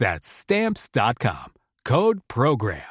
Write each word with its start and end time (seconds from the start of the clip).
That's 0.00 0.26
Stamps.com. 0.26 1.52
Code 1.84 2.20
PROGRAM. 2.26 2.82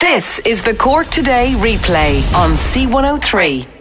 This 0.00 0.38
is 0.40 0.62
the 0.62 0.74
Cork 0.74 1.08
Today 1.08 1.52
replay 1.56 2.34
on 2.34 2.52
C103. 2.52 3.77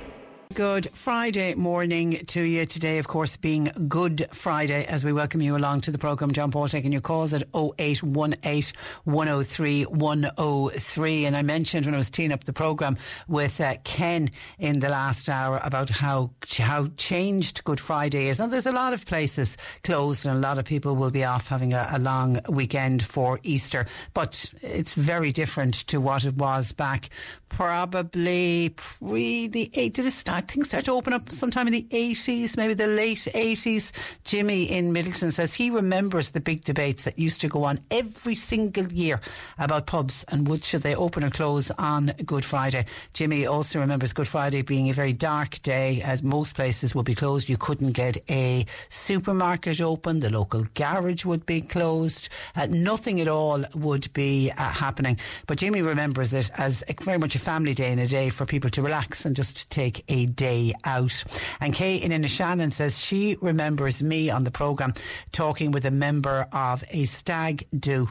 Good 0.57 0.89
Friday 0.91 1.53
morning 1.53 2.25
to 2.29 2.41
you 2.41 2.65
today, 2.65 2.97
of 2.97 3.07
course, 3.07 3.37
being 3.37 3.69
Good 3.87 4.25
Friday 4.31 4.85
as 4.85 5.03
we 5.03 5.13
welcome 5.13 5.39
you 5.39 5.55
along 5.55 5.81
to 5.81 5.91
the 5.91 5.99
programme. 5.99 6.31
John 6.31 6.49
Paul 6.49 6.67
taking 6.67 6.91
your 6.91 6.99
calls 6.99 7.31
at 7.31 7.43
0818 7.53 8.73
103 9.03 9.83
103. 9.83 11.25
And 11.25 11.37
I 11.37 11.43
mentioned 11.43 11.85
when 11.85 11.93
I 11.93 11.97
was 11.97 12.09
teeing 12.09 12.31
up 12.31 12.45
the 12.45 12.53
programme 12.53 12.97
with 13.27 13.61
uh, 13.61 13.75
Ken 13.83 14.31
in 14.57 14.79
the 14.79 14.89
last 14.89 15.29
hour 15.29 15.61
about 15.63 15.91
how, 15.91 16.31
how 16.57 16.87
changed 16.97 17.63
Good 17.63 17.79
Friday 17.79 18.27
is. 18.27 18.39
And 18.39 18.51
there's 18.51 18.65
a 18.65 18.71
lot 18.71 18.93
of 18.93 19.05
places 19.05 19.57
closed 19.83 20.25
and 20.25 20.35
a 20.35 20.39
lot 20.39 20.57
of 20.57 20.65
people 20.65 20.95
will 20.95 21.11
be 21.11 21.23
off 21.23 21.49
having 21.49 21.73
a, 21.73 21.87
a 21.91 21.99
long 21.99 22.39
weekend 22.49 23.03
for 23.03 23.39
Easter. 23.43 23.85
But 24.15 24.51
it's 24.63 24.95
very 24.95 25.31
different 25.31 25.85
to 25.89 26.01
what 26.01 26.25
it 26.25 26.33
was 26.33 26.71
back 26.71 27.11
probably 27.49 28.69
pre 28.75 29.47
the 29.47 29.71
eight. 29.73 29.93
Did 29.93 30.05
it 30.05 30.11
start? 30.11 30.49
Things 30.49 30.67
start 30.67 30.85
to 30.85 30.91
open 30.91 31.13
up 31.13 31.31
sometime 31.31 31.67
in 31.67 31.73
the 31.73 31.87
eighties, 31.91 32.57
maybe 32.57 32.73
the 32.73 32.87
late 32.87 33.27
eighties. 33.33 33.93
Jimmy 34.23 34.63
in 34.63 34.93
Midleton 34.93 35.31
says 35.31 35.53
he 35.53 35.69
remembers 35.69 36.31
the 36.31 36.41
big 36.41 36.63
debates 36.63 37.05
that 37.05 37.17
used 37.17 37.41
to 37.41 37.47
go 37.47 37.63
on 37.63 37.79
every 37.89 38.35
single 38.35 38.91
year 38.91 39.21
about 39.57 39.87
pubs 39.87 40.25
and 40.27 40.47
would 40.47 40.63
should 40.63 40.81
they 40.81 40.95
open 40.95 41.23
or 41.23 41.29
close 41.29 41.71
on 41.71 42.11
Good 42.25 42.43
Friday. 42.45 42.85
Jimmy 43.13 43.45
also 43.45 43.79
remembers 43.79 44.13
Good 44.13 44.27
Friday 44.27 44.61
being 44.61 44.89
a 44.89 44.93
very 44.93 45.13
dark 45.13 45.61
day, 45.61 46.01
as 46.03 46.21
most 46.21 46.55
places 46.55 46.93
would 46.93 47.05
be 47.05 47.15
closed. 47.15 47.49
You 47.49 47.57
couldn't 47.57 47.93
get 47.93 48.17
a 48.29 48.65
supermarket 48.89 49.81
open. 49.81 50.19
The 50.19 50.29
local 50.29 50.65
garage 50.73 51.25
would 51.25 51.45
be 51.45 51.61
closed. 51.61 52.29
Uh, 52.55 52.67
nothing 52.69 53.21
at 53.21 53.27
all 53.27 53.63
would 53.73 54.11
be 54.13 54.51
uh, 54.51 54.71
happening. 54.71 55.17
But 55.45 55.59
Jimmy 55.59 55.81
remembers 55.81 56.33
it 56.33 56.51
as 56.57 56.83
very 57.01 57.17
much 57.17 57.36
family 57.37 57.73
day 57.73 57.91
and 57.91 57.99
a 57.99 58.07
day 58.07 58.29
for 58.29 58.45
people 58.45 58.69
to 58.71 58.81
relax 58.81 59.25
and 59.25 59.35
just 59.35 59.69
take 59.69 60.03
a 60.07 60.25
day 60.25 60.73
out. 60.83 61.23
And 61.59 61.73
Kay 61.73 61.97
in 61.97 62.11
Inishannon 62.11 62.71
says 62.71 62.99
she 62.99 63.37
remembers 63.41 64.03
me 64.03 64.29
on 64.29 64.43
the 64.43 64.51
programme 64.51 64.93
talking 65.31 65.71
with 65.71 65.85
a 65.85 65.91
member 65.91 66.47
of 66.51 66.83
a 66.89 67.05
stag 67.05 67.67
do 67.77 68.09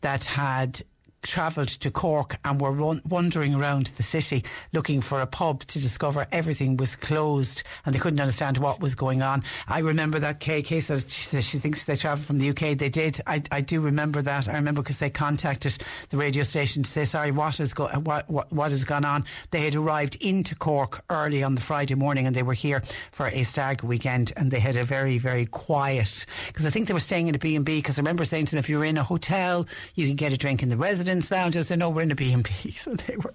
that 0.00 0.24
had 0.24 0.82
travelled 1.26 1.68
to 1.68 1.90
Cork 1.90 2.36
and 2.44 2.60
were 2.60 2.72
run, 2.72 3.02
wandering 3.08 3.54
around 3.54 3.86
the 3.96 4.02
city 4.02 4.44
looking 4.72 5.00
for 5.00 5.20
a 5.20 5.26
pub 5.26 5.60
to 5.64 5.80
discover 5.80 6.26
everything 6.32 6.76
was 6.76 6.96
closed 6.96 7.62
and 7.84 7.94
they 7.94 7.98
couldn't 7.98 8.20
understand 8.20 8.58
what 8.58 8.80
was 8.80 8.94
going 8.94 9.22
on. 9.22 9.42
I 9.68 9.80
remember 9.80 10.18
that 10.20 10.40
Kay, 10.40 10.62
Kay 10.62 10.80
said 10.80 11.08
she, 11.08 11.22
says 11.22 11.44
she 11.44 11.58
thinks 11.58 11.84
they 11.84 11.96
travelled 11.96 12.26
from 12.26 12.38
the 12.38 12.50
UK. 12.50 12.78
They 12.78 12.88
did. 12.88 13.20
I, 13.26 13.42
I 13.50 13.60
do 13.60 13.80
remember 13.80 14.22
that. 14.22 14.48
I 14.48 14.54
remember 14.54 14.82
because 14.82 14.98
they 14.98 15.10
contacted 15.10 15.78
the 16.10 16.16
radio 16.16 16.42
station 16.42 16.82
to 16.82 16.90
say, 16.90 17.04
sorry, 17.04 17.30
what 17.30 17.56
has, 17.58 17.74
go, 17.74 17.88
what, 17.88 18.28
what, 18.30 18.52
what 18.52 18.70
has 18.70 18.84
gone 18.84 19.04
on? 19.04 19.24
They 19.50 19.62
had 19.62 19.74
arrived 19.74 20.16
into 20.16 20.54
Cork 20.54 21.04
early 21.10 21.42
on 21.42 21.54
the 21.54 21.60
Friday 21.60 21.94
morning 21.94 22.26
and 22.26 22.34
they 22.34 22.42
were 22.42 22.54
here 22.54 22.82
for 23.10 23.28
a 23.28 23.42
stag 23.42 23.82
weekend 23.82 24.32
and 24.36 24.50
they 24.50 24.60
had 24.60 24.76
a 24.76 24.84
very, 24.84 25.18
very 25.18 25.46
quiet, 25.46 26.26
because 26.46 26.66
I 26.66 26.70
think 26.70 26.88
they 26.88 26.94
were 26.94 27.00
staying 27.00 27.28
in 27.28 27.34
a 27.34 27.38
B&B 27.38 27.78
because 27.78 27.98
I 27.98 28.00
remember 28.00 28.24
saying 28.24 28.46
to 28.46 28.50
them, 28.52 28.58
if 28.58 28.68
you're 28.68 28.84
in 28.84 28.98
a 28.98 29.02
hotel, 29.02 29.66
you 29.94 30.06
can 30.06 30.16
get 30.16 30.32
a 30.32 30.36
drink 30.36 30.62
in 30.62 30.68
the 30.68 30.76
residence 30.76 31.15
lounge. 31.30 31.56
I 31.56 31.62
said, 31.62 31.78
no, 31.78 31.90
we're 31.90 32.02
in 32.02 32.10
a 32.10 32.14
B&B. 32.14 32.50
So 32.76 32.94
they 32.94 33.16
were, 33.16 33.34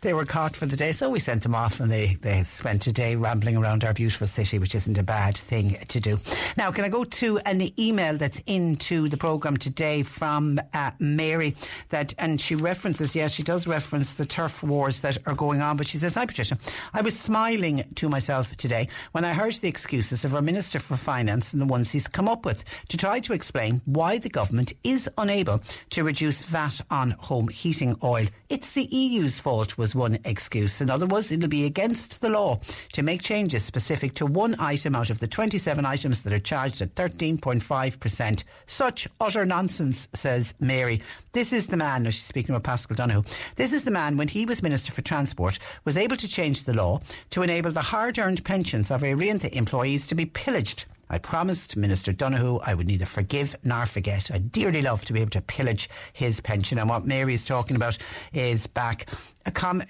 they 0.00 0.12
were 0.12 0.24
caught 0.24 0.56
for 0.56 0.66
the 0.66 0.76
day. 0.76 0.92
So 0.92 1.08
we 1.08 1.20
sent 1.20 1.42
them 1.42 1.54
off 1.54 1.80
and 1.80 1.90
they, 1.90 2.16
they 2.20 2.42
spent 2.42 2.86
a 2.86 2.92
day 2.92 3.14
rambling 3.16 3.56
around 3.56 3.84
our 3.84 3.94
beautiful 3.94 4.26
city, 4.26 4.58
which 4.58 4.74
isn't 4.74 4.98
a 4.98 5.02
bad 5.02 5.36
thing 5.36 5.76
to 5.88 6.00
do. 6.00 6.18
Now, 6.56 6.70
can 6.70 6.84
I 6.84 6.88
go 6.88 7.04
to 7.04 7.38
an 7.38 7.70
email 7.78 8.16
that's 8.16 8.42
into 8.46 9.08
the 9.08 9.16
programme 9.16 9.56
today 9.56 10.02
from 10.02 10.58
uh, 10.74 10.90
Mary 10.98 11.54
that, 11.90 12.14
and 12.18 12.40
she 12.40 12.56
references, 12.56 13.14
yes, 13.14 13.32
she 13.32 13.42
does 13.42 13.66
reference 13.66 14.14
the 14.14 14.26
turf 14.26 14.62
wars 14.62 15.00
that 15.00 15.18
are 15.26 15.34
going 15.34 15.62
on, 15.62 15.76
but 15.76 15.86
she 15.86 15.98
says, 15.98 16.14
hi 16.14 16.26
Patricia, 16.26 16.58
I 16.92 17.00
was 17.02 17.18
smiling 17.18 17.84
to 17.94 18.08
myself 18.08 18.56
today 18.56 18.88
when 19.12 19.24
I 19.24 19.32
heard 19.32 19.54
the 19.54 19.68
excuses 19.68 20.24
of 20.24 20.34
our 20.34 20.42
Minister 20.42 20.78
for 20.78 20.96
Finance 20.96 21.52
and 21.52 21.62
the 21.62 21.66
ones 21.66 21.92
he's 21.92 22.08
come 22.08 22.28
up 22.28 22.44
with 22.44 22.64
to 22.88 22.96
try 22.96 23.20
to 23.20 23.32
explain 23.32 23.80
why 23.84 24.18
the 24.18 24.28
government 24.28 24.72
is 24.84 25.08
unable 25.16 25.60
to 25.90 26.04
reduce 26.04 26.44
VAT 26.44 26.80
on 26.90 27.14
home 27.22 27.48
heating 27.48 27.96
oil. 28.02 28.26
It's 28.48 28.72
the 28.72 28.84
EU's 28.84 29.40
fault, 29.40 29.78
was 29.78 29.94
one 29.94 30.18
excuse. 30.24 30.80
In 30.80 30.90
other 30.90 31.06
words, 31.06 31.30
it'll 31.30 31.48
be 31.48 31.64
against 31.64 32.20
the 32.20 32.30
law 32.30 32.60
to 32.92 33.02
make 33.02 33.22
changes 33.22 33.64
specific 33.64 34.14
to 34.14 34.26
one 34.26 34.56
item 34.58 34.96
out 34.96 35.10
of 35.10 35.20
the 35.20 35.28
27 35.28 35.84
items 35.86 36.22
that 36.22 36.32
are 36.32 36.38
charged 36.38 36.82
at 36.82 36.94
13.5%. 36.94 38.44
Such 38.66 39.08
utter 39.20 39.46
nonsense, 39.46 40.08
says 40.14 40.54
Mary. 40.60 41.02
This 41.32 41.52
is 41.52 41.68
the 41.68 41.76
man, 41.76 42.04
she's 42.06 42.22
speaking 42.22 42.54
about 42.54 42.64
Paschal 42.64 42.96
Donohoe, 42.96 43.24
this 43.56 43.72
is 43.72 43.84
the 43.84 43.90
man, 43.90 44.16
when 44.16 44.28
he 44.28 44.46
was 44.46 44.62
Minister 44.62 44.92
for 44.92 45.02
Transport, 45.02 45.58
was 45.84 45.96
able 45.96 46.16
to 46.16 46.28
change 46.28 46.64
the 46.64 46.74
law 46.74 47.00
to 47.30 47.42
enable 47.42 47.70
the 47.70 47.80
hard 47.80 48.18
earned 48.18 48.44
pensions 48.44 48.90
of 48.90 49.02
Aer 49.02 49.16
Rianta 49.16 49.50
employees 49.50 50.06
to 50.06 50.14
be 50.14 50.26
pillaged. 50.26 50.86
I 51.10 51.18
promised 51.18 51.76
Minister 51.76 52.12
Donohoe 52.12 52.60
I 52.64 52.74
would 52.74 52.86
neither 52.86 53.04
forgive 53.04 53.56
nor 53.64 53.84
forget. 53.84 54.30
I'd 54.30 54.52
dearly 54.52 54.80
love 54.80 55.04
to 55.06 55.12
be 55.12 55.20
able 55.20 55.30
to 55.32 55.42
pillage 55.42 55.90
his 56.12 56.40
pension. 56.40 56.78
And 56.78 56.88
what 56.88 57.04
Mary 57.04 57.34
is 57.34 57.44
talking 57.44 57.76
about 57.76 57.98
is 58.32 58.68
back 58.68 59.06
com- 59.52 59.82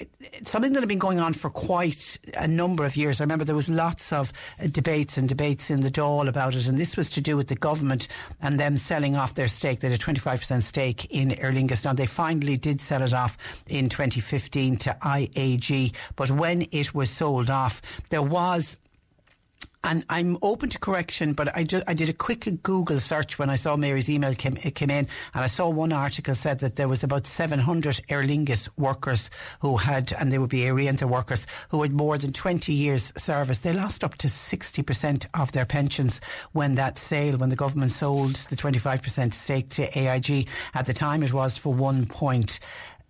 something 0.44 0.72
that 0.72 0.80
had 0.80 0.88
been 0.88 0.98
going 0.98 1.20
on 1.20 1.34
for 1.34 1.50
quite 1.50 2.18
a 2.34 2.48
number 2.48 2.84
of 2.84 2.96
years. 2.96 3.20
I 3.20 3.24
remember 3.24 3.44
there 3.44 3.54
was 3.54 3.68
lots 3.68 4.12
of 4.12 4.32
uh, 4.62 4.68
debates 4.70 5.18
and 5.18 5.28
debates 5.28 5.70
in 5.70 5.80
the 5.80 5.90
Dáil 5.90 6.28
about 6.28 6.54
it, 6.54 6.66
and 6.66 6.78
this 6.78 6.96
was 6.96 7.10
to 7.10 7.20
do 7.20 7.36
with 7.36 7.48
the 7.48 7.56
government 7.56 8.08
and 8.40 8.58
them 8.58 8.76
selling 8.76 9.16
off 9.16 9.34
their 9.34 9.48
stake. 9.48 9.80
They 9.80 9.90
had 9.90 10.00
a 10.00 10.02
25% 10.02 10.62
stake 10.62 11.06
in 11.06 11.32
Aer 11.32 11.52
Lingus. 11.52 11.84
Now, 11.84 11.92
they 11.92 12.06
finally 12.06 12.56
did 12.56 12.80
sell 12.80 13.02
it 13.02 13.12
off 13.12 13.36
in 13.66 13.88
2015 13.88 14.78
to 14.78 14.96
IAG, 15.02 15.94
but 16.16 16.30
when 16.30 16.66
it 16.70 16.94
was 16.94 17.10
sold 17.10 17.50
off, 17.50 17.82
there 18.08 18.22
was 18.22 18.76
and 19.82 20.04
I'm 20.10 20.36
open 20.42 20.68
to 20.70 20.78
correction, 20.78 21.32
but 21.32 21.56
I, 21.56 21.64
ju- 21.64 21.82
I 21.86 21.94
did 21.94 22.10
a 22.10 22.12
quick 22.12 22.46
Google 22.62 23.00
search 23.00 23.38
when 23.38 23.48
I 23.48 23.54
saw 23.54 23.76
Mary's 23.76 24.10
email 24.10 24.34
came, 24.34 24.54
came 24.54 24.90
in, 24.90 25.08
and 25.34 25.44
I 25.44 25.46
saw 25.46 25.68
one 25.68 25.92
article 25.92 26.34
said 26.34 26.58
that 26.58 26.76
there 26.76 26.88
was 26.88 27.02
about 27.02 27.26
700 27.26 28.02
Aer 28.10 28.22
Lingus 28.22 28.68
workers 28.76 29.30
who 29.60 29.78
had, 29.78 30.12
and 30.12 30.30
they 30.30 30.38
would 30.38 30.50
be 30.50 30.64
Aer 30.64 30.74
workers, 31.06 31.46
who 31.70 31.82
had 31.82 31.92
more 31.92 32.18
than 32.18 32.32
20 32.32 32.72
years 32.72 33.12
service. 33.16 33.58
They 33.58 33.72
lost 33.72 34.04
up 34.04 34.16
to 34.18 34.26
60% 34.26 35.26
of 35.34 35.52
their 35.52 35.64
pensions 35.64 36.20
when 36.52 36.74
that 36.74 36.98
sale, 36.98 37.38
when 37.38 37.48
the 37.48 37.56
government 37.56 37.90
sold 37.90 38.34
the 38.34 38.56
25% 38.56 39.32
stake 39.32 39.70
to 39.70 39.98
AIG. 39.98 40.46
At 40.74 40.86
the 40.86 40.94
time, 40.94 41.22
it 41.22 41.32
was 41.32 41.56
for 41.56 41.72
1 41.72 42.06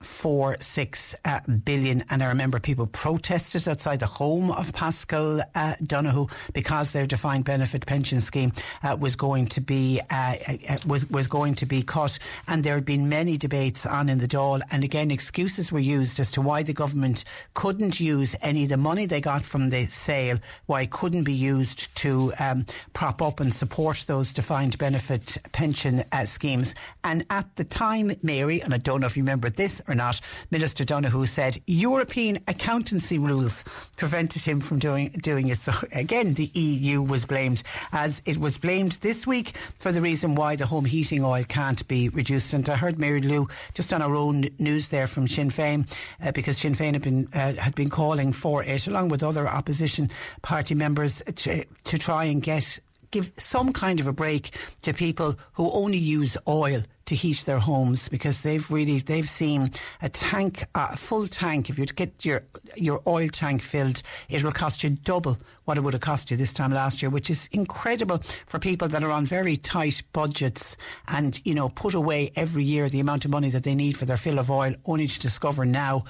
four 0.01 0.57
six 0.61 1.15
uh, 1.27 1.41
billion, 1.65 2.03
and 2.09 2.23
I 2.23 2.29
remember 2.29 2.59
people 2.59 2.87
protested 2.87 3.69
outside 3.69 4.01
the 4.01 4.07
home 4.07 4.51
of 4.51 4.73
Paschal 4.73 5.43
uh, 5.55 5.75
Donohoe 5.85 6.29
because 6.55 6.93
their 6.93 7.05
defined 7.05 7.45
benefit 7.45 7.85
pension 7.85 8.21
scheme 8.21 8.53
uh, 8.83 8.97
was 8.99 9.15
going 9.15 9.47
to 9.49 9.61
be 9.61 10.01
uh, 10.11 10.37
uh, 10.49 10.79
was 10.87 11.09
was 11.11 11.27
going 11.27 11.55
to 11.57 11.67
be 11.67 11.83
cut, 11.83 12.19
and 12.49 12.65
there 12.65 12.75
had 12.75 12.87
been 12.87 13.09
many 13.11 13.37
debates 13.37 13.85
on 13.85 14.09
in 14.09 14.19
the 14.19 14.27
Dáil, 14.29 14.63
and 14.71 14.85
again 14.85 15.11
excuses 15.11 15.71
were 15.71 15.79
used 15.79 16.19
as 16.19 16.31
to 16.31 16.41
why 16.41 16.63
the 16.63 16.73
government 16.73 17.25
couldn't 17.53 18.01
use 18.01 18.35
any 18.41 18.63
of 18.63 18.71
the 18.71 18.79
money 18.79 19.05
they 19.05 19.21
got 19.21 19.43
from 19.43 19.69
the 19.69 19.85
sale, 19.87 20.39
why 20.67 20.83
it 20.83 20.91
couldn't 20.91 21.25
be 21.25 21.35
used 21.35 21.95
to 21.97 22.33
um, 22.39 22.65
prop 22.95 23.21
up 23.21 23.39
and 23.39 23.53
support 23.53 24.05
those 24.07 24.33
defined 24.33 24.79
benefit 24.79 25.37
pension 25.53 26.05
uh, 26.13 26.25
schemes, 26.25 26.75
and 27.05 27.27
at 27.29 27.55
the 27.57 27.65
time, 27.65 28.13
Mary, 28.23 28.63
and 28.63 28.73
I 28.73 28.79
don't 28.79 29.01
know 29.01 29.07
if 29.07 29.17
you 29.17 29.23
remember 29.23 29.51
this 29.51 29.83
or 29.91 29.95
not, 29.95 30.21
Minister 30.51 30.85
Donohoe 30.85 31.25
said 31.25 31.59
European 31.67 32.39
accountancy 32.49 33.19
rules 33.19 33.65
prevented 33.97 34.43
him 34.43 34.61
from 34.61 34.79
doing 34.79 35.11
doing 35.23 35.49
it. 35.49 35.59
So 35.59 35.73
again, 35.93 36.35
the 36.35 36.51
EU 36.55 37.03
was 37.03 37.27
blamed, 37.27 37.63
as 37.93 38.23
it 38.25 38.39
was 38.39 38.59
blamed 38.59 38.93
this 39.01 39.27
week 39.27 39.57
for 39.79 39.93
the 39.93 40.01
reason 40.01 40.35
why 40.35 40.57
the 40.57 40.67
home 40.67 40.85
heating 40.85 41.25
oil 41.25 41.45
can't 41.45 41.87
be 41.89 42.09
reduced. 42.09 42.53
And 42.53 42.69
I 42.69 42.77
heard 42.77 43.01
Mary 43.01 43.21
Lou 43.21 43.49
just 43.75 43.93
on 43.93 44.03
our 44.03 44.15
own 44.15 44.49
news 44.59 44.89
there 44.89 45.07
from 45.07 45.27
Sinn 45.29 45.51
Féin, 45.51 45.91
uh, 46.23 46.33
because 46.33 46.59
Sinn 46.59 46.75
Féin 46.75 46.93
had 46.93 47.03
been 47.03 47.29
uh, 47.35 47.55
had 47.55 47.75
been 47.75 47.91
calling 47.91 48.33
for 48.33 48.63
it, 48.63 48.87
along 48.87 49.09
with 49.09 49.23
other 49.23 49.49
opposition 49.49 50.11
party 50.43 50.75
members, 50.75 51.23
to, 51.35 51.65
to 51.85 51.99
try 51.99 52.25
and 52.25 52.43
get 52.43 52.79
give 53.11 53.33
some 53.37 53.73
kind 53.73 54.01
of 54.01 54.07
a 54.07 54.13
break 54.13 54.51
to 54.83 54.93
people 54.93 55.37
who 55.55 55.71
only 55.73 55.99
use 55.99 56.37
oil 56.47 56.83
to 57.11 57.15
heat 57.17 57.39
their 57.45 57.59
homes 57.59 58.09
because 58.09 58.43
they've 58.43 58.71
really 58.71 59.01
they've 59.01 59.29
seen 59.29 59.73
a 60.01 60.09
tank, 60.09 60.65
a 60.77 60.97
full 60.97 61.27
tank. 61.27 61.69
If 61.69 61.77
you 61.77 61.87
get 61.87 62.25
your 62.25 62.45
your 62.77 63.01
oil 63.05 63.29
tank 63.29 63.63
filled, 63.63 64.03
it 64.29 64.45
will 64.45 64.53
cost 64.53 64.85
you 64.85 64.91
double 64.91 65.37
what 65.65 65.77
it 65.77 65.81
would 65.81 65.95
have 65.95 66.03
cost 66.03 66.31
you 66.31 66.37
this 66.37 66.53
time 66.53 66.73
last 66.73 67.03
year, 67.03 67.11
which 67.11 67.29
is 67.29 67.49
incredible 67.51 68.19
for 68.47 68.61
people 68.61 68.87
that 68.87 69.03
are 69.03 69.11
on 69.11 69.27
very 69.27 69.57
tight 69.57 70.03
budgets 70.13 70.77
and 71.09 71.41
you 71.45 71.53
know 71.53 71.69
put 71.69 71.95
away 71.95 72.31
every 72.37 72.63
year 72.63 72.89
the 72.89 73.01
amount 73.01 73.25
of 73.25 73.33
money 73.33 73.51
that 73.51 73.65
they 73.65 73.75
need 73.75 73.97
for 73.97 74.05
their 74.05 74.17
fill 74.17 74.39
of 74.39 74.49
oil, 74.49 74.73
only 74.85 75.09
to 75.09 75.21
discover 75.21 75.65
now 75.65 76.05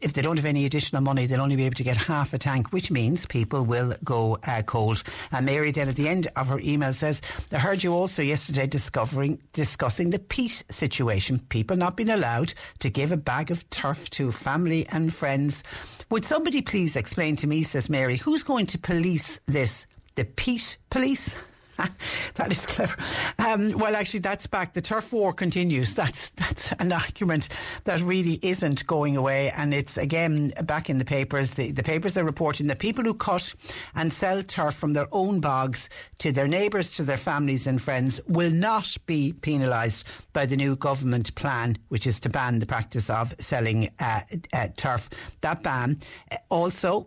if 0.00 0.12
they 0.12 0.22
don't 0.22 0.36
have 0.36 0.46
any 0.46 0.64
additional 0.64 1.02
money, 1.02 1.26
they'll 1.26 1.40
only 1.40 1.56
be 1.56 1.64
able 1.64 1.74
to 1.74 1.84
get 1.84 1.96
half 1.96 2.32
a 2.34 2.38
tank, 2.38 2.72
which 2.72 2.90
means 2.90 3.26
people 3.26 3.64
will 3.64 3.94
go 4.04 4.38
uh, 4.46 4.62
cold. 4.62 5.02
And 5.32 5.46
Mary 5.46 5.72
then 5.72 5.88
at 5.88 5.96
the 5.96 6.08
end 6.08 6.28
of 6.36 6.48
her 6.48 6.60
email 6.60 6.92
says, 6.92 7.20
I 7.52 7.58
heard 7.58 7.82
you 7.82 7.92
also 7.92 8.22
yesterday 8.22 8.66
discovering, 8.66 9.40
discussing 9.52 10.10
the 10.10 10.18
peat 10.18 10.62
situation. 10.70 11.40
People 11.48 11.76
not 11.76 11.96
being 11.96 12.10
allowed 12.10 12.54
to 12.80 12.90
give 12.90 13.12
a 13.12 13.16
bag 13.16 13.50
of 13.50 13.68
turf 13.70 14.10
to 14.10 14.32
family 14.32 14.86
and 14.88 15.12
friends. 15.12 15.62
Would 16.10 16.24
somebody 16.24 16.62
please 16.62 16.96
explain 16.96 17.36
to 17.36 17.46
me, 17.46 17.62
says 17.62 17.90
Mary, 17.90 18.16
who's 18.16 18.42
going 18.42 18.66
to 18.66 18.78
police 18.78 19.40
this? 19.46 19.86
The 20.14 20.24
peat 20.24 20.78
police? 20.90 21.36
that 22.34 22.50
is 22.50 22.66
clever. 22.66 22.96
Um, 23.38 23.70
well, 23.78 23.94
actually, 23.94 24.20
that's 24.20 24.46
back. 24.46 24.72
The 24.72 24.82
turf 24.82 25.12
war 25.12 25.32
continues. 25.32 25.94
That's 25.94 26.30
that's 26.30 26.72
an 26.72 26.92
argument 26.92 27.48
that 27.84 28.00
really 28.02 28.38
isn't 28.42 28.86
going 28.86 29.16
away, 29.16 29.50
and 29.50 29.72
it's 29.72 29.96
again 29.96 30.50
back 30.64 30.90
in 30.90 30.98
the 30.98 31.04
papers. 31.04 31.52
The, 31.52 31.70
the 31.70 31.84
papers 31.84 32.18
are 32.18 32.24
reporting 32.24 32.66
that 32.66 32.80
people 32.80 33.04
who 33.04 33.14
cut 33.14 33.54
and 33.94 34.12
sell 34.12 34.42
turf 34.42 34.74
from 34.74 34.94
their 34.94 35.06
own 35.12 35.40
bogs 35.40 35.88
to 36.18 36.32
their 36.32 36.48
neighbours, 36.48 36.96
to 36.96 37.04
their 37.04 37.16
families 37.16 37.66
and 37.66 37.80
friends, 37.80 38.20
will 38.26 38.50
not 38.50 38.96
be 39.06 39.32
penalised 39.32 40.04
by 40.32 40.46
the 40.46 40.56
new 40.56 40.74
government 40.74 41.34
plan, 41.36 41.78
which 41.88 42.06
is 42.06 42.18
to 42.20 42.28
ban 42.28 42.58
the 42.58 42.66
practice 42.66 43.08
of 43.08 43.34
selling 43.38 43.90
uh, 44.00 44.20
uh, 44.52 44.68
turf. 44.76 45.08
That 45.42 45.62
ban 45.62 46.00
uh, 46.32 46.36
also 46.50 47.06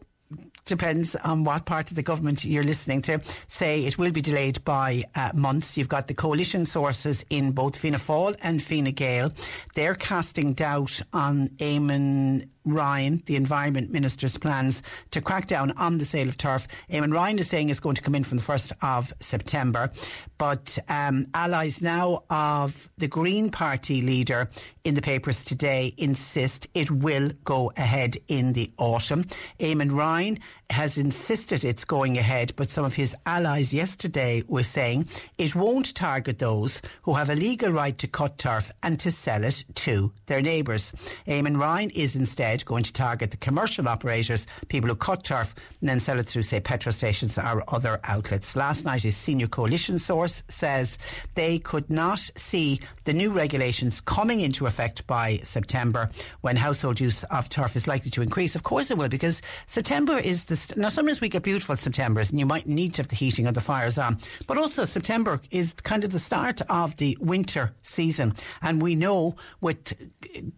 depends 0.65 1.15
on 1.15 1.43
what 1.43 1.65
part 1.65 1.91
of 1.91 1.95
the 1.95 2.03
government 2.03 2.45
you're 2.45 2.63
listening 2.63 3.01
to, 3.01 3.19
say 3.47 3.81
it 3.81 3.97
will 3.97 4.11
be 4.11 4.21
delayed 4.21 4.63
by 4.63 5.03
uh, 5.15 5.31
months. 5.33 5.77
You've 5.77 5.89
got 5.89 6.07
the 6.07 6.13
coalition 6.13 6.65
sources 6.65 7.25
in 7.29 7.51
both 7.51 7.77
Fianna 7.77 7.97
Fáil 7.97 8.35
and 8.41 8.61
Fine 8.61 8.91
Gael. 8.91 9.31
They're 9.75 9.95
casting 9.95 10.53
doubt 10.53 11.01
on 11.13 11.49
Eamon 11.57 12.47
Ryan, 12.65 13.21
the 13.25 13.35
Environment 13.35 13.91
Minister's 13.91 14.37
plans 14.37 14.81
to 15.11 15.21
crack 15.21 15.47
down 15.47 15.71
on 15.71 15.97
the 15.97 16.05
sale 16.05 16.27
of 16.27 16.37
turf. 16.37 16.67
Eamon 16.89 17.13
Ryan 17.13 17.39
is 17.39 17.47
saying 17.47 17.69
it's 17.69 17.79
going 17.79 17.95
to 17.95 18.01
come 18.01 18.15
in 18.15 18.23
from 18.23 18.37
the 18.37 18.43
1st 18.43 18.73
of 18.81 19.13
September. 19.19 19.91
But 20.37 20.77
um, 20.89 21.27
allies 21.33 21.81
now 21.81 22.23
of 22.29 22.89
the 22.97 23.07
Green 23.07 23.49
Party 23.49 24.01
leader 24.01 24.49
in 24.83 24.95
the 24.95 25.01
papers 25.01 25.43
today 25.43 25.93
insist 25.97 26.67
it 26.73 26.89
will 26.89 27.31
go 27.43 27.71
ahead 27.77 28.17
in 28.27 28.53
the 28.53 28.71
autumn. 28.77 29.25
Eamon 29.59 29.91
Ryan 29.91 30.39
has 30.71 30.97
insisted 30.97 31.63
it's 31.63 31.85
going 31.85 32.17
ahead, 32.17 32.53
but 32.55 32.69
some 32.69 32.85
of 32.85 32.95
his 32.95 33.15
allies 33.25 33.73
yesterday 33.73 34.43
were 34.47 34.63
saying 34.63 35.07
it 35.37 35.55
won't 35.55 35.93
target 35.93 36.39
those 36.39 36.81
who 37.03 37.13
have 37.13 37.29
a 37.29 37.35
legal 37.35 37.71
right 37.71 37.97
to 37.97 38.07
cut 38.07 38.37
turf 38.37 38.71
and 38.81 38.99
to 38.99 39.11
sell 39.11 39.43
it 39.43 39.63
to 39.75 40.11
their 40.27 40.41
neighbours. 40.41 40.91
Eamon 41.27 41.57
Ryan 41.57 41.89
is 41.91 42.15
instead 42.15 42.65
going 42.65 42.83
to 42.83 42.93
target 42.93 43.31
the 43.31 43.37
commercial 43.37 43.87
operators, 43.87 44.47
people 44.69 44.89
who 44.89 44.95
cut 44.95 45.23
turf 45.23 45.53
and 45.81 45.89
then 45.89 45.99
sell 45.99 46.19
it 46.19 46.27
through, 46.27 46.43
say, 46.43 46.59
petrol 46.59 46.93
stations 46.93 47.37
or 47.37 47.63
other 47.67 47.99
outlets. 48.05 48.55
Last 48.55 48.85
night, 48.85 49.03
his 49.03 49.17
senior 49.17 49.47
coalition 49.47 49.99
source 49.99 50.43
says 50.47 50.97
they 51.35 51.59
could 51.59 51.89
not 51.89 52.19
see 52.37 52.79
the 53.03 53.13
new 53.13 53.31
regulations 53.31 54.01
coming 54.01 54.39
into 54.39 54.67
effect 54.67 55.05
by 55.07 55.39
September 55.43 56.09
when 56.41 56.55
household 56.55 56.99
use 56.99 57.23
of 57.25 57.49
turf 57.49 57.75
is 57.75 57.87
likely 57.87 58.11
to 58.11 58.21
increase. 58.21 58.55
Of 58.55 58.63
course 58.63 58.91
it 58.91 58.97
will, 58.97 59.09
because 59.09 59.41
September 59.65 60.17
is 60.17 60.45
the 60.45 60.55
now 60.75 60.89
sometimes 60.89 61.21
we 61.21 61.29
get 61.29 61.43
beautiful 61.43 61.75
Septembers 61.75 62.29
and 62.29 62.39
you 62.39 62.45
might 62.45 62.67
need 62.67 62.93
to 62.95 63.01
have 63.01 63.07
the 63.07 63.15
heating 63.15 63.47
or 63.47 63.51
the 63.51 63.61
fires 63.61 63.97
on, 63.97 64.17
but 64.47 64.57
also 64.57 64.85
September 64.85 65.39
is 65.51 65.73
kind 65.73 66.03
of 66.03 66.11
the 66.11 66.19
start 66.19 66.61
of 66.69 66.95
the 66.97 67.17
winter 67.19 67.73
season, 67.81 68.33
and 68.61 68.81
we 68.81 68.95
know 68.95 69.35
with 69.61 69.93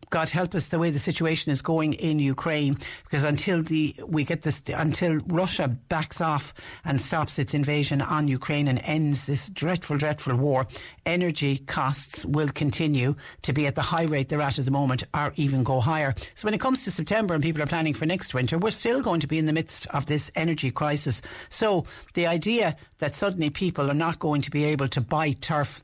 God 0.10 0.30
help 0.30 0.56
us 0.56 0.68
the 0.68 0.80
way 0.80 0.90
the 0.90 1.00
situation 1.00 1.52
is 1.52 1.62
going 1.62 1.94
in 1.94 2.20
Ukraine, 2.20 2.78
because 3.04 3.24
until 3.24 3.64
the 3.64 3.96
we 4.06 4.24
get 4.24 4.42
this 4.42 4.62
until 4.68 5.20
Russia 5.28 5.68
backs 5.68 6.22
off 6.22 6.54
and 6.86 7.00
stops 7.00 7.40
its 7.40 7.54
invasion 7.54 8.02
on 8.02 8.28
Ukraine 8.28 8.68
and 8.68 8.80
ends 8.84 9.26
this 9.26 9.50
dreadful, 9.50 9.98
dreadful 9.98 10.36
war, 10.36 10.68
energy 11.06 11.58
costs 11.58 12.26
will 12.26 12.50
continue 12.50 13.16
to 13.42 13.54
be 13.54 13.68
at 13.68 13.76
the 13.76 13.82
high 13.82 14.04
rate 14.04 14.30
they're 14.30 14.42
at 14.42 14.60
at 14.60 14.66
the 14.66 14.72
moment, 14.72 15.04
or 15.14 15.34
even 15.36 15.64
go 15.64 15.80
higher. 15.80 16.14
So 16.36 16.46
when 16.46 16.54
it 16.54 16.60
comes 16.60 16.84
to 16.84 16.92
September 16.92 17.34
and 17.34 17.44
people 17.44 17.62
are 17.62 17.68
planning 17.68 17.94
for 17.94 18.06
next 18.06 18.34
winter, 18.34 18.58
we're 18.58 18.72
still 18.72 19.02
going 19.02 19.20
to 19.22 19.28
be 19.28 19.38
in 19.38 19.46
the 19.46 19.54
midst 19.54 19.88
of 19.94 20.06
this 20.06 20.32
energy 20.36 20.72
crisis. 20.72 21.22
So 21.50 21.86
the 22.14 22.28
idea 22.28 22.76
that 23.00 23.16
suddenly 23.16 23.50
people 23.50 23.90
are 23.90 23.96
not 23.96 24.20
going 24.20 24.42
to 24.42 24.52
be 24.52 24.66
able 24.66 24.88
to 24.90 25.02
buy 25.02 25.34
turf 25.34 25.84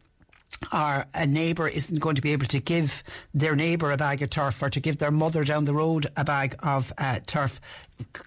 or 0.74 1.06
a 1.14 1.26
neighbour 1.26 1.68
isn't 1.68 2.00
going 2.00 2.16
to 2.16 2.22
be 2.22 2.34
able 2.34 2.48
to 2.48 2.60
give 2.60 3.04
their 3.34 3.56
neighbour 3.56 3.92
a 3.92 3.98
bag 3.98 4.22
of 4.22 4.30
turf 4.30 4.62
or 4.62 4.70
to 4.70 4.80
give 4.80 4.98
their 4.98 5.12
mother 5.12 5.44
down 5.44 5.64
the 5.64 5.74
road 5.74 6.08
a 6.18 6.26
bag 6.26 6.56
of 6.60 6.92
uh, 6.98 7.20
turf 7.26 7.62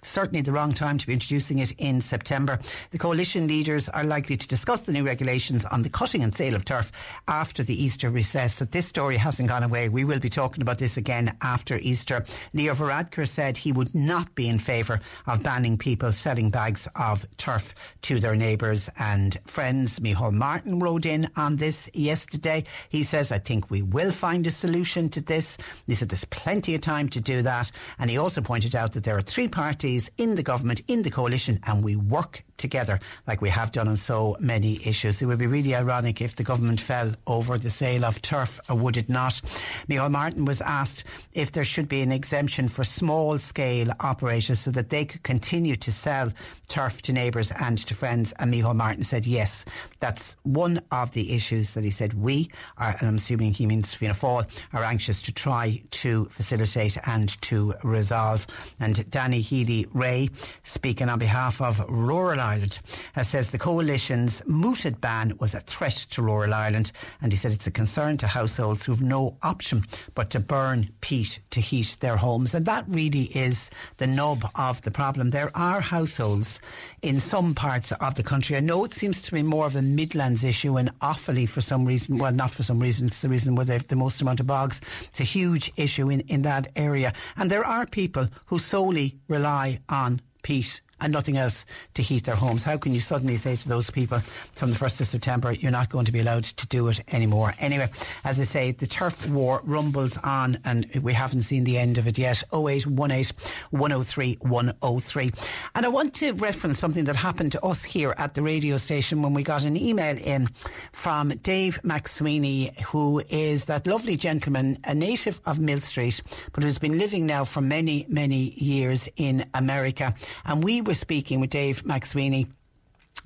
certainly 0.03 0.41
the 0.41 0.51
wrong 0.51 0.71
time 0.71 0.97
to 0.97 1.07
be 1.07 1.13
introducing 1.13 1.59
it 1.59 1.71
in 1.77 2.01
September. 2.01 2.59
The 2.91 2.97
coalition 2.97 3.47
leaders 3.47 3.89
are 3.89 4.03
likely 4.03 4.37
to 4.37 4.47
discuss 4.47 4.81
the 4.81 4.91
new 4.91 5.05
regulations 5.05 5.65
on 5.65 5.81
the 5.81 5.89
cutting 5.89 6.23
and 6.23 6.35
sale 6.35 6.55
of 6.55 6.65
turf 6.65 6.91
after 7.27 7.63
the 7.63 7.81
Easter 7.81 8.09
recess. 8.09 8.55
So 8.55 8.65
this 8.65 8.85
story 8.85 9.17
hasn't 9.17 9.49
gone 9.49 9.63
away. 9.63 9.89
We 9.89 10.05
will 10.05 10.19
be 10.19 10.29
talking 10.29 10.61
about 10.61 10.77
this 10.77 10.97
again 10.97 11.35
after 11.41 11.77
Easter. 11.77 12.25
Leo 12.53 12.73
Varadkar 12.73 13.27
said 13.27 13.57
he 13.57 13.71
would 13.71 13.93
not 13.95 14.33
be 14.35 14.47
in 14.47 14.59
favour 14.59 14.99
of 15.27 15.43
banning 15.43 15.77
people 15.77 16.11
selling 16.11 16.49
bags 16.49 16.87
of 16.95 17.25
turf 17.37 17.73
to 18.03 18.19
their 18.19 18.35
neighbours 18.35 18.89
and 18.99 19.37
friends. 19.45 19.99
Micheál 19.99 20.33
Martin 20.33 20.79
wrote 20.79 21.05
in 21.05 21.29
on 21.35 21.55
this 21.55 21.89
yesterday. 21.93 22.63
He 22.89 23.03
says, 23.03 23.31
I 23.31 23.39
think 23.39 23.69
we 23.69 23.81
will 23.81 24.11
find 24.11 24.45
a 24.47 24.51
solution 24.51 25.09
to 25.09 25.21
this. 25.21 25.57
He 25.87 25.95
said 25.95 26.09
there's 26.09 26.25
plenty 26.25 26.75
of 26.75 26.81
time 26.81 27.09
to 27.09 27.19
do 27.19 27.41
that. 27.41 27.71
And 27.97 28.09
he 28.09 28.17
also 28.17 28.41
pointed 28.41 28.75
out 28.75 28.93
that 28.93 29.03
there 29.03 29.17
are 29.17 29.21
three 29.21 29.47
parties 29.47 29.62
parties 29.63 30.11
in 30.17 30.35
the 30.35 30.43
government, 30.43 30.81
in 30.89 31.03
the 31.03 31.09
coalition, 31.09 31.57
and 31.63 31.85
we 31.85 31.95
work 31.95 32.43
together 32.57 32.99
like 33.27 33.41
we 33.41 33.49
have 33.49 33.71
done 33.71 33.87
on 33.87 33.97
so 33.97 34.35
many 34.39 34.85
issues. 34.85 35.21
It 35.21 35.25
would 35.25 35.39
be 35.39 35.47
really 35.47 35.75
ironic 35.75 36.21
if 36.21 36.35
the 36.35 36.43
government 36.43 36.79
fell 36.79 37.13
over 37.27 37.57
the 37.57 37.69
sale 37.69 38.05
of 38.05 38.21
turf, 38.21 38.59
or 38.69 38.75
would 38.75 38.97
it 38.97 39.09
not? 39.09 39.41
Micheál 39.89 40.11
Martin 40.11 40.45
was 40.45 40.61
asked 40.61 41.03
if 41.33 41.51
there 41.51 41.63
should 41.63 41.87
be 41.87 42.01
an 42.01 42.11
exemption 42.11 42.67
for 42.67 42.83
small 42.83 43.37
scale 43.37 43.89
operators 43.99 44.59
so 44.59 44.71
that 44.71 44.89
they 44.89 45.05
could 45.05 45.23
continue 45.23 45.75
to 45.75 45.91
sell 45.91 46.31
turf 46.67 47.01
to 47.03 47.13
neighbours 47.13 47.51
and 47.51 47.77
to 47.77 47.93
friends. 47.93 48.33
And 48.39 48.53
Micheál 48.53 48.75
Martin 48.75 49.03
said 49.03 49.25
yes. 49.25 49.65
That's 49.99 50.35
one 50.43 50.81
of 50.91 51.11
the 51.11 51.33
issues 51.33 51.73
that 51.73 51.83
he 51.83 51.91
said 51.91 52.13
we 52.13 52.49
are, 52.77 52.95
and 52.99 53.07
I'm 53.07 53.15
assuming 53.15 53.53
he 53.53 53.65
means 53.65 53.93
Fianna 53.93 54.13
Fáil, 54.13 54.45
are 54.73 54.83
anxious 54.83 55.21
to 55.21 55.33
try 55.33 55.81
to 55.91 56.25
facilitate 56.25 56.97
and 57.05 57.29
to 57.43 57.73
resolve. 57.83 58.45
And 58.79 59.09
Danny 59.09 59.41
Healy-Rae, 59.41 60.29
speaking 60.63 61.09
on 61.09 61.19
behalf 61.19 61.61
of 61.61 61.79
Rural 61.89 62.39
Ireland, 62.43 62.79
uh, 63.15 63.23
says 63.23 63.49
the 63.49 63.57
coalition's 63.57 64.41
mooted 64.45 64.99
ban 64.99 65.33
was 65.39 65.55
a 65.55 65.61
threat 65.61 65.93
to 66.11 66.21
rural 66.21 66.53
Ireland. 66.53 66.91
And 67.21 67.31
he 67.31 67.37
said 67.37 67.51
it's 67.51 67.67
a 67.67 67.71
concern 67.71 68.17
to 68.17 68.27
households 68.27 68.83
who've 68.83 69.01
no 69.01 69.37
option 69.41 69.85
but 70.13 70.29
to 70.31 70.39
burn 70.39 70.89
peat 71.01 71.39
to 71.51 71.61
heat 71.61 71.97
their 72.01 72.17
homes. 72.17 72.53
And 72.53 72.65
that 72.65 72.85
really 72.87 73.23
is 73.23 73.69
the 73.97 74.07
nub 74.07 74.45
of 74.55 74.81
the 74.81 74.91
problem. 74.91 75.31
There 75.31 75.51
are 75.55 75.81
households 75.81 76.59
in 77.01 77.19
some 77.19 77.55
parts 77.55 77.91
of 77.91 78.15
the 78.15 78.23
country. 78.23 78.57
I 78.57 78.59
know 78.59 78.83
it 78.83 78.93
seems 78.93 79.21
to 79.23 79.31
be 79.31 79.43
more 79.43 79.65
of 79.65 79.75
a 79.75 79.81
Midlands 79.81 80.43
issue 80.43 80.77
in 80.77 80.89
Offaly 81.01 81.47
for 81.47 81.61
some 81.61 81.85
reason. 81.85 82.17
Well, 82.17 82.33
not 82.33 82.51
for 82.51 82.63
some 82.63 82.79
reason. 82.79 83.07
It's 83.07 83.21
the 83.21 83.29
reason 83.29 83.55
where 83.55 83.65
they 83.65 83.73
have 83.73 83.87
the 83.87 83.95
most 83.95 84.21
amount 84.21 84.39
of 84.39 84.47
bogs. 84.47 84.81
It's 85.03 85.19
a 85.19 85.23
huge 85.23 85.71
issue 85.77 86.09
in, 86.09 86.21
in 86.21 86.41
that 86.43 86.67
area. 86.75 87.13
And 87.37 87.49
there 87.49 87.65
are 87.65 87.85
people 87.85 88.27
who 88.45 88.59
solely 88.59 89.17
rely 89.27 89.79
on 89.89 90.21
peat 90.43 90.81
and 91.03 91.11
nothing 91.11 91.37
else 91.37 91.65
to 91.93 92.01
heat 92.01 92.23
their 92.23 92.35
homes. 92.35 92.63
How 92.63 92.77
can 92.77 92.93
you 92.93 93.01
suddenly 93.01 93.35
say 93.35 93.57
to 93.57 93.69
those 93.69 93.91
people 93.91 94.19
from 94.53 94.71
the 94.71 94.77
1st 94.77 95.01
of 95.01 95.07
September, 95.07 95.51
you're 95.51 95.71
not 95.71 95.89
going 95.89 96.05
to 96.05 96.11
be 96.11 96.21
allowed 96.21 96.45
to 96.45 96.67
do 96.67 96.87
it 96.87 97.01
anymore? 97.09 97.53
Anyway, 97.59 97.89
as 98.23 98.39
I 98.39 98.43
say, 98.43 98.71
the 98.71 98.87
turf 98.87 99.27
war 99.29 99.61
rumbles 99.65 100.17
on 100.23 100.57
and 100.63 100.89
we 101.01 101.13
haven't 101.13 101.41
seen 101.41 101.65
the 101.65 101.77
end 101.77 101.97
of 101.97 102.07
it 102.07 102.17
yet. 102.17 102.41
0818 102.53 103.35
103 103.71 104.37
103. 104.39 105.29
And 105.75 105.85
I 105.85 105.89
want 105.89 106.13
to 106.15 106.31
reference 106.33 106.79
something 106.79 107.03
that 107.03 107.17
happened 107.17 107.51
to 107.51 107.61
us 107.61 107.83
here 107.83 108.15
at 108.17 108.33
the 108.33 108.41
radio 108.41 108.77
station 108.77 109.21
when 109.21 109.33
we 109.33 109.43
got 109.43 109.65
an 109.65 109.75
email 109.75 110.17
in 110.17 110.49
from 110.93 111.29
Dave 111.29 111.81
McSweeney, 111.83 112.79
who 112.81 113.21
is 113.29 113.65
that 113.65 113.87
lovely 113.87 114.15
gentleman, 114.15 114.79
a 114.85 114.95
native 114.95 115.41
of 115.45 115.59
Millstreet, 115.59 116.21
but 116.53 116.63
who's 116.63 116.79
been 116.79 116.97
living 116.97 117.25
now 117.25 117.43
for 117.43 117.59
many, 117.59 118.05
many 118.07 118.53
years 118.55 119.09
in 119.17 119.45
America. 119.53 120.15
And 120.45 120.63
we 120.63 120.79
were 120.81 120.92
speaking 120.93 121.39
with 121.39 121.49
Dave 121.49 121.83
McSweeney 121.83 122.47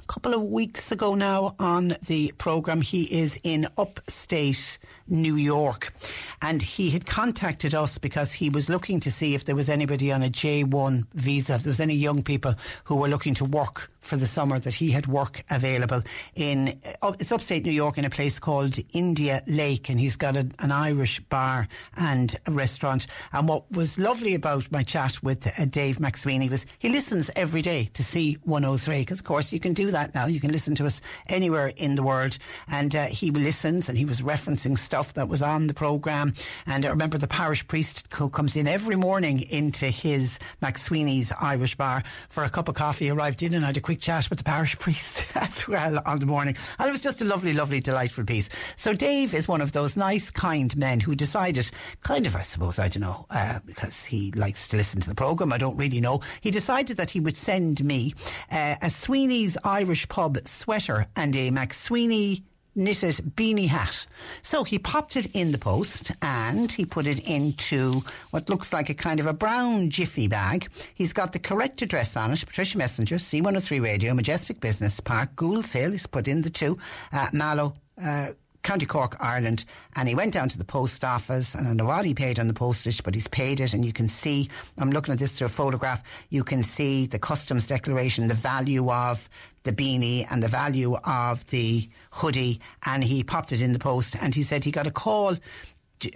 couple 0.08 0.34
of 0.34 0.42
weeks 0.42 0.92
ago 0.92 1.16
now 1.16 1.56
on 1.60 1.94
the 2.08 2.34
programme. 2.38 2.82
He 2.82 3.04
is 3.04 3.40
in 3.44 3.68
upstate 3.78 4.78
New 5.08 5.36
York 5.36 5.94
and 6.42 6.62
he 6.62 6.90
had 6.90 7.06
contacted 7.06 7.74
us 7.74 7.98
because 7.98 8.32
he 8.32 8.50
was 8.50 8.70
looking 8.70 9.00
to 9.02 9.12
see 9.12 9.36
if 9.36 9.46
there 9.46 9.56
was 9.56 9.70
anybody 9.70 10.12
on 10.12 10.24
a 10.24 10.30
J1 10.30 11.06
visa, 11.14 11.56
if 11.56 11.64
there 11.64 11.72
was 11.72 11.80
any 11.80 11.96
young 11.96 12.24
people 12.24 12.56
who 12.86 12.96
were 12.98 13.08
looking 13.08 13.34
to 13.36 13.46
work 13.46 13.92
for 14.08 14.16
the 14.16 14.26
summer 14.26 14.58
that 14.58 14.74
he 14.74 14.90
had 14.90 15.06
work 15.06 15.44
available 15.50 16.02
in 16.34 16.80
uh, 17.02 17.14
it's 17.20 17.32
upstate 17.32 17.66
New 17.66 17.72
York 17.72 17.98
in 17.98 18.06
a 18.06 18.10
place 18.10 18.40
called 18.40 18.80
Indian 18.94 19.42
Lake 19.48 19.90
and 19.90 20.00
he's 20.00 20.16
got 20.16 20.38
an 20.38 20.54
Irish 20.60 21.20
bar 21.20 21.68
and 21.98 22.34
a 22.46 22.52
restaurant 22.52 23.06
and 23.34 23.50
what 23.50 23.70
was 23.72 23.98
lovely 23.98 24.34
about 24.34 24.72
my 24.72 24.82
chat 24.82 25.22
with 25.22 25.46
uh, 25.48 25.66
Dave 25.66 25.98
McSweeney 25.98 26.50
was 26.50 26.66
he 26.80 26.88
listens 26.90 27.30
every 27.36 27.62
day 27.62 27.90
to 27.94 28.02
C103 28.02 29.00
because 29.00 29.20
of 29.20 29.26
course 29.26 29.52
you 29.52 29.60
can 29.60 29.74
do 29.78 29.92
that 29.92 30.14
now 30.14 30.26
you 30.26 30.40
can 30.40 30.52
listen 30.52 30.76
to 30.76 30.86
us 30.86 31.02
anywhere 31.28 31.68
in 31.78 31.96
the 31.96 32.04
world 32.04 32.38
and 32.68 32.96
uh, 32.96 33.06
he 33.06 33.32
listens 33.32 33.88
and 33.88 33.98
he 33.98 34.06
was 34.06 34.22
referencing 34.22 34.78
stuff 34.78 35.14
that 35.14 35.28
was 35.30 35.42
on 35.42 35.68
the 35.68 35.74
programme 35.74 36.34
and 36.66 36.86
I 36.86 36.90
remember 36.90 37.18
the 37.18 37.28
parish 37.28 37.66
priest 37.68 38.06
who 38.14 38.30
comes 38.30 38.56
in 38.56 38.68
every 38.68 38.96
morning 38.96 39.40
into 39.50 39.86
his 39.88 40.40
McSweeney's 40.62 41.32
Irish 41.40 41.76
bar 41.76 42.04
for 42.30 42.44
a 42.44 42.50
cup 42.50 42.68
of 42.68 42.76
coffee 42.76 43.10
arrived 43.10 43.44
in 43.44 43.54
and 43.54 43.64
I 43.64 43.68
had 43.68 43.78
a 43.78 43.82
quick 43.82 44.02
chat 44.02 44.30
with 44.30 44.40
the 44.40 44.44
parish 44.44 44.78
priest 44.80 45.26
as 45.36 45.68
well 45.68 46.02
on 46.06 46.20
the 46.20 46.26
morning. 46.26 46.56
And 46.80 46.90
it 46.90 46.92
was 46.92 47.02
just 47.02 47.22
a 47.22 47.26
lovely, 47.26 47.54
lovely, 47.54 47.80
delightful 47.80 48.24
piece. 48.24 48.50
So 48.76 48.94
Dave 48.94 49.34
is 49.34 49.48
one 49.48 49.62
of 49.62 49.72
those 49.72 49.96
nice, 49.96 50.32
kind 50.32 50.76
men 50.76 51.00
who 51.00 51.16
decided, 51.16 51.70
kind 52.02 52.26
of, 52.26 52.36
I 52.36 52.42
suppose, 52.42 52.80
I 52.80 52.88
don't 52.88 53.02
know, 53.02 53.26
uh, 53.30 53.60
because 53.66 54.04
he 54.04 54.32
likes 54.32 54.68
to 54.70 54.78
listen 54.78 55.02
to 55.02 55.10
the 55.10 55.16
programme, 55.16 55.54
I 55.54 55.58
don't 55.58 55.78
really 55.78 56.02
know. 56.02 56.22
He 56.42 56.52
decided 56.52 56.98
that 56.98 57.12
he 57.12 57.20
would 57.20 57.36
send 57.36 57.84
me 57.84 58.14
uh, 58.52 58.76
a 58.82 58.90
Sweeney's 58.90 59.58
Irish 59.68 60.08
pub 60.08 60.38
sweater 60.48 61.08
and 61.18 61.36
a 61.36 61.52
McSweeney 61.52 62.44
knitted 62.74 63.16
beanie 63.36 63.68
hat. 63.68 64.06
So 64.44 64.64
he 64.64 64.80
popped 64.80 65.18
it 65.18 65.26
in 65.34 65.52
the 65.52 65.58
post 65.58 66.12
and 66.22 66.72
he 66.72 66.86
put 66.86 67.06
it 67.06 67.20
into 67.20 68.02
what 68.30 68.50
looks 68.50 68.72
like 68.72 68.90
a 68.90 68.94
kind 68.94 69.20
of 69.20 69.26
a 69.26 69.34
brown 69.34 69.90
jiffy 69.90 70.28
bag. 70.28 70.70
He's 70.96 71.12
got 71.12 71.34
the 71.34 71.40
correct 71.40 71.82
address 71.82 72.16
on 72.16 72.32
it 72.32 72.46
Patricia 72.46 72.78
Messinger, 72.78 73.18
C103 73.18 73.84
Radio, 73.84 74.14
Majestic 74.14 74.62
Business 74.62 75.02
Park, 75.02 75.36
Gould 75.36 75.66
Sale. 75.66 75.92
He's 75.92 76.08
put 76.08 76.30
in 76.30 76.44
the 76.44 76.50
two, 76.50 76.78
uh, 77.12 77.28
Mallow. 77.34 77.74
Uh, 78.02 78.30
County 78.68 78.86
Cork, 78.86 79.16
Ireland, 79.22 79.64
and 79.96 80.10
he 80.10 80.16
went 80.16 80.34
down 80.34 80.50
to 80.50 80.58
the 80.58 80.66
post 80.66 81.06
office, 81.06 81.56
and 81.56 81.70
I 81.70 81.74
know 81.74 81.86
what 81.86 82.04
he 82.04 82.14
paid 82.14 82.38
on 82.38 82.50
the 82.50 82.54
postage, 82.54 83.02
but 83.02 83.16
he's 83.16 83.28
paid 83.30 83.62
it, 83.62 83.74
and 83.74 83.86
you 83.86 83.94
can 83.94 84.10
see. 84.10 84.50
I'm 84.78 84.92
looking 84.92 85.14
at 85.14 85.20
this 85.20 85.32
through 85.32 85.46
a 85.46 85.50
photograph. 85.50 86.04
You 86.32 86.44
can 86.44 86.64
see 86.64 87.06
the 87.06 87.18
customs 87.18 87.66
declaration, 87.66 88.28
the 88.28 88.34
value 88.34 88.92
of 88.92 89.30
the 89.68 89.74
beanie, 89.74 90.26
and 90.30 90.42
the 90.42 90.48
value 90.48 90.96
of 91.04 91.46
the 91.48 91.88
hoodie, 92.12 92.60
and 92.86 93.04
he 93.04 93.24
popped 93.24 93.52
it 93.52 93.62
in 93.62 93.74
the 93.74 93.80
post, 93.80 94.16
and 94.20 94.34
he 94.34 94.42
said 94.42 94.64
he 94.64 94.72
got 94.72 94.88
a 94.88 94.92
call 94.92 95.36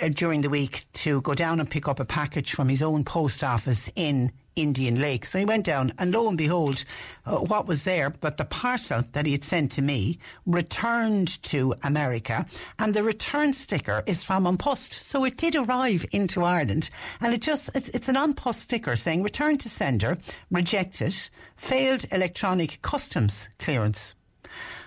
uh, 0.02 0.10
during 0.10 0.42
the 0.42 0.50
week 0.50 0.86
to 0.94 1.22
go 1.22 1.34
down 1.34 1.60
and 1.60 1.70
pick 1.70 1.88
up 1.88 2.00
a 2.00 2.06
package 2.06 2.54
from 2.54 2.70
his 2.70 2.82
own 2.82 3.04
post 3.04 3.44
office 3.44 3.90
in 3.96 4.32
Indian 4.56 5.00
Lake. 5.00 5.26
So 5.26 5.40
he 5.40 5.46
went 5.46 5.66
down, 5.66 5.94
and 5.98 6.12
lo 6.12 6.28
and 6.28 6.38
behold, 6.38 6.84
uh, 7.26 7.38
what 7.38 7.68
was 7.68 7.84
there 7.84 8.10
but 8.10 8.38
the 8.38 8.46
parcel 8.46 9.04
that 9.14 9.26
he 9.26 9.32
had 9.32 9.44
sent 9.44 9.72
to 9.72 9.82
me 9.82 10.20
returned 10.46 11.42
to 11.44 11.74
America, 11.84 12.46
and 12.80 12.94
the 12.94 13.04
return 13.04 13.54
sticker 13.54 14.04
is 14.06 14.24
from 14.24 14.46
An 14.46 14.58
Post. 14.58 14.94
So 14.94 15.26
it 15.26 15.38
did 15.38 15.56
arrive 15.56 16.06
into 16.12 16.44
Ireland, 16.44 16.90
and 17.20 17.34
it 17.34 17.42
just 17.42 17.70
it's, 17.74 17.90
it's 17.90 18.10
an 18.10 18.18
An 18.18 18.34
Post 18.34 18.62
sticker 18.62 18.96
saying 18.96 19.24
return 19.24 19.58
to 19.60 19.70
sender, 19.70 20.18
rejected, 20.50 21.16
failed 21.56 22.06
electronic 22.12 22.82
customs 22.82 23.50
clearance. 23.60 24.16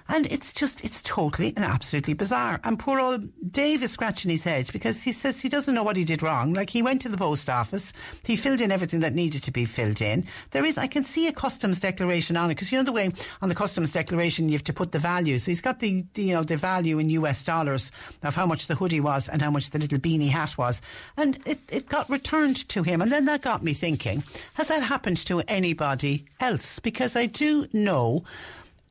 And 0.09 0.27
it's 0.27 0.53
just, 0.53 0.85
it's 0.85 1.01
totally 1.01 1.55
and 1.57 1.65
absolutely 1.65 2.15
bizarre. 2.15 2.61
And 2.63 2.79
poor 2.79 3.01
old 3.01 3.27
Dave 3.51 3.83
is 3.83 3.93
scratching 3.93 4.31
his 4.31 4.45
head 4.45 4.69
because 4.73 5.03
he 5.03 5.13
says 5.13 5.41
he 5.41 5.49
doesn't 5.49 5.75
know 5.75 5.83
what 5.83 5.97
he 5.97 6.05
did 6.05 6.23
wrong. 6.23 6.53
Like 6.53 6.69
he 6.69 6.83
went 6.83 7.01
to 7.03 7.09
the 7.09 7.17
post 7.17 7.49
office, 7.49 7.93
he 8.25 8.37
filled 8.37 8.61
in 8.61 8.71
everything 8.71 9.01
that 9.01 9.15
needed 9.15 9.43
to 9.45 9.51
be 9.51 9.65
filled 9.65 10.03
in. 10.03 10.27
There 10.51 10.65
is, 10.65 10.77
I 10.77 10.87
can 10.87 11.05
see 11.05 11.27
a 11.27 11.33
customs 11.33 11.81
declaration 11.81 12.37
on 12.37 12.51
it 12.51 12.55
because 12.55 12.71
you 12.71 12.79
know 12.79 12.85
the 12.85 12.93
way 12.93 13.11
on 13.41 13.49
the 13.49 13.55
customs 13.55 13.93
declaration 13.93 14.49
you 14.49 14.55
have 14.55 14.65
to 14.65 14.73
put 14.73 14.93
the 14.93 14.99
value. 14.99 15.39
So 15.39 15.51
he's 15.51 15.63
got 15.63 15.81
the, 15.81 16.05
the, 16.15 16.23
you 16.23 16.35
know, 16.35 16.43
the 16.43 16.57
value 16.57 16.99
in 16.99 17.09
US 17.11 17.43
dollars 17.43 17.91
of 18.23 18.35
how 18.35 18.47
much 18.47 18.67
the 18.67 18.75
hoodie 18.75 19.01
was 19.01 19.29
and 19.29 19.41
how 19.41 19.51
much 19.51 19.71
the 19.71 19.79
little 19.79 19.99
beanie 19.99 20.29
hat 20.29 20.59
was. 20.59 20.83
And 21.17 21.39
it, 21.47 21.61
it 21.71 21.89
got 21.89 22.11
returned 22.11 22.69
to 22.69 22.83
him. 22.83 23.01
And 23.01 23.11
then 23.11 23.25
that 23.25 23.41
got 23.41 23.63
me 23.63 23.73
thinking, 23.73 24.23
has 24.55 24.69
that 24.69 24.83
happened 24.83 25.17
to 25.27 25.41
anybody 25.49 26.27
else? 26.41 26.79
Because 26.79 27.17
I 27.17 27.27
do 27.27 27.67
know 27.73 28.25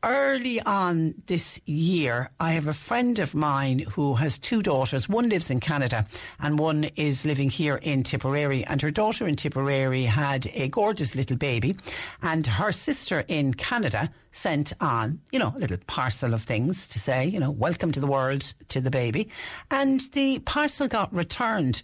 early 0.03 0.62
on 0.62 1.15
this 1.27 1.60
year, 1.65 2.29
I 2.39 2.51
have 2.51 2.67
a 2.67 2.74
friend 2.74 3.19
of 3.19 3.33
mine 3.33 3.79
who 3.79 4.15
has 4.15 4.38
two 4.38 4.62
daughters. 4.62 5.07
One 5.07 5.29
lives 5.29 5.50
in 5.50 5.60
Canada 5.60 6.05
and 6.39 6.60
one 6.60 6.86
is 6.95 7.25
living 7.25 7.50
here 7.50 7.77
in 7.77 8.03
Tipperary. 8.03 8.63
And 8.65 8.81
her 8.81 8.91
daughter 8.91 9.27
in 9.27 9.36
Tipperary 9.36 10.03
had 10.03 10.48
a 10.53 10.67
gorgeous 10.67 11.15
little 11.15 11.38
baby. 11.38 11.75
And 12.22 12.45
her 12.45 12.72
sister 12.72 13.24
in 13.27 13.53
Canada 13.53 14.12
sent 14.33 14.73
on, 14.81 15.21
you 15.31 15.39
know, 15.39 15.53
a 15.55 15.59
little 15.59 15.77
parcel 15.87 16.33
of 16.33 16.43
things 16.43 16.85
to 16.87 16.99
say, 16.99 17.25
you 17.25 17.39
know, 17.39 17.51
welcome 17.51 17.91
to 17.93 17.99
the 17.99 18.07
world 18.07 18.41
to 18.67 18.81
the 18.81 18.91
baby. 18.91 19.29
And 19.71 20.01
the 20.11 20.39
parcel 20.39 20.87
got 20.87 21.13
returned. 21.13 21.81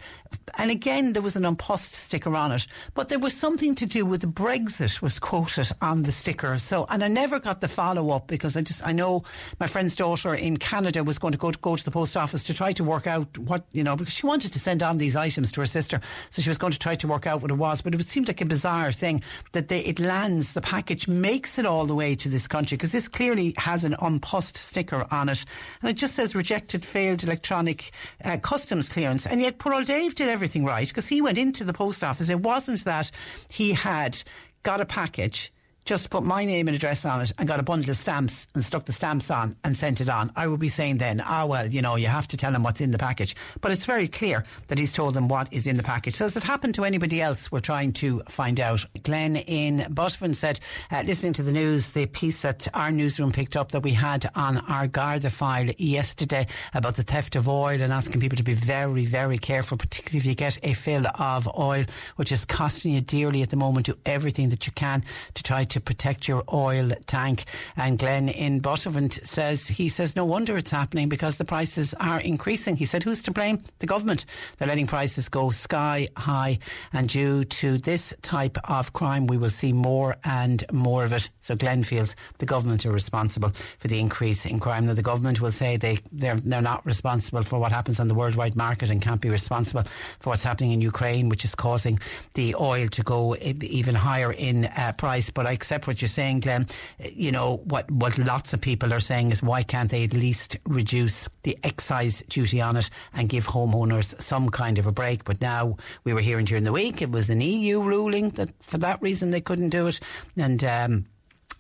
And 0.58 0.72
again, 0.72 1.14
there 1.14 1.22
was 1.22 1.36
an 1.36 1.46
An 1.46 1.56
Post 1.56 1.94
sticker 1.94 2.36
on 2.36 2.52
it, 2.52 2.68
but 2.96 3.10
there 3.10 3.20
was 3.20 3.34
something 3.34 3.76
to 3.76 3.86
do 3.86 4.06
with 4.06 4.22
the 4.22 4.28
Brexit 4.28 5.02
was 5.02 5.20
quoted 5.20 5.72
on 5.82 6.04
the 6.04 6.12
sticker. 6.12 6.58
So, 6.58 6.86
and 6.90 7.04
I 7.04 7.08
never 7.08 7.40
got 7.40 7.62
the 7.62 7.68
follow 7.68 8.10
up 8.12 8.28
because 8.28 8.58
I 8.58 8.62
just, 8.62 8.86
I 8.86 8.92
know 8.92 9.24
my 9.60 9.68
friend's 9.68 9.96
daughter 9.96 10.34
in 10.34 10.58
Canada 10.58 11.04
was 11.04 11.20
going 11.20 11.34
to 11.34 11.38
go 11.38 11.52
to, 11.52 11.60
go 11.60 11.76
to 11.76 11.86
the 11.86 11.92
post 11.92 12.18
office 12.18 12.44
to 12.44 12.54
try 12.54 12.72
to 12.74 12.84
work 12.84 13.06
out 13.06 13.38
what, 13.38 13.66
you 13.74 13.84
know, 13.84 13.96
because 13.96 14.14
she 14.14 14.26
wanted 14.26 14.54
to 14.54 14.60
send 14.60 14.82
on 14.82 14.98
these 14.98 15.16
items 15.16 15.52
to 15.52 15.62
her 15.62 15.68
sister. 15.68 16.02
So 16.32 16.42
she 16.42 16.50
was 16.50 16.58
going 16.58 16.74
to 16.74 16.80
try 16.80 16.96
to 16.96 17.08
work 17.08 17.28
out 17.28 17.42
what 17.42 17.52
it 17.52 17.58
was, 17.58 17.82
but 17.82 17.94
it 17.94 18.08
seemed 18.08 18.28
like 18.28 18.42
a 18.42 18.46
bizarre 18.46 18.92
thing 18.92 19.22
that 19.52 19.68
they, 19.68 19.82
it 19.82 20.00
lands, 20.00 20.54
the 20.54 20.62
package 20.62 21.08
makes 21.08 21.60
it 21.60 21.66
all 21.66 21.86
the 21.86 21.96
way 21.96 22.16
to 22.16 22.30
the 22.30 22.39
this 22.40 22.48
country 22.48 22.78
because 22.78 22.94
this 22.94 23.10
clearly 23.10 23.54
has 23.58 23.84
an 23.84 23.96
An 24.02 24.20
Post 24.22 24.56
sticker 24.56 25.06
on 25.12 25.28
it 25.28 25.44
and 25.82 25.90
it 25.90 25.98
just 25.98 26.16
says 26.16 26.34
rejected 26.34 26.86
failed 26.86 27.22
electronic 27.22 27.92
uh, 28.24 28.38
customs 28.38 28.88
clearance. 28.88 29.28
And 29.28 29.42
yet 29.42 29.60
poor 29.60 29.74
old 29.74 29.86
Dave 29.86 30.16
did 30.16 30.30
everything 30.30 30.64
right 30.64 30.88
because 30.88 31.08
he 31.08 31.22
went 31.22 31.38
into 31.38 31.66
the 31.66 31.74
post 31.74 32.02
office. 32.02 32.30
It 32.30 32.40
wasn't 32.40 32.86
that 32.86 33.12
he 33.50 33.74
had 33.74 34.24
got 34.64 34.80
a 34.80 34.86
package 34.86 35.52
just 35.86 36.10
put 36.10 36.24
my 36.24 36.46
name 36.46 36.68
and 36.68 36.76
address 36.76 37.06
on 37.06 37.22
it 37.22 37.32
and 37.38 37.48
got 37.48 37.60
a 37.60 37.64
bundle 37.64 37.90
of 37.90 37.96
stamps 37.98 38.48
and 38.54 38.64
stuck 38.64 38.86
the 38.86 38.92
stamps 38.92 39.32
on 39.32 39.56
and 39.64 39.76
sent 39.76 40.02
it 40.02 40.10
on, 40.10 40.32
I 40.36 40.48
would 40.48 40.60
be 40.60 40.68
saying 40.68 40.98
then, 40.98 41.22
ah, 41.22 41.46
well, 41.46 41.66
you 41.66 41.82
know, 41.82 41.96
you 41.96 42.08
have 42.08 42.28
to 42.30 42.38
tell 42.38 42.52
them 42.52 42.64
what's 42.64 42.82
in 42.82 42.92
the 42.92 42.98
package. 42.98 43.36
But 43.62 43.72
it's 43.72 43.86
very 43.86 44.08
clear 44.08 44.44
that 44.68 44.78
he's 44.78 44.94
told 44.94 45.14
them 45.14 45.28
what 45.28 45.52
is 45.52 45.68
in 45.68 45.78
the 45.78 45.84
package. 45.84 46.16
So, 46.16 46.26
has 46.26 46.36
it 46.38 46.44
happened 46.44 46.76
to 46.76 46.86
anybody 46.86 47.22
else? 47.22 47.52
We're 47.52 47.60
trying 47.60 47.94
to 47.94 48.22
find 48.30 48.60
out. 48.60 48.86
Glenn 49.04 49.36
in 49.36 49.92
Buttevant 49.92 50.38
said, 50.38 50.60
uh, 50.92 51.04
listening 51.06 51.34
to 51.34 51.44
the 51.44 51.52
news, 51.52 51.90
the 51.92 52.06
piece 52.06 52.42
that 52.42 52.68
our 52.74 52.92
newsroom 52.92 53.32
picked 53.32 53.58
up 53.58 53.72
that 53.72 53.82
we 53.82 53.94
had 53.94 54.30
on 54.36 54.58
our 54.58 54.88
Garda 54.88 55.30
file 55.30 55.70
yesterday 55.78 56.46
about 56.74 56.96
the 56.96 57.04
theft 57.04 57.36
of 57.36 57.48
oil 57.48 57.82
and 57.82 57.94
asking 57.94 58.22
people 58.22 58.38
to 58.38 58.44
be 58.44 58.54
very, 58.54 59.06
very 59.06 59.38
careful, 59.38 59.78
particularly 59.78 60.20
if 60.20 60.26
you 60.26 60.36
get 60.36 60.60
a 60.64 60.74
fill 60.74 61.06
of 61.16 61.48
oil, 61.58 61.86
which 62.18 62.32
is 62.32 62.46
costing 62.46 62.94
you 62.94 63.02
dearly 63.02 63.42
at 63.42 63.50
the 63.50 63.56
moment. 63.56 63.88
Do 63.88 63.98
everything 64.06 64.50
that 64.50 64.68
you 64.68 64.74
can 64.74 65.04
to 65.34 65.44
try 65.44 65.64
to 65.64 65.79
protect 65.80 66.28
your 66.28 66.44
oil 66.52 66.92
tank. 67.06 67.46
And 67.76 67.98
Glenn 67.98 68.30
in 68.30 68.60
Buttevant 68.60 69.20
says, 69.24 69.68
he 69.68 69.90
says, 69.90 70.16
no 70.16 70.26
wonder 70.26 70.58
it's 70.58 70.72
happening 70.72 71.10
because 71.10 71.38
the 71.38 71.46
prices 71.46 71.94
are 71.96 72.20
increasing. 72.20 72.76
He 72.76 72.86
said, 72.86 73.04
who's 73.04 73.22
to 73.24 73.32
blame? 73.32 73.64
The 73.80 73.88
government. 73.88 74.26
They're 74.58 74.68
letting 74.68 74.88
prices 74.88 75.30
go 75.30 75.52
sky 75.52 76.10
high. 76.16 76.60
And 76.94 77.10
due 77.10 77.44
to 77.44 77.78
this 77.78 78.14
type 78.22 78.58
of 78.66 78.94
crime, 78.94 79.28
we 79.28 79.38
will 79.38 79.50
see 79.50 79.74
more 79.74 80.18
and 80.24 80.64
more 80.72 81.04
of 81.04 81.14
it. 81.14 81.30
So 81.42 81.56
Glenn 81.56 81.84
feels 81.84 82.16
the 82.38 82.46
government 82.46 82.86
are 82.86 82.92
responsible 82.92 83.52
for 83.78 83.88
the 83.88 84.00
increase 84.00 84.46
in 84.46 84.60
crime. 84.60 84.86
Now, 84.86 84.94
the 84.94 85.02
government 85.02 85.42
will 85.42 85.52
say 85.52 85.78
they, 85.78 86.00
they're, 86.12 86.36
they're 86.36 86.62
not 86.62 86.86
responsible 86.86 87.44
for 87.44 87.60
what 87.60 87.72
happens 87.72 88.00
on 88.00 88.08
the 88.08 88.14
worldwide 88.14 88.56
market 88.56 88.90
and 88.90 89.02
can't 89.02 89.22
be 89.22 89.30
responsible 89.30 89.84
for 90.20 90.30
what's 90.30 90.44
happening 90.44 90.72
in 90.72 90.82
Ukraine, 90.82 91.30
which 91.30 91.46
is 91.46 91.56
causing 91.56 92.00
the 92.34 92.56
oil 92.56 92.88
to 92.88 93.04
go 93.04 93.36
even 93.36 93.96
higher 93.96 94.32
in 94.32 94.66
uh, 94.66 94.94
price. 94.98 95.30
But 95.30 95.48
I 95.48 95.54
accept 95.60 95.88
what 95.88 96.02
you're 96.02 96.08
saying, 96.08 96.40
Glenn. 96.40 96.68
You 97.04 97.34
know, 97.34 97.58
what, 97.66 97.92
what 97.92 98.18
lots 98.18 98.54
of 98.54 98.62
people 98.62 98.94
are 98.94 99.02
saying 99.02 99.32
is 99.32 99.44
why 99.44 99.62
can't 99.62 99.92
they 99.92 100.06
at 100.06 100.14
least 100.14 100.56
reduce 100.66 101.28
the 101.44 101.58
excise 101.66 102.24
duty 102.30 102.62
on 102.62 102.78
it 102.78 102.90
and 103.14 103.28
give 103.28 103.46
homeowners 103.46 104.20
some 104.22 104.50
kind 104.50 104.80
of 104.80 104.88
a 104.88 104.94
break? 104.94 105.26
But 105.26 105.42
now 105.42 105.76
we 106.06 106.14
were 106.14 106.22
hearing 106.22 106.46
during 106.46 106.64
the 106.64 106.72
week 106.72 107.02
it 107.02 107.12
was 107.12 107.30
an 107.30 107.42
EU 107.42 107.82
ruling 107.82 108.30
that 108.32 108.52
for 108.62 108.78
that 108.78 109.02
reason 109.02 109.32
they 109.32 109.42
couldn't 109.42 109.70
do 109.70 109.88
it. 109.88 110.00
And, 110.38 110.64
um, 110.64 111.06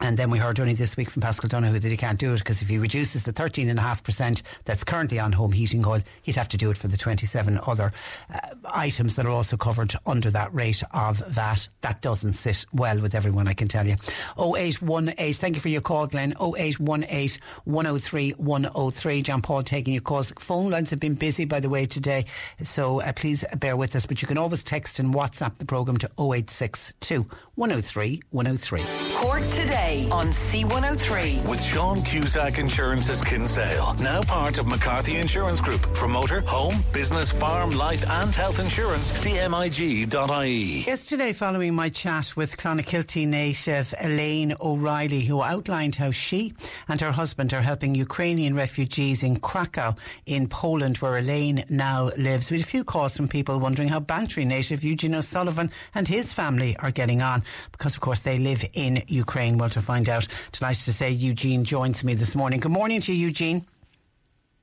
and 0.01 0.18
then 0.18 0.29
we 0.29 0.38
heard 0.38 0.60
only 0.60 0.74
this 0.74 0.96
week 0.96 1.10
from 1.10 1.22
Paschal 1.22 1.50
Donohoe 1.50 1.79
that 1.79 1.89
he 1.89 1.98
can't 1.98 2.18
do 2.18 2.34
it 2.34 2.39
because 2.39 2.62
if 2.62 2.70
he 2.70 2.77
reduces 2.77 3.24
the 3.24 3.34
13.5% 3.34 4.41
that's 4.63 4.84
currently 4.84 5.20
on 5.20 5.34
home 5.34 5.51
heating 5.51 5.86
oil, 5.86 6.01
he'd 6.22 6.38
have 6.38 6.48
to 6.50 6.58
do 6.58 6.70
it 6.70 6.77
for 6.77 6.88
the 6.88 6.98
27 6.98 7.60
other 7.68 7.91
uh, 8.34 8.39
items 8.74 9.15
that 9.15 9.25
are 9.25 9.32
also 9.32 9.58
covered 9.58 9.94
under 10.06 10.32
that 10.32 10.53
rate 10.53 10.82
of 10.91 11.18
VAT. 11.27 11.68
That 11.82 12.01
doesn't 12.01 12.34
sit 12.34 12.65
well 12.72 13.01
with 13.01 13.13
everyone, 13.13 13.48
I 13.48 13.53
can 13.53 13.68
tell 13.68 13.86
you. 13.86 13.96
0818, 14.38 15.34
thank 15.34 15.56
you 15.56 15.62
for 15.62 15.70
your 15.70 15.82
call, 15.82 16.08
Glenn. 16.08 16.34
0818 16.39 17.41
103 17.65 18.32
103. 18.32 19.22
John 19.22 19.41
Paul 19.41 19.63
taking 19.63 19.94
your 19.94 20.01
calls. 20.01 20.32
Phone 20.39 20.70
lines 20.70 20.91
have 20.91 21.00
been 21.00 21.15
busy, 21.15 21.44
by 21.44 21.60
the 21.60 21.70
way, 21.70 21.86
today, 21.86 22.25
so 22.63 23.01
uh, 23.01 23.12
please 23.13 23.44
bear 23.58 23.75
with 23.75 23.96
us. 23.96 24.06
But 24.06 24.22
you 24.22 24.27
can 24.27 24.38
always 24.38 24.63
text 24.63 25.00
and 25.00 25.13
WhatsApp 25.13 25.58
the 25.58 25.65
programme 25.65 25.98
to 25.98 26.08
0862 26.18 27.27
103 27.60 28.22
103. 28.32 28.82
Cork 29.16 29.46
today 29.48 30.08
on 30.13 30.28
C103. 30.28 31.46
With 31.46 31.62
Sean 31.62 32.01
Cusack 32.04 32.58
Insurance's 32.58 33.22
Kinsale, 33.22 33.96
now 33.96 34.22
part 34.22 34.60
of 34.60 34.66
McCarthy 34.66 35.18
Insurance 35.18 35.60
Group. 35.60 35.82
For 35.98 36.08
motor, 36.08 36.39
home, 36.39 36.82
business, 36.94 37.30
farm, 37.30 37.72
life 37.72 38.10
and 38.10 38.34
health 38.34 38.60
insurance, 38.60 39.12
cmig.ie. 39.22 40.84
Yesterday, 40.88 41.34
following 41.34 41.75
my 41.75 41.89
chat 41.89 42.34
with 42.38 42.56
Clonakilty 42.56 43.28
native 43.28 43.94
Elaine 44.00 44.56
O'Reilly, 44.62 45.25
who 45.25 45.44
outlined 45.44 45.96
how 45.96 46.12
she 46.12 46.54
and 46.88 47.01
her 47.01 47.12
husband 47.12 47.54
are 47.54 47.62
helping 47.62 47.94
Ukrainian 47.94 48.56
refugees 48.56 49.22
in 49.22 49.38
Krakow 49.38 49.98
in 50.25 50.48
Poland, 50.48 50.96
where 51.00 51.18
Elaine 51.18 51.66
now 51.70 52.10
lives. 52.18 52.51
We 52.51 52.58
had 52.60 52.66
a 52.66 52.70
few 52.70 52.86
calls 52.86 53.18
from 53.18 53.28
people 53.28 53.60
wondering 53.60 53.89
how 53.89 54.00
Bantry 54.00 54.46
native 54.46 54.82
Eugene 54.82 55.16
O'Sullivan 55.16 55.70
and 55.94 56.08
his 56.08 56.34
family 56.34 56.78
are 56.78 56.92
getting 56.92 57.22
on, 57.22 57.44
because 57.72 57.96
of 57.96 58.01
course 58.01 58.22
they 58.22 58.38
live 58.38 58.63
in 58.74 59.03
Ukraine. 59.08 59.58
Well, 59.58 59.70
to 59.70 59.82
find 59.82 60.10
out, 60.10 60.27
delighted 60.51 60.84
to 60.84 60.94
say 60.94 61.10
Eugene 61.12 61.63
joins 61.63 62.03
me 62.03 62.13
this 62.13 62.36
morning. 62.36 62.60
Good 62.60 62.72
morning 62.72 63.01
to 63.01 63.13
you, 63.13 63.27
Eugene. 63.27 63.65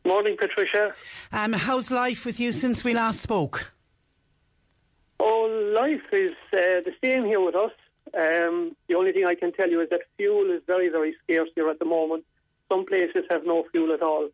Morning, 0.04 0.36
Patricia. 0.38 0.94
Um, 1.32 1.52
how's 1.52 1.90
life 1.90 2.24
with 2.24 2.38
you 2.38 2.52
since 2.52 2.84
we 2.84 2.94
last 2.94 3.20
spoke? 3.20 3.72
Oh, 5.18 5.74
life 5.74 6.12
is 6.12 6.32
uh, 6.52 6.82
the 6.84 6.92
same 7.02 7.24
here 7.24 7.40
with 7.40 7.56
us. 7.56 7.72
Um, 8.14 8.76
the 8.88 8.94
only 8.94 9.12
thing 9.12 9.26
I 9.26 9.34
can 9.34 9.52
tell 9.52 9.68
you 9.68 9.80
is 9.80 9.90
that 9.90 10.02
fuel 10.16 10.50
is 10.50 10.62
very, 10.66 10.88
very 10.88 11.16
scarce 11.24 11.48
here 11.54 11.68
at 11.68 11.78
the 11.78 11.84
moment. 11.84 12.24
Some 12.70 12.86
places 12.86 13.24
have 13.30 13.44
no 13.44 13.64
fuel 13.72 13.92
at 13.92 14.02
all. 14.02 14.28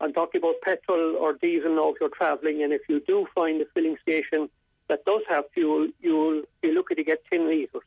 I'm 0.00 0.12
talking 0.12 0.40
about 0.40 0.56
petrol 0.62 1.16
or 1.16 1.34
diesel 1.34 1.74
now 1.74 1.90
if 1.90 1.96
you're 2.00 2.10
travelling, 2.10 2.62
and 2.62 2.72
if 2.72 2.82
you 2.88 3.00
do 3.00 3.26
find 3.34 3.62
a 3.62 3.64
filling 3.74 3.96
station 4.02 4.50
that 4.88 5.04
does 5.04 5.22
have 5.28 5.44
fuel, 5.52 5.88
you'll 6.00 6.42
be 6.60 6.72
lucky 6.72 6.94
to 6.94 7.04
get 7.04 7.24
10 7.32 7.48
litres. 7.48 7.82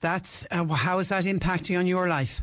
That's 0.00 0.46
uh, 0.50 0.64
how 0.64 0.98
is 0.98 1.10
that 1.10 1.24
impacting 1.24 1.78
on 1.78 1.86
your 1.86 2.08
life? 2.08 2.42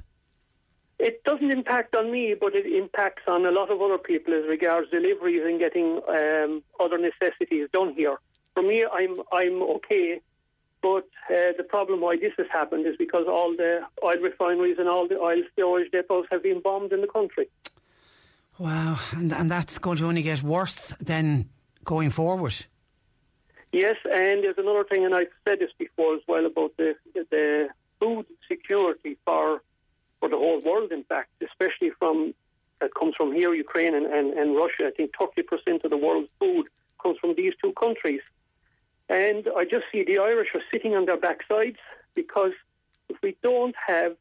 It 1.00 1.24
doesn't 1.24 1.52
impact 1.52 1.96
on 1.96 2.12
me, 2.12 2.36
but 2.40 2.56
it 2.56 2.66
impacts 2.66 3.24
on 3.28 3.46
a 3.46 3.52
lot 3.52 3.72
of 3.72 3.82
other 3.82 3.98
people 3.98 4.34
as 4.34 4.48
regards 4.48 4.90
deliveries 4.90 5.44
and 5.46 5.60
getting 5.60 6.02
um, 6.08 6.64
other 6.80 6.98
necessities 6.98 7.68
done 7.72 7.94
here. 7.94 8.18
For 8.54 8.64
me, 8.64 8.86
I'm 8.92 9.22
I'm 9.32 9.62
okay, 9.78 10.20
but 10.82 11.08
uh, 11.30 11.54
the 11.58 11.66
problem 11.68 12.02
why 12.02 12.18
this 12.18 12.34
has 12.38 12.48
happened 12.52 12.88
is 12.88 12.96
because 12.98 13.26
all 13.28 13.56
the 13.56 13.82
oil 14.04 14.18
refineries 14.18 14.78
and 14.80 14.88
all 14.88 15.08
the 15.08 15.20
oil 15.20 15.44
storage 15.54 15.92
depots 15.92 16.28
have 16.32 16.42
been 16.42 16.62
bombed 16.62 16.92
in 16.92 17.02
the 17.02 17.08
country. 17.08 17.48
Wow, 18.58 18.98
and 19.12 19.32
and 19.32 19.52
that's 19.52 19.78
going 19.78 19.98
to 19.98 20.08
only 20.08 20.24
get 20.24 20.42
worse 20.42 20.94
then 21.00 21.50
going 21.88 22.12
forward. 22.12 22.54
Yes, 23.72 23.96
and 24.06 24.44
there's 24.44 24.60
another 24.60 24.84
thing, 24.84 25.04
and 25.06 25.16
I've 25.16 25.34
said 25.48 25.60
this 25.60 25.72
before 25.78 26.14
as 26.16 26.22
well 26.28 26.46
about 26.46 26.78
the 26.78 26.96
the 27.14 27.70
food 28.00 28.26
security 28.48 29.18
for 29.26 29.62
for 30.20 30.30
the 30.30 30.38
whole 30.38 30.62
world. 30.62 30.92
In 30.92 31.04
fact, 31.04 31.30
especially 31.42 31.92
from 31.98 32.34
that 32.80 32.94
comes 32.94 33.16
from 33.16 33.34
here, 33.34 33.54
Ukraine 33.54 33.96
and, 33.96 34.06
and, 34.06 34.34
and 34.34 34.56
Russia. 34.56 34.84
I 34.86 34.92
think 34.96 35.12
30% 35.20 35.84
of 35.84 35.90
the 35.90 35.98
world's 35.98 36.30
food 36.40 36.66
comes 37.02 37.18
from 37.20 37.34
these 37.36 37.54
two 37.62 37.74
countries. 37.74 38.22
And 39.10 39.48
I 39.58 39.64
just 39.64 39.86
see 39.92 40.04
the 40.04 40.20
Irish 40.20 40.50
are 40.54 40.62
sitting 40.72 40.94
on 40.96 41.06
their 41.06 41.18
backsides 41.18 41.82
because 42.14 42.52
if 43.10 43.18
we 43.24 43.36
don't 43.42 43.76
have 43.88 44.16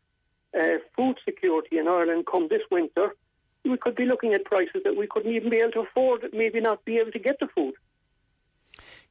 uh, 0.59 0.79
food 0.97 1.17
security 1.25 1.77
in 1.79 1.87
Ireland 1.87 2.25
come 2.31 2.49
this 2.49 2.63
winter, 2.71 3.15
we 3.69 3.77
could 3.77 3.95
be 3.95 4.05
looking 4.05 4.33
at 4.35 4.45
prices 4.45 4.83
that 4.85 4.97
we 4.97 5.07
couldn't 5.07 5.33
even 5.33 5.51
be 5.51 5.59
able 5.59 5.73
to 5.73 5.81
afford, 5.81 6.27
maybe 6.33 6.61
not 6.61 6.85
be 6.85 6.99
able 6.99 7.13
to 7.13 7.19
get 7.19 7.39
the 7.41 7.49
food. 7.49 7.75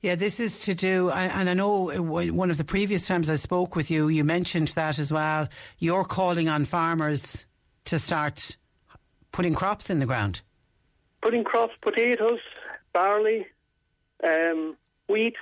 Yeah, 0.02 0.16
this 0.16 0.40
is 0.40 0.60
to 0.62 0.76
do, 0.76 1.10
and 1.10 1.50
I 1.50 1.54
know 1.54 1.90
one 2.02 2.52
of 2.52 2.58
the 2.58 2.64
previous 2.64 3.08
times 3.08 3.30
I 3.30 3.36
spoke 3.36 3.76
with 3.76 3.90
you, 3.90 4.08
you 4.08 4.24
mentioned 4.24 4.68
that 4.70 5.00
as 5.00 5.12
well. 5.12 5.48
You're 5.80 6.04
calling 6.04 6.48
on 6.48 6.66
farmers 6.66 7.46
to 7.86 7.98
start 7.98 8.58
putting 9.32 9.56
crops 9.56 9.90
in 9.90 10.00
the 10.00 10.06
ground. 10.06 10.42
Putting 11.22 11.44
crops, 11.44 11.74
potatoes, 11.82 12.40
barley, 12.94 13.48
um, 14.24 14.78
wheat, 15.10 15.36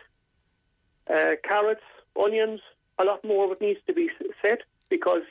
uh, 1.13 1.31
carrots, 1.43 1.83
onions. 2.17 2.61
A 2.99 3.03
lot 3.03 3.23
more 3.25 3.45
of 3.45 3.51
it 3.51 3.61
needs 3.61 3.79
to 3.87 3.93
be 3.93 4.09
set 4.41 4.61
because 4.87 5.23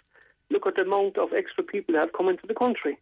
look 0.50 0.66
at 0.66 0.76
the 0.76 0.82
amount 0.82 1.16
of 1.16 1.32
extra 1.32 1.64
people 1.64 1.94
that 1.94 2.00
have 2.00 2.12
come 2.12 2.28
into 2.28 2.46
the 2.46 2.54
country. 2.54 2.98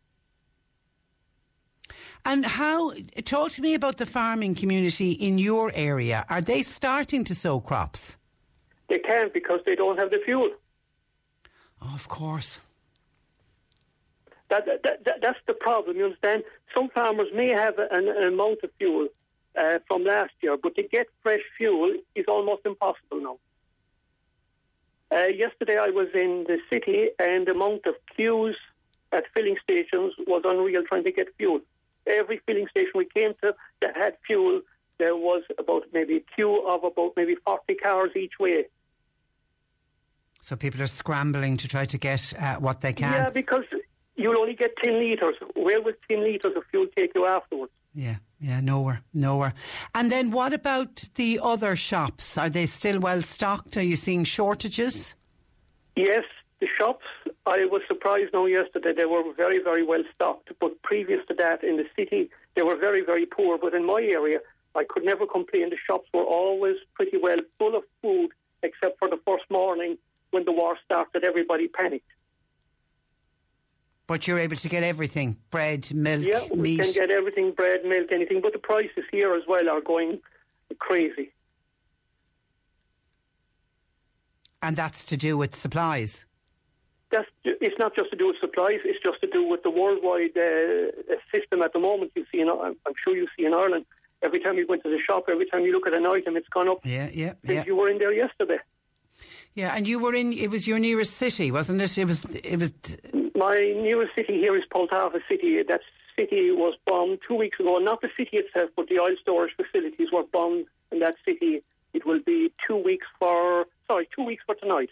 And 2.24 2.44
how, 2.44 2.92
talk 3.24 3.52
to 3.52 3.62
me 3.62 3.74
about 3.74 3.96
the 3.96 4.06
farming 4.06 4.54
community 4.54 5.12
in 5.12 5.38
your 5.38 5.72
area. 5.74 6.24
Are 6.28 6.40
they 6.40 6.62
starting 6.62 7.24
to 7.24 7.34
sow 7.34 7.60
crops? 7.60 8.16
They 8.88 8.98
can't 8.98 9.32
because 9.32 9.60
they 9.64 9.74
don't 9.74 9.98
have 9.98 10.10
the 10.10 10.20
fuel. 10.24 10.50
Oh, 11.82 11.94
of 11.94 12.08
course. 12.08 12.60
That, 14.48 14.66
that, 14.66 15.04
that, 15.04 15.20
that's 15.22 15.38
the 15.46 15.54
problem, 15.54 15.96
you 15.96 16.04
understand? 16.04 16.42
Some 16.74 16.88
farmers 16.90 17.28
may 17.34 17.48
have 17.48 17.78
an, 17.78 18.08
an 18.08 18.24
amount 18.24 18.58
of 18.64 18.70
fuel 18.78 19.08
uh, 19.56 19.78
from 19.86 20.04
last 20.04 20.32
year, 20.40 20.56
but 20.56 20.74
to 20.74 20.82
get 20.82 21.06
fresh 21.22 21.40
fuel 21.56 21.94
is 22.14 22.24
almost 22.28 22.62
impossible 22.66 23.20
now. 23.20 23.38
Uh, 25.12 25.26
yesterday 25.26 25.76
I 25.76 25.90
was 25.90 26.08
in 26.14 26.44
the 26.46 26.58
city 26.72 27.10
and 27.18 27.46
the 27.46 27.52
amount 27.52 27.86
of 27.86 27.94
queues 28.14 28.56
at 29.12 29.24
filling 29.34 29.56
stations 29.62 30.14
was 30.26 30.42
unreal 30.44 30.82
trying 30.84 31.04
to 31.04 31.12
get 31.12 31.28
fuel 31.36 31.60
every 32.06 32.40
filling 32.46 32.68
station 32.68 32.92
we 32.94 33.06
came 33.06 33.32
to 33.42 33.54
that 33.80 33.96
had 33.96 34.16
fuel, 34.26 34.60
there 34.98 35.16
was 35.16 35.42
about 35.58 35.84
maybe 35.92 36.16
a 36.16 36.34
queue 36.34 36.66
of 36.66 36.84
about 36.84 37.12
maybe 37.16 37.36
40 37.44 37.74
cars 37.76 38.10
each 38.16 38.38
way. 38.38 38.66
So 40.42 40.56
people 40.56 40.82
are 40.82 40.86
scrambling 40.86 41.56
to 41.58 41.68
try 41.68 41.84
to 41.84 41.98
get 41.98 42.32
uh, 42.38 42.56
what 42.56 42.80
they 42.80 42.92
can. 42.92 43.12
Yeah, 43.12 43.30
because 43.30 43.64
you'll 44.16 44.38
only 44.38 44.54
get 44.54 44.70
10 44.82 44.98
litres. 44.98 45.36
Where 45.54 45.82
will 45.82 45.92
10 46.08 46.22
litres 46.22 46.56
of 46.56 46.62
fuel 46.70 46.86
take 46.96 47.12
you 47.14 47.26
afterwards? 47.26 47.72
Yeah. 47.94 48.16
Yeah, 48.40 48.60
nowhere, 48.60 49.02
nowhere. 49.12 49.52
And 49.94 50.10
then 50.10 50.30
what 50.30 50.54
about 50.54 51.04
the 51.16 51.40
other 51.42 51.76
shops? 51.76 52.38
Are 52.38 52.48
they 52.48 52.64
still 52.64 52.98
well 52.98 53.20
stocked? 53.20 53.76
Are 53.76 53.82
you 53.82 53.96
seeing 53.96 54.24
shortages? 54.24 55.14
Yes, 55.94 56.24
the 56.60 56.68
shops, 56.78 57.04
I 57.46 57.64
was 57.64 57.82
surprised 57.88 58.32
now 58.32 58.46
yesterday, 58.46 58.92
they 58.92 59.06
were 59.06 59.22
very, 59.34 59.62
very 59.62 59.82
well 59.82 60.02
stocked. 60.14 60.50
But 60.60 60.80
previous 60.82 61.20
to 61.28 61.34
that, 61.34 61.64
in 61.64 61.76
the 61.76 61.86
city, 61.96 62.30
they 62.54 62.62
were 62.62 62.76
very, 62.76 63.02
very 63.04 63.26
poor. 63.26 63.58
But 63.58 63.74
in 63.74 63.84
my 63.86 64.02
area, 64.02 64.40
I 64.74 64.84
could 64.88 65.04
never 65.04 65.26
complain. 65.26 65.70
The 65.70 65.76
shops 65.86 66.08
were 66.12 66.22
always 66.22 66.76
pretty 66.94 67.16
well 67.16 67.38
full 67.58 67.74
of 67.76 67.82
food, 68.02 68.30
except 68.62 68.98
for 68.98 69.08
the 69.08 69.18
first 69.26 69.44
morning 69.50 69.96
when 70.32 70.44
the 70.44 70.52
war 70.52 70.76
started, 70.84 71.24
everybody 71.24 71.66
panicked. 71.66 72.06
But 74.06 74.26
you're 74.26 74.38
able 74.38 74.56
to 74.56 74.68
get 74.68 74.82
everything 74.82 75.36
bread, 75.50 75.92
milk, 75.94 76.24
Yeah, 76.24 76.40
we 76.52 76.76
meat. 76.76 76.82
can 76.82 76.92
get 76.92 77.10
everything 77.10 77.52
bread, 77.52 77.84
milk, 77.84 78.12
anything. 78.12 78.40
But 78.40 78.52
the 78.52 78.58
prices 78.58 79.04
here 79.10 79.34
as 79.34 79.42
well 79.48 79.68
are 79.68 79.80
going 79.80 80.20
crazy. 80.78 81.32
and 84.62 84.76
that's 84.76 85.04
to 85.04 85.16
do 85.16 85.38
with 85.38 85.54
supplies. 85.54 86.26
That's, 87.10 87.28
it's 87.44 87.78
not 87.78 87.96
just 87.96 88.10
to 88.10 88.16
do 88.16 88.28
with 88.28 88.36
supplies, 88.40 88.80
it's 88.84 89.02
just 89.02 89.20
to 89.20 89.26
do 89.26 89.42
with 89.44 89.62
the 89.64 89.70
worldwide 89.70 90.36
uh, 90.36 91.16
system 91.34 91.60
at 91.62 91.72
the 91.72 91.80
moment. 91.80 92.12
You 92.14 92.24
see, 92.30 92.40
in, 92.40 92.48
I'm 92.48 92.76
I'm 92.86 92.94
sure 93.02 93.16
you 93.16 93.26
see 93.36 93.44
in 93.46 93.52
Ireland, 93.52 93.84
every 94.22 94.38
time 94.38 94.56
you 94.56 94.66
go 94.66 94.74
into 94.74 94.88
the 94.88 95.00
shop, 95.04 95.24
every 95.28 95.46
time 95.46 95.62
you 95.62 95.72
look 95.72 95.86
at 95.86 95.94
an 95.94 96.06
item, 96.06 96.36
it's 96.36 96.48
gone 96.48 96.68
up. 96.68 96.78
Yeah, 96.84 97.08
yeah, 97.12 97.32
yeah. 97.42 97.64
you 97.66 97.74
were 97.74 97.88
in 97.88 97.98
there 97.98 98.12
yesterday. 98.12 98.58
Yeah, 99.54 99.74
and 99.76 99.86
you 99.88 99.98
were 99.98 100.14
in, 100.14 100.32
it 100.32 100.50
was 100.50 100.66
your 100.66 100.78
nearest 100.78 101.14
city, 101.14 101.50
wasn't 101.50 101.82
it? 101.82 101.98
It 101.98 102.06
was, 102.06 102.34
it 102.36 102.58
was, 102.58 102.72
My 103.34 103.56
nearest 103.56 104.14
city 104.14 104.34
here 104.34 104.56
is 104.56 104.62
Poltava 104.72 105.20
City. 105.28 105.62
That 105.62 105.80
city 106.16 106.52
was 106.52 106.74
bombed 106.86 107.18
two 107.26 107.34
weeks 107.34 107.58
ago. 107.58 107.78
Not 107.78 108.00
the 108.00 108.10
city 108.16 108.36
itself, 108.36 108.70
but 108.76 108.88
the 108.88 109.00
oil 109.00 109.16
storage 109.20 109.52
facilities 109.56 110.08
were 110.12 110.22
bombed 110.22 110.66
in 110.92 111.00
that 111.00 111.16
city. 111.24 111.62
It 111.92 112.06
will 112.06 112.20
be 112.24 112.52
two 112.66 112.76
weeks 112.76 113.06
for, 113.18 113.66
sorry, 113.88 114.08
two 114.14 114.24
weeks 114.24 114.44
for 114.46 114.54
tonight. 114.54 114.90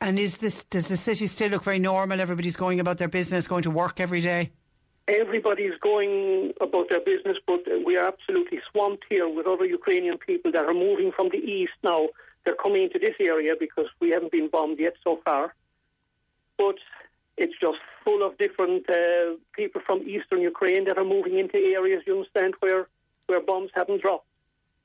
And 0.00 0.18
is 0.18 0.38
this, 0.38 0.64
does 0.64 0.88
the 0.88 0.96
city 0.96 1.26
still 1.26 1.50
look 1.50 1.64
very 1.64 1.78
normal? 1.78 2.20
Everybody's 2.20 2.56
going 2.56 2.80
about 2.80 2.98
their 2.98 3.08
business, 3.08 3.46
going 3.46 3.62
to 3.62 3.70
work 3.70 4.00
every 4.00 4.20
day? 4.20 4.50
Everybody's 5.06 5.78
going 5.80 6.52
about 6.60 6.88
their 6.88 7.00
business, 7.00 7.36
but 7.46 7.60
we 7.84 7.96
are 7.96 8.06
absolutely 8.06 8.60
swamped 8.70 9.04
here 9.08 9.28
with 9.28 9.46
other 9.46 9.66
Ukrainian 9.66 10.18
people 10.18 10.50
that 10.52 10.64
are 10.64 10.74
moving 10.74 11.12
from 11.12 11.28
the 11.28 11.38
east 11.38 11.72
now. 11.82 12.08
They're 12.44 12.54
coming 12.54 12.84
into 12.84 12.98
this 12.98 13.14
area 13.20 13.54
because 13.58 13.86
we 14.00 14.10
haven't 14.10 14.32
been 14.32 14.48
bombed 14.48 14.78
yet 14.78 14.94
so 15.02 15.20
far. 15.24 15.54
But 16.56 16.76
it's 17.36 17.54
just 17.60 17.78
full 18.04 18.24
of 18.26 18.38
different 18.38 18.88
uh, 18.88 19.36
people 19.54 19.80
from 19.84 20.08
eastern 20.08 20.40
Ukraine 20.40 20.84
that 20.84 20.98
are 20.98 21.04
moving 21.04 21.38
into 21.38 21.56
areas, 21.56 22.02
you 22.06 22.16
understand, 22.16 22.54
where, 22.60 22.88
where 23.26 23.40
bombs 23.40 23.70
haven't 23.74 24.02
dropped. 24.02 24.26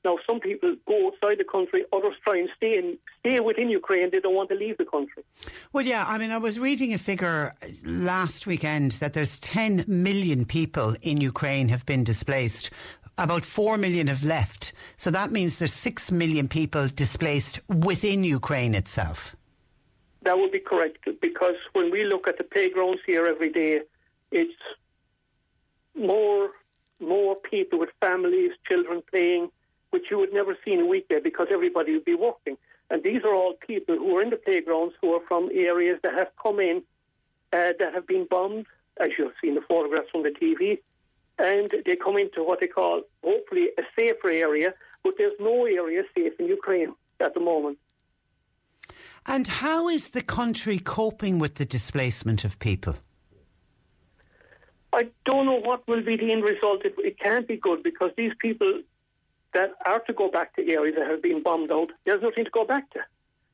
Now, 0.04 0.16
some 0.26 0.40
people 0.40 0.76
go 0.88 1.08
outside 1.08 1.38
the 1.38 1.44
country, 1.44 1.84
others 1.92 2.14
try 2.24 2.38
and 2.38 2.48
stay 2.56 2.78
in, 2.78 2.96
stay 3.20 3.38
within 3.40 3.68
Ukraine. 3.68 4.08
They 4.10 4.20
don't 4.20 4.34
want 4.34 4.48
to 4.48 4.54
leave 4.54 4.78
the 4.78 4.86
country. 4.86 5.22
Well, 5.72 5.84
yeah, 5.84 6.04
I 6.06 6.16
mean, 6.16 6.30
I 6.30 6.38
was 6.38 6.58
reading 6.58 6.94
a 6.94 6.98
figure 6.98 7.54
last 7.84 8.46
weekend 8.46 8.92
that 8.92 9.12
there's 9.12 9.38
10 9.40 9.84
million 9.86 10.46
people 10.46 10.96
in 11.02 11.20
Ukraine 11.20 11.68
have 11.68 11.84
been 11.84 12.02
displaced. 12.02 12.70
About 13.18 13.44
4 13.44 13.76
million 13.76 14.06
have 14.06 14.24
left. 14.24 14.72
So 14.96 15.10
that 15.10 15.32
means 15.32 15.58
there's 15.58 15.74
6 15.74 16.10
million 16.10 16.48
people 16.48 16.88
displaced 16.88 17.60
within 17.68 18.24
Ukraine 18.24 18.74
itself. 18.74 19.36
That 20.22 20.38
would 20.38 20.52
be 20.52 20.60
correct 20.60 21.06
because 21.20 21.56
when 21.74 21.90
we 21.90 22.04
look 22.04 22.26
at 22.26 22.38
the 22.38 22.44
playgrounds 22.44 23.00
here 23.06 23.26
every 23.26 23.50
day, 23.52 23.80
it's 24.30 24.52
more 25.94 26.50
more 27.00 27.34
people 27.34 27.78
with 27.78 27.88
families, 27.98 28.50
children 28.68 29.02
playing, 29.10 29.50
which 29.90 30.04
you 30.10 30.18
would 30.18 30.32
never 30.32 30.56
see 30.64 30.72
in 30.72 30.80
a 30.80 30.86
weekday 30.86 31.20
because 31.22 31.48
everybody 31.50 31.92
would 31.92 32.04
be 32.04 32.14
working. 32.14 32.56
And 32.90 33.02
these 33.02 33.22
are 33.24 33.34
all 33.34 33.54
people 33.54 33.96
who 33.96 34.16
are 34.16 34.22
in 34.22 34.30
the 34.30 34.36
playgrounds 34.36 34.94
who 35.00 35.14
are 35.14 35.24
from 35.26 35.48
areas 35.54 36.00
that 36.02 36.14
have 36.14 36.28
come 36.42 36.58
in 36.58 36.82
uh, 37.52 37.72
that 37.78 37.94
have 37.94 38.06
been 38.06 38.26
bombed, 38.28 38.66
as 39.00 39.10
you've 39.18 39.32
seen 39.42 39.54
the 39.54 39.60
photographs 39.60 40.08
on 40.14 40.22
the 40.22 40.30
TV, 40.30 40.78
and 41.38 41.72
they 41.86 41.96
come 41.96 42.16
into 42.16 42.44
what 42.44 42.60
they 42.60 42.66
call 42.66 43.02
hopefully 43.24 43.68
a 43.78 43.82
safer 43.98 44.30
area, 44.30 44.74
but 45.02 45.14
there's 45.18 45.38
no 45.40 45.64
area 45.64 46.02
safe 46.14 46.32
in 46.38 46.46
Ukraine 46.46 46.94
at 47.20 47.34
the 47.34 47.40
moment. 47.40 47.78
And 49.26 49.46
how 49.46 49.88
is 49.88 50.10
the 50.10 50.22
country 50.22 50.78
coping 50.78 51.38
with 51.38 51.54
the 51.56 51.64
displacement 51.64 52.44
of 52.44 52.58
people? 52.58 52.96
I 54.92 55.08
don't 55.24 55.46
know 55.46 55.60
what 55.60 55.86
will 55.86 56.02
be 56.02 56.16
the 56.16 56.32
end 56.32 56.42
result. 56.42 56.84
It, 56.84 56.94
it 56.98 57.18
can't 57.18 57.46
be 57.46 57.56
good 57.56 57.82
because 57.82 58.10
these 58.16 58.32
people 58.38 58.82
that 59.54 59.70
are 59.86 60.00
to 60.00 60.12
go 60.12 60.30
back 60.30 60.54
to 60.56 60.62
areas 60.68 60.96
that 60.98 61.08
have 61.08 61.22
been 61.22 61.42
bombed 61.42 61.72
out, 61.72 61.90
there's 62.04 62.22
nothing 62.22 62.44
to 62.44 62.50
go 62.50 62.64
back 62.64 62.90
to. 62.90 63.00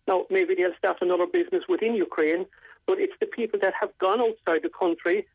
Now, 0.06 0.24
maybe 0.30 0.54
they'll 0.54 0.76
start 0.78 0.98
another 1.00 1.26
business 1.26 1.64
within 1.68 1.94
Ukraine, 1.94 2.46
but 2.86 2.98
it's 2.98 3.14
the 3.20 3.26
people 3.26 3.58
that 3.62 3.74
have 3.80 3.96
gone 3.98 4.20
outside 4.20 4.62
the 4.62 4.68
country. 4.68 5.26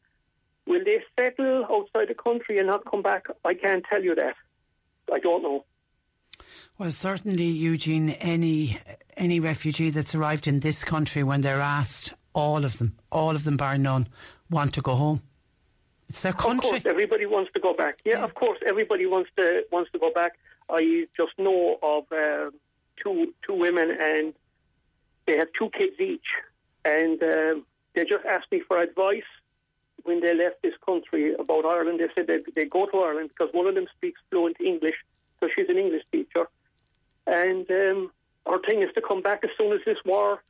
Will 0.67 0.83
they 0.83 0.99
settle 1.19 1.65
outside 1.65 2.07
the 2.07 2.15
country 2.15 2.57
and 2.57 2.67
not 2.67 2.89
come 2.89 3.01
back? 3.01 3.25
I 3.43 3.53
can't 3.53 3.83
tell 3.89 4.03
you 4.03 4.15
that. 4.15 4.35
I 5.11 5.19
don't 5.19 5.43
know. 5.43 5.65
Well, 6.77 6.91
certainly, 6.91 7.45
Eugene, 7.45 8.11
any 8.11 8.79
any 9.17 9.39
refugee 9.39 9.89
that's 9.89 10.15
arrived 10.15 10.47
in 10.47 10.61
this 10.61 10.83
country, 10.83 11.21
when 11.21 11.41
they're 11.41 11.59
asked, 11.59 12.13
all 12.33 12.63
of 12.65 12.77
them, 12.77 12.97
all 13.11 13.35
of 13.35 13.43
them 13.43 13.57
bar 13.57 13.77
none, 13.77 14.07
want 14.49 14.73
to 14.75 14.81
go 14.81 14.95
home. 14.95 15.21
It's 16.09 16.21
their 16.21 16.33
country. 16.33 16.77
Of 16.77 16.83
course, 16.83 16.85
everybody 16.85 17.25
wants 17.25 17.51
to 17.53 17.59
go 17.59 17.73
back. 17.73 17.99
Yeah, 18.03 18.23
of 18.23 18.33
course, 18.33 18.59
everybody 18.65 19.05
wants 19.05 19.29
to 19.37 19.63
wants 19.71 19.91
to 19.91 19.99
go 19.99 20.11
back. 20.11 20.33
I 20.71 21.07
just 21.17 21.33
know 21.37 21.77
of 21.81 22.05
uh, 22.11 22.51
two 23.03 23.33
two 23.45 23.53
women, 23.53 23.91
and 23.91 24.33
they 25.27 25.37
have 25.37 25.49
two 25.57 25.69
kids 25.69 25.99
each, 25.99 26.27
and 26.85 27.21
um, 27.21 27.65
they 27.93 28.03
just 28.05 28.25
asked 28.25 28.51
me 28.51 28.61
for 28.67 28.81
advice 28.81 29.29
when 30.03 30.21
they 30.21 30.33
left 30.33 30.61
this 30.61 30.73
country 30.85 31.33
about 31.35 31.65
Ireland. 31.65 31.99
They 31.99 32.07
said 32.15 32.27
they 32.27 32.39
they 32.55 32.65
go 32.65 32.85
to 32.85 32.97
Ireland 32.97 33.29
because 33.29 33.53
one 33.53 33.67
of 33.67 33.75
them 33.75 33.87
speaks 33.97 34.19
fluent 34.29 34.57
English, 34.61 34.95
so 35.39 35.49
she's 35.53 35.69
an 35.69 35.77
English 35.77 36.03
teacher, 36.11 36.47
and 37.27 37.69
um, 37.69 38.11
her 38.47 38.59
thing 38.67 38.81
is 38.81 38.89
to 38.95 39.01
come 39.01 39.21
back 39.21 39.41
as 39.43 39.49
soon 39.57 39.73
as 39.73 39.79
this 39.85 39.97
war 40.05 40.41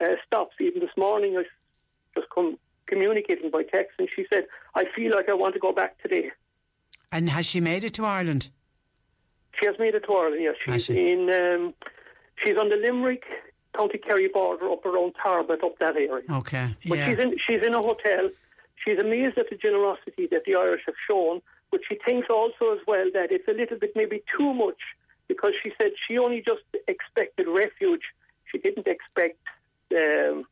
uh, 0.00 0.06
stops. 0.26 0.56
Even 0.60 0.80
this 0.80 0.96
morning, 0.96 1.36
I 1.36 1.44
just 2.14 2.28
come 2.34 2.58
communicating 2.86 3.50
by 3.50 3.62
text, 3.62 3.94
and 3.98 4.08
she 4.14 4.26
said, 4.30 4.46
"I 4.74 4.84
feel 4.94 5.12
like 5.12 5.28
I 5.28 5.34
want 5.34 5.54
to 5.54 5.60
go 5.60 5.72
back 5.72 6.00
today." 6.02 6.32
And 7.10 7.30
has 7.30 7.46
she 7.46 7.60
made 7.60 7.84
it 7.84 7.94
to 7.94 8.04
Ireland? 8.04 8.50
She 9.58 9.66
has 9.66 9.76
made 9.78 9.94
it 9.94 10.04
to 10.06 10.12
Ireland. 10.12 10.42
Yes, 10.42 10.56
she's 10.64 10.90
in. 10.90 11.30
Um, 11.30 11.74
she's 12.42 12.56
on 12.56 12.68
the 12.68 12.76
Limerick 12.76 13.24
County 13.76 13.98
Kerry 13.98 14.28
border, 14.28 14.70
up 14.70 14.84
around 14.84 15.14
Tarbert, 15.14 15.62
up 15.64 15.78
that 15.78 15.96
area. 15.96 16.24
Okay. 16.30 16.74
But 16.86 16.98
yeah. 16.98 17.08
she's 17.08 17.18
in. 17.18 17.36
She's 17.46 17.62
in 17.62 17.74
a 17.74 17.82
hotel. 17.82 18.30
She's 18.84 18.98
amazed 18.98 19.38
at 19.38 19.50
the 19.50 19.56
generosity 19.56 20.28
that 20.30 20.44
the 20.44 20.56
Irish 20.56 20.82
have 20.86 20.96
shown, 21.08 21.40
but 21.70 21.80
she 21.88 21.98
thinks 22.04 22.28
also 22.28 22.72
as 22.72 22.80
well 22.86 23.06
that 23.14 23.30
it's 23.30 23.48
a 23.48 23.52
little 23.52 23.78
bit 23.78 23.92
maybe 23.94 24.22
too 24.36 24.52
much 24.52 24.80
because 25.28 25.52
she 25.62 25.72
said 25.80 25.92
she 26.06 26.18
only 26.18 26.42
just 26.46 26.62
expected 26.88 27.46
refuge. 27.48 28.02
She 28.50 28.58
didn't 28.58 28.86
expect. 28.86 29.38
Um, 29.94 30.44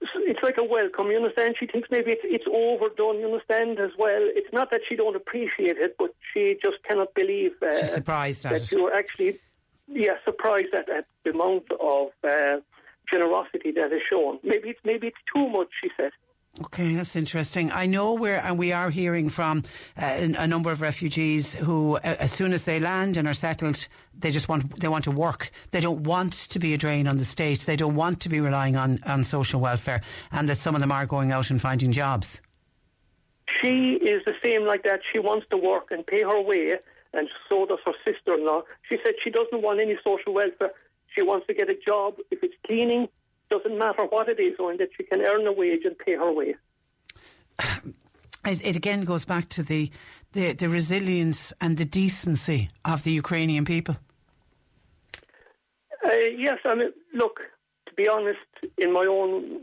it's 0.00 0.42
like 0.42 0.58
a 0.58 0.64
welcome, 0.64 1.08
you 1.08 1.16
understand? 1.16 1.56
She 1.58 1.66
thinks 1.66 1.88
maybe 1.90 2.12
it's, 2.12 2.22
it's 2.24 2.44
overdone, 2.46 3.18
you 3.18 3.26
understand, 3.26 3.78
as 3.80 3.90
well. 3.98 4.20
It's 4.20 4.52
not 4.52 4.70
that 4.70 4.80
she 4.88 4.96
don't 4.96 5.16
appreciate 5.16 5.76
it, 5.78 5.96
but 5.98 6.14
she 6.32 6.56
just 6.62 6.76
cannot 6.84 7.14
believe 7.14 7.52
uh, 7.62 7.78
She's 7.78 7.92
surprised 7.92 8.46
at 8.46 8.52
that 8.54 8.62
it. 8.62 8.72
you're 8.72 8.94
actually, 8.94 9.40
yeah, 9.88 10.14
surprised 10.24 10.72
at, 10.74 10.88
at 10.88 11.06
the 11.24 11.30
amount 11.30 11.64
of 11.80 12.08
uh, 12.22 12.60
generosity 13.10 13.72
that 13.72 13.92
is 13.92 14.02
shown. 14.08 14.38
Maybe 14.44 14.70
it's 14.70 14.80
maybe 14.84 15.08
it's 15.08 15.16
too 15.34 15.48
much, 15.48 15.68
she 15.82 15.90
said. 15.96 16.12
Okay, 16.60 16.94
that's 16.94 17.14
interesting. 17.14 17.70
I 17.70 17.86
know 17.86 18.14
we're 18.14 18.38
and 18.38 18.58
we 18.58 18.72
are 18.72 18.90
hearing 18.90 19.28
from 19.28 19.62
uh, 19.96 20.28
a 20.36 20.46
number 20.46 20.72
of 20.72 20.80
refugees 20.80 21.54
who, 21.54 21.96
uh, 21.96 22.00
as 22.18 22.32
soon 22.32 22.52
as 22.52 22.64
they 22.64 22.80
land 22.80 23.16
and 23.16 23.28
are 23.28 23.34
settled, 23.34 23.86
they 24.18 24.32
just 24.32 24.48
want 24.48 24.80
they 24.80 24.88
want 24.88 25.04
to 25.04 25.12
work. 25.12 25.50
They 25.70 25.80
don't 25.80 26.02
want 26.02 26.32
to 26.32 26.58
be 26.58 26.74
a 26.74 26.78
drain 26.78 27.06
on 27.06 27.16
the 27.16 27.24
state. 27.24 27.60
They 27.60 27.76
don't 27.76 27.94
want 27.94 28.20
to 28.20 28.28
be 28.28 28.40
relying 28.40 28.76
on 28.76 28.98
on 29.04 29.22
social 29.22 29.60
welfare, 29.60 30.00
and 30.32 30.48
that 30.48 30.58
some 30.58 30.74
of 30.74 30.80
them 30.80 30.90
are 30.90 31.06
going 31.06 31.30
out 31.30 31.50
and 31.50 31.60
finding 31.60 31.92
jobs. 31.92 32.40
She 33.62 33.94
is 33.94 34.22
the 34.26 34.34
same 34.42 34.64
like 34.64 34.82
that. 34.82 35.00
She 35.12 35.20
wants 35.20 35.46
to 35.50 35.56
work 35.56 35.88
and 35.90 36.04
pay 36.06 36.22
her 36.22 36.40
way, 36.40 36.74
and 37.12 37.28
so 37.48 37.66
does 37.66 37.78
her 37.86 37.94
sister-in-law. 38.04 38.62
She 38.88 38.98
said 39.04 39.14
she 39.22 39.30
doesn't 39.30 39.62
want 39.62 39.80
any 39.80 39.96
social 40.04 40.34
welfare. 40.34 40.72
She 41.14 41.22
wants 41.22 41.46
to 41.46 41.54
get 41.54 41.70
a 41.70 41.76
job. 41.86 42.16
If 42.30 42.42
it's 42.42 42.54
cleaning, 42.66 43.08
doesn't 43.50 43.78
matter 43.78 44.04
what 44.04 44.28
it 44.28 44.40
is, 44.40 44.54
or 44.58 44.76
that 44.76 44.90
she 44.96 45.04
can 45.04 45.20
earn 45.20 45.46
a 45.46 45.52
wage 45.52 45.84
and 45.84 45.98
pay 45.98 46.14
her 46.14 46.32
way. 46.32 46.54
It, 48.46 48.64
it 48.64 48.76
again 48.76 49.04
goes 49.04 49.24
back 49.26 49.48
to 49.50 49.62
the, 49.62 49.90
the 50.32 50.52
the 50.52 50.68
resilience 50.68 51.52
and 51.60 51.76
the 51.76 51.84
decency 51.84 52.70
of 52.84 53.02
the 53.02 53.10
Ukrainian 53.10 53.64
people. 53.64 53.96
Uh, 56.04 56.12
yes, 56.36 56.58
I 56.64 56.74
mean, 56.76 56.92
look, 57.12 57.40
to 57.86 57.94
be 57.94 58.08
honest, 58.08 58.38
in 58.78 58.92
my 58.92 59.04
own 59.04 59.60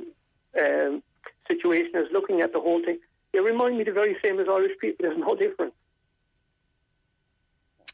um, 0.61 1.01
situation, 1.47 1.95
as 1.95 2.05
looking 2.11 2.41
at 2.41 2.51
the 2.51 2.59
whole 2.59 2.83
thing, 2.83 2.99
they 3.31 3.39
remind 3.39 3.77
me 3.77 3.85
the 3.85 3.91
very 3.91 4.17
same 4.23 4.39
as 4.39 4.47
Irish 4.47 4.77
people. 4.79 4.97
There's 5.07 5.17
no 5.17 5.35
difference. 5.35 5.73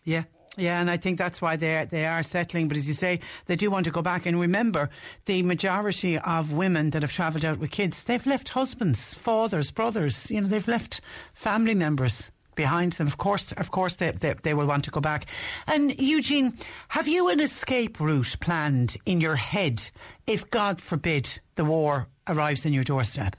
Yeah. 0.04 0.23
Yeah, 0.57 0.81
and 0.81 0.91
I 0.91 0.97
think 0.97 1.17
that's 1.17 1.41
why 1.41 1.55
they 1.55 1.87
they 1.89 2.05
are 2.05 2.23
settling. 2.23 2.67
But 2.67 2.77
as 2.77 2.87
you 2.87 2.93
say, 2.93 3.21
they 3.45 3.55
do 3.55 3.71
want 3.71 3.85
to 3.85 3.91
go 3.91 4.01
back. 4.01 4.25
And 4.25 4.39
remember, 4.39 4.89
the 5.25 5.43
majority 5.43 6.17
of 6.19 6.51
women 6.51 6.89
that 6.89 7.03
have 7.03 7.13
travelled 7.13 7.45
out 7.45 7.59
with 7.59 7.71
kids, 7.71 8.03
they've 8.03 8.25
left 8.25 8.49
husbands, 8.49 9.13
fathers, 9.13 9.71
brothers. 9.71 10.29
You 10.29 10.41
know, 10.41 10.47
they've 10.47 10.67
left 10.67 10.99
family 11.33 11.73
members 11.73 12.31
behind 12.55 12.93
them. 12.93 13.07
Of 13.07 13.17
course, 13.17 13.53
of 13.53 13.71
course, 13.71 13.93
they, 13.93 14.11
they, 14.11 14.35
they 14.43 14.53
will 14.53 14.67
want 14.67 14.83
to 14.83 14.91
go 14.91 14.99
back. 14.99 15.25
And 15.67 15.97
Eugene, 15.97 16.53
have 16.89 17.07
you 17.07 17.29
an 17.29 17.39
escape 17.39 17.99
route 18.01 18.35
planned 18.41 18.97
in 19.05 19.21
your 19.21 19.37
head 19.37 19.89
if, 20.27 20.49
God 20.49 20.81
forbid, 20.81 21.39
the 21.55 21.63
war 21.63 22.09
arrives 22.27 22.65
in 22.65 22.73
your 22.73 22.83
doorstep? 22.83 23.37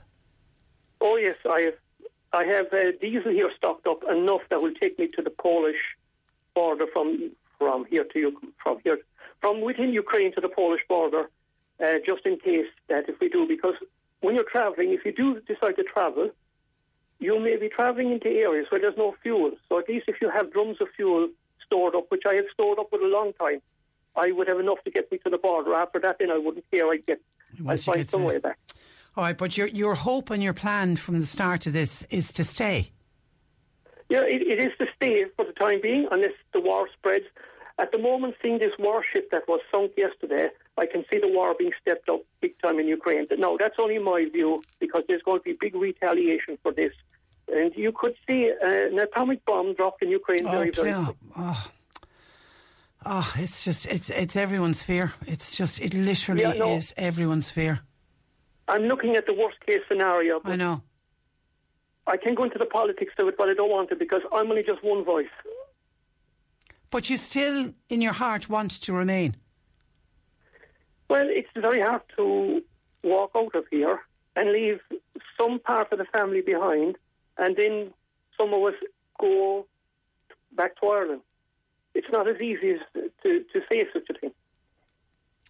Oh 0.99 1.17
yes, 1.17 1.35
I 1.45 1.61
have. 1.61 1.73
I 2.35 2.45
have 2.45 2.73
uh, 2.73 2.93
diesel 2.99 3.31
here 3.31 3.51
stocked 3.55 3.85
up 3.85 4.01
enough 4.09 4.41
that 4.49 4.59
will 4.59 4.73
take 4.73 4.97
me 4.97 5.07
to 5.15 5.21
the 5.21 5.29
Polish 5.29 5.77
border 6.53 6.85
from 6.91 7.31
from 7.57 7.85
here 7.85 8.05
to 8.11 8.19
you 8.19 8.41
from 8.61 8.79
here 8.83 8.99
from 9.41 9.61
within 9.61 9.91
Ukraine 9.91 10.33
to 10.33 10.41
the 10.41 10.49
Polish 10.49 10.81
border, 10.87 11.29
uh, 11.83 11.93
just 12.05 12.25
in 12.25 12.39
case 12.39 12.67
that 12.87 13.09
if 13.09 13.19
we 13.19 13.27
do, 13.27 13.45
because 13.47 13.75
when 14.21 14.35
you're 14.35 14.49
travelling, 14.49 14.93
if 14.93 15.03
you 15.05 15.11
do 15.11 15.41
decide 15.41 15.75
to 15.75 15.83
travel, 15.83 16.29
you 17.19 17.39
may 17.39 17.57
be 17.57 17.67
travelling 17.67 18.11
into 18.11 18.29
areas 18.29 18.67
where 18.69 18.79
there's 18.79 18.97
no 18.97 19.15
fuel. 19.21 19.51
So 19.67 19.79
at 19.79 19.89
least 19.89 20.05
if 20.07 20.21
you 20.21 20.29
have 20.29 20.51
drums 20.53 20.77
of 20.79 20.87
fuel 20.95 21.27
stored 21.65 21.93
up, 21.93 22.05
which 22.09 22.23
I 22.25 22.35
have 22.35 22.45
stored 22.53 22.79
up 22.79 22.89
for 22.89 22.99
a 22.99 23.07
long 23.07 23.33
time, 23.33 23.61
I 24.15 24.31
would 24.31 24.47
have 24.47 24.59
enough 24.59 24.81
to 24.85 24.91
get 24.91 25.11
me 25.11 25.17
to 25.19 25.29
the 25.29 25.37
border. 25.37 25.73
After 25.73 25.99
that, 25.99 26.19
then 26.19 26.31
I 26.31 26.37
wouldn't 26.37 26.65
care. 26.71 26.89
I'd 26.89 27.05
get, 27.05 27.19
I'd 27.67 27.81
find 27.81 28.09
some 28.09 28.23
way 28.23 28.37
back. 28.37 28.57
All 29.15 29.23
right, 29.23 29.37
but 29.37 29.57
your 29.57 29.67
your 29.67 29.93
hope 29.93 30.29
and 30.29 30.41
your 30.41 30.53
plan 30.53 30.95
from 30.95 31.19
the 31.19 31.25
start 31.25 31.67
of 31.67 31.73
this 31.73 32.03
is 32.09 32.31
to 32.33 32.43
stay. 32.43 32.91
Yeah, 34.13 34.25
it, 34.35 34.43
it 34.43 34.59
is 34.59 34.73
to 34.77 34.85
stay 34.95 35.25
for 35.35 35.43
the 35.43 35.53
time 35.53 35.79
being, 35.81 36.07
unless 36.11 36.37
the 36.53 36.61
war 36.61 36.87
spreads. 36.97 37.25
At 37.79 37.91
the 37.91 37.97
moment, 37.97 38.35
seeing 38.43 38.59
this 38.59 38.75
warship 38.77 39.31
that 39.31 39.47
was 39.47 39.59
sunk 39.71 39.93
yesterday, 39.97 40.49
I 40.77 40.85
can 40.85 41.03
see 41.11 41.17
the 41.17 41.31
war 41.37 41.55
being 41.57 41.71
stepped 41.81 42.07
up 42.09 42.21
big 42.39 42.53
time 42.61 42.77
in 42.79 42.87
Ukraine. 42.87 43.25
No, 43.45 43.57
that's 43.59 43.77
only 43.79 43.97
my 43.97 44.27
view 44.31 44.61
because 44.79 45.01
there's 45.07 45.23
going 45.23 45.39
to 45.39 45.43
be 45.43 45.57
big 45.59 45.73
retaliation 45.73 46.59
for 46.61 46.71
this. 46.71 46.93
And 47.51 47.73
you 47.75 47.91
could 47.91 48.15
see 48.27 48.51
uh, 48.51 48.69
an 48.91 48.99
atomic 48.99 49.43
bomb 49.45 49.73
dropped 49.73 50.03
in 50.03 50.09
Ukraine 50.21 50.45
oh, 50.45 50.51
very, 50.51 50.69
very 50.69 50.89
yeah. 50.89 51.07
oh. 51.35 51.71
oh, 53.07 53.33
it's 53.37 53.63
just, 53.65 53.87
it's 53.87 54.11
it's 54.11 54.35
everyone's 54.35 54.83
fear. 54.83 55.11
It's 55.25 55.57
just, 55.57 55.81
it 55.81 55.95
literally 55.95 56.43
Yeah, 56.43 56.53
no. 56.53 56.75
is 56.75 56.93
everyone's 56.97 57.49
fear. 57.49 57.79
I'm 58.67 58.83
looking 58.83 59.15
at 59.15 59.25
the 59.25 59.33
worst 59.33 59.59
case 59.65 59.81
scenario. 59.89 60.39
But 60.39 60.51
I 60.51 60.55
know. 60.57 60.83
I 62.05 62.17
can 62.17 62.35
go 62.35 62.43
into 62.43 62.59
the 62.59 62.65
politics 62.65 63.13
of 63.17 63.27
it, 63.27 63.37
but 63.37 63.49
I 63.49 63.53
don't 63.53 63.71
want 63.71 63.89
to 63.89 63.95
because 63.95 64.21
I'm 64.31 64.49
only 64.49 64.63
just 64.63 64.83
one 64.83 65.03
voice. 65.03 65.27
But 66.89 67.09
you 67.09 67.17
still, 67.17 67.73
in 67.89 68.01
your 68.01 68.13
heart, 68.13 68.49
want 68.49 68.71
to 68.81 68.93
remain. 68.93 69.35
Well, 71.09 71.27
it's 71.27 71.49
very 71.55 71.81
hard 71.81 72.01
to 72.17 72.61
walk 73.03 73.31
out 73.35 73.55
of 73.55 73.65
here 73.71 73.99
and 74.35 74.51
leave 74.51 74.79
some 75.39 75.59
part 75.59 75.91
of 75.91 75.99
the 75.99 76.05
family 76.05 76.41
behind, 76.41 76.97
and 77.37 77.55
then 77.55 77.93
some 78.37 78.53
of 78.53 78.61
us 78.63 78.73
go 79.19 79.65
back 80.53 80.79
to 80.81 80.87
Ireland. 80.87 81.21
It's 81.93 82.07
not 82.11 82.27
as 82.27 82.41
easy 82.41 82.71
as 82.71 82.79
to, 83.23 83.43
to 83.53 83.61
say 83.71 83.85
such 83.93 84.07
a 84.09 84.19
thing. 84.19 84.31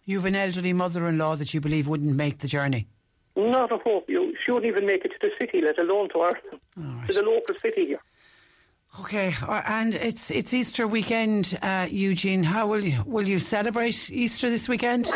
You've 0.04 0.26
an 0.26 0.36
elderly 0.36 0.74
mother-in-law 0.74 1.36
that 1.36 1.54
you 1.54 1.60
believe 1.60 1.88
wouldn't 1.88 2.14
make 2.14 2.38
the 2.38 2.48
journey. 2.48 2.88
Not 3.36 3.72
a 3.72 3.78
hope. 3.78 4.08
You 4.08 4.34
shouldn't 4.44 4.66
even 4.66 4.86
make 4.86 5.04
it 5.04 5.10
to 5.10 5.18
the 5.20 5.30
city, 5.40 5.60
let 5.60 5.78
alone 5.78 6.08
to 6.10 6.20
Ireland, 6.20 6.60
to 7.06 7.12
the 7.12 7.22
local 7.22 7.54
city 7.60 7.86
here. 7.86 8.00
Okay, 9.00 9.34
uh, 9.42 9.62
and 9.66 9.94
it's 9.94 10.30
it's 10.30 10.54
Easter 10.54 10.86
weekend, 10.86 11.58
uh, 11.62 11.88
Eugene. 11.90 12.44
How 12.44 12.68
will 12.68 12.84
you 12.84 13.02
will 13.04 13.26
you 13.26 13.40
celebrate 13.40 14.08
Easter 14.10 14.48
this 14.48 14.68
weekend? 14.68 15.10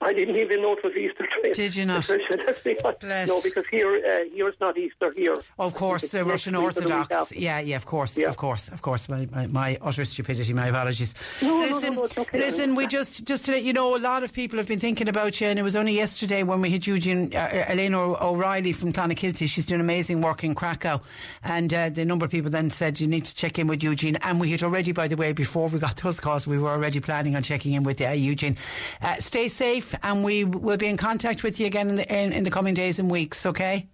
I 0.00 0.12
didn't 0.12 0.36
even 0.36 0.62
know 0.62 0.74
it 0.74 0.84
was 0.84 0.94
Easter. 0.94 1.26
Did 1.52 1.74
you 1.74 1.84
not? 1.84 2.08
Let's 2.08 2.62
be 2.62 2.76
honest. 2.84 3.00
Bless. 3.00 3.28
No, 3.28 3.40
because 3.42 3.64
here, 3.70 3.96
uh, 3.96 4.32
here 4.32 4.46
it's 4.48 4.60
not 4.60 4.78
Easter 4.78 5.12
here. 5.16 5.34
Of 5.58 5.74
course, 5.74 6.04
It's 6.04 6.12
the 6.12 6.24
Russian 6.24 6.54
week 6.54 6.62
or 6.68 6.72
the 6.72 6.94
Orthodox. 6.94 7.32
Yeah, 7.32 7.58
yeah, 7.60 7.76
of 7.76 7.84
course, 7.86 8.16
Yeah. 8.16 8.28
of 8.28 8.36
course, 8.36 8.68
of 8.68 8.80
course. 8.82 9.08
My, 9.08 9.26
my, 9.32 9.46
my 9.48 9.78
utter 9.82 10.04
stupidity. 10.04 10.52
My 10.52 10.68
apologies. 10.68 11.14
No, 11.42 11.48
no, 11.48 11.54
no, 11.58 11.66
listen, 11.66 11.94
no, 11.96 12.04
okay. 12.04 12.38
listen. 12.38 12.74
We 12.76 12.86
just 12.86 13.24
just 13.24 13.44
to 13.46 13.52
let 13.52 13.64
you 13.64 13.72
know, 13.72 13.96
a 13.96 13.98
lot 13.98 14.22
of 14.22 14.32
people 14.32 14.58
have 14.58 14.68
been 14.68 14.78
thinking 14.78 15.08
about 15.08 15.40
you, 15.40 15.48
and 15.48 15.58
it 15.58 15.62
was 15.62 15.74
only 15.74 15.94
yesterday 15.94 16.44
when 16.44 16.60
we 16.60 16.70
had 16.70 16.86
Eugene 16.86 17.34
uh, 17.34 17.64
Elena 17.68 17.98
O'Reilly 17.98 18.72
from 18.72 18.92
Clonakilty. 18.92 19.48
She's 19.48 19.66
doing 19.66 19.80
amazing 19.80 20.20
work 20.20 20.44
in 20.44 20.54
Krakow, 20.54 21.00
and 21.42 21.74
uh, 21.74 21.88
the 21.88 22.04
number 22.04 22.24
of 22.24 22.30
people 22.30 22.50
then 22.50 22.70
said 22.70 23.00
you 23.00 23.08
need 23.08 23.24
to 23.24 23.34
check 23.34 23.58
in 23.58 23.66
with 23.66 23.82
Eugene. 23.82 24.16
And 24.22 24.40
we 24.40 24.50
had 24.52 24.62
already, 24.62 24.92
by 24.92 25.08
the 25.08 25.16
way, 25.16 25.32
before 25.32 25.68
we 25.68 25.78
got 25.80 25.96
those 25.96 26.20
calls, 26.20 26.46
we 26.46 26.58
were 26.58 26.70
already 26.70 27.00
planning 27.00 27.34
on 27.34 27.42
checking 27.42 27.72
in 27.72 27.82
with 27.82 28.00
uh, 28.00 28.10
Eugene. 28.10 28.56
Uh, 29.02 29.16
stay 29.16 29.48
safe, 29.48 29.87
and 30.02 30.24
we 30.24 30.44
will 30.44 30.76
be 30.76 30.86
in 30.86 30.96
contact 30.96 31.42
with 31.42 31.58
you 31.60 31.66
again 31.66 31.88
in 31.88 31.96
the 31.96 32.14
in, 32.14 32.32
in 32.32 32.44
the 32.44 32.50
coming 32.50 32.74
days 32.74 32.98
and 32.98 33.10
weeks. 33.10 33.44
Okay. 33.46 33.86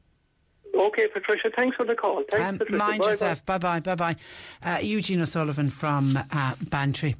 Okay, 0.76 1.06
Patricia, 1.06 1.50
thanks 1.54 1.76
for 1.76 1.84
the 1.84 1.94
call. 1.94 2.24
Thanks, 2.28 2.44
Um, 2.46 2.58
Patricia. 2.58 2.78
mind 2.78 2.98
Bye-bye. 3.00 3.10
yourself. 3.12 3.46
Bye 3.46 3.58
bye. 3.58 3.80
Bye 3.80 3.94
bye. 3.94 4.16
Uh, 4.60 4.78
Eugene 4.82 5.20
O'Sullivan 5.20 5.70
from 5.70 6.18
uh, 6.32 6.54
Bantry, 6.68 7.14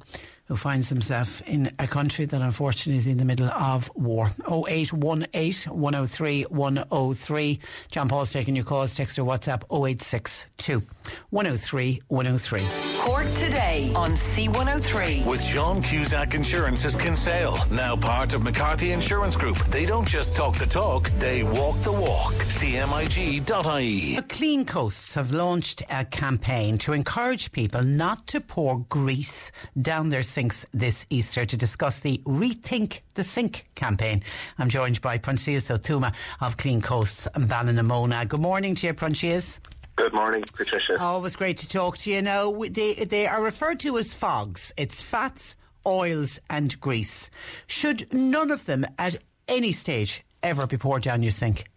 who 0.47 0.55
finds 0.55 0.89
himself 0.89 1.41
in 1.47 1.71
a 1.79 1.87
country 1.87 2.25
that 2.25 2.41
unfortunately 2.41 2.97
is 2.97 3.07
in 3.07 3.17
the 3.17 3.25
middle 3.25 3.47
of 3.47 3.89
war. 3.95 4.31
0818 4.47 5.71
103 5.71 6.43
103. 6.43 7.59
John 7.91 8.09
Paul's 8.09 8.31
taking 8.31 8.55
your 8.55 8.65
calls. 8.65 8.93
Text 8.93 9.17
or 9.17 9.23
WhatsApp 9.23 9.63
0862 9.71 10.83
103 11.31 12.01
103. 12.07 12.61
Cork 12.99 13.29
today 13.31 13.91
on 13.95 14.11
C103. 14.11 15.25
With 15.25 15.43
Sean 15.43 15.81
Cusack 15.81 16.33
Insurance's 16.33 16.95
Kinsale, 16.95 17.57
now 17.71 17.95
part 17.95 18.33
of 18.33 18.43
McCarthy 18.43 18.91
Insurance 18.91 19.35
Group. 19.35 19.57
They 19.67 19.85
don't 19.85 20.07
just 20.07 20.35
talk 20.35 20.55
the 20.55 20.65
talk, 20.65 21.09
they 21.19 21.43
walk 21.43 21.79
the 21.81 21.91
walk. 21.91 22.33
CMIG.ie. 22.33 24.15
The 24.15 24.21
Clean 24.23 24.65
Coasts 24.65 25.13
have 25.15 25.31
launched 25.31 25.83
a 25.89 26.05
campaign 26.05 26.77
to 26.79 26.93
encourage 26.93 27.51
people 27.51 27.83
not 27.83 28.27
to 28.27 28.41
pour 28.41 28.79
grease 28.89 29.51
down 29.79 30.09
their 30.09 30.23
sinks 30.35 30.65
this 30.73 31.05
Easter 31.09 31.45
to 31.45 31.55
discuss 31.55 32.01
the 32.01 32.17
Rethink 32.25 32.99
the 33.13 33.23
Sink 33.23 33.69
campaign. 33.75 34.21
I'm 34.59 34.67
joined 34.67 34.99
by 35.01 35.17
Proinsias 35.17 35.71
Ó 35.71 35.77
Tuama 35.77 36.13
of 36.41 36.57
Clean 36.57 36.81
Coasts 36.81 37.25
and 37.35 37.47
Ballynamona. 37.49 38.27
Good 38.27 38.41
morning 38.41 38.75
to 38.75 38.87
you, 38.87 38.93
Proinsias. 38.93 39.59
Good 39.95 40.13
morning, 40.13 40.43
Patricia. 40.53 40.99
Always 40.99 41.37
great 41.37 41.55
to 41.59 41.69
talk 41.69 41.97
to 41.99 42.11
you. 42.11 42.21
Now, 42.21 42.51
they, 42.51 42.95
they 42.95 43.27
are 43.27 43.41
referred 43.41 43.79
to 43.79 43.97
as 43.97 44.13
fogs. 44.13 44.73
It's 44.75 45.01
fats, 45.01 45.55
oils, 45.87 46.41
and 46.49 46.77
grease. 46.81 47.29
Should 47.67 48.13
none 48.13 48.51
of 48.51 48.65
them 48.65 48.85
at 48.99 49.15
any 49.47 49.71
stage 49.71 50.21
ever 50.43 50.67
be 50.67 50.75
poured 50.75 51.03
down 51.03 51.23
your 51.23 51.31
sink? 51.31 51.69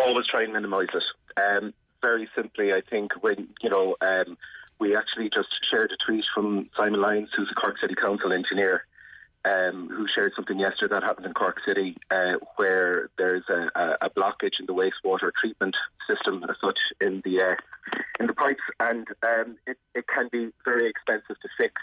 Always 0.00 0.26
try 0.26 0.42
and 0.42 0.52
minimise 0.52 0.88
it. 0.92 1.04
Um, 1.40 1.72
very 2.02 2.28
simply, 2.34 2.72
I 2.72 2.80
think 2.80 3.12
when 3.22 3.50
you 3.62 3.70
know, 3.70 3.94
um, 4.00 4.36
we 4.82 4.96
actually 4.96 5.30
just 5.30 5.48
shared 5.70 5.92
a 5.92 6.04
tweet 6.04 6.24
from 6.34 6.68
Simon 6.76 7.00
Lyons, 7.00 7.28
who's 7.36 7.48
a 7.52 7.54
Cork 7.54 7.76
City 7.80 7.94
Council 7.94 8.32
engineer, 8.32 8.84
um, 9.44 9.88
who 9.88 10.06
shared 10.12 10.32
something 10.34 10.58
yesterday 10.58 10.94
that 10.94 11.04
happened 11.04 11.26
in 11.26 11.34
Cork 11.34 11.58
City, 11.66 11.96
uh, 12.10 12.32
where 12.56 13.08
there's 13.16 13.44
a, 13.48 13.68
a, 14.00 14.10
blockage 14.10 14.58
in 14.58 14.66
the 14.66 14.74
wastewater 14.74 15.30
treatment 15.40 15.76
system, 16.10 16.44
as 16.50 16.56
such, 16.64 16.78
in 17.00 17.22
the 17.24 17.40
uh, 17.40 17.54
in 18.18 18.26
the 18.26 18.34
pipes, 18.34 18.62
and 18.80 19.06
um, 19.22 19.56
it, 19.68 19.78
it 19.94 20.04
can 20.08 20.28
be 20.32 20.50
very 20.64 20.90
expensive 20.90 21.40
to 21.40 21.48
fix. 21.56 21.80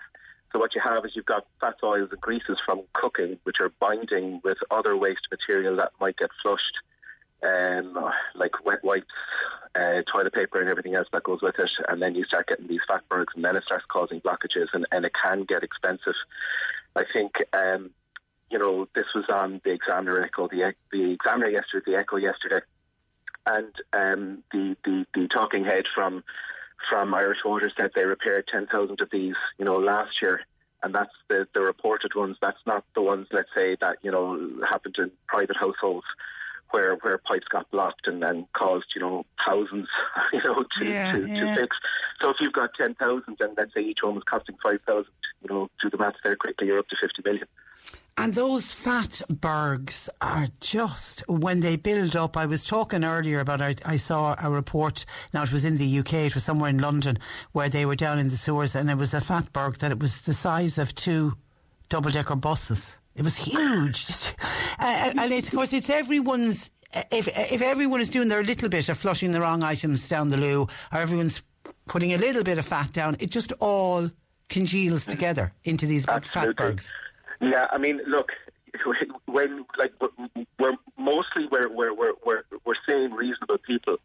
So 0.51 0.59
what 0.59 0.75
you 0.75 0.81
have 0.83 1.05
is 1.05 1.11
you've 1.15 1.25
got 1.25 1.45
fats, 1.61 1.79
oils, 1.81 2.09
and 2.11 2.19
greases 2.19 2.57
from 2.65 2.81
cooking, 2.93 3.39
which 3.43 3.57
are 3.61 3.71
binding 3.79 4.41
with 4.43 4.57
other 4.71 4.97
waste 4.97 5.27
material 5.31 5.77
that 5.77 5.93
might 6.01 6.17
get 6.17 6.31
flushed, 6.43 6.75
um, 7.43 8.11
like 8.35 8.65
wet 8.65 8.83
wipes, 8.83 9.07
uh, 9.75 10.01
toilet 10.11 10.33
paper, 10.33 10.59
and 10.59 10.69
everything 10.69 10.95
else 10.95 11.07
that 11.13 11.23
goes 11.23 11.41
with 11.41 11.55
it. 11.59 11.71
And 11.87 12.01
then 12.01 12.15
you 12.15 12.25
start 12.25 12.47
getting 12.47 12.67
these 12.67 12.81
fatbergs, 12.89 13.35
and 13.35 13.43
then 13.43 13.55
it 13.55 13.63
starts 13.63 13.85
causing 13.87 14.21
blockages, 14.21 14.67
and, 14.73 14.85
and 14.91 15.05
it 15.05 15.13
can 15.23 15.43
get 15.43 15.63
expensive. 15.63 16.15
I 16.95 17.03
think 17.13 17.33
um, 17.53 17.91
you 18.49 18.59
know 18.59 18.87
this 18.95 19.05
was 19.15 19.25
on 19.29 19.61
the 19.63 19.71
Examiner 19.71 20.21
Echo, 20.21 20.47
the 20.47 20.73
the 20.91 21.11
Examiner 21.11 21.49
yesterday, 21.49 21.91
the 21.91 21.97
Echo 21.97 22.17
yesterday, 22.17 22.61
and 23.45 23.73
um, 23.93 24.43
the, 24.51 24.75
the 24.83 25.05
the 25.13 25.27
talking 25.27 25.63
head 25.63 25.85
from 25.93 26.23
from 26.87 27.13
Irish 27.13 27.39
Water 27.43 27.71
said 27.77 27.91
they 27.95 28.05
repaired 28.05 28.47
10,000 28.51 29.01
of 29.01 29.09
these, 29.11 29.35
you 29.57 29.65
know, 29.65 29.77
last 29.77 30.21
year. 30.21 30.41
And 30.81 30.95
that's 30.95 31.11
the, 31.27 31.47
the 31.53 31.61
reported 31.61 32.15
ones. 32.15 32.37
That's 32.41 32.59
not 32.65 32.85
the 32.95 33.01
ones, 33.01 33.27
let's 33.31 33.49
say, 33.53 33.75
that, 33.81 33.97
you 34.01 34.11
know, 34.11 34.39
happened 34.69 34.95
in 34.97 35.11
private 35.27 35.57
households 35.57 36.05
where 36.71 36.95
where 36.97 37.17
pipes 37.17 37.47
got 37.49 37.69
blocked 37.71 38.07
and 38.07 38.21
then 38.21 38.47
caused, 38.53 38.87
you 38.95 39.01
know, 39.01 39.25
thousands, 39.45 39.87
you 40.33 40.41
know, 40.43 40.63
to, 40.77 40.85
Yeah, 40.85 41.13
to, 41.13 41.27
yeah. 41.27 41.55
to 41.55 41.61
fix. 41.61 41.77
So 42.21 42.29
if 42.29 42.37
you've 42.39 42.53
got 42.53 42.71
10,000 42.75 43.23
and 43.39 43.53
let's 43.57 43.73
say 43.73 43.81
each 43.81 43.99
one 44.03 44.15
was 44.15 44.23
costing 44.23 44.55
5,000, 44.61 45.05
you 45.41 45.49
know, 45.49 45.69
do 45.81 45.89
the 45.89 45.97
maths 45.97 46.17
there 46.23 46.35
quickly, 46.35 46.67
you're 46.67 46.79
up 46.79 46.87
to 46.89 46.95
50 47.01 47.21
million. 47.23 47.47
And 48.17 48.33
those 48.33 48.73
fat 48.73 49.21
bergs 49.29 50.09
are 50.19 50.47
just, 50.59 51.23
when 51.29 51.61
they 51.61 51.77
build 51.77 52.17
up, 52.17 52.35
I 52.35 52.47
was 52.47 52.65
talking 52.65 53.05
earlier 53.05 53.39
about, 53.39 53.61
I, 53.61 53.75
I, 53.85 53.95
saw 53.95 54.35
a 54.37 54.49
report, 54.49 55.05
now 55.33 55.43
it 55.43 55.53
was 55.53 55.63
in 55.63 55.77
the 55.77 55.99
UK, 55.99 56.13
it 56.13 56.33
was 56.33 56.43
somewhere 56.43 56.69
in 56.69 56.79
London, 56.79 57.17
where 57.53 57.69
they 57.69 57.85
were 57.85 57.95
down 57.95 58.19
in 58.19 58.27
the 58.27 58.35
sewers 58.35 58.75
and 58.75 58.89
it 58.89 58.97
was 58.97 59.13
a 59.13 59.21
fat 59.21 59.53
berg 59.53 59.77
that 59.77 59.91
it 59.91 59.99
was 59.99 60.19
the 60.21 60.33
size 60.33 60.77
of 60.77 60.93
two 60.95 61.37
double 61.87 62.11
decker 62.11 62.35
buses. 62.35 62.99
It 63.19 63.23
was 63.23 63.35
huge. 63.35 64.33
Uh, 64.81 64.85
uh, 64.85 65.23
and 65.23 65.33
it's, 65.33 65.49
of 65.49 65.55
course, 65.55 65.73
it's 65.73 65.89
everyone's, 65.89 66.71
uh, 66.93 67.03
if, 67.11 67.27
uh, 67.27 67.31
if 67.51 67.61
everyone 67.61 67.99
is 67.99 68.07
doing 68.07 68.29
their 68.29 68.41
little 68.41 68.69
bit 68.69 68.87
of 68.87 68.97
flushing 68.97 69.31
the 69.31 69.41
wrong 69.41 69.61
items 69.61 70.07
down 70.07 70.29
the 70.29 70.37
loo, 70.37 70.67
or 70.93 70.99
everyone's 70.99 71.43
putting 71.85 72.13
a 72.13 72.17
little 72.17 72.43
bit 72.43 72.57
of 72.57 72.65
fat 72.65 72.93
down, 72.93 73.17
it 73.19 73.29
just 73.29 73.51
all 73.59 74.09
congeals 74.47 75.05
together 75.05 75.51
into 75.65 75.85
these 75.85 76.05
big 76.05 76.25
fat 76.25 76.55
bergs. 76.55 76.93
Yeah, 77.41 77.67
I 77.71 77.77
mean, 77.77 77.99
look, 78.07 78.31
when 79.25 79.65
like 79.77 79.91
we're 80.57 80.77
mostly 80.97 81.45
we're 81.51 81.67
we're 81.67 81.93
we're 81.93 82.13
we're, 82.25 82.43
we're 82.65 82.75
saying 82.87 83.11
reasonable 83.11 83.57
people, 83.57 83.97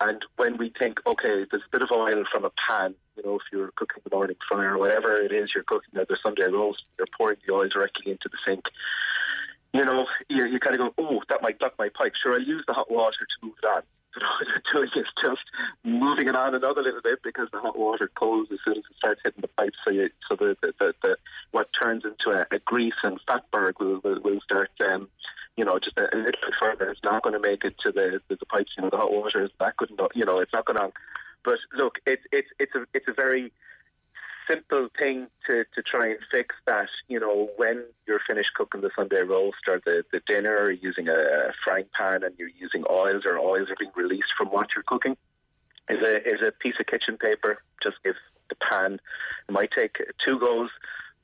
and 0.00 0.24
when 0.36 0.56
we 0.56 0.72
think, 0.78 0.98
okay, 1.06 1.44
there's 1.50 1.62
a 1.66 1.70
bit 1.70 1.82
of 1.82 1.90
oil 1.92 2.24
from 2.32 2.44
a 2.44 2.50
pan, 2.68 2.94
you 3.16 3.22
know, 3.22 3.36
if 3.36 3.42
you're 3.52 3.70
cooking 3.76 4.02
the 4.02 4.14
morning 4.14 4.36
fire 4.48 4.74
or 4.74 4.78
whatever 4.78 5.14
it 5.14 5.32
is 5.32 5.50
you're 5.54 5.64
cooking, 5.64 5.90
either 6.00 6.18
Sunday 6.22 6.46
roast, 6.46 6.82
you're 6.98 7.06
pouring 7.16 7.36
the 7.46 7.52
oil 7.52 7.68
directly 7.68 8.12
into 8.12 8.28
the 8.30 8.38
sink. 8.46 8.64
You 9.72 9.84
know, 9.84 10.06
you, 10.28 10.46
you 10.46 10.58
kind 10.58 10.80
of 10.80 10.80
go, 10.80 10.94
oh, 10.98 11.22
that 11.28 11.42
might 11.42 11.58
block 11.58 11.74
my 11.78 11.90
pipe. 11.90 12.14
Sure, 12.20 12.34
I'll 12.34 12.42
use 12.42 12.64
the 12.66 12.72
hot 12.72 12.90
water 12.90 13.18
to 13.20 13.46
move 13.46 13.54
it 13.62 13.66
on 13.66 13.82
doing 14.72 14.90
is 14.96 15.06
just 15.22 15.42
moving 15.84 16.28
it 16.28 16.34
on 16.34 16.54
another 16.54 16.82
little 16.82 17.00
bit 17.02 17.20
because 17.22 17.48
the 17.52 17.60
hot 17.60 17.78
water 17.78 18.10
cools 18.14 18.48
as 18.52 18.58
soon 18.64 18.76
as 18.76 18.84
it 18.90 18.96
starts 18.96 19.20
hitting 19.24 19.40
the 19.40 19.48
pipe. 19.48 19.72
So, 19.86 19.92
you, 19.92 20.10
so 20.28 20.36
the, 20.36 20.56
the, 20.62 20.72
the, 20.78 20.94
the 21.02 21.16
what 21.52 21.68
turns 21.80 22.04
into 22.04 22.36
a, 22.36 22.46
a 22.54 22.58
grease 22.60 22.94
and 23.02 23.20
fatberg 23.28 23.74
will, 23.78 24.00
will, 24.02 24.20
will 24.22 24.40
start, 24.40 24.70
um, 24.84 25.08
you 25.56 25.64
know, 25.64 25.78
just 25.78 25.96
a, 25.98 26.04
a, 26.14 26.16
little 26.16 26.40
bit 26.40 26.54
further. 26.60 26.90
It's 26.90 27.04
not 27.04 27.22
going 27.22 27.34
to 27.34 27.40
make 27.40 27.64
it 27.64 27.74
to 27.84 27.92
the, 27.92 28.20
the, 28.28 28.36
the 28.36 28.46
pipes. 28.46 28.72
You 28.76 28.84
know, 28.84 28.90
the 28.90 28.96
hot 28.96 29.12
water 29.12 29.44
is 29.44 29.50
not 29.58 29.76
good 29.76 29.90
enough. 29.90 30.12
You 30.14 30.24
know, 30.24 30.38
it's 30.38 30.52
not 30.52 30.64
going 30.64 30.78
to. 30.78 30.92
But 31.44 31.58
look, 31.74 31.98
it's 32.06 32.22
it's 32.32 32.48
it's 32.58 32.74
a 32.74 32.86
it's 32.94 33.08
a 33.08 33.14
very 33.14 33.52
simple 34.50 34.88
thing 34.98 35.28
to, 35.48 35.64
to 35.74 35.82
try 35.82 36.08
and 36.08 36.18
fix 36.30 36.54
that, 36.66 36.88
you 37.08 37.20
know, 37.20 37.50
when 37.56 37.84
you're 38.06 38.20
finished 38.26 38.50
cooking 38.56 38.80
the 38.80 38.90
Sunday 38.96 39.22
roast 39.22 39.68
or 39.68 39.80
the, 39.84 40.04
the 40.12 40.20
dinner, 40.26 40.56
or 40.56 40.70
using 40.70 41.08
a, 41.08 41.52
frying 41.64 41.84
pan 41.96 42.24
and 42.24 42.34
you're 42.38 42.50
using 42.58 42.84
oils 42.90 43.22
or 43.24 43.38
oils 43.38 43.68
are 43.70 43.76
being 43.78 43.92
released 43.94 44.32
from 44.36 44.48
what 44.48 44.68
you're 44.74 44.84
cooking, 44.84 45.16
is 45.88 46.00
a, 46.02 46.16
is 46.26 46.40
a 46.46 46.52
piece 46.52 46.74
of 46.80 46.86
kitchen 46.86 47.16
paper. 47.16 47.62
Just 47.82 47.96
give 48.04 48.16
the 48.48 48.56
pan, 48.56 48.98
it 49.48 49.52
might 49.52 49.70
take 49.76 49.96
two 50.24 50.38
goes, 50.38 50.70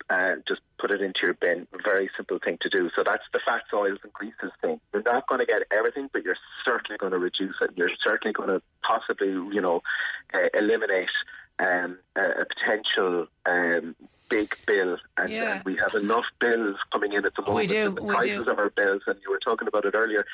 and 0.08 0.42
just 0.46 0.60
put 0.78 0.90
it 0.90 1.00
into 1.00 1.20
your 1.22 1.34
bin. 1.34 1.66
Very 1.84 2.10
simple 2.16 2.38
thing 2.38 2.58
to 2.60 2.68
do. 2.68 2.90
So 2.94 3.02
that's 3.04 3.24
the 3.32 3.40
fats, 3.44 3.66
oils, 3.72 3.98
and 4.02 4.12
greases 4.12 4.52
thing. 4.60 4.80
You're 4.92 5.02
not 5.02 5.26
going 5.26 5.40
to 5.40 5.46
get 5.46 5.62
everything, 5.72 6.08
but 6.12 6.24
you're 6.24 6.36
certainly 6.64 6.96
going 6.98 7.12
to 7.12 7.18
reduce 7.18 7.56
it. 7.60 7.70
You're 7.74 7.90
certainly 8.04 8.32
going 8.32 8.48
to 8.50 8.62
possibly, 8.82 9.28
you 9.28 9.60
know, 9.60 9.82
uh, 10.32 10.48
eliminate 10.54 11.10
um, 11.58 11.98
a, 12.14 12.22
a, 12.22 12.44
potential 12.44 13.26
um, 13.46 13.96
big 14.28 14.54
bill, 14.66 14.96
and, 15.16 15.30
yeah. 15.30 15.56
and, 15.56 15.64
we 15.64 15.76
have 15.76 15.94
enough 15.94 16.24
bills 16.40 16.76
coming 16.92 17.12
in 17.12 17.24
at 17.24 17.34
the 17.34 17.42
moment. 17.42 17.56
We 17.56 17.66
do. 17.66 17.90
The 17.94 18.02
we 18.02 18.14
prices 18.14 18.44
do. 18.44 18.50
of 18.50 18.58
our 18.58 18.70
bills, 18.70 19.02
and 19.06 19.16
you 19.22 19.30
were 19.30 19.38
talking 19.38 19.68
about 19.68 19.84
it 19.84 19.94
earlier. 19.94 20.24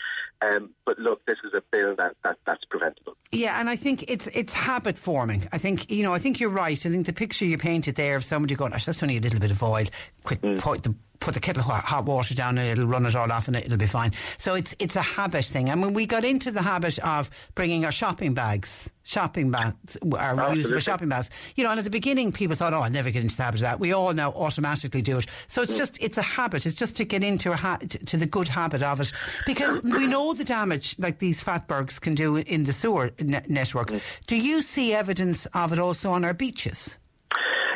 Um, 0.41 0.71
but 0.85 0.99
look, 0.99 1.25
this 1.27 1.39
is 1.45 1.53
a 1.55 1.63
bill 1.71 1.95
that, 1.97 2.17
that 2.25 2.39
that's 2.47 2.65
preventable. 2.65 3.17
Yeah, 3.31 3.59
and 3.61 3.69
I 3.69 3.77
think 3.77 4.05
it's 4.09 4.29
it's 4.33 4.53
habit 4.53 4.99
forming. 4.99 5.49
I 5.53 5.59
think 5.59 5.91
you 5.91 6.03
know. 6.03 6.15
I 6.15 6.19
think 6.19 6.41
you're 6.41 6.51
right. 6.51 6.85
I 6.85 6.89
think 6.89 7.07
the 7.07 7.13
picture 7.13 7.45
you 7.45 7.59
painted 7.59 7.95
there 7.95 8.17
of 8.17 8.25
somebody 8.25 8.55
going, 8.55 8.73
"That's 8.73 9.03
only 9.03 9.19
a 9.19 9.21
little 9.21 9.41
bit 9.41 9.51
of 9.51 9.63
oil." 9.63 9.87
Quick, 10.25 10.41
mm. 10.41 10.59
point 10.59 10.83
the 10.83 10.95
put 11.23 11.35
the 11.35 11.41
kettle 11.41 11.63
hot, 11.63 11.85
hot 11.85 12.05
water 12.05 12.35
down 12.35 12.59
and 12.59 12.69
it'll 12.69 12.87
run 12.87 13.07
it 13.07 13.15
all 13.15 13.31
off 13.31 13.47
and 13.47 13.57
it'll 13.57 13.79
be 13.79 13.87
fine. 13.87 14.13
So 14.39 14.55
it's 14.55 14.75
it's 14.79 14.97
a 14.97 15.03
habit 15.03 15.45
thing. 15.45 15.71
I 15.71 15.75
mean, 15.75 15.95
we 15.95 16.07
got 16.07 16.25
into 16.25 16.51
the 16.51 16.63
habit 16.63 16.99
of 16.99 17.31
bringing 17.55 17.85
our 17.85 17.93
shopping 17.93 18.35
bags, 18.35 18.91
shopping 19.05 19.51
bags, 19.51 19.97
our 20.03 20.35
reusable 20.35 20.81
shopping 20.81 21.09
bags. 21.09 21.31
You 21.55 21.65
know, 21.65 21.71
and 21.71 21.79
at 21.79 21.85
the 21.85 21.91
beginning, 21.91 22.33
people 22.33 22.57
thought, 22.57 22.75
"Oh, 22.75 22.81
I'll 22.81 22.91
never 22.91 23.11
get 23.11 23.23
into 23.23 23.37
the 23.37 23.43
habit 23.43 23.61
of 23.61 23.63
that." 23.63 23.81
We 23.81 23.93
all 23.93 24.13
now 24.13 24.33
automatically 24.33 25.03
do 25.03 25.19
it. 25.19 25.27
So 25.47 25.63
it's 25.63 25.75
mm. 25.75 25.79
just 25.79 26.03
it's 26.03 26.19
a 26.19 26.23
habit. 26.23 26.67
It's 26.67 26.77
just 26.77 26.97
to 26.97 27.05
get 27.05 27.23
into 27.23 27.53
a 27.53 27.57
ha- 27.57 27.79
to 27.79 28.17
the 28.17 28.27
good 28.27 28.49
habit 28.49 28.83
of 28.83 29.01
it 29.01 29.13
because 29.47 29.83
we 29.83 30.07
know 30.07 30.35
the 30.35 30.45
damage 30.45 30.97
like 30.99 31.19
these 31.19 31.43
fatbergs 31.43 32.01
can 32.01 32.15
do 32.15 32.37
in 32.37 32.65
the 32.65 32.73
sewer 32.73 33.13
ne- 33.21 33.45
network. 33.49 33.91
Mm. 33.91 34.27
Do 34.27 34.37
you 34.37 34.61
see 34.63 34.93
evidence 34.93 35.47
of 35.47 35.73
it 35.73 35.79
also 35.79 36.11
on 36.11 36.25
our 36.25 36.35
beaches? 36.35 36.99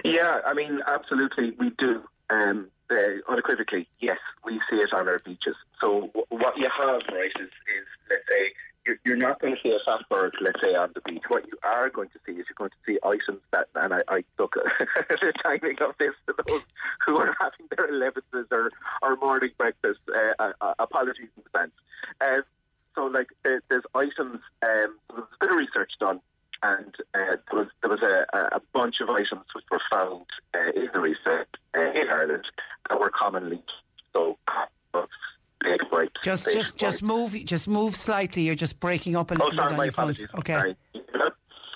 Yeah, 0.04 0.40
I 0.46 0.54
mean, 0.54 0.80
absolutely, 0.86 1.52
we 1.58 1.70
do. 1.78 2.02
Um, 2.30 2.68
uh, 2.90 3.32
unequivocally, 3.32 3.88
yes, 4.00 4.18
we 4.44 4.60
see 4.70 4.76
it 4.76 4.92
on 4.92 5.08
our 5.08 5.18
beaches. 5.18 5.56
So 5.80 6.10
what 6.28 6.56
you 6.56 6.68
have, 6.78 7.02
right, 7.12 7.32
is, 7.38 7.48
is 7.48 7.86
let's 8.10 8.22
say 8.28 8.52
you're, 9.04 9.16
not 9.16 9.40
going 9.40 9.56
to 9.56 9.60
see 9.62 9.70
a 9.70 9.90
fatberg, 9.90 10.32
let's 10.40 10.60
say, 10.62 10.74
on 10.74 10.92
the 10.94 11.00
beach. 11.00 11.24
What 11.28 11.44
you 11.50 11.58
are 11.64 11.90
going 11.90 12.08
to 12.10 12.18
see 12.24 12.32
is 12.32 12.46
you're 12.48 12.56
going 12.56 12.70
to 12.70 12.76
see 12.86 12.98
items 13.02 13.42
that, 13.52 13.68
and 13.74 13.94
I, 13.94 14.02
I 14.08 14.24
look 14.38 14.54
the 15.08 15.32
timing 15.42 15.76
of 15.80 15.94
this 15.98 16.12
to 16.26 16.34
those 16.46 16.62
who 17.04 17.16
are 17.18 17.34
having 17.40 17.66
their 17.76 17.88
elevenses 17.88 18.46
or, 18.50 18.70
or 19.02 19.16
morning 19.16 19.50
breakfast. 19.58 20.00
Uh, 20.14 20.52
uh, 20.60 20.74
apologies 20.78 21.28
in 21.36 21.42
advance. 21.46 21.72
Uh, 22.20 22.42
so, 22.94 23.06
like, 23.06 23.28
there, 23.42 23.60
there's 23.68 23.84
items. 23.94 24.40
Um, 24.62 24.96
there's 25.10 25.26
a 25.34 25.36
bit 25.40 25.50
of 25.50 25.56
research 25.56 25.92
done 25.98 26.20
and 26.62 26.94
uh, 27.14 27.36
there 27.50 27.60
was 27.60 27.68
there 27.82 27.90
was 27.90 28.02
a, 28.02 28.26
a 28.56 28.60
bunch 28.72 28.96
of 29.00 29.10
items 29.10 29.44
which 29.54 29.64
were 29.70 29.80
found 29.90 30.26
uh, 30.54 30.70
in 30.74 30.88
the 30.92 31.00
research 31.00 31.48
uh, 31.76 31.80
in 31.80 32.08
Ireland 32.08 32.44
that 32.88 32.98
were 32.98 33.10
commonly 33.10 33.62
so 34.12 34.38
big 35.60 35.80
white. 35.90 36.10
Just 36.22 36.44
just 36.50 36.72
white. 36.72 36.78
just 36.78 37.02
move 37.02 37.44
just 37.44 37.68
move 37.68 37.94
slightly. 37.96 38.42
You're 38.42 38.54
just 38.54 38.80
breaking 38.80 39.16
up 39.16 39.30
a 39.30 39.34
little 39.34 39.48
oh, 39.52 39.54
sorry, 39.54 39.68
bit 39.68 39.78
on 39.78 39.84
your 39.84 39.90
apologies. 39.90 40.26
Okay. 40.38 40.54
Sorry. 40.54 40.76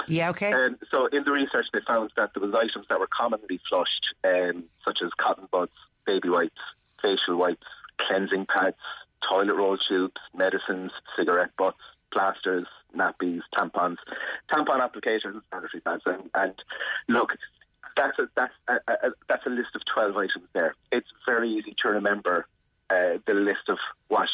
Yeah, 0.09 0.31
okay. 0.31 0.53
Um, 0.53 0.77
so 0.91 1.07
in 1.07 1.23
the 1.23 1.31
research, 1.31 1.67
they 1.73 1.81
found 1.87 2.11
that 2.17 2.31
there 2.35 2.45
was 2.45 2.53
items 2.53 2.87
that 2.89 2.99
were 2.99 3.09
commonly 3.17 3.61
flushed, 3.69 4.15
um, 4.25 4.65
such 4.85 4.99
as 5.05 5.11
cotton 5.21 5.47
buds, 5.53 5.71
baby 6.05 6.29
wipes, 6.29 6.61
facial 7.01 7.37
wipes, 7.37 7.67
cleansing 8.01 8.47
pads, 8.47 8.77
toilet 9.29 9.55
roll 9.55 9.79
tubes, 9.79 10.21
medicines, 10.35 10.91
cigarette 11.17 11.51
butts, 11.57 11.79
plasters, 12.13 12.67
nappies, 12.97 13.41
tampons, 13.55 13.97
tampon 14.51 14.83
applications, 14.83 15.43
sanitary 15.53 15.81
pads, 15.81 16.03
and, 16.07 16.31
and 16.35 16.55
look, 17.09 17.37
that's 17.97 18.19
a, 18.19 18.29
that's 18.37 18.55
a, 18.69 18.75
a, 18.89 19.11
that's 19.29 19.47
a 19.47 19.51
list 19.51 19.71
of 19.75 19.83
twelve 19.93 20.17
items 20.17 20.47
there. 20.53 20.75
It's 20.93 21.09
very 21.27 21.51
easy 21.51 21.75
to 21.83 21.89
remember 21.89 22.47
uh, 22.89 23.19
the 23.27 23.35
list 23.35 23.69
of 23.69 23.79
what 24.09 24.29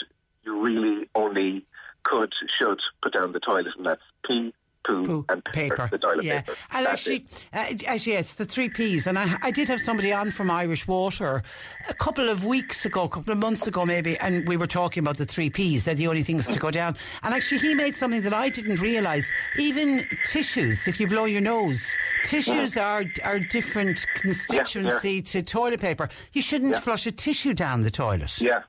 you 0.44 0.60
really 0.60 1.08
only 1.14 1.66
could 2.02 2.32
should 2.58 2.80
put 3.02 3.14
down 3.14 3.32
the 3.32 3.40
toilet, 3.40 3.74
and 3.76 3.86
that's 3.86 4.02
pee, 4.26 4.54
poo, 4.86 5.04
poo 5.04 5.24
and 5.28 5.44
paper. 5.44 5.88
paper. 5.88 6.16
yeah. 6.22 6.42
Paper. 6.42 6.58
And 6.72 6.86
actually, 6.86 7.26
uh, 7.52 7.66
actually, 7.86 8.12
yes, 8.12 8.34
the 8.34 8.44
three 8.44 8.68
P's. 8.68 9.06
And 9.06 9.18
I, 9.18 9.36
I 9.42 9.50
did 9.50 9.68
have 9.68 9.80
somebody 9.80 10.12
on 10.12 10.30
from 10.30 10.50
Irish 10.50 10.86
Water 10.86 11.42
a 11.88 11.94
couple 11.94 12.28
of 12.28 12.44
weeks 12.44 12.84
ago, 12.84 13.04
a 13.04 13.08
couple 13.08 13.32
of 13.32 13.38
months 13.38 13.66
ago 13.66 13.84
maybe, 13.84 14.18
and 14.18 14.46
we 14.46 14.56
were 14.56 14.66
talking 14.66 15.02
about 15.02 15.16
the 15.16 15.24
three 15.24 15.50
P's. 15.50 15.84
They're 15.84 15.94
the 15.94 16.06
only 16.06 16.22
things 16.22 16.46
to 16.46 16.58
go 16.58 16.70
down. 16.70 16.96
And 17.22 17.34
actually, 17.34 17.58
he 17.58 17.74
made 17.74 17.94
something 17.94 18.22
that 18.22 18.34
I 18.34 18.48
didn't 18.48 18.80
realise. 18.80 19.30
Even 19.58 20.06
tissues, 20.24 20.86
if 20.86 21.00
you 21.00 21.06
blow 21.06 21.24
your 21.24 21.40
nose, 21.40 21.82
tissues 22.24 22.76
are 22.76 23.04
are 23.24 23.38
different 23.38 24.06
constituency 24.14 25.10
yeah, 25.10 25.16
yeah. 25.16 25.22
to 25.22 25.42
toilet 25.42 25.80
paper. 25.80 26.08
You 26.32 26.42
shouldn't 26.42 26.72
yeah. 26.72 26.80
flush 26.80 27.06
a 27.06 27.12
tissue 27.12 27.54
down 27.54 27.80
the 27.82 27.90
toilet. 27.90 28.40
Yeah. 28.40 28.62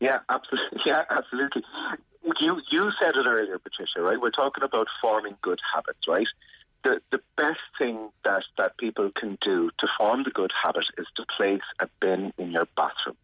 Yeah, 0.00 0.18
absolutely. 0.28 0.80
Yeah, 0.84 1.04
absolutely 1.10 1.62
you 2.40 2.60
you 2.70 2.90
said 3.00 3.16
it 3.16 3.26
earlier, 3.26 3.58
Patricia. 3.58 4.00
Right? 4.00 4.20
We're 4.20 4.30
talking 4.30 4.64
about 4.64 4.86
forming 5.00 5.36
good 5.42 5.60
habits, 5.74 6.00
right? 6.08 6.26
The 6.84 7.00
the 7.10 7.20
best 7.36 7.60
thing 7.78 8.10
that 8.24 8.42
that 8.58 8.76
people 8.78 9.10
can 9.18 9.38
do 9.44 9.70
to 9.78 9.86
form 9.98 10.24
the 10.24 10.30
good 10.30 10.52
habit 10.62 10.84
is 10.98 11.06
to 11.16 11.24
place 11.36 11.62
a 11.80 11.88
bin 12.00 12.32
in 12.38 12.50
your 12.52 12.66
bathroom. 12.76 13.16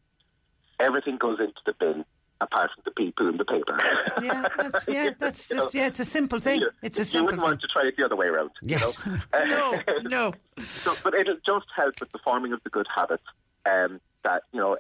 Everything 0.81 1.17
goes 1.17 1.41
into 1.41 1.61
the 1.67 1.75
bin 1.79 2.05
apart 2.41 2.71
from 2.75 2.83
the 2.85 2.91
people 2.93 3.29
in 3.29 3.37
the 3.37 3.45
paper. 3.45 3.79
Yeah, 4.23 4.49
that's, 4.57 4.89
yeah, 4.89 5.11
that's 5.19 5.49
just 5.49 5.75
yeah, 5.75 5.87
it's 5.87 6.01
a 6.01 6.05
simple 6.05 6.41
thing. 6.41 6.61
You, 6.61 6.71
it's 6.83 6.99
a 6.99 7.05
simple. 7.05 7.21
You 7.21 7.25
wouldn't 7.27 7.43
thing. 7.43 7.51
want 7.51 7.61
to 7.61 7.69
try 7.69 7.87
it 7.87 7.97
the 7.97 8.05
other 8.05 8.17
way 8.17 8.27
around. 8.27 8.51
Yeah. 8.63 8.81
You 8.81 9.47
know? 9.47 9.81
no, 10.03 10.03
no. 10.03 10.35
So, 10.63 10.95
but 11.05 11.15
it'll 11.15 11.37
just 11.47 11.67
help 11.77 12.01
with 12.01 12.11
the 12.11 12.19
forming 12.19 12.53
of 12.53 12.61
the 12.65 12.71
good 12.71 12.87
habits. 12.93 13.23
Um, 13.65 14.01
that 14.25 14.43
you 14.53 14.61
know 14.61 14.77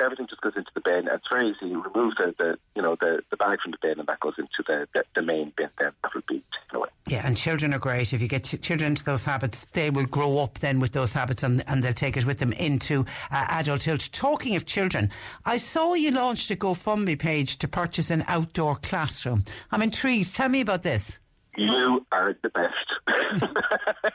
everything 0.00 0.26
just 0.28 0.40
goes 0.40 0.52
into 0.56 0.70
the 0.74 0.80
bin. 0.80 1.08
It's 1.08 1.26
very 1.30 1.50
easy. 1.50 1.66
You 1.66 1.82
remove 1.82 2.14
the, 2.18 2.34
the 2.38 2.58
you 2.74 2.82
know 2.82 2.96
the, 3.00 3.22
the 3.30 3.36
bag 3.36 3.58
from 3.62 3.72
the 3.72 3.78
bin, 3.80 3.98
and 3.98 4.08
that 4.08 4.20
goes 4.20 4.34
into 4.38 4.62
the, 4.66 4.86
the, 4.94 5.04
the 5.14 5.22
main 5.22 5.52
bin. 5.56 5.68
Then 5.78 5.92
that 6.02 6.14
would 6.14 6.26
be 6.26 6.42
taken 6.62 6.76
away. 6.76 6.88
Yeah, 7.06 7.22
and 7.24 7.36
children 7.36 7.74
are 7.74 7.78
great. 7.78 8.12
If 8.12 8.22
you 8.22 8.28
get 8.28 8.44
children 8.44 8.92
into 8.92 9.04
those 9.04 9.24
habits, 9.24 9.66
they 9.72 9.90
will 9.90 10.06
grow 10.06 10.38
up 10.38 10.58
then 10.60 10.80
with 10.80 10.92
those 10.92 11.12
habits, 11.12 11.42
and, 11.42 11.62
and 11.66 11.82
they'll 11.82 11.92
take 11.92 12.16
it 12.16 12.26
with 12.26 12.38
them 12.38 12.52
into 12.52 13.04
uh, 13.30 13.46
adulthood. 13.50 14.00
Talking 14.12 14.56
of 14.56 14.66
children, 14.66 15.10
I 15.44 15.58
saw 15.58 15.94
you 15.94 16.10
launched 16.10 16.50
a 16.50 16.56
GoFundMe 16.56 17.18
page 17.18 17.58
to 17.58 17.68
purchase 17.68 18.10
an 18.10 18.24
outdoor 18.28 18.76
classroom. 18.76 19.44
I'm 19.70 19.82
intrigued. 19.82 20.34
Tell 20.34 20.48
me 20.48 20.60
about 20.60 20.82
this. 20.82 21.18
You 21.56 22.06
are 22.12 22.34
the 22.42 22.48
best. 22.50 22.72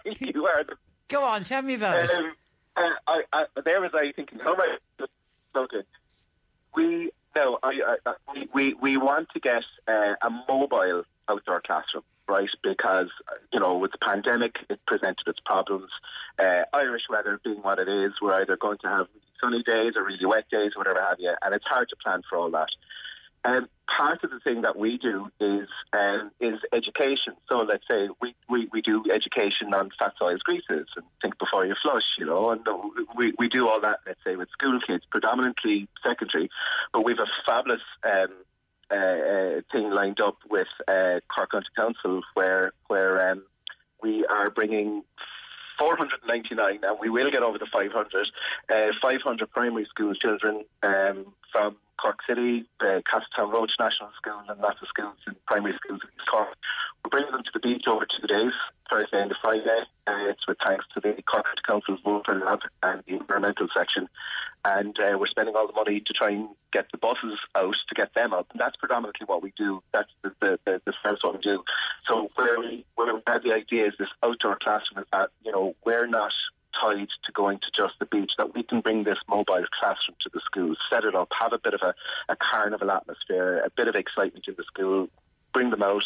you 0.19 0.45
are 0.47 0.63
the. 0.63 0.75
Go 1.09 1.23
on, 1.23 1.43
tell 1.43 1.61
me 1.61 1.75
about 1.75 2.09
um, 2.11 2.25
it 2.25 2.31
uh, 2.77 2.89
I, 3.07 3.21
I, 3.33 3.45
there 3.65 3.81
was 3.81 3.91
I 3.93 4.11
thinking, 4.15 4.39
how 4.39 4.53
am 4.53 4.61
I 4.61 5.05
okay? 5.57 5.83
we 6.77 7.11
no, 7.35 7.59
I, 7.61 7.97
I, 8.05 8.13
we 8.53 8.73
we 8.75 8.97
want 8.97 9.29
to 9.33 9.39
get 9.39 9.63
uh, 9.87 10.15
a 10.21 10.29
mobile 10.47 11.03
outdoor 11.29 11.61
classroom, 11.61 12.03
right? 12.27 12.49
Because 12.63 13.09
you 13.51 13.59
know, 13.59 13.77
with 13.77 13.91
the 13.91 13.97
pandemic, 13.97 14.55
it 14.69 14.79
presented 14.87 15.27
its 15.27 15.39
problems. 15.45 15.89
Uh, 16.39 16.63
Irish 16.73 17.03
weather 17.09 17.39
being 17.43 17.61
what 17.61 17.79
it 17.79 17.89
is, 17.89 18.13
we're 18.21 18.33
either 18.41 18.57
going 18.57 18.77
to 18.83 18.87
have 18.87 19.07
sunny 19.43 19.61
days 19.63 19.93
or 19.95 20.03
really 20.03 20.25
wet 20.25 20.49
days, 20.49 20.71
or 20.75 20.79
whatever 20.79 21.01
have 21.01 21.19
you, 21.19 21.33
and 21.41 21.53
it's 21.53 21.65
hard 21.65 21.89
to 21.89 21.95
plan 21.95 22.21
for 22.29 22.37
all 22.37 22.51
that. 22.51 22.69
Um, 23.45 23.69
part 23.97 24.23
of 24.23 24.31
the 24.31 24.39
thing 24.39 24.61
that 24.61 24.77
we 24.77 24.97
do 24.97 25.29
is 25.39 25.67
um, 25.93 26.31
is 26.39 26.59
education. 26.73 27.33
So 27.49 27.59
let's 27.59 27.83
say 27.89 28.09
we, 28.21 28.35
we, 28.49 28.67
we 28.71 28.81
do 28.81 29.03
education 29.11 29.73
on 29.73 29.89
fat 29.97 30.13
oils 30.21 30.41
greases 30.41 30.87
and 30.95 31.05
think 31.21 31.37
before 31.39 31.65
you 31.65 31.75
flush, 31.81 32.03
you 32.17 32.25
know, 32.25 32.49
and 32.49 32.61
we, 33.15 33.33
we 33.39 33.47
do 33.47 33.67
all 33.67 33.79
that, 33.81 33.99
let's 34.05 34.19
say, 34.25 34.35
with 34.35 34.49
school 34.49 34.79
kids, 34.85 35.03
predominantly 35.09 35.87
secondary, 36.05 36.49
but 36.93 37.05
we've 37.05 37.19
a 37.19 37.27
fabulous 37.45 37.81
um, 38.03 38.33
uh, 38.91 38.95
uh, 38.95 39.61
thing 39.71 39.91
lined 39.91 40.19
up 40.19 40.37
with 40.49 40.67
uh, 40.87 41.19
Cork 41.33 41.51
County 41.51 41.67
Council 41.75 42.21
where 42.33 42.71
where 42.87 43.31
um, 43.31 43.43
we 44.01 44.25
are 44.25 44.49
bringing 44.49 45.03
499, 45.77 46.79
and 46.83 46.97
we 46.99 47.09
will 47.09 47.31
get 47.31 47.43
over 47.43 47.57
the 47.57 47.67
500, 47.71 48.27
uh, 48.69 48.91
500 49.01 49.51
primary 49.51 49.85
school 49.85 50.13
children 50.15 50.65
um, 50.83 51.33
from 51.51 51.77
Cork 52.01 52.19
City, 52.27 52.65
uh, 52.79 53.01
Castletownroche 53.11 53.77
National 53.79 54.09
School, 54.17 54.41
and 54.47 54.59
lots 54.61 54.81
of 54.81 54.87
schools 54.87 55.17
and 55.25 55.35
primary 55.45 55.73
schools 55.83 56.01
in 56.03 56.09
Cork. 56.29 56.55
We're 57.03 57.09
bringing 57.09 57.31
them 57.31 57.43
to 57.43 57.51
the 57.53 57.59
beach 57.59 57.85
over 57.87 58.05
two 58.05 58.27
days, 58.27 58.53
Thursday 58.89 59.21
and 59.21 59.33
Friday. 59.41 59.83
Uh, 60.05 60.29
it's 60.29 60.47
with 60.47 60.57
thanks 60.63 60.85
to 60.93 60.99
the 60.99 61.21
Cork 61.23 61.45
Council's 61.65 61.99
Water 62.05 62.35
Lab 62.35 62.59
and 62.83 63.03
the 63.07 63.15
environmental 63.15 63.67
section. 63.75 64.07
And 64.75 64.95
uh, 64.99 65.17
we're 65.17 65.27
spending 65.27 65.55
all 65.55 65.67
the 65.67 65.73
money 65.73 66.01
to 66.05 66.13
try 66.13 66.31
and 66.31 66.49
get 66.73 66.87
the 66.91 66.97
buses 66.97 67.39
out 67.55 67.75
to 67.87 67.95
get 67.95 68.13
them 68.13 68.33
out. 68.33 68.47
And 68.51 68.59
that's 68.59 68.75
predominantly 68.75 69.25
what 69.25 69.41
we 69.41 69.53
do. 69.55 69.81
That's 69.93 70.11
the, 70.23 70.31
the, 70.41 70.59
the, 70.65 70.81
the 70.87 70.93
first 71.03 71.23
what 71.23 71.35
we 71.35 71.41
do. 71.41 71.63
So 72.09 72.29
where 72.35 72.59
we, 72.59 72.85
where 72.95 73.15
we 73.15 73.21
have 73.27 73.43
the 73.43 73.53
idea 73.53 73.87
is 73.87 73.93
this 73.97 74.09
outdoor 74.21 74.57
classroom 74.61 75.03
is 75.03 75.07
that, 75.13 75.29
you 75.45 75.53
know, 75.53 75.73
we're 75.85 76.07
not 76.07 76.33
tied 76.81 77.07
to 77.25 77.31
going 77.31 77.59
to 77.59 77.67
just 77.75 77.93
the 77.99 78.05
beach, 78.05 78.31
that 78.37 78.53
we 78.53 78.63
can 78.63 78.81
bring 78.81 79.03
this 79.03 79.17
mobile 79.29 79.65
classroom 79.79 80.17
to 80.21 80.29
the 80.33 80.41
schools, 80.45 80.77
set 80.91 81.05
it 81.05 81.15
up, 81.15 81.29
have 81.39 81.53
a 81.53 81.59
bit 81.59 81.73
of 81.73 81.81
a, 81.81 81.93
a 82.29 82.35
carnival 82.35 82.91
atmosphere, 82.91 83.63
a 83.65 83.69
bit 83.69 83.87
of 83.87 83.95
excitement 83.95 84.45
in 84.47 84.55
the 84.57 84.63
school, 84.63 85.07
bring 85.57 85.71
them 85.71 85.83
out, 85.83 86.03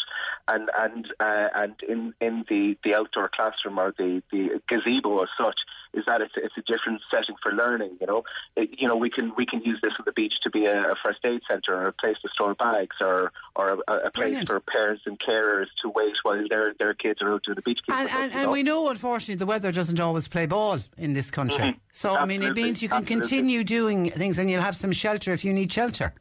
and 0.48 0.70
and 0.78 1.06
uh, 1.20 1.48
and 1.54 1.74
in 1.86 2.14
in 2.20 2.44
the 2.48 2.76
the 2.84 2.94
outdoor 2.94 3.28
classroom 3.28 3.78
or 3.78 3.92
the 3.98 4.22
the 4.32 4.60
gazebo 4.68 5.22
as 5.22 5.28
such 5.38 5.60
is 5.94 6.04
that 6.06 6.22
it's 6.22 6.32
it's 6.36 6.56
a 6.56 6.62
different 6.62 7.00
setting 7.10 7.36
for 7.42 7.52
learning. 7.52 7.98
You 8.00 8.06
know, 8.06 8.24
it, 8.56 8.70
you 8.78 8.88
know 8.88 8.96
we 8.96 9.10
can 9.10 9.32
we 9.36 9.44
can 9.46 9.62
use 9.62 9.78
this 9.82 9.92
at 9.98 10.04
the 10.04 10.12
beach 10.12 10.34
to 10.44 10.50
be 10.50 10.64
a, 10.64 10.92
a 10.92 10.94
first 11.04 11.20
aid 11.24 11.42
centre 11.50 11.74
or 11.74 11.88
a 11.88 11.92
place 11.92 12.16
to 12.22 12.28
store 12.32 12.54
bags 12.54 12.96
or 13.00 13.32
or 13.54 13.82
a, 13.86 13.92
a 14.08 14.10
place 14.10 14.30
Brilliant. 14.32 14.48
for 14.48 14.60
parents 14.60 15.02
and 15.06 15.18
carers 15.18 15.66
to 15.82 15.90
wait 15.90 16.14
while 16.22 16.42
their 16.48 16.74
their 16.78 16.94
kids 16.94 17.20
are 17.20 17.34
out 17.34 17.42
doing 17.44 17.56
the 17.56 17.62
beach. 17.62 17.80
And, 17.90 18.08
and, 18.10 18.32
and 18.32 18.50
we 18.50 18.62
know, 18.62 18.88
unfortunately, 18.88 19.36
the 19.36 19.46
weather 19.46 19.70
doesn't 19.70 20.00
always 20.00 20.28
play 20.28 20.46
ball 20.46 20.78
in 20.96 21.12
this 21.12 21.30
country. 21.30 21.64
Mhm. 21.64 21.76
So, 21.92 22.16
I 22.16 22.24
mean, 22.24 22.42
it 22.42 22.54
means 22.54 22.82
you 22.82 22.88
can 22.88 23.02
absolutely. 23.02 23.28
continue 23.28 23.64
doing 23.64 24.10
things 24.10 24.38
and 24.38 24.50
you'll 24.50 24.62
have 24.62 24.76
some 24.76 24.92
shelter 24.92 25.32
if 25.32 25.44
you 25.44 25.52
need 25.52 25.70
shelter. 25.70 26.14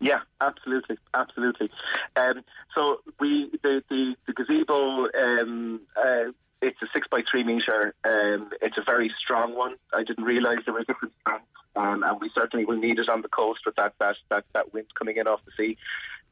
Yeah, 0.00 0.20
absolutely, 0.40 0.96
absolutely. 1.12 1.70
Um, 2.16 2.42
so 2.74 3.00
we 3.20 3.50
the 3.62 3.82
the, 3.88 4.16
the 4.26 4.32
gazebo. 4.32 5.08
Um, 5.18 5.80
uh, 5.96 6.32
it's 6.62 6.80
a 6.82 6.86
six 6.92 7.06
by 7.10 7.22
three 7.30 7.44
meter. 7.44 7.94
Um, 8.04 8.50
it's 8.60 8.76
a 8.78 8.82
very 8.84 9.12
strong 9.22 9.54
one. 9.54 9.76
I 9.94 10.02
didn't 10.02 10.24
realise 10.24 10.58
there 10.64 10.74
were 10.74 10.84
different 10.84 11.14
strengths, 11.20 11.46
um, 11.76 12.02
and 12.02 12.20
we 12.20 12.30
certainly 12.36 12.64
will 12.64 12.78
need 12.78 12.98
it 12.98 13.08
on 13.08 13.22
the 13.22 13.28
coast 13.28 13.60
with 13.66 13.76
that 13.76 13.94
that 14.00 14.16
that, 14.30 14.44
that 14.54 14.72
wind 14.72 14.86
coming 14.98 15.18
in 15.18 15.26
off 15.26 15.40
the 15.44 15.52
sea. 15.56 15.76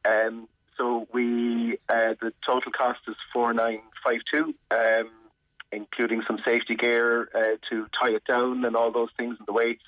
Um, 0.03 0.47
so 0.77 1.07
we 1.13 1.77
uh, 1.89 2.15
the 2.21 2.33
total 2.45 2.71
cost 2.71 2.99
is 3.07 3.15
four 3.31 3.53
nine 3.53 3.81
five 4.03 4.21
two. 4.31 4.55
Um, 4.71 5.11
including 5.71 6.23
some 6.25 6.39
safety 6.43 6.75
gear 6.75 7.29
uh, 7.35 7.57
to 7.69 7.85
tie 8.01 8.09
it 8.09 8.23
down 8.25 8.65
and 8.65 8.75
all 8.75 8.91
those 8.91 9.09
things 9.17 9.35
and 9.37 9.47
the 9.47 9.53
weights. 9.53 9.83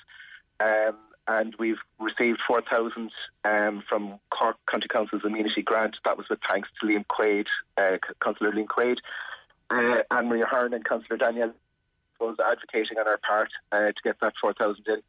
Um, 0.60 0.96
and 1.28 1.54
we've 1.58 1.78
received 1.98 2.40
4,000 2.46 3.10
um, 3.44 3.82
from 3.88 4.18
Cork 4.30 4.56
County 4.70 4.88
Council's 4.88 5.22
Immunity 5.24 5.62
grant. 5.62 5.96
That 6.04 6.16
was 6.16 6.28
with 6.28 6.40
thanks 6.48 6.68
to 6.80 6.86
Liam 6.86 7.04
Quaid, 7.06 7.46
uh, 7.76 7.98
Councillor 8.20 8.52
Liam 8.52 8.66
Quaid, 8.66 8.96
uh, 9.70 10.02
Anne 10.10 10.28
Marie 10.28 10.44
Hearn 10.48 10.74
and 10.74 10.84
Councillor 10.84 11.16
Daniel 11.16 11.52
was 12.20 12.36
advocating 12.44 12.98
on 12.98 13.08
our 13.08 13.18
part 13.18 13.50
uh, 13.72 13.86
to 13.86 13.94
get 14.04 14.20
that 14.20 14.34
4,000 14.40 14.84
in. 14.86 15.02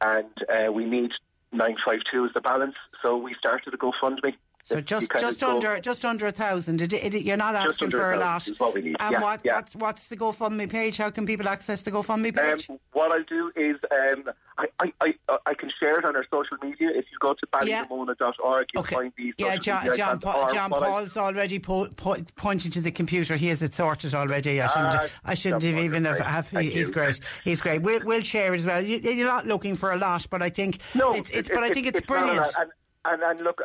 And 0.00 0.26
uh, 0.48 0.72
we 0.72 0.84
need 0.84 1.12
952 1.52 2.26
as 2.26 2.32
the 2.34 2.40
balance. 2.40 2.74
So 3.02 3.16
we 3.16 3.34
started 3.34 3.72
a 3.72 3.76
GoFundMe. 3.76 4.34
So 4.68 4.80
just 4.82 5.10
just 5.18 5.40
go- 5.40 5.54
under 5.54 5.80
just 5.80 6.04
under 6.04 6.26
a 6.26 6.30
thousand. 6.30 6.82
It, 6.82 6.92
it, 6.92 7.22
you're 7.22 7.38
not 7.38 7.54
asking 7.54 7.90
for 7.90 8.12
a 8.12 8.16
1,000 8.18 8.20
lot. 8.20 8.46
is 8.48 8.60
what 8.60 8.74
we 8.74 8.82
need. 8.82 8.96
And 9.00 9.12
Yeah, 9.12 9.20
what, 9.22 9.40
yeah. 9.42 9.54
what's 9.54 9.74
what's 9.76 10.08
the 10.08 10.16
GoFundMe 10.16 10.68
page? 10.70 10.98
How 10.98 11.08
can 11.10 11.24
people 11.26 11.48
access 11.48 11.80
the 11.82 11.90
GoFundMe 11.90 12.36
page? 12.36 12.68
Um, 12.68 12.78
what 12.92 13.10
I'll 13.10 13.22
do 13.24 13.50
is 13.56 13.76
um, 13.90 14.24
I, 14.58 14.66
I, 14.80 14.92
I, 15.00 15.38
I 15.46 15.54
can 15.54 15.70
share 15.80 15.98
it 15.98 16.04
on 16.04 16.14
our 16.16 16.24
social 16.30 16.58
media. 16.62 16.90
If 16.90 17.06
you 17.10 17.16
go 17.18 17.32
to 17.32 17.46
Yeah. 17.66 17.86
ballymona.org, 17.86 18.66
you'll 18.74 18.80
Okay. 18.82 18.94
find 18.96 19.12
these. 19.16 19.32
Yeah, 19.38 19.56
John, 19.56 19.84
media 19.84 19.96
John. 19.96 20.18
Pa- 20.20 20.48
John 20.52 20.70
what 20.70 20.82
I- 20.82 20.86
Paul's 20.86 21.16
already 21.16 21.58
po- 21.58 21.88
po- 21.96 22.16
pointing 22.36 22.70
to 22.72 22.80
the 22.82 22.90
computer. 22.90 23.36
He 23.36 23.46
has 23.48 23.62
it 23.62 23.72
sorted 23.72 24.14
already. 24.14 24.60
I 24.60 24.66
shouldn't. 24.66 24.94
Ah, 24.94 25.06
I 25.24 25.34
shouldn't 25.34 25.62
have 25.62 25.78
even 25.78 26.04
have. 26.04 26.18
have 26.18 26.48
Thank 26.48 26.72
he's 26.72 26.88
you. 26.88 26.94
great. 26.94 27.20
He's 27.44 27.60
great. 27.62 27.80
We'll, 27.82 28.00
we'll 28.04 28.20
share 28.20 28.52
as 28.52 28.66
well. 28.66 28.82
You, 28.84 28.98
you're 28.98 29.26
not 29.26 29.46
looking 29.46 29.74
for 29.76 29.92
a 29.92 29.96
lot, 29.96 30.26
but 30.28 30.42
I 30.42 30.50
think 30.50 30.78
No, 30.94 31.10
it's. 31.12 31.30
it's 31.30 31.48
it- 31.48 31.54
but 31.54 31.62
I 31.62 31.70
think 31.70 31.86
it's, 31.86 32.00
a 32.00 32.02
brilliant. 32.02 32.46
And, 32.58 32.70
and, 33.04 33.22
and 33.22 33.40
look, 33.40 33.60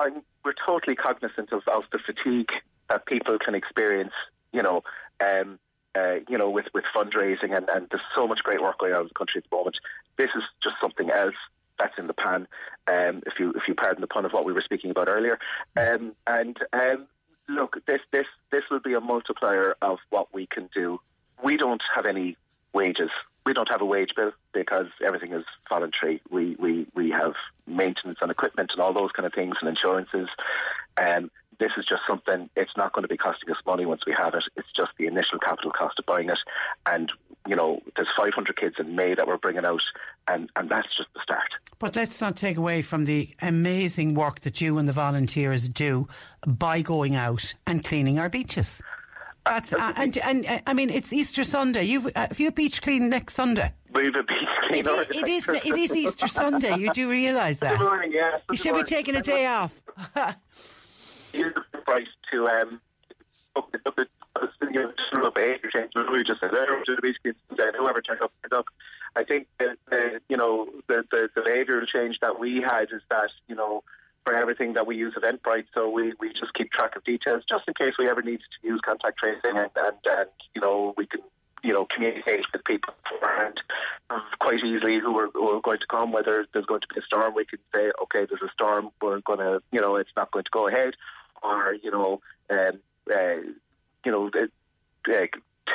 I- 0.00 0.10
we're 0.44 0.54
totally 0.66 0.96
cognizant 0.96 1.52
of, 1.52 1.62
of 1.68 1.84
the 1.92 1.98
fatigue 1.98 2.50
that 2.90 3.06
people 3.06 3.38
can 3.38 3.54
experience. 3.54 4.12
You 4.52 4.62
know, 4.62 4.82
um, 5.24 5.58
uh, 5.96 6.16
you 6.28 6.36
know, 6.36 6.50
with, 6.50 6.66
with 6.74 6.84
fundraising, 6.94 7.56
and, 7.56 7.68
and 7.68 7.86
there's 7.90 8.02
so 8.14 8.26
much 8.26 8.40
great 8.42 8.60
work 8.60 8.78
going 8.78 8.92
on 8.92 9.02
in 9.02 9.08
the 9.08 9.14
country 9.14 9.40
at 9.42 9.48
the 9.48 9.56
moment. 9.56 9.76
This 10.16 10.28
is 10.36 10.42
just 10.62 10.76
something 10.80 11.10
else 11.10 11.34
that's 11.78 11.98
in 11.98 12.06
the 12.06 12.14
pan. 12.14 12.46
Um, 12.86 13.22
if 13.26 13.34
you 13.38 13.50
if 13.50 13.62
you 13.66 13.74
pardon 13.74 14.00
the 14.00 14.06
pun 14.06 14.24
of 14.24 14.32
what 14.32 14.44
we 14.44 14.52
were 14.52 14.62
speaking 14.62 14.90
about 14.90 15.08
earlier, 15.08 15.38
um, 15.76 16.12
and 16.26 16.56
um, 16.72 17.06
look, 17.48 17.84
this 17.86 18.00
this 18.12 18.26
this 18.50 18.62
will 18.70 18.80
be 18.80 18.94
a 18.94 19.00
multiplier 19.00 19.74
of 19.82 19.98
what 20.10 20.32
we 20.34 20.46
can 20.46 20.68
do. 20.74 21.00
We 21.42 21.56
don't 21.56 21.82
have 21.94 22.06
any 22.06 22.36
wages. 22.72 23.10
We 23.46 23.52
don't 23.52 23.68
have 23.70 23.82
a 23.82 23.84
wage 23.84 24.10
bill 24.16 24.32
because 24.52 24.86
everything 25.04 25.32
is 25.32 25.44
voluntary. 25.68 26.20
We 26.30 26.56
we 26.58 26.86
we 26.94 27.10
have 27.10 27.34
maintenance 27.66 28.18
on 28.22 28.30
equipment 28.30 28.70
and 28.72 28.80
all 28.80 28.92
those 28.92 29.12
kind 29.12 29.26
of 29.26 29.34
things 29.34 29.56
and 29.60 29.68
insurances. 29.68 30.28
Um, 30.96 31.30
this 31.58 31.70
is 31.76 31.84
just 31.86 32.02
something. 32.08 32.48
It's 32.56 32.76
not 32.76 32.92
going 32.92 33.02
to 33.02 33.08
be 33.08 33.16
costing 33.16 33.50
us 33.50 33.58
money 33.66 33.86
once 33.86 34.02
we 34.06 34.14
have 34.18 34.34
it. 34.34 34.44
It's 34.56 34.72
just 34.74 34.90
the 34.98 35.06
initial 35.06 35.38
capital 35.38 35.70
cost 35.70 35.98
of 35.98 36.06
buying 36.06 36.30
it. 36.30 36.38
And 36.86 37.10
you 37.46 37.56
know, 37.56 37.82
there's 37.94 38.08
500 38.16 38.56
kids 38.56 38.76
in 38.78 38.96
May 38.96 39.14
that 39.14 39.26
we're 39.26 39.36
bringing 39.36 39.64
out, 39.64 39.82
and 40.28 40.50
and 40.56 40.70
that's 40.70 40.88
just 40.96 41.08
the 41.14 41.20
start. 41.22 41.48
But 41.78 41.96
let's 41.96 42.20
not 42.20 42.36
take 42.36 42.56
away 42.56 42.82
from 42.82 43.04
the 43.04 43.34
amazing 43.42 44.14
work 44.14 44.40
that 44.40 44.60
you 44.60 44.78
and 44.78 44.88
the 44.88 44.92
volunteers 44.92 45.68
do 45.68 46.08
by 46.46 46.82
going 46.82 47.16
out 47.16 47.54
and 47.66 47.84
cleaning 47.84 48.18
our 48.18 48.28
beaches. 48.28 48.80
That's 49.46 49.72
uh, 49.72 49.92
and, 49.96 50.16
and 50.24 50.46
uh, 50.46 50.58
I 50.66 50.72
mean 50.74 50.90
it's 50.90 51.12
Easter 51.12 51.44
Sunday. 51.44 51.84
You've 51.84 52.06
uh, 52.06 52.28
have 52.28 52.40
you 52.40 52.48
a 52.48 52.52
beach 52.52 52.80
clean 52.82 53.08
next 53.08 53.34
Sunday? 53.34 53.72
We've 53.92 54.14
a 54.14 54.22
beach 54.22 54.38
It, 54.70 54.84
cleaner. 54.84 54.90
i- 54.90 55.06
it 55.10 55.28
is 55.28 55.48
it 55.48 55.66
is 55.66 55.92
Easter 55.94 56.26
Sunday. 56.28 56.76
You 56.78 56.90
do 56.92 57.10
realise 57.10 57.60
that. 57.60 57.78
Good 57.78 57.86
morning, 57.88 58.12
yeah. 58.12 58.38
You 58.50 58.56
should 58.56 58.74
be 58.74 58.82
taking 58.84 59.14
a 59.16 59.22
day 59.22 59.46
off. 59.46 59.80
Here's 61.32 61.54
the 61.72 61.78
price 61.78 62.06
to 62.32 62.46
um. 62.48 62.80
We 66.12 66.22
just 66.24 66.40
said, 66.40 66.50
"Oh, 66.52 66.82
to 66.86 66.96
the 66.96 67.02
beach 67.02 67.16
kids," 67.24 67.38
and 67.50 67.76
whoever 67.76 68.00
turned 68.00 68.20
up, 68.22 68.32
turned 68.42 68.52
up. 68.52 68.66
I 69.16 69.24
think 69.24 69.46
that 69.58 69.76
uh, 69.92 70.18
you 70.28 70.36
know 70.36 70.68
the, 70.88 71.04
the 71.10 71.28
the 71.34 71.40
behavioural 71.42 71.86
change 71.86 72.18
that 72.20 72.38
we 72.38 72.60
had 72.60 72.84
is 72.92 73.02
that 73.10 73.30
you 73.48 73.54
know 73.54 73.82
for 74.24 74.34
everything 74.34 74.72
that 74.74 74.86
we 74.86 74.96
use 74.96 75.14
Eventbrite, 75.14 75.66
so 75.74 75.88
we, 75.88 76.14
we 76.18 76.32
just 76.32 76.54
keep 76.54 76.72
track 76.72 76.96
of 76.96 77.04
details 77.04 77.44
just 77.48 77.64
in 77.68 77.74
case 77.74 77.94
we 77.98 78.08
ever 78.08 78.22
need 78.22 78.40
to 78.40 78.68
use 78.68 78.80
contact 78.84 79.18
tracing 79.18 79.56
and, 79.56 79.70
and, 79.76 79.96
and 80.06 80.30
you 80.54 80.60
know 80.60 80.94
we 80.96 81.06
can 81.06 81.20
you 81.62 81.72
know 81.72 81.86
communicate 81.94 82.44
with 82.52 82.64
people 82.64 82.94
beforehand 83.10 83.60
quite 84.40 84.62
easily 84.64 84.98
who 84.98 85.18
are, 85.18 85.28
who 85.32 85.48
are 85.48 85.60
going 85.60 85.78
to 85.78 85.86
come. 85.86 86.12
Whether 86.12 86.46
there's 86.52 86.66
going 86.66 86.80
to 86.80 86.86
be 86.94 87.00
a 87.00 87.02
storm, 87.02 87.34
we 87.34 87.44
can 87.44 87.58
say 87.74 87.90
okay, 88.02 88.26
there's 88.26 88.42
a 88.42 88.52
storm, 88.52 88.90
we're 89.02 89.20
going 89.20 89.40
to 89.40 89.62
you 89.72 89.80
know 89.80 89.96
it's 89.96 90.10
not 90.16 90.30
going 90.30 90.44
to 90.44 90.50
go 90.50 90.68
ahead, 90.68 90.94
or 91.42 91.74
you 91.82 91.90
know 91.90 92.20
um, 92.50 92.80
uh, 93.12 93.36
you 94.04 94.12
know. 94.12 94.30
Uh, 94.34 94.46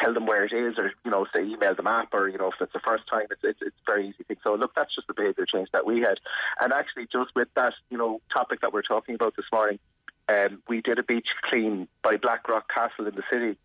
tell 0.01 0.13
them 0.13 0.25
where 0.25 0.45
it 0.45 0.53
is, 0.53 0.77
or 0.77 0.91
you 1.03 1.11
know, 1.11 1.25
say 1.35 1.43
email 1.43 1.75
the 1.75 1.83
map, 1.83 2.09
or 2.13 2.27
you 2.27 2.37
know, 2.37 2.47
if 2.47 2.55
it's 2.61 2.73
the 2.73 2.79
first 2.79 3.07
time, 3.07 3.27
it's 3.31 3.41
it's, 3.43 3.59
it's 3.61 3.75
very 3.85 4.09
easy 4.09 4.23
thing. 4.23 4.37
So 4.43 4.55
look, 4.55 4.73
that's 4.75 4.93
just 4.93 5.07
the 5.07 5.13
behaviour 5.13 5.45
change 5.45 5.69
that 5.73 5.85
we 5.85 6.01
had, 6.01 6.19
and 6.59 6.73
actually, 6.73 7.07
just 7.11 7.35
with 7.35 7.47
that, 7.55 7.73
you 7.89 7.97
know, 7.97 8.21
topic 8.33 8.61
that 8.61 8.73
we're 8.73 8.81
talking 8.81 9.15
about 9.15 9.35
this 9.35 9.45
morning, 9.51 9.79
um, 10.27 10.61
we 10.67 10.81
did 10.81 10.99
a 10.99 11.03
beach 11.03 11.27
clean 11.43 11.87
by 12.03 12.17
Blackrock 12.17 12.69
Castle 12.69 13.07
in 13.07 13.15
the 13.15 13.23
city 13.31 13.57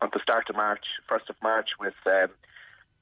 at 0.00 0.12
the 0.12 0.20
start 0.22 0.48
of 0.48 0.56
March, 0.56 0.84
first 1.08 1.28
of 1.28 1.36
March, 1.42 1.70
with 1.80 1.94
um, 2.06 2.28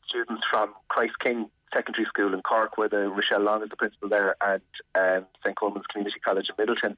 students 0.09 0.42
from 0.50 0.72
Christ 0.88 1.18
King 1.22 1.50
Secondary 1.74 2.07
School 2.07 2.32
in 2.32 2.42
Cork, 2.42 2.78
where 2.78 2.88
the 2.88 3.09
Rochelle 3.09 3.40
Long 3.40 3.62
is 3.62 3.70
the 3.70 3.76
principal 3.76 4.09
there, 4.09 4.36
and 4.40 4.62
um, 4.94 5.26
St 5.44 5.57
Colman's 5.57 5.86
Community 5.86 6.18
College 6.20 6.46
in 6.48 6.64
Midleton. 6.64 6.96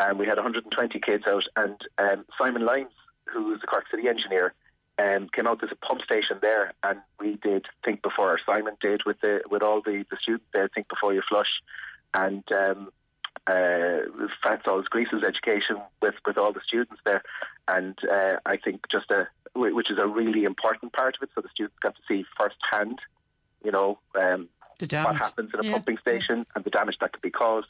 And 0.00 0.18
we 0.18 0.26
had 0.26 0.36
120 0.36 1.00
kids 1.00 1.24
out, 1.26 1.44
and 1.56 1.76
um, 1.98 2.24
Simon 2.38 2.64
Lyons, 2.64 2.92
who 3.32 3.54
is 3.54 3.60
the 3.60 3.66
Cork 3.66 3.84
City 3.90 4.08
engineer, 4.08 4.54
um, 5.02 5.28
came 5.34 5.46
out. 5.46 5.60
There's 5.60 5.72
a 5.72 5.86
pump 5.86 6.02
station 6.02 6.38
there, 6.40 6.72
and 6.82 7.00
we 7.18 7.36
did 7.36 7.66
think 7.84 8.02
before. 8.02 8.38
Simon 8.46 8.76
did 8.80 9.02
with 9.04 9.20
the 9.20 9.42
with 9.50 9.62
all 9.62 9.82
the, 9.82 10.04
the 10.10 10.16
students 10.20 10.46
there. 10.52 10.68
Think 10.68 10.88
before 10.88 11.12
you 11.12 11.22
flush, 11.28 11.48
and 12.14 12.44
um, 12.52 12.90
uh, 13.46 13.98
Fats 14.42 14.66
Alls 14.66 14.86
Grease's 14.86 15.24
education 15.26 15.76
with 16.00 16.14
with 16.26 16.38
all 16.38 16.52
the 16.52 16.60
students 16.66 17.00
there, 17.04 17.22
and 17.68 17.98
uh, 18.10 18.36
I 18.46 18.56
think 18.56 18.82
just 18.90 19.10
a 19.10 19.28
which 19.54 19.90
is 19.90 19.98
a 19.98 20.06
really 20.06 20.44
important 20.44 20.92
part 20.92 21.16
of 21.16 21.22
it. 21.22 21.30
So 21.34 21.40
the 21.40 21.48
students 21.52 21.76
got 21.80 21.94
to 21.96 22.02
see 22.08 22.24
firsthand, 22.38 23.00
you 23.64 23.70
know, 23.70 23.98
um, 24.18 24.48
what 24.78 25.16
happens 25.16 25.50
in 25.52 25.60
a 25.60 25.64
yeah. 25.64 25.72
pumping 25.72 25.98
station 25.98 26.46
and 26.54 26.64
the 26.64 26.70
damage 26.70 26.96
that 27.00 27.12
could 27.12 27.22
be 27.22 27.30
caused 27.30 27.68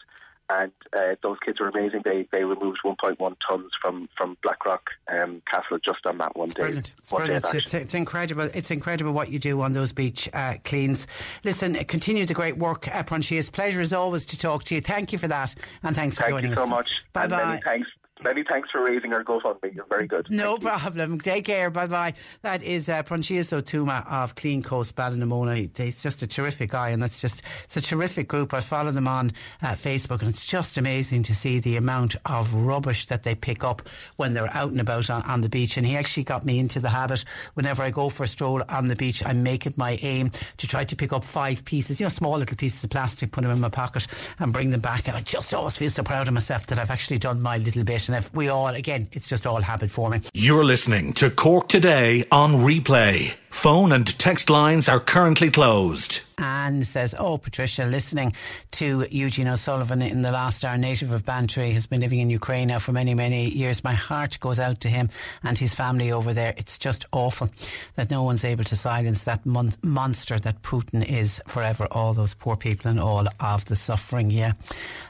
and 0.61 0.73
uh, 0.93 1.15
those 1.23 1.39
kids 1.45 1.61
were 1.61 1.69
amazing. 1.69 2.03
They 2.05 2.29
they 2.33 2.45
removed 2.45 2.81
1.1 2.85 3.37
tons 3.49 3.71
from 3.81 4.09
from 4.17 4.37
Blackrock 4.43 4.91
um, 5.09 5.43
Castle 5.51 5.79
just 5.85 6.05
on 6.07 6.19
that 6.19 6.37
one 6.37 6.47
it's 6.47 6.55
day. 6.55 6.63
Brilliant. 6.63 6.95
It's, 6.99 7.13
brilliant. 7.13 7.55
It's, 7.55 7.75
it's, 7.75 7.95
incredible. 7.95 8.49
It's 8.55 8.71
incredible 8.71 9.13
what 9.13 9.31
you 9.31 9.39
do 9.39 9.61
on 9.63 9.73
those 9.73 9.93
beach 9.93 10.29
uh, 10.33 10.55
cleans. 10.65 11.07
Listen, 11.45 11.75
continue 11.85 12.27
the 12.27 12.35
great 12.35 12.59
work, 12.59 12.89
uh, 12.89 13.03
It's 13.09 13.51
Pleasure 13.51 13.81
as 13.81 13.93
always 13.93 14.25
to 14.27 14.39
talk 14.39 14.65
to 14.65 14.75
you. 14.75 14.81
Thank 14.81 15.13
you 15.13 15.19
for 15.19 15.29
that, 15.29 15.55
and 15.83 15.95
thanks 15.97 16.17
for 16.17 16.23
Thank 16.23 16.35
joining 16.35 16.53
us. 16.53 16.59
Thank 16.59 16.69
you 16.69 16.73
so 16.73 16.77
much. 16.77 17.03
Bye 17.13 17.27
bye. 17.27 17.61
Thanks 17.65 17.89
many 18.23 18.45
thanks 18.45 18.71
for 18.71 18.83
raising 18.85 19.13
our 19.13 19.25
GoFundMe. 19.25 19.75
You're 19.75 19.87
very 19.87 20.07
good. 20.07 20.27
No 20.31 20.57
Thank 20.57 20.63
problem. 20.63 21.15
You. 21.15 21.19
Take 21.19 21.45
care. 21.45 21.71
Bye 21.71 21.87
bye. 21.87 22.15
That 22.43 22.63
is 22.63 22.89
uh, 22.89 23.03
Proinsias 23.03 23.53
Ó 23.53 23.63
Tuama 23.63 24.07
of 24.11 24.35
Clean 24.35 24.63
Coast 24.63 24.97
Ballynamona. 24.97 25.77
He's 25.77 26.03
just 26.03 26.23
a 26.23 26.27
terrific 26.27 26.71
guy, 26.71 26.91
and 26.91 27.03
that's 27.03 27.21
just 27.21 27.43
it's 27.65 27.77
a 27.77 27.83
terrific 27.83 28.29
group. 28.29 28.55
I 28.55 28.61
follow 28.61 28.91
them 28.91 29.09
on 29.09 29.33
uh, 29.63 29.73
Facebook, 29.73 30.21
and 30.21 30.29
it's 30.29 30.47
just 30.47 30.79
amazing 30.79 31.23
to 31.25 31.35
see 31.35 31.61
the 31.61 31.77
amount 31.77 32.17
of 32.27 32.53
rubbish 32.55 33.07
that 33.07 33.23
they 33.23 33.35
pick 33.35 33.65
up 33.65 33.83
when 34.17 34.33
they're 34.33 34.53
out 34.55 34.71
and 34.71 34.81
about 34.81 35.11
on, 35.11 35.23
on 35.23 35.41
the 35.41 35.49
beach. 35.49 35.77
And 35.77 35.87
he 35.87 35.97
actually 35.97 36.25
got 36.25 36.45
me 36.45 36.59
into 36.59 36.81
the 36.81 36.91
habit. 36.91 37.25
Whenever 37.55 37.83
I 37.83 37.91
go 37.91 38.09
for 38.09 38.25
a 38.25 38.29
stroll 38.29 38.63
on 38.69 38.87
the 38.87 38.97
beach, 38.97 39.23
I 39.25 39.33
make 39.33 39.67
it 39.67 39.79
my 39.79 39.99
aim 40.03 40.31
to 40.59 40.69
try 40.69 40.85
to 40.85 40.97
pick 40.97 41.13
up 41.13 41.25
five 41.25 41.65
pieces, 41.65 42.01
you 42.01 42.05
know, 42.05 42.11
small 42.11 42.39
little 42.39 42.57
pieces 42.57 42.85
of 42.85 42.91
plastic, 42.91 43.33
put 43.33 43.43
them 43.43 43.51
in 43.51 43.61
my 43.61 43.69
pocket, 43.69 44.07
and 44.39 44.53
bring 44.53 44.71
them 44.71 44.81
back. 44.81 45.09
And 45.09 45.17
I 45.17 45.21
just 45.21 45.55
always 45.55 45.77
feel 45.77 45.91
so 45.91 46.03
proud 46.03 46.29
of 46.29 46.35
myself 46.35 46.67
that 46.69 46.79
I've 46.79 46.91
actually 46.91 47.19
done 47.19 47.41
my 47.41 47.59
little 47.59 47.85
bit. 47.85 48.09
And 48.13 48.23
if 48.23 48.35
we 48.35 48.49
all 48.49 48.69
again 48.69 49.09
it's 49.13 49.27
just 49.29 49.47
all 49.47 49.63
habit 49.63 49.91
forming. 49.91 50.23
You're 50.35 50.65
listening 50.65 51.15
to 51.15 51.31
Cork 51.31 51.69
Today 51.69 52.25
on 52.31 52.57
replay. 52.57 53.35
Phone 53.51 53.93
and 53.93 54.07
text 54.19 54.49
lines 54.49 54.89
are 54.89 54.99
currently 55.01 55.51
closed. 55.51 56.23
Anne 56.39 56.83
says, 56.83 57.15
Oh, 57.19 57.37
Patricia, 57.37 57.85
listening 57.85 58.33
to 58.73 59.07
Eugene 59.11 59.47
O'Sullivan 59.47 60.01
in 60.01 60.23
the 60.23 60.33
last 60.33 60.65
hour, 60.65 60.79
native 60.79 61.13
of 61.13 61.27
Bantry, 61.27 61.71
has 61.73 61.87
been 61.87 62.01
living 62.01 62.21
in 62.21 62.31
Ukraine 62.31 62.69
now 62.69 62.79
for 62.79 62.93
many, 62.93 63.15
many 63.15 63.51
years. 63.51 63.85
My 63.85 63.93
heart 63.93 64.41
goes 64.41 64.59
out 64.59 64.81
to 64.81 64.89
him 64.89 65.11
and 65.45 65.59
his 65.59 65.75
family 65.75 66.11
over 66.11 66.33
there. 66.33 66.55
It's 66.57 66.79
just 66.79 67.05
awful 67.13 67.51
that 67.97 68.11
no 68.11 68.23
one's 68.23 68.45
able 68.45 68.65
to 68.65 68.75
silence 68.75 69.25
that 69.25 69.45
mon- 69.45 69.75
monster 69.83 70.39
that 70.41 70.63
Putin 70.63 71.07
is 71.07 71.41
forever. 71.47 71.87
All 71.91 72.15
those 72.15 72.33
poor 72.33 72.57
people 72.57 72.91
and 72.91 72.99
all 72.99 73.27
of 73.39 73.67
the 73.67 73.77
suffering. 73.77 74.31
Yeah. 74.31 74.53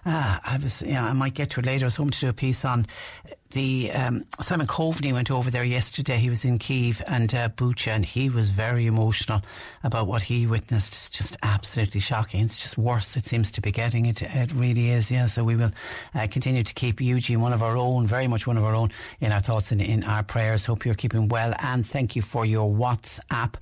Ah, 0.05 0.41
I 0.45 0.57
was, 0.59 0.83
yeah, 0.83 1.07
I 1.07 1.13
might 1.13 1.35
get 1.35 1.51
to 1.51 1.61
it 1.61 1.67
later. 1.67 1.85
I 1.85 1.87
was 1.87 1.97
home 1.97 2.11
to 2.11 2.21
do 2.21 2.29
a 2.29 2.33
piece 2.33 2.65
on 2.65 2.82
and 3.25 3.37
the 3.53 3.93
um, 3.93 4.25
Simon 4.41 4.67
Coveney 4.67 5.13
went 5.13 5.31
over 5.31 5.51
there 5.51 5.65
yesterday. 5.65 6.17
He 6.17 6.31
was 6.31 6.45
in 6.45 6.59
Kiev 6.59 7.03
and 7.07 7.33
uh, 7.35 7.49
Bucha, 7.51 7.89
and 7.89 8.05
he 8.05 8.29
was 8.31 8.51
very 8.51 8.87
emotional 8.87 9.43
about 9.85 10.07
what 10.07 10.23
he 10.23 10.47
witnessed. 10.47 10.93
It's 10.93 11.11
just 11.11 11.37
absolutely 11.43 12.01
shocking. 12.01 12.45
It's 12.45 12.61
just 12.61 12.79
worse. 12.79 13.17
It 13.17 13.25
seems 13.25 13.53
to 13.53 13.61
be 13.61 13.71
getting 13.71 14.07
it. 14.07 14.23
It 14.23 14.53
really 14.53 14.91
is. 14.91 15.11
Yeah. 15.11 15.27
So 15.27 15.45
we 15.45 15.57
will 15.57 15.71
uh, 16.15 16.27
continue 16.31 16.63
to 16.63 16.75
keep 16.75 17.01
Eugene, 17.01 17.41
one 17.41 17.53
of 17.53 17.63
our 17.63 17.77
own, 17.77 18.07
very 18.07 18.27
much 18.27 18.47
one 18.47 18.57
of 18.57 18.65
our 18.65 18.75
own, 18.75 18.91
in 19.21 19.33
our 19.33 19.41
thoughts 19.41 19.71
and 19.71 19.81
in 19.81 20.03
our 20.05 20.23
prayers. 20.23 20.65
Hope 20.65 20.85
you're 20.87 20.95
keeping 20.95 21.29
well, 21.29 21.55
and 21.59 21.87
thank 21.87 22.17
you 22.17 22.23
for 22.23 22.45
your 22.45 22.73
WhatsApp. 22.73 23.55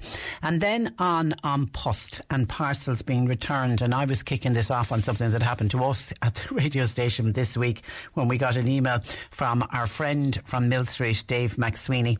And 0.42 0.60
then 0.60 0.94
on 0.98 1.34
on 1.42 1.66
post 1.66 2.20
and 2.30 2.48
parcels 2.48 3.02
being 3.02 3.26
returned, 3.26 3.82
and 3.82 3.94
I 3.94 4.04
was 4.04 4.22
kicking 4.22 4.52
this 4.52 4.70
off 4.70 4.92
on 4.92 5.02
something 5.02 5.32
that 5.32 5.42
happened 5.42 5.72
to 5.72 5.84
us 5.84 6.12
at 6.22 6.36
the 6.36 6.54
radio 6.54 6.84
station 6.84 7.32
this 7.32 7.56
week 7.56 7.82
when 8.14 8.28
we 8.28 8.38
got 8.38 8.56
an 8.56 8.68
email 8.68 9.00
from 9.30 9.64
our 9.72 9.79
our 9.80 9.86
friend 9.86 10.38
from 10.44 10.68
Millstreet, 10.68 11.24
Dave 11.26 11.56
McSweeney 11.56 12.18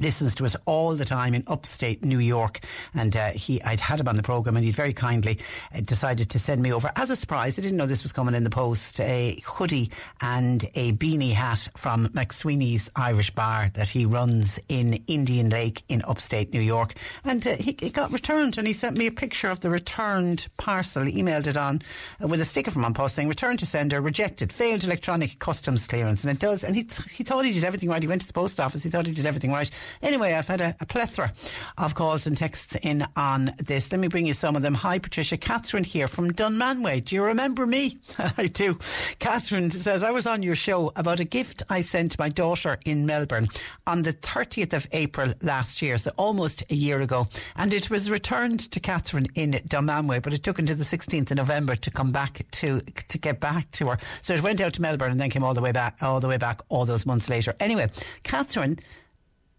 listens 0.00 0.34
to 0.36 0.44
us 0.44 0.56
all 0.66 0.94
the 0.94 1.04
time 1.04 1.34
in 1.34 1.44
upstate 1.46 2.04
New 2.04 2.18
York. 2.18 2.60
And 2.94 3.16
uh, 3.16 3.30
he, 3.30 3.62
I'd 3.62 3.80
had 3.80 4.00
him 4.00 4.08
on 4.08 4.16
the 4.16 4.22
program, 4.22 4.56
and 4.56 4.64
he'd 4.64 4.74
very 4.74 4.92
kindly 4.92 5.38
uh, 5.74 5.80
decided 5.80 6.30
to 6.30 6.38
send 6.38 6.62
me 6.62 6.72
over 6.72 6.90
as 6.96 7.10
a 7.10 7.16
surprise. 7.16 7.58
I 7.58 7.62
didn't 7.62 7.76
know 7.76 7.86
this 7.86 8.02
was 8.02 8.12
coming 8.12 8.34
in 8.34 8.44
the 8.44 8.50
post 8.50 9.00
a 9.00 9.40
hoodie 9.44 9.90
and 10.20 10.64
a 10.74 10.92
beanie 10.92 11.32
hat 11.32 11.68
from 11.76 12.08
McSweeney's 12.08 12.90
Irish 12.96 13.30
Bar 13.30 13.68
that 13.74 13.88
he 13.88 14.06
runs 14.06 14.58
in 14.68 14.94
Indian 15.06 15.50
Lake 15.50 15.82
in 15.88 16.02
upstate 16.02 16.52
New 16.52 16.60
York. 16.60 16.94
And 17.24 17.46
uh, 17.46 17.56
he, 17.56 17.72
got 17.72 18.12
returned, 18.12 18.58
and 18.58 18.66
he 18.66 18.72
sent 18.72 18.96
me 18.96 19.06
a 19.06 19.12
picture 19.12 19.48
of 19.48 19.60
the 19.60 19.70
returned 19.70 20.46
parcel. 20.56 21.04
He 21.04 21.22
emailed 21.22 21.46
it 21.46 21.56
on 21.56 21.80
uh, 22.22 22.28
with 22.28 22.40
a 22.40 22.44
sticker 22.44 22.70
from 22.70 22.84
on 22.84 22.94
post 22.94 23.14
saying 23.14 23.28
"Returned 23.28 23.60
to 23.60 23.66
sender, 23.66 24.00
rejected, 24.00 24.52
failed 24.52 24.84
electronic 24.84 25.38
customs 25.38 25.86
clearance." 25.86 26.24
And 26.24 26.32
it 26.32 26.40
does. 26.40 26.64
And 26.64 26.74
he 26.74 26.86
he 27.10 27.24
thought 27.24 27.44
he 27.44 27.52
did 27.52 27.64
everything 27.64 27.88
right. 27.88 28.02
He 28.02 28.08
went 28.08 28.22
to 28.22 28.26
the 28.26 28.32
post 28.32 28.60
office. 28.60 28.82
He 28.82 28.90
thought 28.90 29.06
he 29.06 29.12
did 29.12 29.26
everything 29.26 29.52
right. 29.52 29.70
Anyway, 30.02 30.32
I've 30.32 30.48
had 30.48 30.60
a, 30.60 30.76
a, 30.80 30.86
plethora 30.86 31.32
of 31.78 31.94
calls 31.94 32.26
and 32.26 32.36
texts 32.36 32.76
in 32.82 33.06
on 33.16 33.52
this. 33.58 33.90
Let 33.90 34.00
me 34.00 34.08
bring 34.08 34.26
you 34.26 34.32
some 34.32 34.56
of 34.56 34.62
them. 34.62 34.74
Hi, 34.74 34.98
Patricia. 34.98 35.36
Catherine 35.36 35.84
here 35.84 36.08
from 36.08 36.32
Dunmanway. 36.32 37.04
Do 37.04 37.14
you 37.14 37.24
remember 37.24 37.66
me? 37.66 37.98
I 38.18 38.46
do. 38.46 38.78
Catherine 39.18 39.70
says, 39.70 40.02
I 40.02 40.10
was 40.10 40.26
on 40.26 40.42
your 40.42 40.54
show 40.54 40.92
about 40.96 41.20
a 41.20 41.24
gift 41.24 41.62
I 41.68 41.80
sent 41.80 42.18
my 42.18 42.28
daughter 42.28 42.78
in 42.84 43.06
Melbourne 43.06 43.48
on 43.86 44.02
the 44.02 44.12
30th 44.12 44.72
of 44.72 44.86
April 44.92 45.32
last 45.42 45.82
year, 45.82 45.98
so 45.98 46.12
almost 46.16 46.62
a 46.70 46.74
year 46.74 47.00
ago. 47.00 47.28
And 47.56 47.72
it 47.72 47.90
was 47.90 48.10
returned 48.10 48.70
to 48.70 48.80
Catherine 48.80 49.26
in 49.34 49.52
Dunmanway, 49.52 50.22
but 50.22 50.32
it 50.32 50.42
took 50.42 50.58
until 50.58 50.76
the 50.76 50.84
16th 50.84 51.30
of 51.30 51.36
November 51.36 51.76
to 51.76 51.90
come 51.90 52.12
back 52.12 52.44
to, 52.52 52.80
to 52.80 53.18
get 53.18 53.40
back 53.40 53.70
to 53.72 53.88
her. 53.88 53.98
So 54.22 54.34
it 54.34 54.42
went 54.42 54.60
out 54.60 54.74
to 54.74 54.82
Melbourne 54.82 55.10
and 55.10 55.20
then 55.20 55.30
came 55.30 55.44
all 55.44 55.54
the 55.54 55.60
way 55.60 55.72
back, 55.72 55.96
all 56.00 56.20
the 56.20 56.28
way 56.28 56.36
back 56.36 56.60
all 56.68 56.84
those 56.84 57.06
months 57.06 57.28
later. 57.28 57.54
Anyway, 57.60 57.90
Catherine 58.22 58.78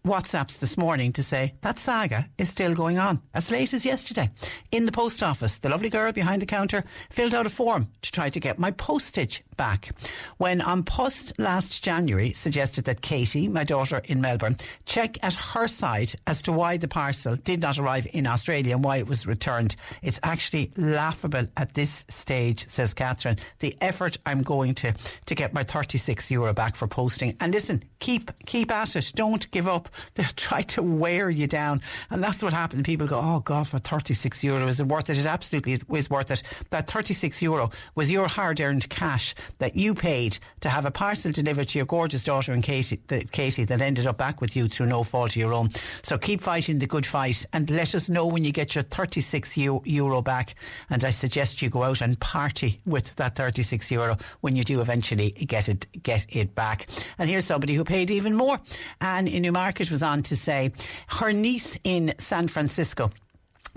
WhatsApps 0.06 0.60
this 0.60 0.78
morning 0.78 1.12
to 1.12 1.22
say 1.22 1.54
that 1.62 1.80
saga 1.80 2.28
is 2.38 2.48
still 2.48 2.74
going 2.74 2.96
on 2.96 3.20
as 3.34 3.50
late 3.50 3.74
as 3.74 3.84
yesterday. 3.84 4.30
In 4.70 4.86
the 4.86 4.92
post 4.92 5.20
office, 5.20 5.58
the 5.58 5.68
lovely 5.68 5.90
girl 5.90 6.12
behind 6.12 6.40
the 6.40 6.46
counter 6.46 6.84
filled 7.10 7.34
out 7.34 7.44
a 7.44 7.50
form 7.50 7.88
to 8.02 8.12
try 8.12 8.30
to 8.30 8.38
get 8.38 8.58
my 8.58 8.70
postage 8.70 9.42
back. 9.56 9.90
When 10.36 10.60
An 10.60 10.84
Post 10.84 11.32
last 11.38 11.82
January 11.82 12.32
suggested 12.32 12.84
that 12.84 13.00
Katie, 13.00 13.48
my 13.48 13.64
daughter 13.64 14.00
in 14.04 14.20
Melbourne, 14.20 14.56
check 14.84 15.18
at 15.24 15.34
her 15.34 15.66
side 15.66 16.12
as 16.28 16.40
to 16.42 16.52
why 16.52 16.76
the 16.76 16.86
parcel 16.86 17.34
did 17.34 17.60
not 17.60 17.78
arrive 17.78 18.06
in 18.12 18.28
Australia 18.28 18.74
and 18.74 18.84
why 18.84 18.98
it 18.98 19.08
was 19.08 19.26
returned. 19.26 19.74
It's 20.02 20.20
actually 20.22 20.70
laughable 20.76 21.46
at 21.56 21.74
this 21.74 22.04
stage, 22.08 22.68
says 22.68 22.94
Catherine, 22.94 23.38
the 23.58 23.76
effort 23.80 24.18
I'm 24.24 24.42
going 24.42 24.74
to 24.74 24.94
to 25.26 25.34
get 25.34 25.52
my 25.52 25.64
36 25.64 26.30
euro 26.30 26.52
back 26.52 26.76
for 26.76 26.86
posting. 26.86 27.36
And 27.40 27.52
listen, 27.52 27.82
keep 27.98 28.30
keep 28.46 28.70
at 28.70 28.94
it. 28.94 29.12
Don't 29.16 29.50
give 29.50 29.66
up. 29.66 29.88
They'll 30.14 30.26
try 30.36 30.62
to 30.62 30.82
wear 30.82 31.30
you 31.30 31.46
down. 31.46 31.80
And 32.10 32.22
that's 32.22 32.42
what 32.42 32.52
happened. 32.52 32.84
People 32.84 33.06
go, 33.06 33.18
oh 33.18 33.40
God, 33.40 33.68
for 33.68 33.78
36 33.78 34.42
euro, 34.44 34.66
is 34.66 34.80
it 34.80 34.86
worth 34.86 35.10
it? 35.10 35.18
It 35.18 35.26
absolutely 35.26 35.78
is 35.96 36.10
worth 36.10 36.30
it. 36.30 36.42
That 36.70 36.90
36 36.90 37.42
euro 37.42 37.70
was 37.94 38.10
your 38.10 38.28
hard 38.28 38.60
earned 38.60 38.88
cash 38.88 39.34
that 39.58 39.76
you 39.76 39.94
paid 39.94 40.38
to 40.60 40.68
have 40.68 40.84
a 40.84 40.90
parcel 40.90 41.32
delivered 41.32 41.68
to 41.68 41.78
your 41.78 41.86
gorgeous 41.86 42.24
daughter 42.24 42.52
and 42.52 42.62
Katie, 42.62 43.00
Katie 43.30 43.64
that 43.64 43.82
ended 43.82 44.06
up 44.06 44.18
back 44.18 44.40
with 44.40 44.56
you 44.56 44.68
through 44.68 44.86
no 44.86 45.02
fault 45.02 45.30
of 45.30 45.36
your 45.36 45.52
own. 45.52 45.70
So 46.02 46.18
keep 46.18 46.40
fighting 46.40 46.78
the 46.78 46.86
good 46.86 47.06
fight 47.06 47.44
and 47.52 47.70
let 47.70 47.94
us 47.94 48.08
know 48.08 48.26
when 48.26 48.44
you 48.44 48.52
get 48.52 48.74
your 48.74 48.82
36 48.82 49.56
euro 49.56 50.22
back. 50.22 50.54
And 50.90 51.04
I 51.04 51.10
suggest 51.10 51.62
you 51.62 51.70
go 51.70 51.82
out 51.82 52.00
and 52.00 52.18
party 52.20 52.80
with 52.86 53.14
that 53.16 53.36
36 53.36 53.90
euro 53.90 54.16
when 54.40 54.56
you 54.56 54.64
do 54.64 54.80
eventually 54.80 55.30
get 55.30 55.68
it, 55.68 55.86
get 56.02 56.26
it 56.28 56.54
back. 56.54 56.86
And 57.18 57.28
here's 57.28 57.44
somebody 57.44 57.74
who 57.74 57.84
paid 57.84 58.10
even 58.10 58.34
more. 58.34 58.60
And 59.00 59.28
in 59.28 59.42
Newmarket 59.42 59.85
was 59.90 60.02
on 60.02 60.22
to 60.24 60.36
say 60.36 60.72
her 61.08 61.32
niece 61.32 61.78
in 61.84 62.14
San 62.18 62.48
Francisco 62.48 63.10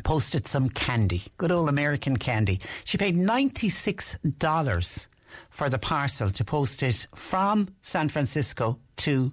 posted 0.04 0.48
some 0.48 0.70
candy, 0.70 1.22
good 1.38 1.52
old 1.52 1.70
American 1.70 2.18
candy. 2.18 2.60
She 2.84 2.98
paid 2.98 3.16
$96 3.18 5.08
for 5.50 5.70
the 5.70 5.78
parcel 5.78 6.30
to 6.30 6.44
post 6.44 6.84
it 6.84 7.08
from 7.16 7.70
San 7.82 8.10
Francisco 8.10 8.80
to 8.98 9.32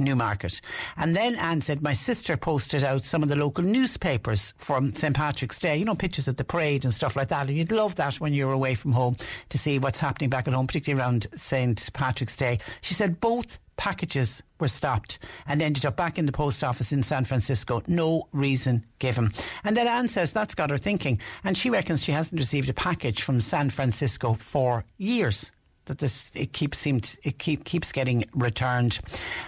Newmarket. 0.00 0.60
And 0.96 1.14
then 1.14 1.36
Anne 1.36 1.60
said, 1.60 1.82
my 1.82 1.92
sister 1.92 2.36
posted 2.36 2.82
out 2.82 3.04
some 3.04 3.22
of 3.22 3.28
the 3.28 3.36
local 3.36 3.64
newspapers 3.64 4.54
from 4.56 4.94
St. 4.94 5.14
Patrick's 5.14 5.58
Day, 5.58 5.76
you 5.76 5.84
know, 5.84 5.94
pictures 5.94 6.28
of 6.28 6.36
the 6.36 6.44
parade 6.44 6.84
and 6.84 6.92
stuff 6.92 7.16
like 7.16 7.28
that. 7.28 7.48
And 7.48 7.56
you'd 7.56 7.72
love 7.72 7.96
that 7.96 8.20
when 8.20 8.32
you're 8.32 8.52
away 8.52 8.74
from 8.74 8.92
home 8.92 9.16
to 9.50 9.58
see 9.58 9.78
what's 9.78 10.00
happening 10.00 10.30
back 10.30 10.48
at 10.48 10.54
home, 10.54 10.66
particularly 10.66 11.00
around 11.00 11.26
St. 11.34 11.92
Patrick's 11.92 12.36
Day. 12.36 12.58
She 12.80 12.94
said 12.94 13.20
both 13.20 13.58
packages 13.80 14.42
were 14.58 14.68
stopped 14.68 15.18
and 15.46 15.62
ended 15.62 15.86
up 15.86 15.96
back 15.96 16.18
in 16.18 16.26
the 16.26 16.32
post 16.32 16.62
office 16.62 16.92
in 16.92 17.02
San 17.02 17.24
Francisco. 17.24 17.82
No 17.86 18.28
reason 18.32 18.84
given. 18.98 19.32
And 19.64 19.74
then 19.74 19.88
Anne 19.88 20.08
says 20.08 20.32
that's 20.32 20.54
got 20.54 20.68
her 20.68 20.76
thinking. 20.76 21.18
And 21.44 21.56
she 21.56 21.70
reckons 21.70 22.04
she 22.04 22.12
hasn't 22.12 22.38
received 22.38 22.68
a 22.68 22.74
package 22.74 23.22
from 23.22 23.40
San 23.40 23.70
Francisco 23.70 24.34
for 24.34 24.84
years 24.98 25.50
that 25.90 25.98
this 25.98 26.30
it 26.34 26.52
keeps 26.52 26.78
seemed 26.78 27.18
it 27.24 27.38
keep, 27.40 27.64
keeps 27.64 27.90
getting 27.90 28.24
returned. 28.32 29.00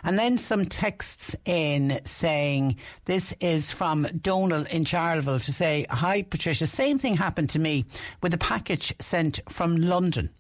And 0.03 0.19
then 0.19 0.39
some 0.39 0.67
texts 0.67 1.37
in 1.45 2.01
saying 2.05 2.77
this 3.05 3.33
is 3.39 3.71
from 3.71 4.09
Donal 4.21 4.65
in 4.65 4.85
Charleville 4.85 5.39
to 5.39 5.53
say, 5.53 5.87
Hi 5.89 6.23
Patricia, 6.23 6.67
same 6.67 6.99
thing 6.99 7.17
happened 7.17 7.51
to 7.51 7.61
me 7.61 7.85
with 8.23 8.35
a 8.35 8.39
package 8.39 8.93
sent 8.99 9.39
from 9.49 9.77
London 9.77 10.31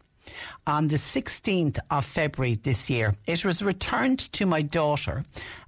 on 0.66 0.88
the 0.88 0.96
16th 0.96 1.78
of 1.90 2.04
February 2.04 2.54
this 2.54 2.88
year. 2.88 3.12
It 3.26 3.44
was 3.44 3.62
returned 3.62 4.20
to 4.32 4.46
my 4.46 4.62
daughter, 4.62 5.24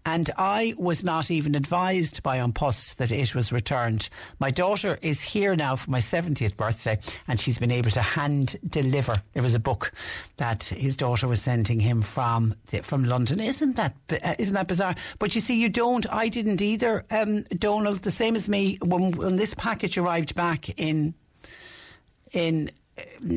and 0.07 0.31
I 0.37 0.75
was 0.77 1.03
not 1.03 1.31
even 1.31 1.55
advised 1.55 2.23
by 2.23 2.37
An 2.37 2.53
Post 2.53 2.99
that 2.99 3.11
it 3.11 3.35
was 3.35 3.53
returned. 3.53 4.09
My 4.39 4.51
daughter 4.51 4.99
is 5.03 5.23
here 5.23 5.57
now 5.57 5.77
for 5.77 5.91
my 5.91 5.99
70th 5.99 6.57
birthday, 6.57 6.99
and 7.27 7.41
she's 7.41 7.59
been 7.59 7.71
able 7.71 7.91
to 7.93 8.03
hand 8.03 8.57
deliver. 8.69 9.17
It 9.35 9.41
was 9.41 9.55
a 9.55 9.61
book 9.61 9.93
that 10.37 10.65
his 10.65 10.97
daughter 10.97 11.27
was 11.27 11.43
sending 11.43 11.81
him 11.81 12.03
from 12.03 12.55
from 12.83 13.05
London. 13.05 13.41
Isn't 13.41 13.77
that 13.77 13.95
uh, 14.11 14.35
isn't 14.39 14.55
that 14.55 14.69
bizarre? 14.69 14.95
But 15.19 15.35
you 15.35 15.41
see, 15.41 15.61
you 15.61 15.69
don't. 15.69 16.07
I 16.11 16.29
didn't 16.29 16.63
either. 16.63 17.05
Um, 17.11 17.43
Donald, 17.59 17.99
the 17.99 18.11
same 18.11 18.37
as 18.37 18.49
me. 18.49 18.79
When, 18.83 19.13
when 19.13 19.37
this 19.37 19.55
package 19.55 19.99
arrived 19.99 20.35
back 20.35 20.69
in 20.79 21.15
in 22.33 22.71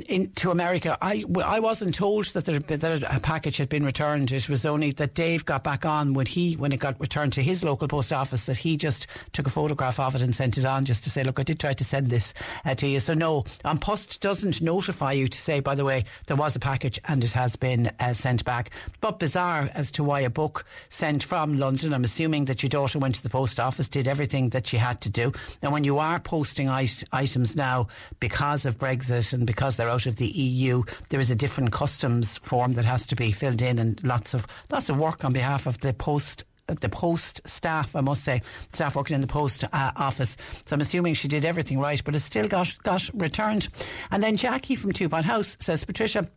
in, 0.08 0.32
to 0.34 0.51
America, 0.51 0.97
I, 1.01 1.24
I 1.43 1.60
wasn't 1.60 1.95
told 1.95 2.26
that, 2.34 2.45
there, 2.45 2.60
that 2.60 3.03
a 3.03 3.20
package 3.20 3.58
had 3.58 3.70
been 3.70 3.84
returned. 3.84 4.32
It 4.32 4.49
was 4.49 4.66
only 4.66 4.91
that 4.91 5.16
Dave 5.16 5.45
got 5.45 5.64
back 5.64 5.86
on 5.86 6.14
when 6.14 6.26
he 6.28 6.53
when 6.55 6.72
it 6.72 6.80
got 6.80 6.99
returned 6.99 7.34
to 7.34 7.43
his 7.43 7.64
local 7.64 7.88
post 7.88 8.14
office 8.14 8.45
that 8.45 8.58
he 8.58 8.78
just 8.78 9.08
took 9.34 9.47
a 9.47 9.49
photograph 9.49 9.99
of 9.99 10.16
it 10.16 10.22
and 10.22 10.36
sent 10.36 10.58
it 10.58 10.66
on 10.66 10.84
just 10.84 11.03
to 11.05 11.10
say, 11.10 11.24
look, 11.24 11.39
I 11.39 11.43
did 11.43 11.60
try 11.60 11.74
to 11.74 11.84
send 11.84 12.08
this 12.08 12.34
uh, 12.66 12.76
to 12.76 12.88
you. 12.88 12.99
So 12.99 13.14
no, 13.14 13.45
An 13.66 13.80
Post 13.80 14.22
doesn't 14.22 14.62
notify 14.62 15.14
you 15.14 15.28
to 15.28 15.39
say, 15.39 15.60
by 15.60 15.74
the 15.74 15.86
way, 15.86 16.05
there 16.28 16.38
was 16.38 16.55
a 16.55 16.60
package 16.60 16.99
and 17.05 17.24
it 17.24 17.32
has 17.32 17.55
been 17.55 17.91
uh, 17.99 18.14
sent 18.14 18.45
back. 18.45 18.72
But 19.01 19.20
bizarre 19.20 19.72
as 19.74 19.89
to 19.91 20.03
why 20.03 20.20
a 20.22 20.30
book 20.30 20.66
sent 20.89 21.24
from 21.24 21.55
London. 21.55 21.93
I'm 21.93 22.03
assuming 22.03 22.45
that 22.45 22.62
your 22.62 22.70
daughter 22.70 22.99
went 22.99 23.16
to 23.16 23.24
the 23.24 23.30
post 23.30 23.60
office, 23.60 23.88
did 23.88 24.08
everything 24.08 24.49
that 24.49 24.68
she 24.68 24.78
had 24.78 25.01
to 25.01 25.10
do. 25.10 25.32
And 25.64 25.72
when 25.72 25.84
you 25.84 25.97
are 25.97 26.20
posting 26.20 26.68
it- 26.68 27.03
items 27.12 27.55
now 27.55 27.88
because 28.20 28.66
of 28.66 28.78
Brexit 28.78 29.34
and 29.34 29.47
because 29.48 29.76
they're 29.76 29.89
out 29.89 30.06
of 30.06 30.18
the 30.18 30.28
EU, 30.28 30.84
there 31.10 31.20
is 31.20 31.32
a 31.32 31.36
different 31.36 31.72
customs 31.72 32.38
form 32.38 32.74
that 32.74 32.86
has 32.86 33.08
to 33.08 33.16
be 33.16 33.32
filled 33.32 33.64
in, 33.64 33.80
and 33.80 34.00
lots 34.04 34.36
of 34.36 34.45
lots 34.70 34.89
of 34.89 34.98
work 34.98 35.26
on 35.26 35.34
behalf 35.34 35.66
of 35.66 35.80
the 35.80 35.93
post 35.93 36.43
the 36.68 36.89
post 36.89 37.41
staff, 37.48 37.95
I 37.95 38.02
must 38.02 38.24
say, 38.24 38.41
staff 38.74 38.95
working 38.95 39.16
in 39.16 39.22
the 39.22 39.28
post 39.28 39.64
uh, 39.64 39.91
office. 39.95 40.36
So 40.66 40.74
I'm 40.74 40.82
assuming 40.82 41.14
she 41.14 41.30
did 41.30 41.45
everything 41.45 41.80
right, 41.80 42.04
but 42.04 42.16
it 42.16 42.20
still 42.20 42.48
got 42.48 42.76
got 42.84 43.10
returned. 43.14 43.70
And 44.12 44.22
then 44.22 44.36
Jackie 44.36 44.76
from 44.76 44.91
Twopothouse 44.91 45.62
says, 45.62 45.84
Patricia. 45.86 46.30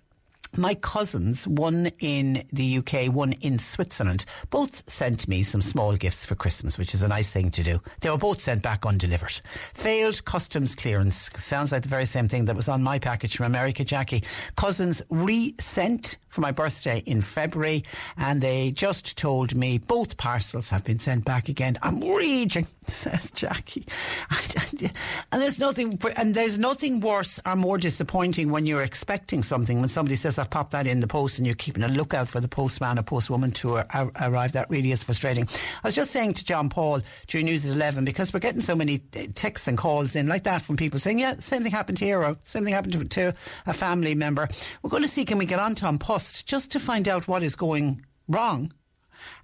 My 0.56 0.74
cousins, 0.74 1.46
one 1.46 1.90
in 2.00 2.42
the 2.52 2.78
UK, 2.78 3.06
one 3.12 3.32
in 3.34 3.60
Switzerland, 3.60 4.24
both 4.50 4.82
sent 4.90 5.28
me 5.28 5.44
some 5.44 5.62
small 5.62 5.94
gifts 5.96 6.24
for 6.24 6.34
Christmas, 6.34 6.76
which 6.76 6.92
is 6.92 7.02
a 7.02 7.08
nice 7.08 7.30
thing 7.30 7.52
to 7.52 7.62
do. 7.62 7.80
They 8.00 8.10
were 8.10 8.18
both 8.18 8.40
sent 8.40 8.62
back 8.62 8.84
undelivered. 8.84 9.40
Failed 9.74 10.24
customs 10.24 10.74
clearance. 10.74 11.30
Sounds 11.36 11.70
like 11.70 11.82
the 11.82 11.88
very 11.88 12.04
same 12.04 12.26
thing 12.26 12.46
that 12.46 12.56
was 12.56 12.68
on 12.68 12.82
my 12.82 12.98
package 12.98 13.36
from 13.36 13.46
America, 13.46 13.84
Jackie. 13.84 14.24
Cousins 14.56 15.02
re-sent 15.08 16.18
for 16.28 16.40
my 16.40 16.50
birthday 16.50 16.98
in 17.06 17.20
February, 17.20 17.84
and 18.16 18.40
they 18.40 18.72
just 18.72 19.16
told 19.16 19.54
me 19.56 19.78
both 19.78 20.16
parcels 20.16 20.70
have 20.70 20.82
been 20.84 20.98
sent 20.98 21.24
back 21.24 21.48
again. 21.48 21.78
I'm 21.82 22.00
raging, 22.00 22.66
says 22.86 23.30
Jackie. 23.32 23.86
And 25.30 25.40
there's 25.40 25.58
nothing, 25.60 25.98
and 26.16 26.34
there's 26.34 26.58
nothing 26.58 27.00
worse 27.00 27.38
or 27.46 27.54
more 27.54 27.78
disappointing 27.78 28.50
when 28.50 28.66
you're 28.66 28.82
expecting 28.82 29.42
something. 29.42 29.78
When 29.78 29.88
somebody 29.88 30.16
says, 30.16 30.39
"I've 30.40 30.50
popped 30.50 30.72
that 30.72 30.86
in 30.86 31.00
the 31.00 31.06
post," 31.06 31.38
and 31.38 31.46
you're 31.46 31.54
keeping 31.54 31.82
a 31.82 31.88
lookout 31.88 32.28
for 32.28 32.40
the 32.40 32.48
postman 32.48 32.98
or 32.98 33.02
postwoman 33.02 33.54
to 33.56 33.78
ar- 33.78 34.12
arrive, 34.20 34.52
that 34.52 34.70
really 34.70 34.90
is 34.90 35.02
frustrating. 35.02 35.46
I 35.84 35.88
was 35.88 35.94
just 35.94 36.10
saying 36.10 36.34
to 36.34 36.44
John 36.44 36.68
Paul 36.68 37.02
during 37.26 37.46
News 37.46 37.68
at 37.68 37.76
Eleven 37.76 38.04
because 38.04 38.32
we're 38.32 38.40
getting 38.40 38.60
so 38.60 38.74
many 38.74 39.00
uh, 39.16 39.26
texts 39.34 39.68
and 39.68 39.78
calls 39.78 40.16
in 40.16 40.26
like 40.26 40.44
that 40.44 40.62
from 40.62 40.76
people 40.76 40.98
saying, 40.98 41.18
"Yeah, 41.18 41.36
same 41.38 41.62
thing 41.62 41.72
happened 41.72 41.98
here," 41.98 42.22
or 42.22 42.36
"Same 42.42 42.64
thing 42.64 42.74
happened 42.74 42.94
to, 42.94 43.04
to 43.04 43.34
a 43.66 43.72
family 43.72 44.14
member." 44.14 44.48
We're 44.82 44.90
going 44.90 45.02
to 45.02 45.08
see 45.08 45.24
can 45.24 45.38
we 45.38 45.46
get 45.46 45.60
on 45.60 45.74
Tom 45.74 45.98
Post 45.98 46.46
just 46.46 46.72
to 46.72 46.80
find 46.80 47.08
out 47.08 47.28
what 47.28 47.42
is 47.42 47.54
going 47.54 48.04
wrong 48.28 48.72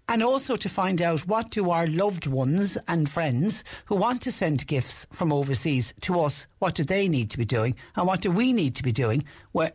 and 0.08 0.22
also 0.22 0.56
to 0.56 0.68
find 0.68 1.02
out 1.02 1.26
what 1.26 1.50
do 1.50 1.70
our 1.70 1.86
loved 1.86 2.26
ones 2.26 2.78
and 2.88 3.08
friends 3.08 3.64
who 3.86 3.96
want 3.96 4.22
to 4.22 4.32
send 4.32 4.66
gifts 4.66 5.06
from 5.12 5.32
overseas 5.32 5.92
to 6.02 6.20
us, 6.20 6.46
what 6.58 6.74
do 6.74 6.84
they 6.84 7.08
need 7.08 7.30
to 7.30 7.38
be 7.38 7.44
doing 7.44 7.74
and 7.96 8.06
what 8.06 8.20
do 8.20 8.30
we 8.30 8.52
need 8.52 8.74
to 8.76 8.82
be 8.82 8.92
doing 8.92 9.24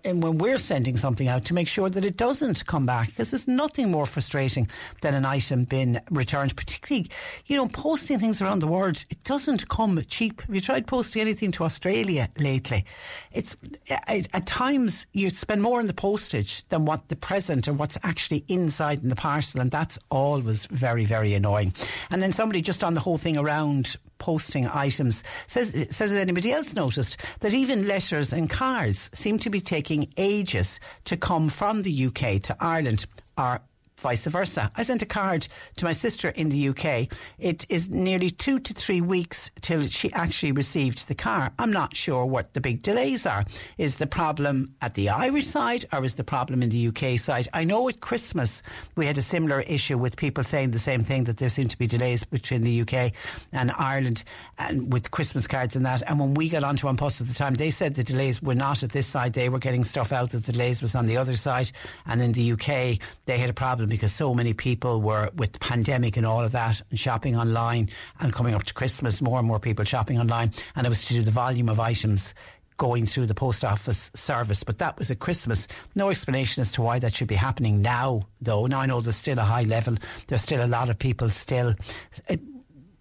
and 0.04 0.24
when 0.24 0.38
we're 0.38 0.58
sending 0.58 0.98
something 0.98 1.28
out 1.28 1.46
to 1.46 1.54
make 1.54 1.68
sure 1.68 1.90
that 1.90 2.06
it 2.06 2.18
doesn't 2.18 2.66
come 2.66 2.86
back 2.86 3.08
because 3.08 3.32
there's 3.32 3.48
nothing 3.48 3.92
more 3.92 4.06
frustrating 4.06 4.68
than 5.02 5.14
an 5.14 5.26
item 5.26 5.64
being 5.64 6.00
returned, 6.12 6.56
particularly, 6.56 7.10
you 7.48 7.58
know, 7.58 7.68
posting 7.68 8.20
things 8.20 8.42
around 8.42 8.60
the 8.60 8.68
world. 8.68 9.04
It 9.10 9.24
doesn't 9.24 9.70
come 9.70 10.02
cheap. 10.08 10.42
Have 10.42 10.54
you 10.54 10.62
tried 10.62 10.88
posting 10.88 11.22
anything 11.22 11.52
to 11.54 11.64
Australia 11.64 12.30
lately? 12.38 12.86
It's 13.32 13.56
at, 13.90 14.28
at 14.34 14.46
times 14.46 15.08
you 15.14 15.30
spend 15.30 15.62
more 15.62 15.80
on 15.80 15.88
the 15.88 15.94
postage 15.94 16.68
than 16.70 16.86
what 16.86 17.10
the 17.10 17.16
present 17.16 17.68
or 17.68 17.74
what's 17.74 17.98
actually 18.04 18.44
inside 18.48 19.04
in 19.04 19.10
the 19.10 19.16
parcel 19.16 19.62
and 19.62 19.72
that's 19.72 20.00
always 20.10 20.66
very, 20.68 21.06
very 21.06 21.34
annoying. 21.34 21.74
And 22.10 22.22
then 22.22 22.32
somebody 22.32 22.62
just 22.62 22.84
on 22.84 22.94
the 22.94 23.00
whole 23.00 23.18
thing 23.18 23.38
around 23.38 23.96
posting 24.22 24.68
items. 24.68 25.24
Says 25.48 25.88
says 25.90 26.14
anybody 26.14 26.52
else 26.52 26.76
noticed 26.76 27.18
that 27.40 27.54
even 27.54 27.88
letters 27.88 28.32
and 28.32 28.50
cards 28.50 29.10
seem 29.14 29.40
to 29.40 29.50
be 29.50 29.60
taking 29.60 30.14
ages 30.16 30.80
to 31.06 31.18
come 31.18 31.50
from 31.50 31.82
the 31.82 32.06
UK 32.06 32.42
to 32.44 32.56
Ireland. 32.60 33.08
Or 33.38 33.62
vice 34.02 34.26
versa. 34.26 34.72
I 34.76 34.84
sent 34.84 35.02
a 35.02 35.06
card 35.06 35.48
to 35.78 35.86
my 35.86 35.92
sister 35.92 36.30
in 36.30 36.50
the 36.50 36.70
UK. 36.70 37.08
It 37.38 37.66
is 37.70 37.90
nearly 37.90 38.32
two 38.32 38.60
to 38.60 38.74
three 38.74 39.00
weeks 39.00 39.52
till 39.62 39.88
she 39.88 40.12
actually 40.14 40.52
received 40.52 41.08
the 41.08 41.16
car. 41.16 41.52
I'm 41.60 41.72
not 41.72 41.96
sure 41.96 42.26
what 42.26 42.54
the 42.54 42.62
big 42.62 42.82
delays 42.82 43.26
are. 43.26 43.44
Is 43.78 43.98
the 43.98 44.08
problem 44.08 44.74
at 44.82 44.96
the 44.96 45.10
Irish 45.10 45.48
side 45.48 45.86
or 45.94 46.04
is 46.04 46.16
the 46.16 46.24
problem 46.24 46.64
in 46.64 46.70
the 46.70 46.88
UK 46.88 47.20
side? 47.20 47.48
I 47.54 47.64
know 47.64 47.88
at 47.90 48.02
Christmas 48.02 48.64
we 48.96 49.06
had 49.06 49.18
a 49.18 49.22
similar 49.22 49.62
issue 49.62 49.98
with 49.98 50.18
people 50.18 50.44
saying 50.44 50.72
the 50.72 50.80
same 50.80 51.02
thing 51.02 51.26
that 51.26 51.38
there 51.38 51.50
seemed 51.50 51.72
to 51.72 51.78
be 51.78 51.88
delays 51.88 52.24
between 52.24 52.64
the 52.64 52.82
UK 52.82 53.14
and 53.52 53.72
Ireland 53.78 54.24
and 54.58 54.92
with 54.92 55.12
Christmas 55.12 55.48
cards 55.48 55.76
and 55.76 55.86
that. 55.86 56.02
And 56.08 56.20
when 56.20 56.34
we 56.34 56.50
got 56.50 56.64
onto 56.64 56.88
An 56.88 56.98
Post 56.98 57.22
at 57.22 57.28
the 57.28 57.34
time, 57.36 57.54
they 57.54 57.70
said 57.70 57.94
the 57.94 58.04
delays 58.04 58.42
were 58.42 58.56
not 58.56 58.82
at 58.82 58.92
this 58.92 59.06
side. 59.06 59.34
They 59.34 59.50
were 59.50 59.60
getting 59.60 59.84
stuff 59.84 60.12
out 60.12 60.32
that 60.32 60.46
the 60.46 60.52
delays 60.52 60.82
was 60.82 60.96
on 60.96 61.06
the 61.06 61.18
other 61.18 61.36
side. 61.36 61.72
And 62.08 62.22
in 62.22 62.32
the 62.32 62.54
UK, 62.54 63.00
they 63.26 63.38
had 63.38 63.50
a 63.50 63.54
problem 63.54 63.91
because 63.92 64.14
so 64.14 64.34
many 64.34 64.54
people 64.54 65.02
were 65.02 65.30
with 65.36 65.52
the 65.52 65.60
pandemic 65.60 66.18
and 66.18 66.26
all 66.26 66.44
of 66.44 66.54
that 66.54 66.82
and 66.90 66.98
shopping 66.98 67.36
online 67.36 67.90
and 68.20 68.34
coming 68.34 68.56
up 68.56 68.64
to 68.64 68.74
Christmas, 68.74 69.22
more 69.22 69.38
and 69.38 69.48
more 69.48 69.60
people 69.60 69.86
shopping 69.86 70.20
online. 70.20 70.52
And 70.76 70.86
it 70.86 70.90
was 70.90 71.06
to 71.06 71.14
do 71.14 71.22
the 71.22 71.32
volume 71.32 71.70
of 71.70 71.80
items 71.80 72.34
going 72.78 73.06
through 73.06 73.28
the 73.28 73.36
post 73.36 73.64
office 73.64 74.10
service. 74.16 74.64
But 74.64 74.80
that 74.80 74.98
was 74.98 75.12
at 75.12 75.20
Christmas. 75.20 75.68
No 75.94 76.10
explanation 76.10 76.62
as 76.62 76.72
to 76.72 76.82
why 76.82 77.00
that 77.00 77.14
should 77.14 77.28
be 77.28 77.36
happening 77.36 77.82
now, 77.82 78.22
though. 78.42 78.66
Now 78.66 78.80
I 78.80 78.86
know 78.86 79.02
there's 79.02 79.18
still 79.18 79.38
a 79.38 79.44
high 79.44 79.64
level. 79.64 79.96
There's 80.28 80.42
still 80.42 80.64
a 80.64 80.68
lot 80.68 80.90
of 80.90 80.98
people 80.98 81.30
still. 81.30 81.76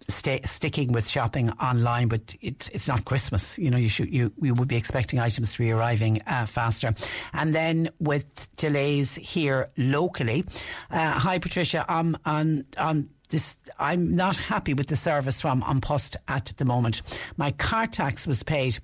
Stay, 0.09 0.41
sticking 0.45 0.91
with 0.91 1.07
shopping 1.07 1.51
online, 1.51 2.07
but 2.07 2.35
it's 2.41 2.69
it's 2.69 2.87
not 2.87 3.05
Christmas. 3.05 3.57
You 3.57 3.69
know, 3.69 3.77
you 3.77 3.89
should 3.89 4.11
you 4.11 4.33
you 4.41 4.53
would 4.53 4.67
be 4.67 4.75
expecting 4.75 5.19
items 5.19 5.53
to 5.53 5.59
be 5.59 5.71
arriving 5.71 6.21
uh, 6.27 6.45
faster, 6.45 6.93
and 7.33 7.53
then 7.53 7.89
with 7.99 8.49
delays 8.57 9.15
here 9.15 9.69
locally. 9.77 10.43
Uh, 10.89 11.11
hi, 11.11 11.39
Patricia. 11.39 11.85
I'm 11.87 12.17
on 12.25 12.65
on 12.77 13.09
this 13.29 13.57
I'm 13.79 14.15
not 14.15 14.37
happy 14.37 14.73
with 14.73 14.87
the 14.87 14.95
service 14.95 15.41
from 15.41 15.63
An 15.65 15.81
Post 15.81 16.17
at 16.27 16.53
the 16.57 16.65
moment. 16.65 17.01
My 17.37 17.51
car 17.51 17.87
tax 17.87 18.27
was 18.27 18.43
paid 18.43 18.77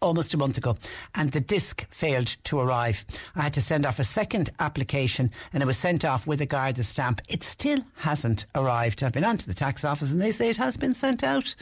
almost 0.00 0.34
a 0.34 0.38
month 0.38 0.58
ago, 0.58 0.76
and 1.14 1.30
the 1.30 1.40
disc 1.40 1.86
failed 1.90 2.36
to 2.44 2.58
arrive. 2.58 3.04
I 3.36 3.42
had 3.42 3.54
to 3.54 3.62
send 3.62 3.86
off 3.86 3.98
a 3.98 4.04
second 4.04 4.50
application, 4.58 5.30
and 5.52 5.62
it 5.62 5.66
was 5.66 5.78
sent 5.78 6.04
off 6.04 6.26
with 6.26 6.40
a 6.40 6.46
Garda 6.46 6.82
stamp. 6.82 7.20
It 7.28 7.42
still 7.42 7.84
hasn't 7.96 8.46
arrived. 8.54 9.02
I've 9.02 9.12
been 9.12 9.24
on 9.24 9.38
to 9.38 9.46
the 9.46 9.54
tax 9.54 9.84
office, 9.84 10.12
and 10.12 10.20
they 10.20 10.30
say 10.30 10.50
it 10.50 10.56
has 10.56 10.76
been 10.76 10.94
sent 10.94 11.22
out. 11.22 11.54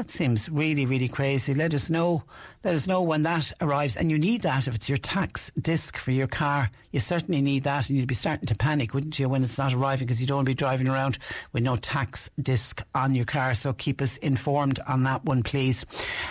That 0.00 0.10
seems 0.10 0.48
really, 0.48 0.86
really 0.86 1.08
crazy. 1.08 1.52
Let 1.52 1.74
us 1.74 1.90
know. 1.90 2.24
Let 2.64 2.74
us 2.74 2.86
know 2.86 3.02
when 3.02 3.20
that 3.20 3.52
arrives. 3.60 3.98
And 3.98 4.10
you 4.10 4.18
need 4.18 4.40
that 4.40 4.66
if 4.66 4.74
it's 4.74 4.88
your 4.88 4.96
tax 4.96 5.52
disc 5.60 5.98
for 5.98 6.10
your 6.10 6.26
car. 6.26 6.70
You 6.90 7.00
certainly 7.00 7.42
need 7.42 7.64
that, 7.64 7.90
and 7.90 7.98
you'd 7.98 8.08
be 8.08 8.14
starting 8.14 8.46
to 8.46 8.54
panic, 8.54 8.94
wouldn't 8.94 9.18
you, 9.18 9.28
when 9.28 9.44
it's 9.44 9.58
not 9.58 9.74
arriving 9.74 10.06
because 10.06 10.18
you 10.18 10.26
don't 10.26 10.38
want 10.38 10.46
to 10.46 10.50
be 10.52 10.54
driving 10.54 10.88
around 10.88 11.18
with 11.52 11.62
no 11.64 11.76
tax 11.76 12.30
disc 12.40 12.82
on 12.94 13.14
your 13.14 13.26
car. 13.26 13.54
So 13.54 13.74
keep 13.74 14.00
us 14.00 14.16
informed 14.16 14.80
on 14.88 15.02
that 15.02 15.26
one, 15.26 15.42
please. 15.42 15.84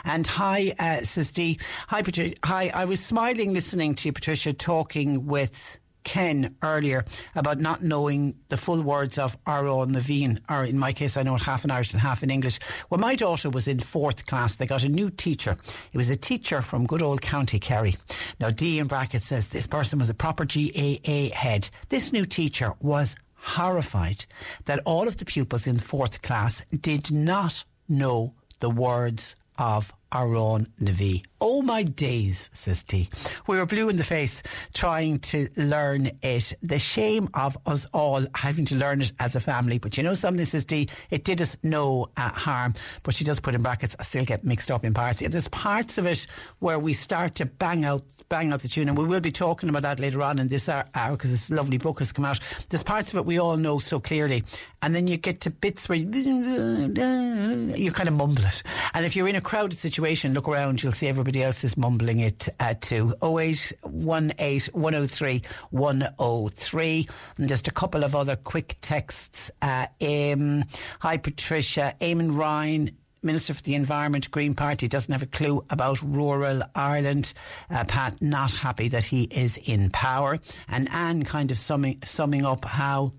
And 0.04 0.26
hi, 0.26 0.74
uh, 0.80 1.04
says 1.04 1.32
Dee. 1.32 1.60
Hi, 1.90 2.02
Patricia. 2.02 2.36
Hi, 2.46 2.72
I 2.74 2.86
was 2.86 3.00
smiling 3.00 3.54
listening 3.54 3.94
to 3.96 4.08
you, 4.08 4.14
Patricia, 4.14 4.52
talking 4.52 5.28
with 5.28 5.79
Ken 6.10 6.56
earlier 6.64 7.06
about 7.36 7.60
not 7.60 7.84
knowing 7.84 8.34
the 8.50 8.58
full 8.58 8.82
words 8.82 9.20
of 9.20 9.38
Amhrán 9.44 9.90
na 9.90 10.00
bhFiann, 10.00 10.40
or 10.50 10.66
in 10.66 10.80
my 10.80 10.92
case, 10.92 11.16
I 11.16 11.22
know 11.22 11.36
it 11.36 11.42
half 11.42 11.64
in 11.64 11.70
Irish 11.70 11.94
and 11.94 12.02
half 12.02 12.24
in 12.24 12.32
English. 12.32 12.58
When 12.90 13.00
my 13.00 13.14
daughter 13.14 13.48
was 13.48 13.68
in 13.68 13.78
fourth 13.78 14.26
class, 14.26 14.56
they 14.56 14.66
got 14.66 14.84
a 14.84 14.90
new 14.90 15.12
teacher. 15.12 15.56
It 15.94 15.98
was 15.98 16.10
a 16.10 16.16
teacher 16.16 16.64
from 16.64 16.88
good 16.88 17.04
old 17.04 17.22
County 17.22 17.60
Kerry. 17.60 17.96
Now, 18.40 18.50
Dee 18.50 18.80
in 18.80 18.88
brackets 18.88 19.28
says 19.28 19.50
this 19.50 19.68
person 19.68 20.00
was 20.00 20.10
a 20.10 20.16
proper 20.16 20.46
GAA 20.46 21.30
head. 21.32 21.70
This 21.90 22.12
new 22.12 22.26
teacher 22.26 22.74
was 22.82 23.16
horrified 23.36 24.26
that 24.66 24.82
all 24.86 25.08
of 25.08 25.18
the 25.18 25.26
pupils 25.26 25.68
in 25.68 25.78
fourth 25.78 26.24
class 26.24 26.64
did 26.82 27.12
not 27.12 27.64
know 27.88 28.34
the 28.62 28.72
words 28.72 29.36
of 29.60 29.94
Aron 30.14 30.68
Navi. 30.82 31.24
Oh 31.42 31.62
my 31.62 31.84
days, 31.84 32.50
says 32.52 32.84
Dee. 32.84 33.10
We 33.48 33.58
were 33.58 33.66
blue 33.66 33.90
in 33.90 33.96
the 33.96 34.04
face 34.04 34.44
trying 34.74 35.20
to 35.20 35.48
learn 35.56 36.12
it. 36.22 36.54
The 36.62 36.80
shame 36.80 37.30
of 37.34 37.58
us 37.66 37.86
all 37.94 38.26
having 38.36 38.66
to 38.66 38.76
learn 38.76 39.02
it 39.02 39.14
as 39.20 39.36
a 39.36 39.40
family. 39.40 39.78
But 39.78 39.96
you 39.98 40.04
know 40.04 40.16
something, 40.16 40.46
says 40.46 40.66
Dee, 40.66 40.90
it 41.10 41.24
did 41.24 41.42
us 41.42 41.58
no 41.64 42.08
uh, 42.18 42.30
harm. 42.30 42.74
But 43.04 43.16
she 43.16 43.24
does 43.24 43.40
put 43.40 43.56
in 43.56 43.62
brackets, 43.62 43.96
I 44.00 44.04
still 44.04 44.26
get 44.26 44.44
mixed 44.44 44.70
up 44.72 44.84
in 44.84 44.94
parts. 44.94 45.20
There's 45.20 45.48
parts 45.48 45.98
of 45.98 46.06
it 46.06 46.28
where 46.60 46.80
we 46.80 46.94
start 46.94 47.36
to 47.36 47.46
bang 47.46 47.86
out 47.86 48.04
bang 48.28 48.52
out 48.54 48.62
the 48.62 48.68
tune, 48.68 48.90
and 48.90 48.98
we 48.98 49.06
will 49.06 49.22
be 49.22 49.32
talking 49.32 49.70
about 49.70 49.82
that 49.84 50.00
later 50.00 50.22
on 50.22 50.40
in 50.40 50.48
this 50.48 50.68
hour 50.70 50.86
because 51.12 51.32
this 51.32 51.50
lovely 51.50 51.78
book 51.78 52.00
has 52.00 52.12
come 52.12 52.26
out. 52.26 52.40
There's 52.70 52.84
parts 52.84 53.14
of 53.14 53.20
it 53.20 53.26
we 53.26 53.40
all 53.40 53.58
know 53.58 53.80
so 53.80 54.00
clearly. 54.00 54.44
And 54.82 54.96
then 54.96 55.08
you 55.08 55.18
get 55.18 55.42
to 55.42 55.50
bits 55.50 55.90
where 55.90 55.98
you, 55.98 56.08
you 57.76 57.92
kind 57.92 58.08
of 58.08 58.16
mumble 58.16 58.46
it. 58.46 58.64
And 58.94 59.06
if 59.06 59.14
you're 59.16 59.28
in 59.28 59.36
a 59.36 59.42
crowded 59.42 59.78
situation, 59.78 59.99
look 60.34 60.48
around, 60.48 60.84
you'll 60.84 60.92
see 60.92 61.08
everybody 61.08 61.30
everybody 61.30 61.44
else 61.44 61.64
is 61.64 61.78
mumbling 61.78 62.20
it 62.20 62.50
uh, 62.60 62.74
too. 62.74 63.14
0818 63.22 64.74
103 64.74 65.42
103. 65.70 67.08
And 67.38 67.48
just 67.48 67.68
a 67.68 67.72
couple 67.72 68.04
of 68.04 68.16
other 68.16 68.36
quick 68.36 68.78
texts. 68.82 69.52
Uh, 69.62 69.86
um, 70.02 70.64
hi, 71.00 71.18
Patricia. 71.18 71.94
Eamon 72.02 72.36
Ryan. 72.36 72.90
Minister 73.22 73.54
for 73.54 73.62
the 73.64 73.76
Environment, 73.76 74.32
Green 74.32 74.54
Party, 74.54 74.88
doesn't 74.88 75.12
have 75.12 75.22
a 75.22 75.26
clue 75.26 75.66
about 75.70 76.02
rural 76.02 76.64
Ireland. 76.74 77.34
Uh, 77.70 77.84
Pat, 77.84 78.22
not 78.22 78.54
happy 78.54 78.88
that 78.88 79.04
he 79.04 79.24
is 79.24 79.58
in 79.58 79.90
power. 79.92 80.38
And 80.70 80.90
Anne 80.90 81.26
kind 81.26 81.52
of 81.52 81.58
summing, 81.58 82.00
summing 82.06 82.46
up 82.46 82.64
how 82.64 83.12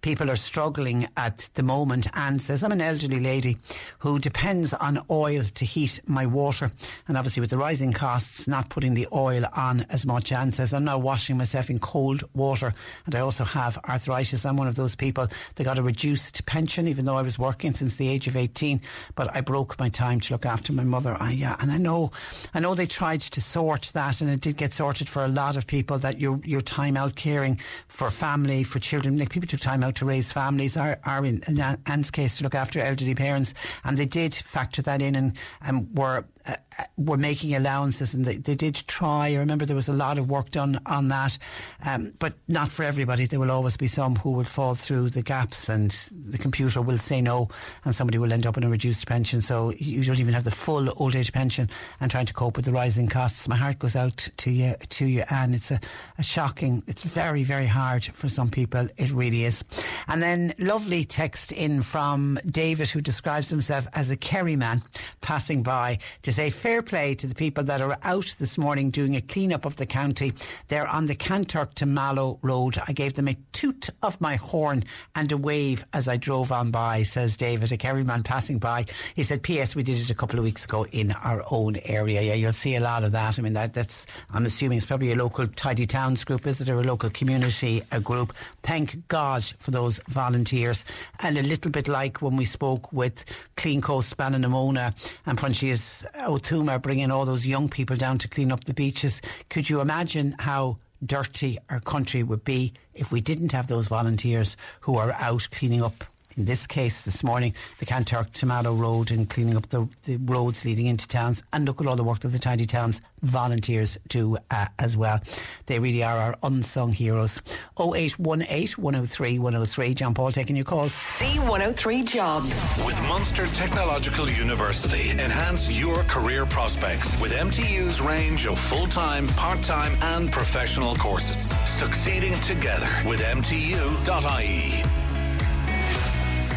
people 0.00 0.30
are 0.30 0.36
struggling 0.36 1.06
at 1.16 1.48
the 1.54 1.62
moment. 1.62 2.06
Anne 2.14 2.38
says, 2.38 2.62
I'm 2.62 2.72
an 2.72 2.80
elderly 2.80 3.20
lady 3.20 3.58
who 3.98 4.18
depends 4.18 4.72
on 4.74 5.00
oil 5.10 5.42
to 5.42 5.64
heat 5.64 6.00
my 6.06 6.26
water. 6.26 6.70
And 7.06 7.16
obviously, 7.16 7.40
with 7.40 7.50
the 7.50 7.58
rising 7.58 7.92
costs, 7.92 8.46
not 8.46 8.68
putting 8.68 8.94
the 8.94 9.08
oil 9.12 9.44
on 9.56 9.82
as 9.90 10.06
much. 10.06 10.32
Anne 10.32 10.52
says, 10.52 10.72
I'm 10.72 10.84
now 10.84 10.98
washing 10.98 11.36
myself 11.36 11.70
in 11.70 11.78
cold 11.78 12.24
water. 12.34 12.74
And 13.06 13.14
I 13.14 13.20
also 13.20 13.44
have 13.44 13.78
arthritis. 13.88 14.44
I'm 14.44 14.56
one 14.56 14.68
of 14.68 14.74
those 14.76 14.94
people 14.94 15.26
that 15.54 15.64
got 15.64 15.78
a 15.78 15.82
reduced 15.82 16.44
pension, 16.46 16.88
even 16.88 17.04
though 17.04 17.16
I 17.16 17.22
was 17.22 17.38
working 17.38 17.74
since 17.74 17.96
the 17.96 18.08
age 18.08 18.26
of 18.26 18.36
18. 18.36 18.80
But 19.14 19.34
I 19.34 19.40
broke 19.40 19.78
my 19.78 19.88
time 19.88 20.20
to 20.20 20.34
look 20.34 20.46
after 20.46 20.72
my 20.72 20.84
mother. 20.84 21.16
I, 21.18 21.32
yeah, 21.32 21.56
and 21.60 21.72
I 21.72 21.78
know, 21.78 22.12
I 22.54 22.60
know 22.60 22.74
they 22.74 22.86
tried 22.86 23.20
to 23.20 23.40
sort 23.40 23.90
that, 23.94 24.20
and 24.20 24.30
it 24.30 24.40
did 24.40 24.56
get 24.56 24.74
sorted 24.74 25.08
for 25.08 25.24
a 25.24 25.28
lot 25.28 25.56
of 25.56 25.66
people 25.66 25.98
that 25.98 26.20
your 26.20 26.40
your 26.44 26.60
time 26.60 26.96
out 26.96 27.14
caring 27.16 27.60
for 27.88 28.10
family, 28.10 28.62
for 28.62 28.78
children. 28.78 29.18
Like 29.18 29.30
people 29.30 29.48
took 29.48 29.60
time 29.60 29.82
out 29.82 29.87
to 29.92 30.04
raise 30.04 30.32
families, 30.32 30.76
are, 30.76 30.98
are 31.04 31.24
in, 31.24 31.42
in 31.46 31.60
Anne's 31.86 32.10
case 32.10 32.38
to 32.38 32.44
look 32.44 32.54
after 32.54 32.80
elderly 32.80 33.14
parents, 33.14 33.54
and 33.84 33.96
they 33.96 34.06
did 34.06 34.34
factor 34.34 34.82
that 34.82 35.02
in 35.02 35.16
and, 35.16 35.32
and 35.60 35.88
were 35.96 36.24
uh, 36.48 36.56
were 36.96 37.16
making 37.16 37.54
allowances 37.54 38.14
and 38.14 38.24
they, 38.24 38.36
they 38.36 38.54
did 38.54 38.74
try. 38.86 39.28
I 39.28 39.36
remember 39.36 39.66
there 39.66 39.76
was 39.76 39.88
a 39.88 39.92
lot 39.92 40.18
of 40.18 40.30
work 40.30 40.50
done 40.50 40.80
on 40.86 41.08
that, 41.08 41.36
um, 41.84 42.12
but 42.18 42.34
not 42.48 42.70
for 42.70 42.84
everybody. 42.84 43.26
There 43.26 43.38
will 43.38 43.50
always 43.50 43.76
be 43.76 43.86
some 43.86 44.16
who 44.16 44.32
will 44.32 44.44
fall 44.44 44.74
through 44.74 45.10
the 45.10 45.22
gaps 45.22 45.68
and 45.68 45.90
the 46.10 46.38
computer 46.38 46.80
will 46.80 46.98
say 46.98 47.20
no 47.20 47.48
and 47.84 47.94
somebody 47.94 48.18
will 48.18 48.32
end 48.32 48.46
up 48.46 48.56
in 48.56 48.64
a 48.64 48.68
reduced 48.68 49.06
pension. 49.06 49.42
So 49.42 49.72
you 49.76 50.02
don't 50.02 50.20
even 50.20 50.34
have 50.34 50.44
the 50.44 50.50
full 50.50 50.88
old 50.96 51.14
age 51.14 51.32
pension 51.32 51.68
and 52.00 52.10
trying 52.10 52.26
to 52.26 52.34
cope 52.34 52.56
with 52.56 52.64
the 52.64 52.72
rising 52.72 53.08
costs. 53.08 53.48
My 53.48 53.56
heart 53.56 53.78
goes 53.78 53.96
out 53.96 54.28
to 54.38 54.50
you, 54.50 54.74
to 54.88 55.06
you, 55.06 55.24
Anne. 55.30 55.54
It's 55.54 55.70
a, 55.70 55.80
a 56.18 56.22
shocking, 56.22 56.82
it's 56.86 57.02
very, 57.02 57.44
very 57.44 57.66
hard 57.66 58.04
for 58.06 58.28
some 58.28 58.48
people. 58.50 58.88
It 58.96 59.10
really 59.10 59.44
is. 59.44 59.62
And 60.06 60.22
then 60.22 60.54
lovely 60.58 61.04
text 61.04 61.52
in 61.52 61.82
from 61.82 62.38
David 62.46 62.88
who 62.88 63.00
describes 63.00 63.50
himself 63.50 63.86
as 63.92 64.10
a 64.10 64.16
Kerry 64.16 64.56
man 64.56 64.82
passing 65.20 65.62
by 65.62 65.98
say 66.38 66.50
fair 66.50 66.82
play 66.82 67.16
to 67.16 67.26
the 67.26 67.34
people 67.34 67.64
that 67.64 67.80
are 67.80 67.98
out 68.04 68.36
this 68.38 68.56
morning 68.56 68.90
doing 68.90 69.16
a 69.16 69.20
clean 69.20 69.52
up 69.52 69.64
of 69.64 69.74
the 69.74 69.84
county. 69.84 70.32
They're 70.68 70.86
on 70.86 71.06
the 71.06 71.16
Kanturk 71.16 71.74
to 71.74 71.84
Mallow 71.86 72.38
Road. 72.42 72.78
I 72.86 72.92
gave 72.92 73.14
them 73.14 73.26
a 73.26 73.36
toot 73.50 73.90
of 74.04 74.20
my 74.20 74.36
horn 74.36 74.84
and 75.16 75.32
a 75.32 75.36
wave 75.36 75.84
as 75.92 76.06
I 76.06 76.16
drove 76.16 76.52
on 76.52 76.70
by, 76.70 77.02
says 77.02 77.36
David, 77.36 77.72
a 77.72 77.76
Kerryman 77.76 78.24
passing 78.24 78.60
by. 78.60 78.84
He 79.16 79.24
said, 79.24 79.42
P.S. 79.42 79.74
We 79.74 79.82
did 79.82 79.96
it 79.96 80.10
a 80.10 80.14
couple 80.14 80.38
of 80.38 80.44
weeks 80.44 80.64
ago 80.64 80.86
in 80.92 81.10
our 81.10 81.42
own 81.50 81.74
area. 81.74 82.22
Yeah, 82.22 82.34
you'll 82.34 82.52
see 82.52 82.76
a 82.76 82.80
lot 82.80 83.02
of 83.02 83.10
that. 83.10 83.40
I 83.40 83.42
mean, 83.42 83.54
that, 83.54 83.74
that's, 83.74 84.06
I'm 84.30 84.46
assuming 84.46 84.78
it's 84.78 84.86
probably 84.86 85.10
a 85.10 85.16
local 85.16 85.48
Tidy 85.48 85.86
Towns 85.86 86.22
group, 86.22 86.46
is 86.46 86.60
it, 86.60 86.70
or 86.70 86.78
a 86.78 86.84
local 86.84 87.10
community 87.10 87.82
a 87.90 87.98
group. 87.98 88.32
Thank 88.62 89.08
God 89.08 89.44
for 89.58 89.72
those 89.72 89.98
volunteers. 90.06 90.84
And 91.18 91.36
a 91.36 91.42
little 91.42 91.72
bit 91.72 91.88
like 91.88 92.22
when 92.22 92.36
we 92.36 92.44
spoke 92.44 92.92
with 92.92 93.24
Clean 93.56 93.80
Coast 93.80 94.16
Ballynamona 94.16 94.94
and 95.26 95.36
Proinsias 95.36 96.06
O'Toole 96.28 96.78
bringing 96.78 97.10
all 97.10 97.24
those 97.24 97.46
young 97.46 97.70
people 97.70 97.96
down 97.96 98.18
to 98.18 98.28
clean 98.28 98.52
up 98.52 98.64
the 98.64 98.74
beaches. 98.74 99.22
Could 99.48 99.70
you 99.70 99.80
imagine 99.80 100.36
how 100.38 100.76
dirty 101.04 101.58
our 101.70 101.80
country 101.80 102.22
would 102.22 102.44
be 102.44 102.74
if 102.92 103.10
we 103.10 103.22
didn't 103.22 103.52
have 103.52 103.66
those 103.66 103.88
volunteers 103.88 104.56
who 104.80 104.96
are 104.96 105.12
out 105.12 105.48
cleaning 105.50 105.82
up 105.82 106.04
in 106.38 106.44
this 106.44 106.66
case 106.66 107.02
this 107.02 107.24
morning, 107.24 107.52
the 107.80 107.86
Kanturk 107.86 108.30
to 108.34 108.46
Mallow 108.46 108.74
Road 108.74 109.10
and 109.10 109.28
cleaning 109.28 109.56
up 109.56 109.68
the, 109.70 109.88
the, 110.04 110.16
roads 110.18 110.64
leading 110.64 110.86
into 110.86 111.08
towns. 111.08 111.42
And 111.52 111.64
look 111.66 111.80
at 111.80 111.86
all 111.86 111.96
the 111.96 112.04
work 112.04 112.20
that 112.20 112.28
the 112.28 112.38
Tidy 112.38 112.64
Towns 112.64 113.00
volunteers 113.22 113.98
do 114.06 114.38
uh, 114.50 114.66
as 114.78 114.96
well. 114.96 115.20
They 115.66 115.80
really 115.80 116.04
are 116.04 116.16
our 116.16 116.36
unsung 116.42 116.92
heroes. 116.92 117.42
0818 117.78 118.82
103 118.82 119.38
103. 119.38 119.94
John 119.94 120.14
Paul 120.14 120.30
taking 120.30 120.54
your 120.54 120.64
calls. 120.64 120.92
C103 120.92 122.06
Jobs. 122.06 122.48
With 122.86 123.00
Munster 123.08 123.46
Technological 123.48 124.30
University, 124.30 125.10
enhance 125.10 125.68
your 125.68 126.04
career 126.04 126.46
prospects 126.46 127.20
with 127.20 127.32
MTU's 127.32 128.00
range 128.00 128.46
of 128.46 128.58
full 128.58 128.86
time, 128.86 129.26
part 129.28 129.60
time, 129.62 129.92
and 130.02 130.30
professional 130.30 130.94
courses. 130.94 131.52
Succeeding 131.66 132.38
together 132.40 132.88
with 133.04 133.20
MTU.ie. 133.20 135.07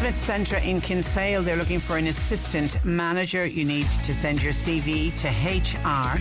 Smith 0.02 0.18
Centre 0.18 0.56
in 0.56 0.80
Kinsale, 0.80 1.42
they're 1.42 1.54
looking 1.54 1.78
for 1.78 1.96
an 1.96 2.08
assistant 2.08 2.84
manager. 2.84 3.46
You 3.46 3.64
need 3.64 3.86
to 3.86 4.12
send 4.12 4.42
your 4.42 4.52
CV 4.52 5.14
to 5.20 5.28
HR 5.28 6.18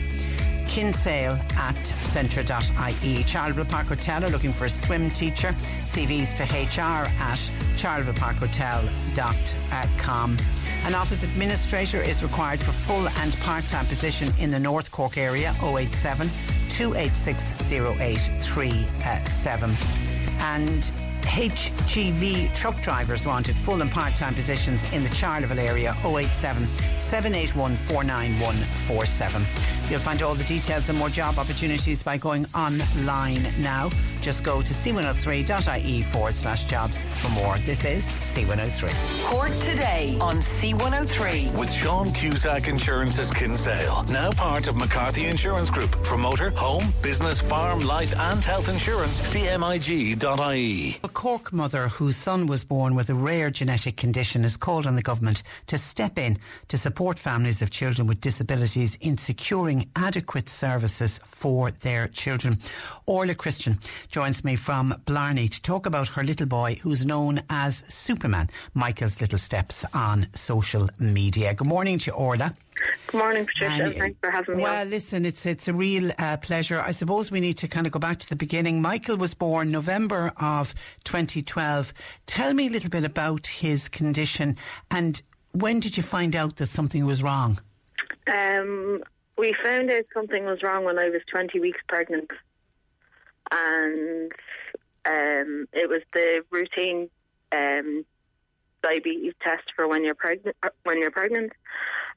kinsale 0.70 1.40
at 1.58 1.88
centre.ie. 2.02 3.24
Charleville 3.24 3.66
Park 3.66 3.88
Hotel 3.88 4.24
are 4.24 4.30
looking 4.30 4.54
for 4.54 4.66
a 4.66 4.70
swim 4.70 5.10
teacher. 5.10 5.56
CVs 5.88 6.38
to 6.38 6.44
hr 6.44 7.08
at 7.24 7.40
charlevilleparkhotel.com. 7.74 10.38
An 10.84 10.94
office 10.94 11.24
administrator 11.24 12.04
is 12.04 12.22
required 12.22 12.60
for 12.60 12.74
full 12.74 13.10
and 13.10 13.36
part-time 13.38 13.88
position 13.88 14.32
in 14.38 14.52
the 14.52 14.60
North 14.60 14.92
Cork 14.92 15.18
area 15.18 15.56
087 15.60 16.30
286 16.70 17.72
0837. 17.72 19.72
Uh, 19.72 19.76
and 20.42 20.92
HGV 21.24 22.54
truck 22.56 22.82
drivers 22.82 23.26
wanted 23.26 23.56
full 23.56 23.82
and 23.82 23.92
part 23.92 24.16
time 24.16 24.34
positions 24.34 24.84
in 24.94 25.04
the 25.04 25.10
Charleville 25.10 25.60
area 25.60 25.94
087 26.06 26.68
781 27.00 27.76
49147. 27.76 29.46
You'll 29.90 30.00
find 30.00 30.24
all 30.24 30.36
the 30.36 30.46
details 30.46 30.88
and 30.88 30.98
more 30.98 31.10
job 31.10 31.38
opportunities 31.38 32.02
by 32.02 32.18
going 32.18 32.46
online 32.56 33.44
now. 33.60 33.90
Just 34.22 34.44
go 34.44 34.62
to 34.62 34.74
c103.ie 34.74 36.02
forward 36.04 36.36
slash 36.36 36.64
jobs 36.66 37.06
for 37.06 37.30
more. 37.30 37.58
This 37.60 37.84
is 37.84 38.06
C103. 38.06 39.26
Cork 39.26 39.54
today 39.60 40.18
on 40.22 40.38
C103. 40.38 41.58
With 41.58 41.74
Sean 41.74 42.12
Cusack 42.14 42.68
Insurance's 42.68 43.32
Kinsale, 43.32 44.04
now 44.04 44.32
part 44.32 44.68
of 44.68 44.78
McCarthy 44.78 45.26
Insurance 45.26 45.70
Group. 45.70 45.94
For 46.06 46.18
motor, 46.18 46.52
home, 46.52 46.94
business, 47.02 47.42
farm, 47.42 47.82
life, 47.82 48.18
and 48.18 48.44
health 48.44 48.70
insurance, 48.70 49.20
cmig.ie. 49.34 51.00
Cork 51.14 51.54
mother 51.54 51.88
whose 51.88 52.16
son 52.16 52.48
was 52.48 52.64
born 52.64 52.96
with 52.96 53.10
a 53.10 53.14
rare 53.14 53.50
genetic 53.50 53.98
condition 53.98 54.44
has 54.44 54.58
called 54.58 54.88
on 54.88 54.96
the 54.96 55.02
government 55.02 55.44
to 55.68 55.78
step 55.78 56.18
in 56.18 56.38
to 56.70 56.78
support 56.78 57.20
families 57.20 57.62
of 57.62 57.70
children 57.70 58.08
with 58.08 58.22
disabilities 58.22 58.98
in 59.02 59.18
securing 59.18 59.90
adequate 59.96 60.50
services 60.50 61.20
for 61.26 61.72
their 61.72 62.08
children. 62.08 62.60
Orla 63.06 63.36
Christian 63.36 63.80
joins 64.12 64.44
me 64.44 64.56
from 64.56 64.96
Blarney 65.06 65.50
to 65.50 65.62
talk 65.62 65.86
about 65.86 66.08
her 66.10 66.24
little 66.24 66.48
boy 66.48 66.78
who's 66.82 67.06
known 67.06 67.42
as 67.50 67.84
Superman, 67.88 68.50
Michael's 68.74 69.22
Little 69.22 69.40
Steps 69.40 69.86
on 69.94 70.28
social 70.34 70.90
media. 71.00 71.54
Good 71.54 71.68
morning 71.68 72.00
to 72.00 72.12
you, 72.12 72.18
Orla. 72.18 72.56
Good 73.08 73.18
morning, 73.18 73.46
Patricia. 73.46 73.84
And, 73.84 73.96
Thanks 73.96 74.18
for 74.22 74.32
having 74.32 74.58
me. 74.58 74.64
Well, 74.64 74.82
on. 74.82 74.90
listen, 74.90 75.26
it's 75.26 75.46
it's 75.46 75.68
a 75.68 75.74
real 75.74 76.12
uh, 76.18 76.38
pleasure. 76.38 76.80
I 76.80 76.92
suppose 76.92 77.30
we 77.30 77.40
need 77.40 77.58
to 77.60 77.68
kind 77.68 77.86
of 77.86 77.92
go 77.92 78.00
back 78.00 78.18
to 78.20 78.30
the 78.30 78.36
beginning. 78.36 78.82
Michael 78.82 79.18
was 79.18 79.34
born 79.34 79.72
November 79.72 80.32
of 80.38 80.74
2012. 81.04 81.94
Tell 82.26 82.54
me 82.54 82.68
a 82.68 82.70
little 82.70 82.90
bit 82.90 83.04
about 83.06 83.48
his 83.48 83.90
condition 83.90 84.58
and 84.90 85.22
when 85.54 85.82
did 85.82 85.98
you 85.98 86.04
find 86.04 86.34
out 86.36 86.56
that 86.58 86.68
something 86.68 87.06
was 87.06 87.22
wrong? 87.22 87.60
Um, 88.28 89.04
we 89.38 89.54
found 89.62 89.92
out 89.92 90.06
something 90.14 90.46
was 90.46 90.64
wrong 90.64 90.86
when 90.86 90.98
I 90.98 91.10
was 91.10 91.22
20 91.30 91.60
weeks 91.60 91.80
pregnant. 91.90 92.32
And 93.52 94.32
um, 95.06 95.68
it 95.74 95.90
was 95.90 96.02
the 96.14 96.44
routine 96.52 97.10
um, 97.52 98.06
diabetes 98.82 99.34
test 99.44 99.64
for 99.76 99.88
when 99.88 100.06
you're 100.06 100.16
pregnant. 100.16 100.56
uh, 100.64 100.70
When 100.84 101.00
you're 101.00 101.12
pregnant, 101.12 101.52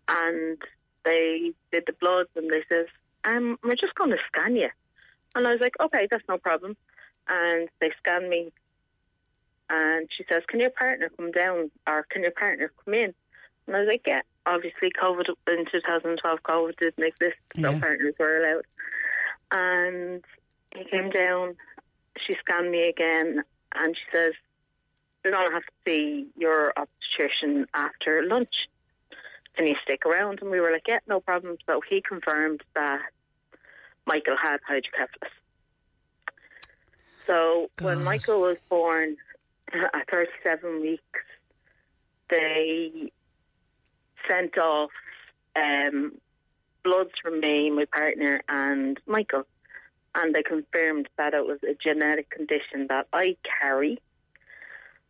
and 0.09 0.59
they 1.05 1.53
did 1.73 1.85
the 1.87 1.93
bloods, 1.95 2.31
and 2.37 2.51
they 2.51 2.65
says, 2.69 2.87
um, 3.25 3.59
"We're 3.63 3.75
just 3.75 3.95
going 3.95 4.11
to 4.11 4.19
scan 4.27 4.57
you." 4.57 4.71
And 5.35 5.47
I 5.47 5.53
was 5.53 5.61
like, 5.61 5.75
"Okay, 5.81 6.07
that's 6.11 6.29
no 6.29 6.39
problem." 6.39 6.77
And 7.29 7.69
they 7.81 7.91
scanned 7.99 8.29
me, 8.29 8.53
and 9.71 10.09
she 10.17 10.25
says, 10.29 10.43
"Can 10.49 10.61
your 10.61 10.71
partner 10.71 11.11
come 11.17 11.31
down, 11.31 11.71
or 11.87 12.05
can 12.11 12.23
your 12.23 12.33
partner 12.33 12.73
come 12.85 12.95
in?" 12.95 13.15
And 13.67 13.77
I 13.77 13.81
was 13.81 13.89
like, 13.89 14.07
"Yeah." 14.07 14.23
Obviously, 14.47 14.91
COVID 14.91 15.27
in 15.49 15.65
2012, 15.73 16.43
COVID 16.43 16.77
didn't 16.77 17.03
exist, 17.03 17.39
so 17.57 17.71
Yeah. 17.71 17.81
partners 17.81 18.15
were 18.19 18.37
allowed. 18.45 18.67
And 19.51 20.23
he 20.75 20.85
came 20.85 21.09
down. 21.09 21.57
She 22.19 22.35
scanned 22.35 22.71
me 22.71 22.89
again, 22.89 23.43
and 23.75 23.97
she 23.97 24.05
says, 24.13 24.35
"You're 25.25 25.33
going 25.33 25.49
to 25.49 25.55
have 25.55 25.65
to 25.65 25.73
see 25.87 26.29
your 26.37 26.75
obstetrician 26.77 27.67
after 27.73 28.23
lunch. 28.23 28.69
Can 29.57 29.67
you 29.67 29.77
stick 29.83 30.05
around?" 30.07 30.41
And 30.43 30.51
we 30.51 30.61
were 30.61 30.73
like, 30.73 30.89
"Yeah, 30.89 31.01
no 31.07 31.21
problem." 31.21 31.57
So 31.67 31.81
he 31.89 32.01
confirmed 32.01 32.63
that 32.75 33.03
Michael 34.07 34.37
had 34.37 34.61
hydrocephalus. 34.67 35.33
So 37.27 37.71
when 37.81 38.05
Michael 38.05 38.41
was 38.41 38.59
born 38.69 39.17
at 39.73 40.11
37 40.11 40.81
weeks, 40.83 41.03
they 42.29 43.11
sent 44.29 44.59
off 44.59 44.91
um, 45.57 46.13
bloods 46.83 47.13
from 47.23 47.41
me, 47.41 47.71
my 47.71 47.87
partner, 47.87 48.43
and 48.49 48.99
Michael. 49.07 49.47
And 50.15 50.35
they 50.35 50.43
confirmed 50.43 51.09
that 51.17 51.35
it 51.35 51.45
was 51.45 51.59
a 51.65 51.75
genetic 51.75 52.31
condition 52.31 52.87
that 52.89 53.09
I 53.13 53.37
carry 53.61 53.99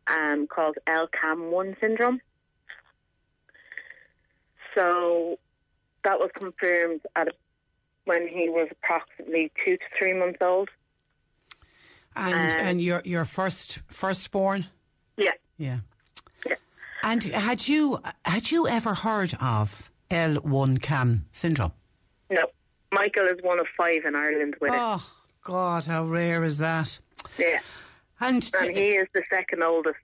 um, 0.06 0.46
called 0.46 0.78
L1CAM 0.86 1.78
syndrome. 1.80 2.20
So 4.74 5.38
that 6.04 6.18
was 6.18 6.30
confirmed 6.34 7.00
at 7.16 7.28
when 8.04 8.28
he 8.28 8.48
was 8.48 8.68
approximately 8.70 9.50
two 9.64 9.76
to 9.76 9.84
three 9.98 10.12
months 10.12 10.38
old. 10.40 10.68
And 12.16 12.34
Um, 12.50 12.56
and 12.66 12.80
your 12.80 13.02
your 13.04 13.24
first 13.24 13.80
firstborn? 13.88 14.66
Yeah. 15.16 15.32
Yeah. 15.56 15.78
Yeah. 16.46 16.54
And 17.02 17.22
had 17.24 17.66
you 17.66 18.00
had 18.24 18.50
you 18.50 18.68
ever 18.68 18.94
heard 18.94 19.34
of 19.40 19.90
L1 20.10 20.80
CAM 20.80 21.26
syndrome? 21.32 21.72
No, 22.30 22.44
Michael 22.92 23.26
is 23.26 23.38
one 23.42 23.58
of 23.58 23.66
five 23.76 24.04
in 24.04 24.14
Ireland 24.14 24.56
with 24.60 24.72
it. 24.72 24.78
Oh 24.78 25.04
God, 25.42 25.84
how 25.86 26.04
rare 26.04 26.44
is 26.44 26.58
that? 26.58 26.98
Yeah, 27.38 27.60
And 28.20 28.48
and 28.60 28.76
he 28.76 28.92
is 28.92 29.08
the 29.12 29.22
second 29.28 29.62
oldest. 29.62 29.98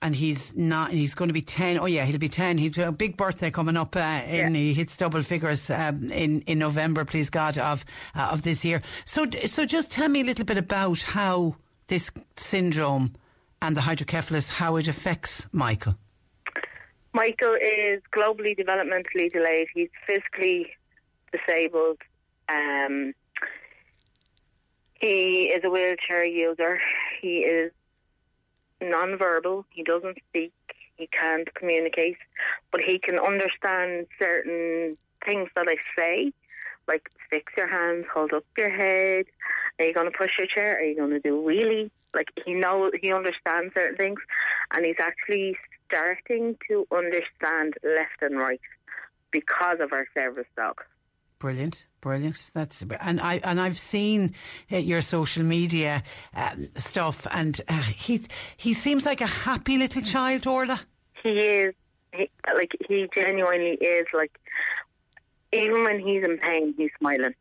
And 0.00 0.14
he's 0.14 0.54
not. 0.56 0.90
He's 0.90 1.14
going 1.14 1.28
to 1.28 1.34
be 1.34 1.42
ten. 1.42 1.78
Oh 1.78 1.86
yeah, 1.86 2.04
he'll 2.04 2.18
be 2.18 2.28
ten. 2.28 2.58
He's 2.58 2.78
a 2.78 2.92
big 2.92 3.16
birthday 3.16 3.50
coming 3.50 3.76
up. 3.76 3.96
Uh, 3.96 4.22
in 4.26 4.54
he 4.54 4.72
hits 4.72 4.96
double 4.96 5.22
figures 5.22 5.70
um, 5.70 6.10
in 6.10 6.42
in 6.42 6.58
November. 6.58 7.04
Please 7.04 7.30
God 7.30 7.58
of 7.58 7.84
uh, 8.14 8.28
of 8.32 8.42
this 8.42 8.64
year. 8.64 8.82
So 9.04 9.26
so 9.46 9.64
just 9.64 9.90
tell 9.90 10.08
me 10.08 10.20
a 10.20 10.24
little 10.24 10.44
bit 10.44 10.58
about 10.58 11.02
how 11.02 11.56
this 11.88 12.10
syndrome 12.36 13.14
and 13.60 13.76
the 13.76 13.80
hydrocephalus 13.80 14.48
how 14.48 14.76
it 14.76 14.88
affects 14.88 15.46
Michael. 15.52 15.94
Michael 17.12 17.54
is 17.54 18.00
globally 18.14 18.56
developmentally 18.56 19.32
delayed. 19.32 19.66
He's 19.74 19.88
physically 20.06 20.70
disabled. 21.32 21.98
Um, 22.48 23.14
he 25.00 25.44
is 25.44 25.62
a 25.64 25.70
wheelchair 25.70 26.24
user. 26.24 26.78
He 27.20 27.38
is 27.38 27.72
non-verbal. 28.80 29.66
He 29.70 29.82
doesn't 29.82 30.18
speak. 30.28 30.52
He 30.96 31.06
can't 31.08 31.52
communicate, 31.54 32.16
but 32.72 32.80
he 32.80 32.98
can 32.98 33.18
understand 33.18 34.06
certain 34.18 34.98
things 35.24 35.48
that 35.54 35.66
I 35.68 35.76
say, 35.96 36.32
like 36.88 37.08
fix 37.30 37.52
your 37.56 37.68
hands, 37.68 38.06
hold 38.12 38.32
up 38.32 38.44
your 38.56 38.70
head. 38.70 39.26
Are 39.78 39.84
you 39.84 39.94
going 39.94 40.10
to 40.10 40.18
push 40.18 40.32
your 40.38 40.48
chair? 40.48 40.76
Are 40.76 40.82
you 40.82 40.96
going 40.96 41.10
to 41.10 41.20
do 41.20 41.40
wheelie? 41.40 41.90
Like 42.14 42.28
he 42.44 42.54
knows, 42.54 42.92
he 43.00 43.12
understands 43.12 43.74
certain 43.74 43.96
things, 43.96 44.18
and 44.74 44.84
he's 44.84 44.96
actually 44.98 45.56
starting 45.86 46.56
to 46.68 46.86
understand 46.90 47.74
left 47.84 48.20
and 48.22 48.38
right 48.38 48.60
because 49.30 49.78
of 49.80 49.92
our 49.92 50.06
service 50.14 50.46
dog. 50.56 50.82
Brilliant, 51.38 51.86
brilliant. 52.00 52.50
That's 52.52 52.82
and 53.00 53.20
I 53.20 53.34
and 53.44 53.60
I've 53.60 53.78
seen 53.78 54.34
uh, 54.72 54.78
your 54.78 55.00
social 55.02 55.44
media 55.44 56.02
um, 56.34 56.68
stuff, 56.74 57.26
and 57.30 57.60
uh, 57.68 57.80
he 57.82 58.22
he 58.56 58.74
seems 58.74 59.06
like 59.06 59.20
a 59.20 59.26
happy 59.26 59.78
little 59.78 60.02
child, 60.02 60.46
Orla. 60.48 60.80
He 61.22 61.30
is, 61.30 61.74
he, 62.12 62.28
like, 62.54 62.72
he 62.88 63.06
genuinely 63.14 63.72
is, 63.80 64.06
like, 64.12 64.36
even 65.52 65.84
when 65.84 66.00
he's 66.00 66.24
in 66.24 66.38
pain, 66.38 66.74
he's 66.76 66.90
smiling. 66.98 67.34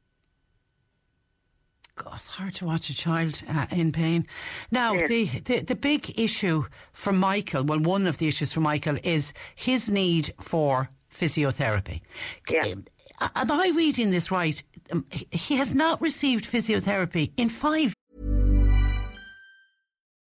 God, 1.96 2.14
it's 2.16 2.30
hard 2.30 2.54
to 2.56 2.66
watch 2.66 2.90
a 2.92 2.96
child 2.96 3.42
uh, 3.50 3.66
in 3.72 3.92
pain. 3.92 4.28
Now, 4.72 4.94
Yeah. 4.94 5.08
the, 5.08 5.26
the 5.46 5.60
the 5.62 5.76
big 5.76 6.20
issue 6.20 6.66
for 6.92 7.14
Michael, 7.14 7.64
well, 7.64 7.80
one 7.80 8.06
of 8.06 8.20
the 8.20 8.28
issues 8.28 8.54
for 8.54 8.60
Michael 8.60 8.98
is 9.04 9.34
his 9.56 9.90
need 9.90 10.32
for 10.40 10.90
physiotherapy. 11.12 12.02
Yeah. 12.50 12.76
Am 13.20 13.52
I 13.52 13.72
reading 13.76 14.12
this 14.12 14.32
right? 14.32 14.62
Um, 14.92 15.06
He 15.32 15.58
has 15.58 15.74
not 15.74 16.02
received 16.02 16.46
physiotherapy 16.46 17.32
in 17.38 17.50
five 17.50 17.94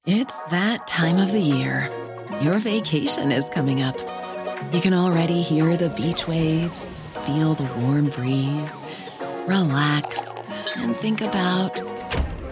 It's 0.06 0.44
that 0.46 0.86
time 0.86 1.18
of 1.18 1.30
the 1.30 1.40
year. 1.40 1.88
Your 2.42 2.58
vacation 2.58 3.32
is 3.32 3.48
coming 3.50 3.82
up. 3.82 3.98
You 4.72 4.80
can 4.80 4.94
already 4.94 5.42
hear 5.42 5.76
the 5.76 5.90
beach 5.90 6.26
waves, 6.28 7.00
feel 7.26 7.54
the 7.54 7.68
warm 7.80 8.10
breeze, 8.10 8.82
relax, 9.46 10.28
and 10.76 10.94
think 10.96 11.20
about 11.20 11.82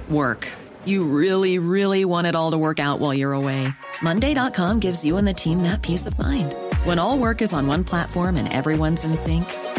work. 0.09 0.49
You 0.85 1.05
really, 1.05 1.59
really 1.59 2.05
want 2.05 2.27
it 2.27 2.35
all 2.35 2.53
to 2.53 2.59
work 2.59 2.81
out 2.81 2.99
while 3.01 3.13
you're 3.15 3.33
away. 3.35 3.69
Monday.com 4.03 4.81
gives 4.81 5.05
you 5.05 5.17
and 5.17 5.27
the 5.27 5.35
team 5.35 5.63
that 5.63 5.83
peace 5.83 6.07
of 6.07 6.19
mind. 6.19 6.55
When 6.85 6.99
all 6.99 7.19
work 7.19 7.43
is 7.43 7.53
on 7.53 7.67
one 7.67 7.85
platform 7.85 8.37
and 8.37 8.51
everyone's 8.53 9.05
in 9.05 9.17
sync, 9.17 9.45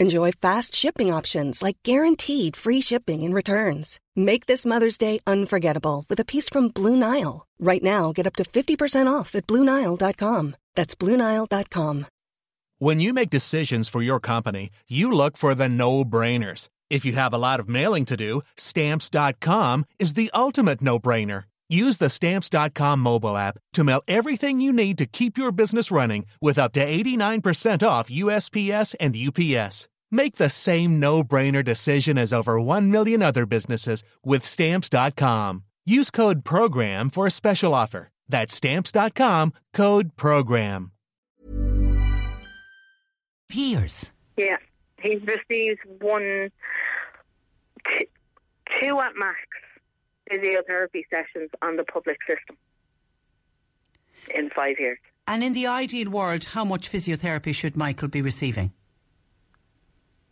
Enjoy 0.00 0.32
fast 0.32 0.74
shipping 0.74 1.12
options 1.12 1.62
like 1.62 1.76
guaranteed 1.82 2.56
free 2.56 2.80
shipping 2.80 3.22
and 3.22 3.34
returns. 3.34 4.00
Make 4.16 4.46
this 4.46 4.64
Mother's 4.64 4.96
Day 4.96 5.18
unforgettable 5.26 6.06
with 6.08 6.18
a 6.18 6.24
piece 6.24 6.48
from 6.48 6.68
Blue 6.68 6.96
Nile. 6.96 7.46
Right 7.58 7.82
now, 7.82 8.10
get 8.12 8.26
up 8.26 8.34
to 8.36 8.44
50% 8.44 9.12
off 9.12 9.34
at 9.34 9.46
BlueNile.com. 9.46 10.56
That's 10.74 10.94
BlueNile.com. 10.94 12.06
When 12.78 12.98
you 12.98 13.12
make 13.12 13.28
decisions 13.28 13.90
for 13.90 14.00
your 14.00 14.20
company, 14.20 14.70
you 14.88 15.12
look 15.12 15.36
for 15.36 15.54
the 15.54 15.68
no 15.68 16.02
brainers. 16.02 16.70
If 16.88 17.04
you 17.04 17.12
have 17.12 17.34
a 17.34 17.44
lot 17.46 17.60
of 17.60 17.68
mailing 17.68 18.06
to 18.06 18.16
do, 18.16 18.40
Stamps.com 18.56 19.84
is 19.98 20.14
the 20.14 20.30
ultimate 20.32 20.80
no 20.80 20.98
brainer. 20.98 21.44
Use 21.70 21.98
the 21.98 22.08
Stamps.com 22.08 22.98
mobile 22.98 23.36
app 23.36 23.56
to 23.74 23.84
mail 23.84 24.02
everything 24.08 24.60
you 24.60 24.72
need 24.72 24.98
to 24.98 25.06
keep 25.06 25.38
your 25.38 25.52
business 25.52 25.92
running 25.92 26.26
with 26.42 26.58
up 26.58 26.72
to 26.72 26.84
89% 26.84 27.86
off 27.86 28.10
USPS 28.10 28.96
and 28.98 29.16
UPS. 29.16 29.88
Make 30.10 30.34
the 30.34 30.50
same 30.50 30.98
no 30.98 31.22
brainer 31.22 31.64
decision 31.64 32.18
as 32.18 32.32
over 32.32 32.60
1 32.60 32.90
million 32.90 33.22
other 33.22 33.46
businesses 33.46 34.02
with 34.24 34.44
Stamps.com. 34.44 35.62
Use 35.86 36.10
code 36.10 36.44
PROGRAM 36.44 37.10
for 37.10 37.28
a 37.28 37.30
special 37.30 37.72
offer. 37.72 38.08
That's 38.28 38.52
Stamps.com 38.52 39.52
code 39.72 40.16
PROGRAM. 40.16 40.90
Years. 43.52 44.12
Yeah, 44.36 44.56
he's 45.00 45.20
received 45.22 45.80
one, 46.00 46.50
t- 47.86 48.08
two 48.80 48.98
at 49.00 49.12
max 49.16 49.38
physiotherapy 50.30 51.02
sessions 51.10 51.50
on 51.62 51.76
the 51.76 51.84
public 51.84 52.18
system 52.26 52.56
in 54.34 54.50
five 54.50 54.78
years. 54.78 54.98
And 55.26 55.42
in 55.42 55.52
the 55.52 55.66
ideal 55.66 56.10
world, 56.10 56.44
how 56.44 56.64
much 56.64 56.90
physiotherapy 56.90 57.54
should 57.54 57.76
Michael 57.76 58.08
be 58.08 58.22
receiving? 58.22 58.72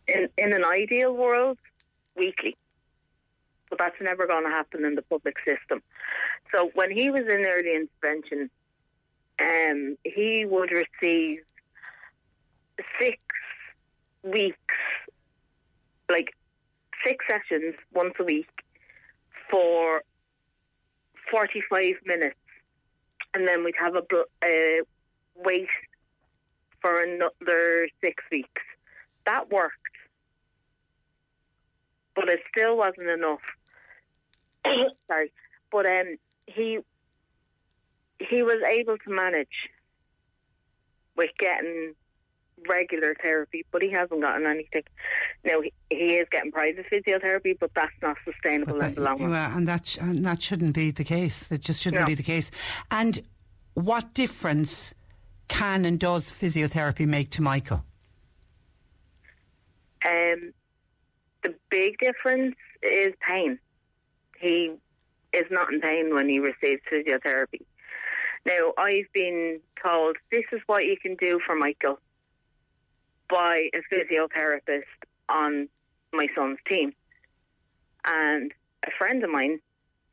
In, 0.07 0.29
in 0.37 0.53
an 0.53 0.63
ideal 0.65 1.13
world, 1.13 1.57
weekly. 2.15 2.57
But 3.69 3.79
that's 3.79 3.95
never 4.01 4.25
going 4.25 4.43
to 4.43 4.49
happen 4.49 4.83
in 4.83 4.95
the 4.95 5.03
public 5.03 5.35
system. 5.45 5.81
So 6.53 6.71
when 6.73 6.91
he 6.91 7.09
was 7.09 7.21
in 7.21 7.45
early 7.45 7.75
intervention, 7.75 8.49
um, 9.39 9.97
he 10.03 10.45
would 10.45 10.71
receive 10.71 11.43
six 12.99 13.17
weeks, 14.23 14.57
like 16.09 16.35
six 17.05 17.23
sessions 17.29 17.75
once 17.93 18.13
a 18.19 18.23
week 18.23 18.49
for 19.49 20.03
45 21.31 21.95
minutes. 22.05 22.35
And 23.33 23.47
then 23.47 23.63
we'd 23.63 23.75
have 23.79 23.95
a 23.95 23.99
uh, 23.99 24.83
wait 25.35 25.67
for 26.81 27.01
another 27.01 27.87
six 28.03 28.23
weeks. 28.31 28.61
That 29.25 29.51
worked. 29.51 29.75
But 32.15 32.29
it 32.29 32.39
still 32.49 32.77
wasn't 32.77 33.07
enough. 33.07 33.39
Sorry. 35.07 35.31
But 35.71 35.85
um, 35.85 36.17
he 36.47 36.79
he 38.19 38.43
was 38.43 38.61
able 38.67 38.97
to 38.97 39.09
manage 39.09 39.69
with 41.15 41.29
getting 41.39 41.93
regular 42.67 43.15
therapy, 43.21 43.65
but 43.71 43.81
he 43.81 43.89
hasn't 43.91 44.21
gotten 44.21 44.45
anything. 44.47 44.83
Now 45.43 45.61
he, 45.61 45.71
he 45.89 46.15
is 46.15 46.27
getting 46.31 46.51
private 46.51 46.85
physiotherapy, 46.91 47.57
but 47.59 47.71
that's 47.75 47.93
not 48.01 48.17
sustainable 48.25 48.77
But 48.79 48.89
in 48.89 48.95
the 48.95 49.01
long 49.01 49.21
run. 49.21 49.29
well, 49.31 49.57
and 49.57 49.67
that 49.67 49.85
sh- 49.85 49.97
and 50.01 50.25
that 50.25 50.41
shouldn't 50.41 50.75
be 50.75 50.91
the 50.91 51.03
case. 51.03 51.51
It 51.51 51.61
just 51.61 51.81
shouldn't 51.81 52.01
No. 52.01 52.05
be 52.05 52.15
the 52.15 52.23
case. 52.23 52.51
And 52.91 53.19
what 53.75 54.13
difference 54.13 54.93
can 55.47 55.85
and 55.85 55.99
does 55.99 56.31
physiotherapy 56.31 57.07
make 57.07 57.29
to 57.31 57.41
Michael? 57.41 57.83
Um, 60.05 60.53
the 61.43 61.55
big 61.69 61.97
difference 61.99 62.55
is 62.81 63.13
pain. 63.27 63.59
He 64.39 64.71
is 65.33 65.45
not 65.51 65.71
in 65.73 65.81
pain 65.81 66.13
when 66.13 66.29
he 66.29 66.39
receives 66.39 66.81
physiotherapy. 66.91 67.61
Now, 68.45 68.73
I've 68.77 69.11
been 69.13 69.59
told 69.83 70.15
this 70.31 70.45
is 70.53 70.61
what 70.67 70.85
you 70.85 70.95
can 71.01 71.15
do 71.15 71.39
for 71.45 71.55
Michael 71.55 71.99
by 73.29 73.69
a 73.73 73.93
physiotherapist 73.93 74.83
on 75.29 75.69
my 76.13 76.27
son's 76.35 76.57
team. 76.67 76.93
And 78.05 78.51
a 78.85 78.91
friend 78.97 79.23
of 79.23 79.29
mine 79.29 79.59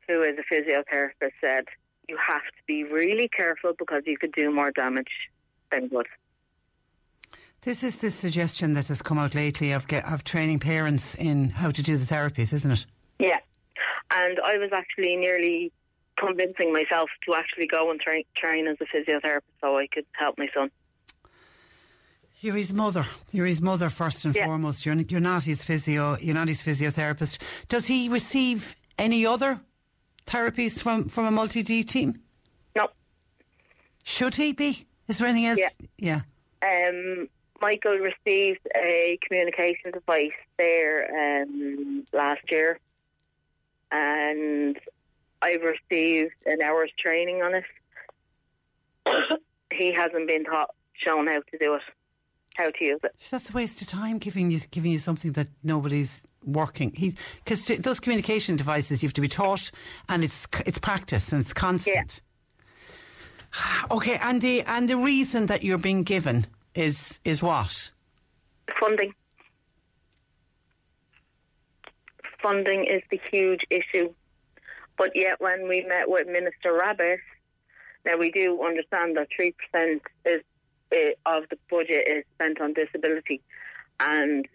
who 0.07 0.23
is 0.23 0.37
a 0.37 0.53
physiotherapist 0.53 1.31
said, 1.41 1.65
You 2.07 2.17
have 2.25 2.41
to 2.41 2.63
be 2.67 2.83
really 2.83 3.27
careful 3.27 3.73
because 3.77 4.03
you 4.05 4.17
could 4.17 4.31
do 4.33 4.51
more 4.51 4.71
damage 4.71 5.29
than 5.71 5.87
good. 5.87 6.07
This 7.61 7.83
is 7.83 7.97
the 7.97 8.11
suggestion 8.11 8.73
that 8.73 8.87
has 8.87 9.01
come 9.01 9.17
out 9.17 9.35
lately 9.35 9.71
of 9.71 9.87
get, 9.87 10.05
of 10.05 10.23
training 10.23 10.59
parents 10.59 11.15
in 11.15 11.49
how 11.49 11.71
to 11.71 11.83
do 11.83 11.97
the 11.97 12.05
therapies, 12.05 12.53
isn't 12.53 12.71
it? 12.71 12.85
Yeah. 13.19 13.39
And 14.11 14.39
I 14.39 14.57
was 14.57 14.69
actually 14.71 15.15
nearly 15.17 15.71
convincing 16.17 16.71
myself 16.71 17.09
to 17.27 17.35
actually 17.35 17.67
go 17.67 17.91
and 17.91 17.99
train, 17.99 18.23
train 18.35 18.67
as 18.67 18.77
a 18.79 18.85
physiotherapist 18.85 19.41
so 19.61 19.77
I 19.77 19.87
could 19.87 20.05
help 20.13 20.37
my 20.37 20.47
son. 20.53 20.71
You're 22.47 22.55
his 22.55 22.71
mother. 22.71 23.05
You're 23.33 23.45
his 23.45 23.61
mother 23.61 23.89
first 23.89 24.23
and 24.23 24.33
Yeah. 24.33 24.45
foremost. 24.45 24.85
You're, 24.85 24.95
you're 24.95 25.19
not 25.19 25.43
his 25.43 25.65
physio. 25.65 26.15
You're 26.21 26.33
not 26.33 26.47
his 26.47 26.63
physiotherapist. 26.63 27.41
Does 27.67 27.85
he 27.85 28.07
receive 28.07 28.73
any 28.97 29.25
other 29.25 29.59
therapies 30.25 30.81
from 30.81 31.09
from 31.09 31.25
a 31.25 31.31
multi 31.31 31.61
D 31.61 31.83
team? 31.83 32.21
No. 32.73 32.87
Should 34.05 34.35
he 34.35 34.53
be? 34.53 34.87
Is 35.09 35.17
there 35.17 35.27
anything 35.27 35.47
else? 35.47 35.59
Yeah. 35.99 36.21
Yeah. 36.61 36.87
Um, 36.89 37.27
Michael 37.61 37.97
received 37.97 38.65
a 38.77 39.19
communication 39.27 39.91
device 39.91 40.31
there 40.57 41.41
um, 41.43 42.07
last 42.13 42.49
year, 42.49 42.79
and 43.91 44.79
I've 45.41 45.63
received 45.63 46.31
an 46.45 46.61
hour's 46.61 46.91
training 46.97 47.41
on 47.41 47.55
it. 47.55 47.65
he 49.73 49.91
hasn't 49.91 50.27
been 50.27 50.45
taught, 50.45 50.73
shown 50.93 51.27
how 51.27 51.41
to 51.51 51.57
do 51.59 51.73
it, 51.75 51.81
how 52.57 52.71
to 52.71 52.83
use 52.83 52.99
it. 53.03 53.15
That's 53.29 53.49
a 53.49 53.53
waste 53.53 53.81
of 53.81 53.87
time 53.87 54.17
giving 54.17 54.51
you 54.51 54.59
giving 54.71 54.91
you 54.91 54.99
something 54.99 55.31
that 55.33 55.47
nobody's 55.63 56.27
working. 56.43 57.15
Because 57.43 57.65
those 57.79 57.99
communication 57.99 58.55
devices 58.55 59.01
you 59.01 59.07
have 59.07 59.13
to 59.13 59.21
be 59.21 59.27
taught, 59.27 59.71
and 60.09 60.23
it's 60.23 60.47
it's 60.65 60.79
practice 60.79 61.31
and 61.31 61.41
it's 61.41 61.53
constant. 61.53 62.21
Okay, 63.91 64.17
and 64.21 64.41
the 64.41 64.61
and 64.63 64.89
the 64.89 64.97
reason 64.97 65.45
that 65.45 65.63
you're 65.63 65.77
being 65.77 66.03
given 66.03 66.45
is 66.75 67.19
is 67.23 67.41
what? 67.41 67.91
Funding. 68.79 69.13
Funding 72.41 72.85
is 72.85 73.01
the 73.09 73.19
huge 73.31 73.61
issue. 73.69 74.13
But 74.97 75.11
yet, 75.15 75.39
when 75.39 75.67
we 75.67 75.83
met 75.83 76.09
with 76.09 76.27
Minister 76.27 76.73
Rabbitte, 76.73 77.19
now 78.05 78.17
we 78.17 78.31
do 78.31 78.63
understand 78.63 79.15
that 79.17 79.27
3% 79.39 79.51
is, 79.83 80.01
eh, 80.25 80.37
of 81.25 81.43
the 81.49 81.57
budget 81.69 82.07
is 82.07 82.23
spent 82.35 82.61
on 82.61 82.73
disability. 82.73 83.41
And 83.99 84.47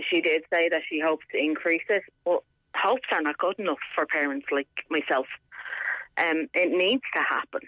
she 0.00 0.20
did 0.20 0.42
say 0.52 0.68
that 0.68 0.82
she 0.88 1.00
hopes 1.00 1.24
to 1.32 1.38
increase 1.38 1.84
it, 1.88 2.02
but 2.24 2.42
hopes 2.74 3.08
are 3.12 3.22
not 3.22 3.38
good 3.38 3.58
enough 3.58 3.78
for 3.94 4.06
parents 4.06 4.46
like 4.50 4.68
myself. 4.90 5.26
Um, 6.18 6.48
it 6.54 6.76
needs 6.76 7.02
to 7.14 7.22
happen. 7.22 7.60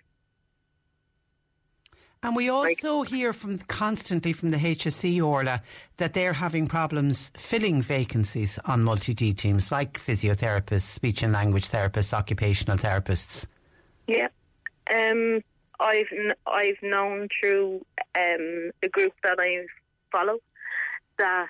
And 2.22 2.34
we 2.34 2.48
also 2.48 3.02
hear 3.02 3.32
from 3.32 3.58
constantly 3.58 4.32
from 4.32 4.50
the 4.50 4.56
HSE 4.56 5.24
Orla 5.24 5.62
that 5.98 6.14
they're 6.14 6.32
having 6.32 6.66
problems 6.66 7.30
filling 7.36 7.80
vacancies 7.80 8.58
on 8.64 8.82
multi 8.82 9.14
D 9.14 9.32
teams 9.32 9.70
like 9.70 9.98
physiotherapists, 9.98 10.80
speech 10.80 11.22
and 11.22 11.32
language 11.32 11.68
therapists, 11.68 12.12
occupational 12.12 12.76
therapists. 12.76 13.46
Yeah. 14.08 14.28
Um, 14.92 15.42
I've 15.78 16.08
I've 16.46 16.82
known 16.82 17.28
through 17.40 17.82
um, 18.18 18.70
a 18.82 18.88
group 18.88 19.12
that 19.22 19.38
I 19.38 19.66
follow 20.10 20.38
that 21.18 21.48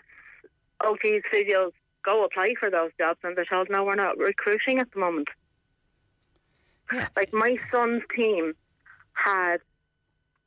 OTs 0.82 1.22
physios 1.32 1.72
go 2.04 2.24
apply 2.24 2.54
for 2.58 2.70
those 2.70 2.90
jobs 2.98 3.18
and 3.22 3.36
they're 3.36 3.44
told 3.44 3.68
no, 3.70 3.84
we're 3.84 3.94
not 3.94 4.18
recruiting 4.18 4.78
at 4.78 4.90
the 4.92 5.00
moment. 5.00 5.28
Yeah. 6.92 7.08
Like 7.16 7.32
my 7.32 7.56
son's 7.70 8.02
team 8.14 8.54
had 9.12 9.58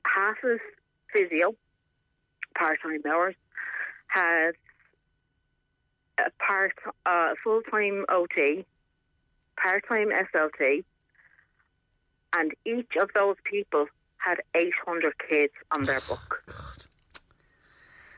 half 0.05 0.37
his 0.41 0.59
physio, 1.13 1.55
part 2.57 2.79
time 2.81 3.01
hours, 3.07 3.35
had 4.07 4.51
a 6.17 6.31
part 6.43 6.73
uh, 7.05 7.33
full 7.43 7.61
time 7.69 8.05
OT, 8.09 8.65
part 9.61 9.83
time 9.87 10.09
SLT, 10.09 10.83
and 12.33 12.53
each 12.65 12.93
of 12.99 13.09
those 13.13 13.35
people 13.43 13.87
had 14.23 14.41
800 14.55 15.13
kids 15.29 15.53
on 15.75 15.83
their 15.83 15.99
book. 16.01 16.43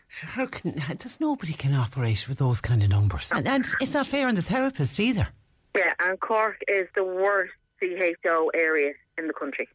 Sure, 0.08 0.30
How 0.30 0.46
can 0.46 0.76
there's 1.00 1.20
nobody 1.20 1.54
can 1.54 1.74
operate 1.74 2.28
with 2.28 2.38
those 2.38 2.62
kind 2.62 2.84
of 2.84 2.90
numbers, 2.90 3.32
and, 3.34 3.48
and 3.48 3.66
it's 3.82 3.94
not 3.94 4.06
fair 4.06 4.28
on 4.28 4.36
the 4.36 4.42
therapist 4.42 5.00
either. 5.00 5.28
Yeah, 5.76 5.94
and 6.00 6.20
Cork 6.20 6.62
is 6.68 6.88
the 6.96 7.04
worst 7.04 7.54
CHO 7.80 8.52
area 8.54 8.94
in 9.18 9.28
the 9.28 9.34
country. 9.34 9.68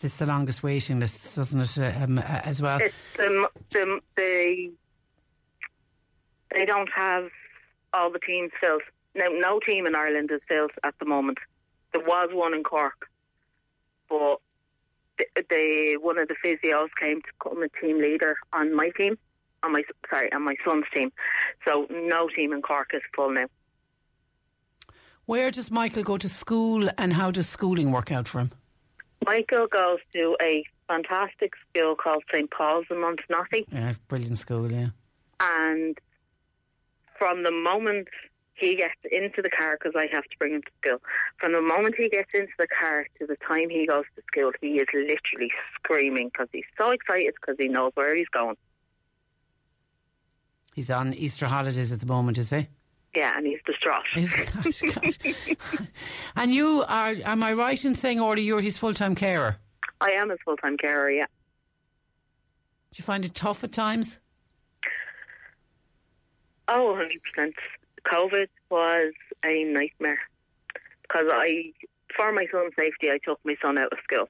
It's 0.00 0.18
the 0.18 0.26
longest 0.26 0.62
waiting 0.62 1.00
list, 1.00 1.36
doesn't 1.36 1.60
it? 1.60 2.02
Um, 2.02 2.18
uh, 2.18 2.22
as 2.22 2.62
well. 2.62 2.78
It's 2.80 2.96
the 3.16 3.48
the 3.70 4.00
the 4.16 4.72
they 6.54 6.64
don't 6.64 6.90
have 6.94 7.28
all 7.92 8.10
the 8.10 8.20
teams 8.20 8.52
filled. 8.60 8.82
Now, 9.14 9.26
no 9.28 9.58
team 9.58 9.86
in 9.86 9.94
Ireland 9.94 10.30
is 10.30 10.40
filled 10.48 10.72
at 10.84 10.94
the 10.98 11.04
moment. 11.04 11.38
There 11.92 12.02
was 12.02 12.30
one 12.32 12.54
in 12.54 12.62
Cork, 12.62 13.08
but 14.08 14.36
the, 15.36 15.98
one 16.00 16.18
of 16.18 16.28
the 16.28 16.36
physios 16.44 16.88
came 17.00 17.20
to 17.20 17.28
become 17.38 17.62
a 17.62 17.68
team 17.80 17.98
leader 17.98 18.36
on 18.52 18.74
my 18.74 18.90
team, 18.96 19.18
on 19.62 19.72
my 19.72 19.82
sorry, 20.10 20.32
on 20.32 20.42
my 20.42 20.56
son's 20.64 20.84
team. 20.94 21.12
So 21.66 21.86
no 21.90 22.28
team 22.28 22.52
in 22.52 22.62
Cork 22.62 22.90
is 22.94 23.02
full 23.14 23.32
now. 23.32 23.46
Where 25.26 25.50
does 25.50 25.70
Michael 25.70 26.02
go 26.02 26.18
to 26.18 26.28
school, 26.28 26.88
and 26.98 27.12
how 27.12 27.30
does 27.30 27.48
schooling 27.48 27.92
work 27.92 28.10
out 28.10 28.26
for 28.26 28.40
him? 28.40 28.50
Michael 29.24 29.68
goes 29.68 30.00
to 30.14 30.36
a 30.42 30.64
fantastic 30.88 31.52
school 31.68 31.94
called 31.94 32.24
St 32.32 32.50
Paul's 32.50 32.86
in 32.90 32.96
Montenotte. 32.96 33.64
Yeah, 33.70 33.92
brilliant 34.08 34.36
school, 34.36 34.70
yeah. 34.70 34.88
And 35.40 35.96
from 37.18 37.44
the 37.44 37.52
moment 37.52 38.08
he 38.54 38.76
gets 38.76 38.94
into 39.10 39.42
the 39.42 39.50
car, 39.50 39.78
because 39.78 39.94
I 39.96 40.06
have 40.14 40.24
to 40.24 40.38
bring 40.38 40.54
him 40.54 40.62
to 40.62 40.70
school, 40.82 40.98
from 41.38 41.52
the 41.52 41.60
moment 41.60 41.94
he 41.96 42.08
gets 42.08 42.30
into 42.34 42.52
the 42.58 42.68
car 42.68 43.06
to 43.18 43.26
the 43.26 43.36
time 43.36 43.70
he 43.70 43.86
goes 43.86 44.04
to 44.16 44.22
school, 44.30 44.52
he 44.60 44.78
is 44.78 44.86
literally 44.92 45.50
screaming 45.74 46.28
because 46.28 46.48
he's 46.52 46.64
so 46.76 46.90
excited 46.90 47.34
because 47.40 47.56
he 47.58 47.68
knows 47.68 47.92
where 47.94 48.14
he's 48.14 48.28
going. 48.28 48.56
He's 50.74 50.90
on 50.90 51.12
Easter 51.14 51.46
holidays 51.46 51.92
at 51.92 52.00
the 52.00 52.06
moment, 52.06 52.38
is 52.38 52.50
he? 52.50 52.68
Yeah, 53.14 53.36
and 53.36 53.46
he's 53.46 53.58
distraught. 53.66 54.04
Is 54.16 54.32
gosh, 54.54 54.80
gosh. 54.80 55.78
and 56.36 56.52
you 56.52 56.84
are, 56.88 57.14
am 57.24 57.42
I 57.42 57.52
right 57.52 57.84
in 57.84 57.94
saying, 57.94 58.20
Orla, 58.20 58.40
you're 58.40 58.62
his 58.62 58.78
full 58.78 58.94
time 58.94 59.14
carer? 59.14 59.56
I 60.00 60.12
am 60.12 60.30
his 60.30 60.38
full 60.44 60.56
time 60.56 60.76
carer, 60.78 61.10
yeah. 61.10 61.26
Do 61.26 62.96
you 62.98 63.04
find 63.04 63.24
it 63.24 63.34
tough 63.34 63.64
at 63.64 63.72
times? 63.72 64.18
Oh, 66.68 66.98
100%. 67.38 67.52
COVID 68.06 68.48
was 68.70 69.12
a 69.44 69.64
nightmare 69.64 70.18
because 71.02 71.26
I, 71.30 71.72
for 72.16 72.32
my 72.32 72.46
son's 72.50 72.72
safety, 72.78 73.10
I 73.10 73.18
took 73.24 73.38
my 73.44 73.54
son 73.62 73.78
out 73.78 73.92
of 73.92 73.98
school 74.04 74.28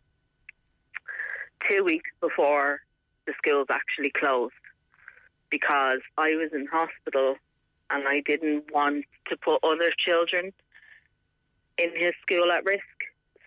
two 1.68 1.84
weeks 1.84 2.10
before 2.20 2.80
the 3.26 3.32
schools 3.38 3.68
actually 3.70 4.10
closed 4.10 4.54
because 5.50 6.00
I 6.18 6.30
was 6.30 6.50
in 6.52 6.66
hospital 6.66 7.36
and 7.90 8.08
I 8.08 8.22
didn't 8.24 8.72
want 8.72 9.04
to 9.28 9.36
put 9.36 9.62
other 9.62 9.90
children 9.98 10.52
in 11.78 11.90
his 11.94 12.12
school 12.22 12.50
at 12.50 12.64
risk. 12.64 12.82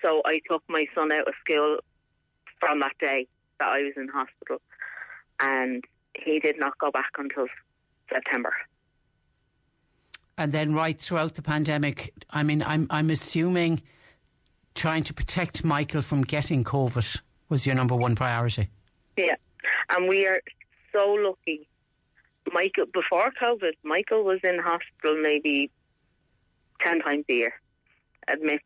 So 0.01 0.21
I 0.25 0.39
took 0.49 0.63
my 0.67 0.85
son 0.93 1.11
out 1.11 1.27
of 1.27 1.33
school 1.43 1.79
from 2.59 2.79
that 2.79 2.93
day 2.99 3.27
that 3.59 3.67
I 3.67 3.81
was 3.81 3.93
in 3.97 4.07
hospital, 4.07 4.61
and 5.39 5.83
he 6.13 6.39
did 6.39 6.59
not 6.59 6.77
go 6.77 6.91
back 6.91 7.11
until 7.17 7.47
September. 8.11 8.53
And 10.37 10.51
then, 10.51 10.75
right 10.75 10.99
throughout 10.99 11.35
the 11.35 11.41
pandemic, 11.41 12.13
I 12.29 12.43
mean, 12.43 12.61
I'm 12.61 12.87
I'm 12.89 13.09
assuming 13.09 13.81
trying 14.73 15.03
to 15.03 15.13
protect 15.13 15.63
Michael 15.63 16.01
from 16.01 16.23
getting 16.23 16.63
COVID 16.63 17.21
was 17.47 17.65
your 17.65 17.75
number 17.75 17.95
one 17.95 18.15
priority. 18.15 18.69
Yeah, 19.15 19.35
and 19.89 20.09
we 20.09 20.27
are 20.27 20.41
so 20.91 21.13
lucky. 21.13 21.67
Michael, 22.51 22.85
before 22.93 23.31
COVID, 23.41 23.73
Michael 23.83 24.23
was 24.23 24.39
in 24.43 24.59
hospital 24.59 25.21
maybe 25.21 25.71
ten 26.83 26.99
times 26.99 27.25
a 27.29 27.33
year, 27.33 27.53
admit, 28.27 28.61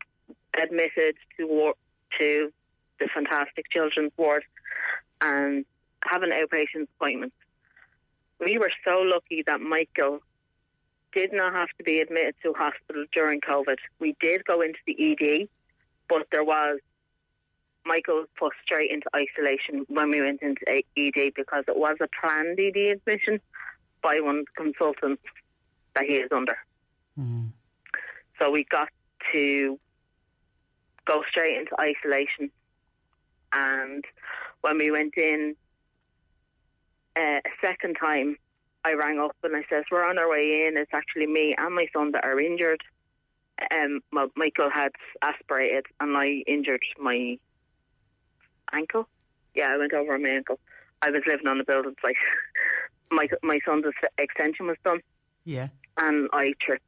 admitted 0.60 1.14
to 1.36 1.46
war, 1.46 1.74
to 2.18 2.52
the 2.98 3.08
fantastic 3.14 3.70
children's 3.70 4.12
ward, 4.16 4.42
and 5.20 5.64
having 6.04 6.30
outpatient 6.30 6.88
appointments. 6.96 7.36
We 8.40 8.58
were 8.58 8.72
so 8.84 9.02
lucky 9.02 9.44
that 9.46 9.60
Michael 9.60 10.20
did 11.12 11.32
not 11.32 11.52
have 11.52 11.68
to 11.78 11.84
be 11.84 12.00
admitted 12.00 12.34
to 12.42 12.52
hospital 12.52 13.04
during 13.12 13.40
COVID. 13.40 13.76
We 13.98 14.16
did 14.20 14.44
go 14.44 14.60
into 14.60 14.78
the 14.86 15.12
ED, 15.12 15.48
but 16.08 16.26
there 16.30 16.44
was 16.44 16.78
Michael 17.84 18.16
was 18.16 18.28
put 18.38 18.52
straight 18.62 18.90
into 18.90 19.08
isolation 19.16 19.86
when 19.88 20.10
we 20.10 20.20
went 20.20 20.42
into 20.42 20.60
ED 20.68 21.32
because 21.34 21.64
it 21.66 21.76
was 21.76 21.96
a 22.00 22.08
planned 22.20 22.58
ED 22.60 22.76
admission 22.76 23.40
by 24.02 24.20
one 24.20 24.44
consultant 24.56 25.18
that 25.94 26.04
he 26.04 26.14
is 26.16 26.30
under. 26.30 26.56
Mm. 27.18 27.50
So 28.40 28.50
we 28.50 28.64
got 28.64 28.88
to 29.32 29.78
go 31.06 31.22
straight 31.28 31.56
into 31.58 31.72
isolation. 31.80 32.50
And 33.52 34.04
when 34.60 34.78
we 34.78 34.90
went 34.90 35.16
in 35.16 35.56
uh, 37.16 37.20
a 37.20 37.50
second 37.60 37.96
time, 38.00 38.36
I 38.84 38.94
rang 38.94 39.18
up 39.18 39.36
and 39.42 39.56
I 39.56 39.64
says, 39.68 39.84
"We're 39.90 40.04
on 40.08 40.18
our 40.18 40.28
way 40.28 40.66
in. 40.66 40.76
It's 40.76 40.94
actually 40.94 41.26
me 41.26 41.54
and 41.56 41.74
my 41.74 41.86
son 41.92 42.12
that 42.12 42.24
are 42.24 42.40
injured." 42.40 42.82
Um, 43.74 44.00
well, 44.12 44.28
Michael 44.36 44.70
had 44.70 44.92
aspirated, 45.22 45.86
and 46.00 46.16
I 46.16 46.42
injured 46.46 46.82
my 46.98 47.38
ankle. 48.72 49.08
Yeah, 49.54 49.68
I 49.74 49.76
went 49.76 49.92
over 49.92 50.14
on 50.14 50.22
my 50.22 50.30
ankle. 50.30 50.58
I 51.02 51.10
was 51.10 51.22
living 51.26 51.46
on 51.46 51.60
a 51.60 51.64
building 51.64 51.96
site. 52.02 52.16
my 53.10 53.28
my 53.42 53.58
son's 53.66 53.84
extension 54.18 54.66
was 54.66 54.76
done. 54.84 55.00
Yeah. 55.44 55.68
And 55.98 56.28
I 56.32 56.54
tripped 56.60 56.84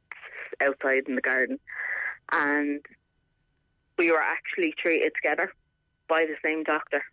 outside 0.61 1.07
in 1.07 1.15
the 1.15 1.21
garden, 1.21 1.59
and 2.31 2.83
we 3.97 4.11
were 4.11 4.21
actually 4.21 4.73
treated 4.77 5.13
together 5.15 5.51
by 6.07 6.25
the 6.25 6.35
same 6.43 6.63
doctor 6.63 7.03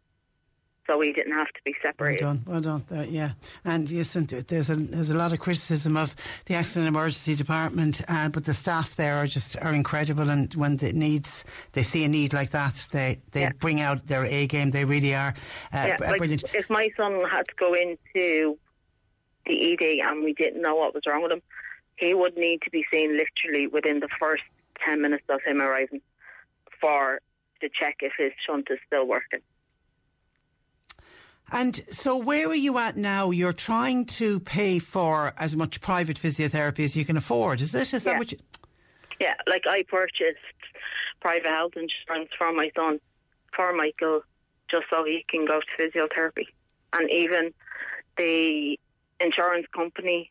so 0.91 0.99
we 0.99 1.13
didn't 1.13 1.33
have 1.35 1.47
to 1.49 1.61
be 1.65 1.75
separated. 1.81 2.25
Well 2.25 2.35
done, 2.35 2.43
well 2.47 2.61
done. 2.61 2.85
Uh, 2.99 3.03
yeah, 3.09 3.33
and 3.65 3.89
yes, 3.89 4.17
and 4.17 4.29
there's 4.29 4.71
a 4.71 4.75
there's 4.75 5.11
a 5.11 5.17
lot 5.17 5.33
of 5.33 5.39
criticism 5.39 5.97
of 5.97 6.17
the 6.47 6.55
accident 6.55 6.89
emergency 6.89 7.37
department, 7.37 8.03
uh, 8.09 8.29
but 8.29 8.45
the 8.45 8.55
staff 8.55 8.97
there 8.97 9.15
are 9.17 9.27
just 9.27 9.57
are 9.59 9.73
incredible. 9.73 10.29
And 10.29 10.53
when 10.55 10.79
the 10.79 10.93
needs, 10.93 11.45
they 11.73 11.83
see 11.85 12.03
a 12.05 12.09
need 12.09 12.33
like 12.33 12.51
that, 12.51 12.89
they 12.91 13.19
they 13.31 13.43
Yeah. 13.43 13.53
bring 13.61 13.81
out 13.81 14.07
their 14.07 14.25
A 14.25 14.47
game. 14.49 14.71
They 14.73 14.85
really 14.85 15.15
are 15.15 15.35
uh, 15.73 15.87
yeah, 15.87 15.97
like 16.01 16.19
brilliant. 16.19 16.43
if 16.55 16.69
my 16.69 16.91
son 16.97 17.23
had 17.31 17.47
to 17.47 17.55
go 17.57 17.75
into 17.75 18.59
the 19.47 19.73
ED 19.73 20.01
and 20.05 20.25
we 20.25 20.33
didn't 20.33 20.61
know 20.61 20.75
what 20.75 20.93
was 20.93 21.05
wrong 21.07 21.23
with 21.23 21.33
him, 21.33 21.43
he 21.97 22.15
would 22.15 22.37
need 22.37 22.63
to 22.63 22.71
be 22.71 22.85
seen 22.93 23.17
literally 23.17 23.69
within 23.69 24.01
the 24.01 24.09
first 24.19 24.43
10 24.85 25.01
minutes 25.01 25.25
of 25.29 25.41
him 25.47 25.61
arriving 25.63 26.01
for 26.81 27.21
to 27.61 27.69
check 27.69 27.99
if 28.01 28.13
his 28.19 28.33
shunt 28.45 28.67
is 28.71 28.79
still 28.87 29.07
working. 29.07 29.41
And 31.53 31.81
so, 31.91 32.17
where 32.17 32.49
are 32.49 32.55
you 32.55 32.79
at 32.79 32.97
now? 32.97 33.31
You're 33.31 33.53
trying 33.53 34.05
to 34.07 34.41
pay 34.41 34.79
for 34.79 35.33
as 35.37 35.57
much 35.57 35.81
private 35.81 36.17
physiotherapy 36.17 36.85
as 36.85 36.97
you 36.97 37.05
can 37.05 37.17
afford. 37.17 37.61
Is 37.61 37.75
it? 37.75 37.93
Is 37.93 38.05
that 38.05 38.13
Yeah. 38.13 38.19
what 38.19 38.33
you? 38.33 38.39
Yeah, 39.19 39.35
like 39.47 39.67
I 39.67 39.83
purchased 39.83 40.39
private 41.21 41.51
health 41.51 41.73
insurance 41.77 42.31
for 42.39 42.53
my 42.53 42.71
son, 42.75 43.01
for 43.55 43.73
Michael, 43.73 44.23
just 44.71 44.87
so 44.89 45.05
he 45.05 45.25
can 45.29 45.45
go 45.45 45.61
to 45.61 45.67
physiotherapy. 45.83 46.47
And 46.93 47.11
even 47.11 47.53
the 48.17 48.79
insurance 49.21 49.67
company 49.75 50.31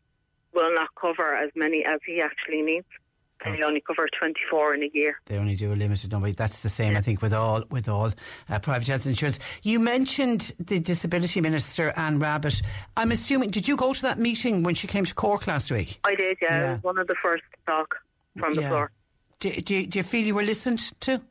will 0.54 0.74
not 0.74 0.90
cover 1.00 1.36
as 1.36 1.52
many 1.56 1.86
as 1.86 2.00
he 2.06 2.22
actually 2.22 2.62
needs. 2.62 2.88
They 3.46 3.64
only 3.64 3.82
cover 3.82 4.08
24 4.20 4.76
in 4.76 4.84
a 4.84 4.90
year. 4.94 5.20
They 5.26 5.38
only 5.38 5.56
do 5.56 5.72
a 5.72 5.76
limited 5.76 6.12
number. 6.12 6.32
That's 6.32 6.60
the 6.60 6.70
same, 6.70 6.98
I 6.98 7.02
think, 7.02 7.22
with 7.22 7.34
all 7.34 7.64
with 7.70 7.88
all 7.88 8.12
uh, 8.50 8.60
private 8.60 8.88
health 8.88 9.06
insurance. 9.06 9.40
You 9.64 9.80
mentioned 9.80 10.52
the 10.60 10.80
disability 10.80 11.40
minister 11.40 11.94
Anne 11.96 12.20
Rabbitte. 12.20 12.62
I'm 12.98 13.12
assuming. 13.12 13.50
Did 13.50 13.68
you 13.68 13.78
go 13.78 13.94
to 13.94 14.02
that 14.04 14.20
meeting 14.20 14.64
when 14.64 14.76
she 14.76 14.88
came 14.88 15.06
to 15.06 15.16
Cork 15.16 15.48
last 15.48 15.72
week? 15.72 16.00
I 16.04 16.16
did, 16.16 16.38
yeah. 16.42 16.60
Yeah. 16.60 16.78
one 16.80 16.98
of 16.98 17.08
the 17.08 17.16
first 17.24 17.44
to 17.52 17.72
talk 17.72 17.96
from 18.38 18.56
the 18.56 18.64
floor. 18.64 18.92
Do, 19.40 19.52
do, 19.52 19.86
do 19.88 20.00
you 20.00 20.04
feel 20.04 20.26
you 20.26 20.36
were 20.36 20.44
listened 20.44 20.80
to? 21.02 21.22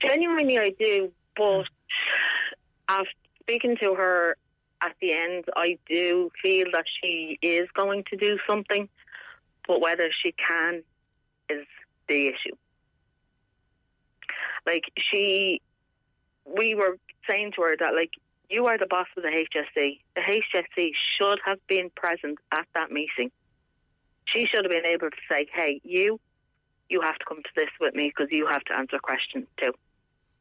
Genuinely, 0.00 0.58
I 0.58 0.74
do, 0.78 1.12
but 1.36 1.64
after 2.88 3.10
speaking 3.40 3.76
to 3.82 3.94
her 3.94 4.36
at 4.82 4.94
the 5.00 5.12
end, 5.12 5.44
I 5.56 5.78
do 5.88 6.30
feel 6.42 6.66
that 6.72 6.84
she 7.00 7.38
is 7.40 7.68
going 7.74 8.04
to 8.10 8.16
do 8.16 8.38
something, 8.48 8.88
but 9.66 9.80
whether 9.80 10.10
she 10.22 10.32
can 10.32 10.82
is 11.48 11.66
the 12.08 12.26
issue. 12.26 12.56
Like, 14.66 14.84
she, 15.10 15.60
we 16.44 16.74
were 16.74 16.98
saying 17.28 17.52
to 17.56 17.62
her 17.62 17.76
that, 17.78 17.94
like, 17.94 18.10
you 18.50 18.66
are 18.66 18.78
the 18.78 18.86
boss 18.86 19.06
of 19.16 19.22
the 19.22 19.28
HSE. 19.28 19.98
The 20.14 20.20
HSE 20.20 20.90
should 21.18 21.38
have 21.44 21.58
been 21.66 21.90
present 21.94 22.38
at 22.52 22.66
that 22.74 22.90
meeting. 22.90 23.30
She 24.24 24.46
should 24.46 24.64
have 24.64 24.72
been 24.72 24.86
able 24.86 25.10
to 25.10 25.16
say, 25.28 25.46
hey, 25.52 25.80
you, 25.84 26.18
you 26.88 27.00
have 27.02 27.16
to 27.16 27.24
come 27.26 27.42
to 27.42 27.50
this 27.54 27.70
with 27.80 27.94
me 27.94 28.12
because 28.14 28.28
you 28.30 28.46
have 28.46 28.64
to 28.64 28.74
answer 28.74 28.98
questions 28.98 29.46
too. 29.58 29.72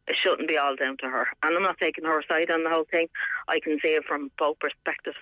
It 0.08 0.16
shouldn't 0.24 0.48
be 0.48 0.58
all 0.58 0.76
down 0.76 0.98
to 0.98 1.10
her. 1.10 1.28
And 1.44 1.56
I'm 1.56 1.64
not 1.64 1.78
taking 1.80 2.06
her 2.06 2.24
side 2.28 2.50
on 2.50 2.64
the 2.64 2.70
whole 2.70 2.88
thing. 2.90 3.08
I 3.48 3.60
can 3.60 3.78
see 3.84 3.90
it 3.90 4.06
from 4.06 4.32
both 4.38 4.58
perspectives. 4.60 5.18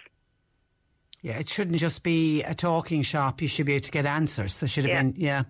Yeah, 1.25 1.39
it 1.39 1.49
shouldn't 1.49 1.77
just 1.77 2.03
be 2.03 2.43
a 2.43 2.53
talking 2.53 3.01
shop. 3.01 3.41
You 3.41 3.47
should 3.47 3.65
be 3.65 3.73
able 3.73 3.85
to 3.85 3.89
get 3.91 4.05
answers. 4.05 4.59
There 4.59 4.69
should 4.69 4.83
have 4.83 4.91
Yeah. 4.91 5.01
been. 5.01 5.13
Yeah, 5.17 5.43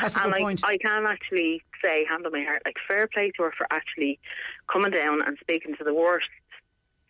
that's 0.00 0.16
a 0.16 0.22
and 0.22 0.32
good 0.32 0.38
I, 0.38 0.40
point. 0.40 0.60
I 0.64 0.76
can 0.76 1.06
actually 1.06 1.62
say, 1.80 2.04
hand 2.04 2.26
on 2.26 2.32
my 2.32 2.42
heart, 2.42 2.62
like 2.64 2.74
fair 2.88 3.06
play 3.06 3.30
to 3.36 3.44
her 3.44 3.52
for 3.56 3.64
actually 3.70 4.18
coming 4.66 4.90
down 4.90 5.22
and 5.24 5.38
speaking 5.40 5.76
to 5.76 5.84
the 5.84 5.94
worst 5.94 6.26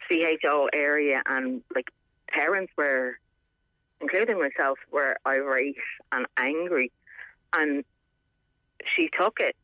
CHO 0.07 0.68
area 0.75 1.23
and 1.25 1.62
like 1.75 1.91
parents 2.29 2.71
were 2.77 3.16
including 4.03 4.39
myself, 4.39 4.79
were 4.93 5.16
irate 5.27 5.79
and 6.12 6.27
angry, 6.37 6.93
and 7.55 7.87
she 8.95 9.09
took 9.18 9.41
it 9.41 9.57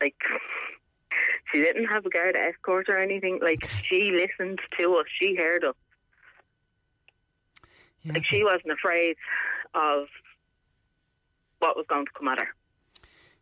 like 0.00 0.14
she 1.52 1.58
didn't 1.58 1.86
have 1.86 2.06
a 2.06 2.08
guard 2.08 2.36
escort 2.36 2.88
or 2.88 2.98
anything. 2.98 3.40
Like 3.42 3.68
she 3.82 4.12
listened 4.12 4.60
to 4.78 4.94
us, 4.94 5.06
she 5.20 5.34
heard 5.34 5.64
us. 5.64 5.74
Yeah. 8.06 8.14
Like 8.14 8.24
she 8.26 8.44
wasn't 8.44 8.72
afraid 8.72 9.16
of 9.74 10.06
what 11.58 11.76
was 11.76 11.86
going 11.88 12.06
to 12.06 12.12
come 12.16 12.28
at 12.28 12.38
her. 12.38 12.48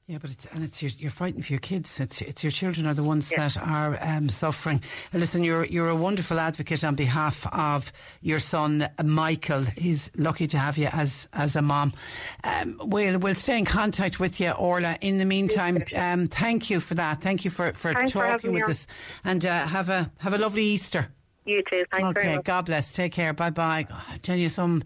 Yeah, 0.06 0.18
but 0.20 0.30
it's 0.30 0.44
and 0.44 0.62
it's 0.62 0.82
your, 0.82 0.92
you're 0.98 1.10
fighting 1.10 1.40
for 1.40 1.50
your 1.50 1.60
kids. 1.60 1.98
It's 1.98 2.20
it's 2.20 2.44
your 2.44 2.50
children 2.50 2.86
are 2.86 2.92
the 2.92 3.02
ones 3.02 3.30
that 3.30 3.56
are 3.56 3.98
um, 4.02 4.28
suffering. 4.28 4.82
And 5.12 5.20
listen, 5.20 5.42
you're 5.42 5.64
you're 5.64 5.88
a 5.88 5.96
wonderful 5.96 6.38
advocate 6.38 6.84
on 6.84 6.94
behalf 6.94 7.46
of 7.54 7.90
your 8.20 8.38
son 8.38 8.86
Michael. 9.02 9.62
He's 9.62 10.10
lucky 10.14 10.46
to 10.48 10.58
have 10.58 10.76
you 10.76 10.88
as 10.92 11.26
as 11.32 11.56
a 11.56 11.62
mom. 11.62 11.94
Um, 12.42 12.78
we'll 12.84 13.18
we'll 13.18 13.34
stay 13.34 13.56
in 13.56 13.64
contact 13.64 14.20
with 14.20 14.40
you, 14.40 14.50
Orla. 14.50 14.98
In 15.00 15.16
the 15.16 15.24
meantime, 15.24 15.82
um, 15.96 16.26
thank 16.26 16.68
you 16.68 16.80
for 16.80 16.94
that. 16.96 17.22
Thank 17.22 17.46
you 17.46 17.50
for 17.50 17.72
for 17.72 17.94
Thanks 17.94 18.12
talking 18.12 18.52
me 18.52 18.60
with 18.60 18.68
us, 18.68 18.86
and 19.24 19.46
uh, 19.46 19.66
have 19.66 19.88
a 19.88 20.12
have 20.18 20.34
a 20.34 20.38
lovely 20.38 20.64
Easter. 20.64 21.08
You 21.44 21.62
too. 21.70 21.84
Thanks 21.92 22.18
Okay. 22.18 22.40
God 22.42 22.66
bless. 22.66 22.92
Take 22.92 23.12
care. 23.12 23.32
Bye 23.32 23.50
bye. 23.50 23.86
I 23.90 24.18
tell 24.22 24.36
you, 24.36 24.48
some 24.48 24.82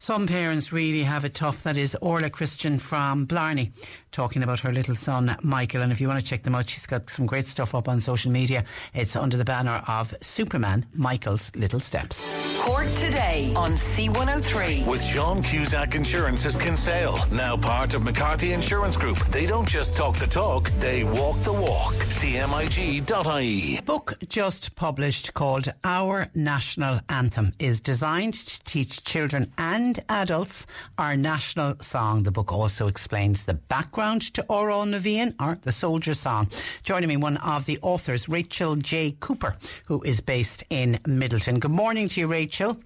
some 0.00 0.26
parents 0.26 0.72
really 0.72 1.02
have 1.02 1.26
it 1.26 1.34
tough. 1.34 1.62
That 1.62 1.76
is 1.76 1.94
Orla 2.00 2.30
Christian 2.30 2.78
from 2.78 3.26
Blarney 3.26 3.72
talking 4.12 4.42
about 4.42 4.60
her 4.60 4.72
little 4.72 4.94
son 4.94 5.36
Michael. 5.42 5.82
And 5.82 5.92
if 5.92 6.00
you 6.00 6.08
want 6.08 6.18
to 6.18 6.26
check 6.26 6.42
them 6.42 6.54
out, 6.54 6.68
she's 6.68 6.86
got 6.86 7.10
some 7.10 7.26
great 7.26 7.44
stuff 7.44 7.74
up 7.74 7.86
on 7.86 8.00
social 8.00 8.32
media. 8.32 8.64
It's 8.94 9.14
under 9.14 9.36
the 9.36 9.44
banner 9.44 9.82
of 9.86 10.14
Superman 10.22 10.86
Michael's 10.94 11.54
Little 11.54 11.80
Steps. 11.80 12.28
Cork 12.58 12.90
today 12.92 13.52
on 13.54 13.72
C103. 13.72 14.86
With 14.86 15.04
Sean 15.04 15.42
Cusack 15.42 15.94
Insurance's 15.94 16.56
Kinsale, 16.56 17.18
now 17.30 17.56
part 17.56 17.92
of 17.94 18.02
McCarthy 18.02 18.52
Insurance 18.52 18.96
Group. 18.96 19.18
They 19.26 19.46
don't 19.46 19.68
just 19.68 19.94
talk 19.96 20.16
the 20.16 20.26
talk, 20.26 20.70
they 20.80 21.04
walk 21.04 21.38
the 21.40 21.52
walk. 21.52 21.92
CMIG.ie. 21.94 23.78
A 23.78 23.82
book 23.82 24.14
just 24.28 24.74
published 24.76 25.34
called 25.34 25.68
Our 25.84 26.30
National 26.34 27.00
Anthem 27.08 27.52
is 27.58 27.80
designed 27.80 28.34
to 28.34 28.64
teach 28.64 29.04
children 29.04 29.52
and 29.58 29.89
adults 30.08 30.66
our 30.98 31.16
national 31.16 31.76
song. 31.80 32.22
The 32.22 32.30
book 32.30 32.52
also 32.52 32.86
explains 32.86 33.44
the 33.44 33.54
background 33.54 34.22
to 34.34 34.42
Amhrán 34.44 34.90
na 34.90 34.98
bhFiann, 34.98 35.34
or 35.40 35.58
the 35.62 35.72
soldier 35.72 36.14
song. 36.14 36.48
Joining 36.82 37.08
me, 37.08 37.16
one 37.16 37.38
of 37.38 37.66
the 37.66 37.78
authors, 37.82 38.28
Rachel 38.28 38.76
J. 38.76 39.16
Cooper, 39.20 39.56
who 39.86 40.02
is 40.02 40.20
based 40.20 40.64
in 40.70 40.98
Midleton. 41.06 41.60
Good 41.60 41.70
morning 41.70 42.08
to 42.08 42.20
you, 42.20 42.26
Rachel. 42.26 42.78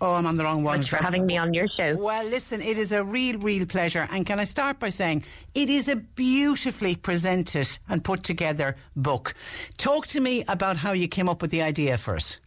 Oh, 0.00 0.14
I'm 0.14 0.26
on 0.26 0.36
the 0.36 0.44
wrong 0.44 0.62
one. 0.62 0.74
Thanks 0.74 0.86
for 0.86 0.96
having 0.96 1.26
me 1.26 1.36
on 1.36 1.54
your 1.54 1.68
show. 1.68 1.96
Well, 1.96 2.24
listen, 2.24 2.60
it 2.60 2.78
is 2.78 2.92
a 2.92 3.02
real, 3.02 3.38
real 3.38 3.66
pleasure. 3.66 4.08
And 4.10 4.24
can 4.26 4.38
I 4.38 4.44
start 4.44 4.78
by 4.78 4.90
saying 4.90 5.24
it 5.54 5.68
is 5.68 5.88
a 5.88 5.96
beautifully 5.96 6.96
presented 6.96 7.68
and 7.88 8.04
put 8.04 8.22
together 8.22 8.76
book. 8.96 9.34
Talk 9.78 10.06
to 10.08 10.20
me 10.20 10.44
about 10.48 10.76
how 10.76 10.92
you 10.92 11.08
came 11.08 11.28
up 11.28 11.42
with 11.42 11.50
the 11.50 11.62
idea 11.62 11.98
first. 11.98 12.38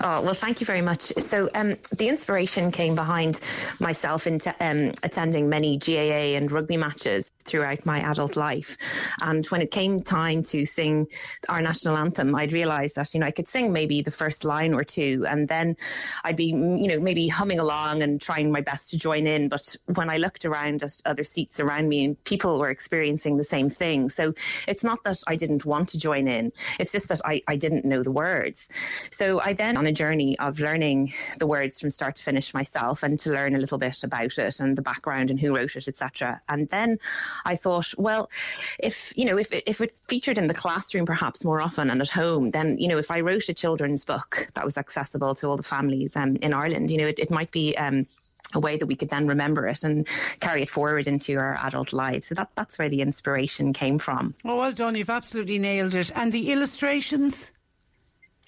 Oh, 0.00 0.22
well, 0.22 0.34
thank 0.34 0.60
you 0.60 0.66
very 0.66 0.80
much. 0.80 1.12
So, 1.18 1.50
um, 1.54 1.76
the 1.96 2.08
inspiration 2.08 2.70
came 2.70 2.94
behind 2.94 3.40
myself 3.78 4.26
in 4.26 4.38
um, 4.60 4.92
attending 5.02 5.50
many 5.50 5.76
GAA 5.76 6.36
and 6.36 6.50
rugby 6.50 6.78
matches 6.78 7.30
throughout 7.44 7.84
my 7.84 8.00
adult 8.00 8.36
life. 8.36 8.76
And 9.20 9.44
when 9.46 9.60
it 9.60 9.70
came 9.70 10.00
time 10.00 10.42
to 10.44 10.64
sing 10.64 11.06
our 11.50 11.60
national 11.60 11.96
anthem, 11.96 12.34
I'd 12.34 12.54
realised 12.54 12.96
that, 12.96 13.12
you 13.12 13.20
know, 13.20 13.26
I 13.26 13.30
could 13.30 13.48
sing 13.48 13.72
maybe 13.72 14.00
the 14.00 14.10
first 14.10 14.44
line 14.44 14.72
or 14.72 14.82
two, 14.82 15.26
and 15.28 15.46
then 15.46 15.76
I'd 16.24 16.36
be, 16.36 16.46
you 16.46 16.88
know, 16.88 16.98
maybe 16.98 17.28
humming 17.28 17.58
along 17.58 18.02
and 18.02 18.20
trying 18.20 18.50
my 18.50 18.62
best 18.62 18.90
to 18.90 18.98
join 18.98 19.26
in. 19.26 19.48
But 19.50 19.76
when 19.94 20.08
I 20.08 20.16
looked 20.16 20.46
around 20.46 20.82
at 20.84 20.96
other 21.04 21.24
seats 21.24 21.60
around 21.60 21.88
me, 21.88 22.04
and 22.06 22.24
people 22.24 22.58
were 22.58 22.70
experiencing 22.70 23.36
the 23.36 23.44
same 23.44 23.68
thing. 23.68 24.08
So, 24.08 24.32
it's 24.66 24.84
not 24.84 25.04
that 25.04 25.22
I 25.26 25.36
didn't 25.36 25.66
want 25.66 25.90
to 25.90 25.98
join 25.98 26.28
in, 26.28 26.50
it's 26.80 26.92
just 26.92 27.08
that 27.08 27.20
I, 27.26 27.42
I 27.46 27.56
didn't 27.56 27.84
know 27.84 28.02
the 28.02 28.12
words. 28.12 28.70
So, 29.10 29.40
I 29.42 29.52
then 29.52 29.65
on 29.74 29.86
a 29.86 29.92
journey 29.92 30.38
of 30.38 30.60
learning 30.60 31.12
the 31.38 31.46
words 31.46 31.80
from 31.80 31.90
start 31.90 32.16
to 32.16 32.22
finish 32.22 32.52
myself 32.54 33.02
and 33.02 33.18
to 33.20 33.30
learn 33.30 33.54
a 33.54 33.58
little 33.58 33.78
bit 33.78 34.04
about 34.04 34.38
it 34.38 34.60
and 34.60 34.76
the 34.76 34.82
background 34.82 35.30
and 35.30 35.40
who 35.40 35.56
wrote 35.56 35.76
it, 35.76 35.88
etc. 35.88 36.40
And 36.48 36.68
then 36.68 36.98
I 37.44 37.56
thought, 37.56 37.94
well, 37.96 38.30
if 38.78 39.12
you 39.16 39.24
know, 39.24 39.38
if 39.38 39.52
if 39.52 39.80
it 39.80 39.96
featured 40.08 40.38
in 40.38 40.46
the 40.46 40.54
classroom 40.54 41.06
perhaps 41.06 41.44
more 41.44 41.60
often 41.60 41.90
and 41.90 42.00
at 42.00 42.08
home, 42.08 42.50
then 42.50 42.78
you 42.78 42.88
know, 42.88 42.98
if 42.98 43.10
I 43.10 43.20
wrote 43.20 43.48
a 43.48 43.54
children's 43.54 44.04
book 44.04 44.48
that 44.54 44.64
was 44.64 44.76
accessible 44.76 45.34
to 45.36 45.48
all 45.48 45.56
the 45.56 45.62
families 45.62 46.16
um, 46.16 46.36
in 46.36 46.52
Ireland, 46.52 46.90
you 46.90 46.98
know, 46.98 47.06
it, 47.06 47.18
it 47.18 47.30
might 47.30 47.50
be. 47.50 47.76
Um, 47.76 48.06
a 48.54 48.60
way 48.60 48.76
that 48.76 48.86
we 48.86 48.94
could 48.94 49.10
then 49.10 49.26
remember 49.26 49.66
it 49.66 49.82
and 49.82 50.06
carry 50.40 50.62
it 50.62 50.68
forward 50.68 51.08
into 51.08 51.36
our 51.36 51.56
adult 51.64 51.92
lives. 51.92 52.28
So 52.28 52.36
that, 52.36 52.48
that's 52.54 52.78
where 52.78 52.88
the 52.88 53.02
inspiration 53.02 53.72
came 53.72 53.98
from. 53.98 54.34
Oh, 54.44 54.56
well 54.58 54.72
done. 54.72 54.94
You've 54.94 55.10
absolutely 55.10 55.58
nailed 55.58 55.94
it. 55.94 56.12
And 56.14 56.32
the 56.32 56.52
illustrations? 56.52 57.50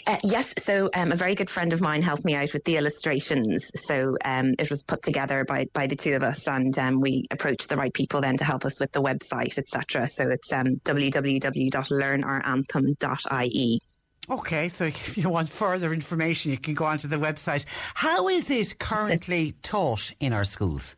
Uh, 0.09 0.17
yes, 0.25 0.53
so 0.57 0.89
um, 0.95 1.13
a 1.13 1.17
very 1.17 1.35
good 1.35 1.51
friend 1.51 1.75
of 1.75 1.83
mine 1.83 2.01
helped 2.01 2.25
me 2.25 2.35
out 2.35 2.55
with 2.55 2.65
the 2.65 2.79
illustrations. 2.79 3.71
So 3.75 4.17
um, 4.25 4.55
it 4.59 4.71
was 4.71 4.83
put 4.83 5.03
together 5.03 5.45
by 5.45 5.67
by 5.75 5.87
the 5.87 5.97
two 5.97 6.15
of 6.15 6.23
us, 6.23 6.49
and 6.49 6.79
um, 6.79 7.03
we 7.03 7.27
approached 7.31 7.69
the 7.69 7.77
right 7.77 7.93
people 7.93 8.23
then 8.23 8.39
to 8.39 8.45
help 8.45 8.65
us 8.65 8.81
with 8.81 8.91
the 8.93 9.03
website, 9.03 9.59
etc. 9.59 10.07
So 10.07 10.31
it's 10.31 10.51
um, 10.51 10.77
www.learnouranthem.ie. 10.85 13.83
Okay, 14.31 14.69
so 14.71 14.85
if 14.87 15.19
you 15.19 15.29
want 15.29 15.51
further 15.51 15.93
information, 15.93 16.53
you 16.53 16.57
can 16.57 16.73
go 16.73 16.87
onto 16.87 17.07
the 17.07 17.17
website. 17.17 17.67
How 17.93 18.29
is 18.29 18.49
it 18.49 18.79
currently 18.79 19.57
taught 19.61 20.15
in 20.21 20.33
our 20.33 20.45
schools? 20.45 20.97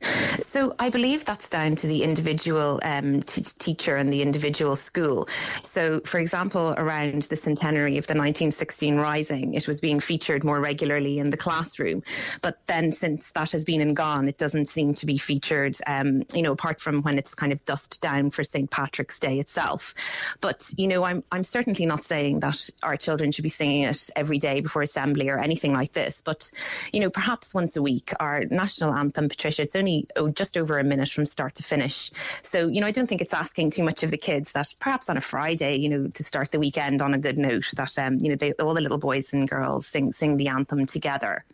So 0.00 0.72
I 0.78 0.90
believe 0.90 1.24
that's 1.24 1.50
down 1.50 1.74
to 1.76 1.86
the 1.86 2.04
individual 2.04 2.80
um, 2.84 3.22
t- 3.22 3.42
teacher 3.42 3.96
and 3.96 4.12
the 4.12 4.22
individual 4.22 4.76
school. 4.76 5.26
So, 5.62 6.00
for 6.00 6.18
example, 6.18 6.74
around 6.76 7.22
the 7.22 7.36
centenary 7.36 7.98
of 7.98 8.06
the 8.06 8.14
1916 8.14 8.96
Rising, 8.96 9.54
it 9.54 9.66
was 9.66 9.80
being 9.80 10.00
featured 10.00 10.44
more 10.44 10.60
regularly 10.60 11.18
in 11.18 11.30
the 11.30 11.36
classroom. 11.36 12.02
But 12.42 12.58
then, 12.66 12.92
since 12.92 13.32
that 13.32 13.50
has 13.50 13.64
been 13.64 13.80
and 13.80 13.96
gone, 13.96 14.28
it 14.28 14.38
doesn't 14.38 14.66
seem 14.66 14.94
to 14.96 15.06
be 15.06 15.18
featured. 15.18 15.76
Um, 15.86 16.22
you 16.32 16.42
know, 16.42 16.52
apart 16.52 16.80
from 16.80 17.02
when 17.02 17.18
it's 17.18 17.34
kind 17.34 17.52
of 17.52 17.64
dust 17.64 18.00
down 18.00 18.30
for 18.30 18.44
St 18.44 18.70
Patrick's 18.70 19.18
Day 19.18 19.40
itself. 19.40 19.94
But 20.40 20.70
you 20.76 20.86
know, 20.86 21.04
I'm 21.04 21.24
I'm 21.32 21.44
certainly 21.44 21.86
not 21.86 22.04
saying 22.04 22.40
that 22.40 22.70
our 22.82 22.96
children 22.96 23.32
should 23.32 23.42
be 23.42 23.48
singing 23.48 23.82
it 23.82 24.10
every 24.14 24.38
day 24.38 24.60
before 24.60 24.82
assembly 24.82 25.28
or 25.28 25.38
anything 25.38 25.72
like 25.72 25.92
this. 25.92 26.22
But 26.22 26.50
you 26.92 27.00
know, 27.00 27.10
perhaps 27.10 27.54
once 27.54 27.76
a 27.76 27.82
week, 27.82 28.12
our 28.20 28.44
national 28.44 28.94
anthem, 28.94 29.28
Patricia. 29.28 29.62
It's 29.62 29.74
only 29.76 29.87
oh, 30.16 30.28
just 30.28 30.56
over 30.56 30.78
a 30.78 30.84
minute 30.84 31.08
from 31.08 31.26
start 31.26 31.54
to 31.56 31.62
finish. 31.62 32.10
So, 32.42 32.68
you 32.68 32.80
know, 32.80 32.86
I 32.86 32.90
don't 32.90 33.08
think 33.08 33.20
it's 33.20 33.34
asking 33.34 33.70
too 33.70 33.84
much 33.84 34.02
of 34.02 34.10
the 34.10 34.18
kids 34.18 34.52
that 34.52 34.74
perhaps 34.80 35.08
on 35.10 35.16
a 35.16 35.20
Friday, 35.20 35.76
you 35.76 35.88
know, 35.88 36.08
to 36.08 36.24
start 36.24 36.50
the 36.50 36.58
weekend 36.58 37.02
on 37.02 37.14
a 37.14 37.18
good 37.18 37.38
note, 37.38 37.70
that, 37.76 37.98
um, 37.98 38.18
you 38.20 38.28
know, 38.30 38.36
they, 38.36 38.52
all 38.52 38.74
the 38.74 38.80
little 38.80 38.98
boys 38.98 39.32
and 39.32 39.48
girls 39.48 39.86
sing, 39.86 40.12
sing 40.12 40.36
the 40.36 40.48
anthem 40.48 40.86
together. 40.86 41.44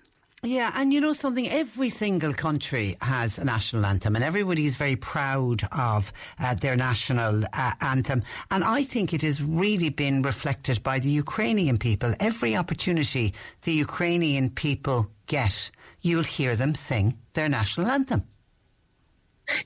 Yeah, 0.44 0.72
and 0.74 0.92
you 0.92 1.00
know 1.00 1.14
something, 1.14 1.48
every 1.48 1.88
single 1.88 2.34
country 2.34 2.98
has 3.00 3.38
a 3.38 3.44
national 3.44 3.86
anthem, 3.86 4.14
and 4.14 4.22
everybody 4.22 4.66
is 4.66 4.76
very 4.76 4.94
proud 4.94 5.66
of 5.72 6.12
uh, 6.38 6.54
their 6.54 6.76
national 6.76 7.44
uh, 7.50 7.72
anthem. 7.80 8.22
And 8.50 8.62
I 8.62 8.82
think 8.82 9.14
it 9.14 9.22
has 9.22 9.42
really 9.42 9.88
been 9.88 10.20
reflected 10.20 10.82
by 10.82 10.98
the 10.98 11.08
Ukrainian 11.08 11.78
people. 11.78 12.14
Every 12.20 12.54
opportunity 12.56 13.32
the 13.62 13.72
Ukrainian 13.72 14.50
people 14.50 15.08
get, 15.28 15.70
you'll 16.04 16.22
hear 16.22 16.54
them 16.54 16.74
sing 16.74 17.14
their 17.32 17.48
national 17.48 17.88
anthem. 17.88 18.22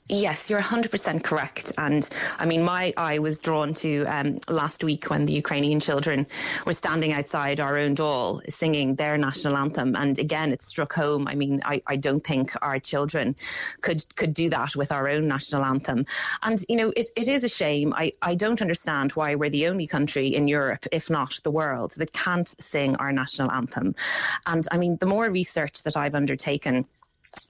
Yes, 0.09 0.49
you're 0.49 0.61
100% 0.61 1.23
correct. 1.23 1.71
And 1.77 2.07
I 2.37 2.45
mean, 2.45 2.63
my 2.63 2.93
eye 2.97 3.19
was 3.19 3.39
drawn 3.39 3.73
to 3.75 4.03
um, 4.05 4.37
last 4.49 4.83
week 4.83 5.09
when 5.09 5.25
the 5.25 5.33
Ukrainian 5.33 5.79
children 5.79 6.25
were 6.65 6.73
standing 6.73 7.13
outside 7.13 7.59
our 7.59 7.77
own 7.77 7.93
door 7.93 8.41
singing 8.49 8.95
their 8.95 9.17
national 9.17 9.55
anthem. 9.55 9.95
And 9.95 10.19
again, 10.19 10.51
it 10.51 10.61
struck 10.61 10.93
home. 10.93 11.27
I 11.27 11.35
mean, 11.35 11.61
I, 11.63 11.81
I 11.87 11.95
don't 11.95 12.25
think 12.25 12.51
our 12.61 12.79
children 12.79 13.35
could 13.81 14.03
could 14.15 14.33
do 14.33 14.49
that 14.49 14.75
with 14.75 14.91
our 14.91 15.07
own 15.07 15.27
national 15.27 15.63
anthem. 15.63 16.05
And, 16.43 16.63
you 16.67 16.75
know, 16.75 16.91
it, 16.95 17.07
it 17.15 17.27
is 17.27 17.43
a 17.43 17.49
shame. 17.49 17.93
I, 17.95 18.11
I 18.21 18.35
don't 18.35 18.61
understand 18.61 19.11
why 19.13 19.35
we're 19.35 19.49
the 19.49 19.67
only 19.67 19.87
country 19.87 20.35
in 20.35 20.47
Europe, 20.47 20.87
if 20.91 21.09
not 21.09 21.39
the 21.43 21.51
world, 21.51 21.93
that 21.97 22.11
can't 22.11 22.49
sing 22.61 22.95
our 22.97 23.13
national 23.13 23.51
anthem. 23.51 23.95
And 24.45 24.67
I 24.71 24.77
mean, 24.77 24.97
the 24.97 25.05
more 25.05 25.29
research 25.29 25.83
that 25.83 25.95
I've 25.95 26.15
undertaken, 26.15 26.85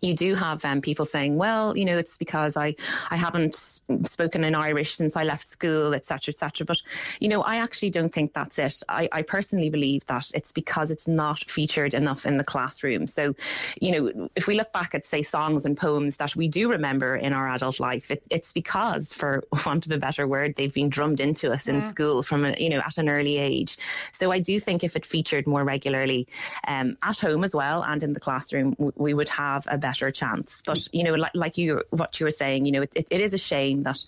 you 0.02 0.14
do 0.16 0.36
have 0.36 0.64
um, 0.66 0.82
people 0.82 1.06
saying, 1.06 1.36
well, 1.36 1.78
you 1.78 1.86
know, 1.86 1.98
it's 1.98 2.18
because 2.18 2.56
I, 2.56 2.76
I 3.10 3.18
haven't 3.18 3.56
spoken 4.04 4.44
in 4.44 4.56
Irish 4.56 4.96
since 4.96 5.16
I 5.16 5.24
left 5.24 5.48
school, 5.48 5.94
etc., 5.94 6.32
etc. 6.32 6.66
But, 6.66 6.82
you 7.20 7.28
know, 7.28 7.42
I 7.42 7.58
actually 7.58 7.90
don't 7.90 8.14
think 8.14 8.34
that's 8.34 8.60
it. 8.60 8.82
I, 8.88 9.10
I 9.12 9.22
personally 9.24 9.70
believe 9.70 10.06
that 10.06 10.32
it's 10.34 10.52
because 10.52 10.92
it's 10.92 11.08
not 11.08 11.40
featured 11.50 11.94
enough 11.94 12.26
in 12.26 12.38
the 12.38 12.44
classroom. 12.44 13.08
So, 13.08 13.36
you 13.82 13.92
know, 13.92 14.30
if 14.36 14.48
we 14.48 14.56
look 14.56 14.72
back 14.72 14.96
at, 14.96 15.06
say, 15.06 15.22
songs 15.22 15.66
and 15.66 15.76
poems 15.78 16.18
that 16.18 16.36
we 16.36 16.48
do 16.48 16.70
remember 16.70 17.16
in 17.16 17.34
our 17.34 17.50
adult 17.50 17.80
life, 17.80 18.10
it, 18.10 18.24
it's 18.32 18.54
because, 18.54 19.12
for 19.12 19.44
want 19.66 19.86
of 19.86 19.92
a 19.92 19.98
better 19.98 20.28
word, 20.28 20.56
they've 20.56 20.74
been 20.74 20.90
drummed 20.90 21.20
into 21.20 21.52
us 21.52 21.68
in 21.68 21.78
mm. 21.78 21.84
school 21.84 22.24
from, 22.24 22.46
a, 22.46 22.56
you 22.58 22.70
know, 22.70 22.80
at 22.80 22.98
an 22.98 23.10
early 23.10 23.38
age. 23.38 23.78
So 24.14 24.32
I 24.32 24.40
do 24.40 24.60
think 24.60 24.84
if 24.84 24.96
it 24.96 25.06
featured 25.06 25.46
more 25.46 25.66
regularly 25.66 26.28
um, 26.68 26.96
at 27.04 27.20
home 27.20 27.44
as 27.44 27.54
well 27.54 27.84
and 27.84 28.02
in 28.02 28.14
the 28.14 28.20
classroom, 28.20 28.76
we 28.96 29.14
would 29.14 29.30
have 29.30 29.68
a 29.70 29.78
better 29.78 29.89
chance. 30.12 30.62
But 30.66 30.78
mm. 30.78 30.90
you 30.94 31.04
know, 31.04 31.14
like, 31.14 31.32
like 31.34 31.58
you, 31.58 31.84
what 31.90 32.20
you 32.20 32.26
were 32.26 32.32
saying, 32.32 32.66
you 32.66 32.72
know, 32.72 32.82
it, 32.82 32.92
it, 32.96 33.08
it 33.12 33.22
is 33.22 33.34
a 33.34 33.38
shame 33.38 33.84
that, 33.84 34.06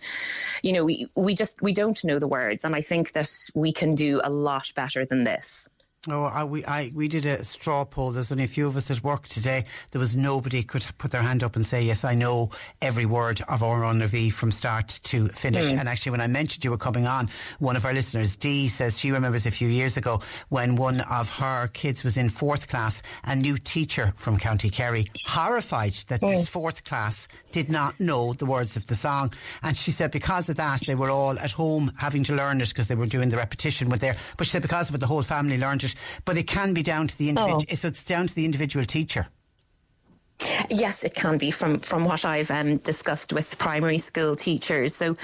you 0.63 0.73
know, 0.73 0.85
we 0.85 1.07
we 1.15 1.33
just 1.33 1.61
we 1.61 1.73
don't 1.73 2.03
know 2.03 2.19
the 2.19 2.27
words, 2.27 2.65
and 2.65 2.75
I 2.75 2.81
think 2.81 3.13
that 3.13 3.31
we 3.55 3.71
can 3.71 3.95
do 3.95 4.21
a 4.23 4.29
lot 4.29 4.71
better 4.75 5.05
than 5.05 5.23
this. 5.23 5.69
Oh, 6.09 6.23
I, 6.23 6.45
we 6.45 6.65
I, 6.65 6.91
we 6.95 7.07
did 7.07 7.27
a 7.27 7.43
straw 7.43 7.85
poll. 7.85 8.09
There's 8.09 8.31
only 8.31 8.45
a 8.45 8.47
few 8.47 8.65
of 8.65 8.75
us 8.75 8.89
at 8.89 9.03
work 9.03 9.27
today. 9.27 9.65
There 9.91 9.99
was 9.99 10.15
nobody 10.15 10.63
could 10.63 10.83
put 10.97 11.11
their 11.11 11.21
hand 11.21 11.43
up 11.43 11.55
and 11.55 11.63
say, 11.63 11.83
"Yes, 11.83 12.03
I 12.03 12.15
know 12.15 12.49
every 12.81 13.05
word 13.05 13.39
of 13.47 13.61
Or 13.61 13.93
V 13.93 14.31
from 14.31 14.51
start 14.51 14.87
to 15.03 15.27
finish." 15.27 15.65
Mm. 15.65 15.77
And 15.79 15.87
actually, 15.87 16.13
when 16.13 16.21
I 16.21 16.25
mentioned 16.25 16.65
you 16.65 16.71
were 16.71 16.77
coming 16.77 17.05
on, 17.05 17.29
one 17.59 17.75
of 17.75 17.85
our 17.85 17.93
listeners, 17.93 18.35
Dee, 18.35 18.67
says 18.67 18.97
she 18.97 19.11
remembers 19.11 19.45
a 19.45 19.51
few 19.51 19.67
years 19.67 19.95
ago 19.95 20.21
when 20.49 20.75
one 20.75 21.01
of 21.01 21.29
her 21.37 21.67
kids 21.67 22.03
was 22.03 22.17
in 22.17 22.29
fourth 22.29 22.67
class. 22.67 23.03
A 23.25 23.35
new 23.35 23.57
teacher 23.57 24.11
from 24.15 24.39
County 24.39 24.71
Kerry, 24.71 25.05
horrified 25.27 25.93
that 26.07 26.21
mm. 26.21 26.29
this 26.29 26.49
fourth 26.49 26.83
class 26.83 27.27
did 27.51 27.69
not 27.69 27.99
know 27.99 28.33
the 28.33 28.47
words 28.47 28.75
of 28.75 28.87
the 28.87 28.95
song, 28.95 29.31
and 29.61 29.77
she 29.77 29.91
said 29.91 30.09
because 30.09 30.49
of 30.49 30.55
that 30.55 30.81
they 30.87 30.95
were 30.95 31.11
all 31.11 31.37
at 31.37 31.51
home 31.51 31.91
having 31.95 32.23
to 32.23 32.33
learn 32.33 32.59
it 32.59 32.69
because 32.69 32.87
they 32.87 32.95
were 32.95 33.05
doing 33.05 33.29
the 33.29 33.37
repetition 33.37 33.87
with 33.87 33.99
there. 33.99 34.15
But 34.37 34.47
she 34.47 34.51
said 34.51 34.63
because 34.63 34.89
of 34.89 34.95
it, 34.95 34.97
the 34.97 35.05
whole 35.05 35.21
family 35.21 35.59
learned 35.59 35.83
it 35.83 35.90
it, 35.91 36.21
but 36.25 36.37
it 36.37 36.47
can 36.47 36.73
be 36.73 36.83
down 36.83 37.07
to 37.07 37.17
the 37.17 37.29
individual. 37.29 37.63
Oh. 37.69 37.75
So 37.75 37.87
it's 37.87 38.03
down 38.03 38.27
to 38.27 38.35
the 38.35 38.45
individual 38.45 38.85
teacher. 38.85 39.27
Yes, 40.69 41.03
it 41.03 41.13
can 41.13 41.37
be 41.37 41.51
from 41.51 41.79
from 41.79 42.05
what 42.05 42.25
I've 42.25 42.49
um, 42.49 42.77
discussed 42.77 43.31
with 43.31 43.57
primary 43.59 43.99
school 43.99 44.35
teachers. 44.35 44.95
So, 44.95 45.15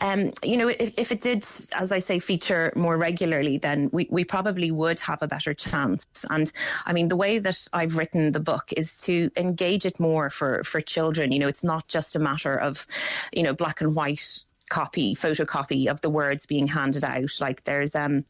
um, 0.00 0.32
you 0.42 0.56
know, 0.56 0.68
if, 0.68 0.98
if, 0.98 1.12
it 1.12 1.20
did, 1.20 1.46
as 1.74 1.92
I 1.92 2.00
say, 2.00 2.18
feature 2.18 2.72
more 2.74 2.96
regularly, 2.96 3.58
then 3.58 3.88
we, 3.92 4.08
we 4.10 4.24
probably 4.24 4.70
would 4.70 4.98
have 5.00 5.22
a 5.22 5.28
better 5.28 5.54
chance. 5.54 6.04
And 6.28 6.50
I 6.86 6.92
mean, 6.92 7.08
the 7.08 7.16
way 7.16 7.38
that 7.38 7.68
I've 7.72 7.96
written 7.96 8.32
the 8.32 8.40
book 8.40 8.72
is 8.76 9.00
to 9.02 9.30
engage 9.36 9.86
it 9.86 10.00
more 10.00 10.28
for 10.30 10.64
for 10.64 10.80
children. 10.80 11.30
You 11.30 11.38
know, 11.38 11.48
it's 11.48 11.64
not 11.64 11.86
just 11.86 12.16
a 12.16 12.18
matter 12.18 12.56
of, 12.58 12.86
you 13.32 13.42
know, 13.42 13.54
black 13.54 13.80
and 13.80 13.94
white 13.94 14.42
copy, 14.70 15.14
photocopy 15.14 15.86
of 15.86 16.00
the 16.00 16.10
words 16.10 16.46
being 16.46 16.66
handed 16.66 17.04
out. 17.04 17.30
Like 17.40 17.62
there's 17.64 17.94
um 17.94 18.24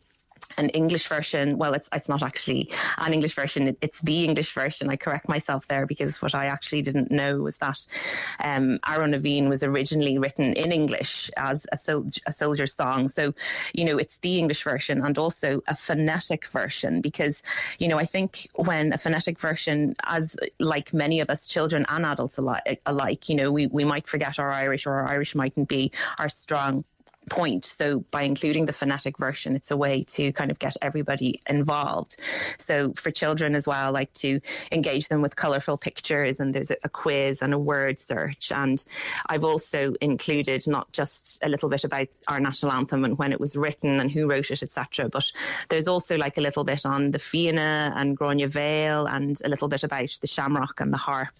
an 0.58 0.68
English 0.70 1.08
version. 1.08 1.58
Well, 1.58 1.74
it's 1.74 1.88
it's 1.92 2.08
not 2.08 2.22
actually 2.22 2.70
an 2.98 3.12
English 3.12 3.34
version. 3.34 3.76
it's 3.80 4.00
the 4.00 4.24
English 4.24 4.52
version. 4.52 4.88
I 4.88 4.96
correct 4.96 5.28
myself 5.28 5.66
there 5.66 5.86
because 5.86 6.20
what 6.22 6.34
I 6.34 6.46
actually 6.46 6.82
didn't 6.82 7.10
know 7.10 7.38
was 7.38 7.58
that 7.58 7.84
um, 8.40 8.78
Amhrán 8.84 9.10
na 9.10 9.18
bhFiann 9.18 9.48
was 9.48 9.62
originally 9.62 10.18
written 10.18 10.52
in 10.54 10.72
English 10.72 11.30
as 11.36 11.66
a, 11.72 11.76
sol- 11.76 12.06
a 12.26 12.32
soldier 12.32 12.66
song. 12.66 13.08
So, 13.08 13.32
you 13.72 13.84
know, 13.84 13.98
it's 13.98 14.18
the 14.18 14.38
English 14.38 14.62
version 14.64 15.04
and 15.04 15.18
also 15.18 15.62
a 15.68 15.74
phonetic 15.74 16.46
version 16.46 17.00
because, 17.00 17.42
you 17.78 17.88
know, 17.88 17.98
I 17.98 18.04
think 18.04 18.48
when 18.54 18.92
a 18.92 18.98
phonetic 18.98 19.38
version, 19.38 19.94
as 20.04 20.36
like 20.58 20.94
many 20.94 21.20
of 21.20 21.30
us 21.30 21.48
children 21.48 21.84
and 21.88 22.06
adults 22.06 22.38
alike, 22.38 22.80
alike 22.86 23.28
you 23.28 23.36
know, 23.36 23.50
we, 23.50 23.66
we 23.66 23.84
might 23.84 24.06
forget 24.06 24.38
our 24.38 24.50
Irish 24.50 24.86
or 24.86 24.92
our 24.94 25.06
Irish 25.08 25.34
mightn't 25.34 25.68
be 25.68 25.92
our 26.18 26.28
strong 26.28 26.84
point. 27.28 27.64
So 27.64 28.00
by 28.10 28.22
including 28.22 28.66
the 28.66 28.72
phonetic 28.72 29.18
version, 29.18 29.56
it's 29.56 29.70
a 29.70 29.76
way 29.76 30.04
to 30.04 30.32
kind 30.32 30.50
of 30.50 30.58
get 30.58 30.76
everybody 30.82 31.40
involved. 31.48 32.16
So 32.58 32.92
for 32.94 33.10
children 33.10 33.54
as 33.54 33.66
well, 33.66 33.92
like 33.92 34.12
to 34.14 34.40
engage 34.72 35.08
them 35.08 35.22
with 35.22 35.36
colorful 35.36 35.78
pictures 35.78 36.40
and 36.40 36.54
there's 36.54 36.70
a, 36.70 36.88
quiz 36.88 37.42
and 37.42 37.52
a 37.52 37.58
word 37.58 37.98
search. 37.98 38.52
And 38.52 38.84
I've 39.26 39.44
also 39.44 39.94
included 40.00 40.66
not 40.66 40.92
just 40.92 41.42
a 41.42 41.48
little 41.48 41.68
bit 41.68 41.84
about 41.84 42.08
our 42.28 42.40
national 42.40 42.72
anthem 42.72 43.04
and 43.04 43.18
when 43.18 43.32
it 43.32 43.40
was 43.40 43.56
written 43.56 44.00
and 44.00 44.10
who 44.10 44.28
wrote 44.28 44.50
it, 44.50 44.62
etc. 44.62 45.08
But 45.08 45.30
there's 45.68 45.88
also 45.88 46.16
like 46.16 46.38
a 46.38 46.40
little 46.40 46.64
bit 46.64 46.86
on 46.86 47.10
the 47.10 47.18
Fianna 47.18 47.92
and 47.96 48.18
Gráinne 48.18 48.48
Mhaol 48.48 49.12
and 49.12 49.38
a 49.44 49.48
little 49.48 49.68
bit 49.68 49.82
about 49.82 50.10
the 50.20 50.26
shamrock 50.26 50.80
and 50.80 50.92
the 50.92 50.98
harp 50.98 51.34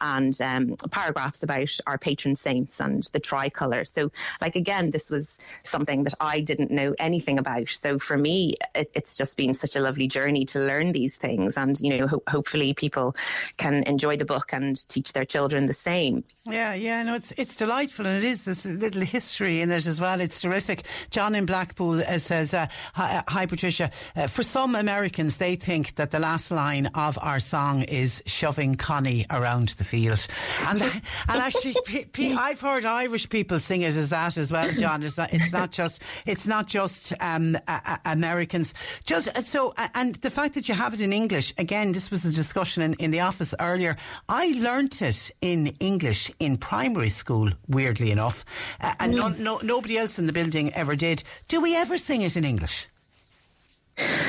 and 0.00 0.38
um, 0.40 0.76
paragraphs 0.90 1.42
about 1.42 1.70
our 1.86 1.98
patron 1.98 2.36
saints 2.36 2.80
and 2.80 3.04
the 3.12 3.20
tricolour. 3.20 3.84
So 3.84 4.10
like 4.40 4.56
again, 4.56 4.90
this 4.90 5.10
was 5.10 5.19
was 5.20 5.38
something 5.64 6.04
that 6.04 6.14
I 6.20 6.40
didn't 6.40 6.70
know 6.70 6.94
anything 6.98 7.38
about. 7.38 7.68
So 7.68 7.98
for 7.98 8.16
me, 8.16 8.54
it, 8.74 8.90
it's 8.94 9.16
just 9.16 9.36
been 9.36 9.54
such 9.54 9.76
a 9.76 9.80
lovely 9.80 10.08
journey 10.08 10.44
to 10.46 10.60
learn 10.60 10.92
these 10.92 11.16
things. 11.16 11.56
And, 11.56 11.78
you 11.80 11.98
know, 11.98 12.06
ho- 12.06 12.22
hopefully 12.28 12.72
people 12.74 13.14
can 13.58 13.84
enjoy 13.84 14.16
the 14.16 14.24
book 14.24 14.52
and 14.52 14.76
teach 14.88 15.12
their 15.12 15.24
children 15.26 15.66
the 15.66 15.72
same. 15.72 16.24
Yeah, 16.46 16.74
yeah, 16.74 17.02
no, 17.02 17.14
it's 17.14 17.32
it's 17.36 17.54
delightful 17.54 18.06
and 18.06 18.16
it 18.16 18.24
is. 18.24 18.46
A 18.46 18.68
little 18.68 19.02
history 19.02 19.60
in 19.60 19.70
it 19.70 19.86
as 19.86 20.00
well. 20.00 20.20
It's 20.20 20.40
terrific. 20.40 20.84
John 21.10 21.34
in 21.34 21.46
Blackpool 21.46 22.00
uh, 22.02 22.18
says, 22.18 22.54
uh, 22.54 22.66
hi, 22.94 23.18
uh, 23.18 23.22
hi, 23.28 23.46
Patricia. 23.46 23.90
Uh, 24.16 24.26
for 24.26 24.42
some 24.42 24.74
Americans, 24.74 25.36
they 25.36 25.56
think 25.56 25.94
that 25.96 26.10
the 26.10 26.18
last 26.18 26.50
line 26.50 26.86
of 26.94 27.18
our 27.20 27.40
song 27.40 27.82
is 27.82 28.22
shoving 28.26 28.74
Connie 28.74 29.26
around 29.30 29.68
the 29.70 29.84
field. 29.84 30.26
And, 30.66 30.82
and 31.28 31.42
actually, 31.42 31.76
p- 31.84 32.04
p- 32.06 32.34
I've 32.34 32.60
heard 32.60 32.84
Irish 32.84 33.28
people 33.28 33.60
sing 33.60 33.82
it 33.82 33.96
as 33.96 34.08
that 34.10 34.36
as 34.36 34.50
well, 34.50 34.70
John. 34.72 35.02
It's 35.10 35.18
not, 35.18 35.32
it's 35.32 35.52
not 35.52 35.70
just 35.70 36.02
it's 36.26 36.46
not 36.46 36.66
just 36.66 37.12
um, 37.20 37.56
uh, 37.66 37.96
Americans. 38.04 38.74
Just 39.04 39.28
uh, 39.28 39.40
so, 39.40 39.74
and 39.94 40.14
the 40.16 40.30
fact 40.30 40.54
that 40.54 40.68
you 40.68 40.74
have 40.74 40.94
it 40.94 41.00
in 41.00 41.12
English 41.12 41.52
again. 41.58 41.92
This 41.92 42.10
was 42.10 42.24
a 42.24 42.32
discussion 42.32 42.82
in, 42.82 42.94
in 42.94 43.10
the 43.10 43.20
office 43.20 43.54
earlier. 43.60 43.96
I 44.28 44.52
learnt 44.58 45.02
it 45.02 45.30
in 45.40 45.68
English 45.80 46.30
in 46.38 46.58
primary 46.58 47.10
school. 47.10 47.50
Weirdly 47.68 48.10
enough, 48.10 48.44
uh, 48.80 48.94
and 49.00 49.14
mm. 49.14 49.16
no, 49.16 49.28
no, 49.28 49.60
nobody 49.62 49.98
else 49.98 50.18
in 50.18 50.26
the 50.26 50.32
building 50.32 50.72
ever 50.74 50.96
did. 50.96 51.22
Do 51.48 51.60
we 51.60 51.76
ever 51.76 51.98
sing 51.98 52.22
it 52.22 52.36
in 52.36 52.44
English? 52.44 52.88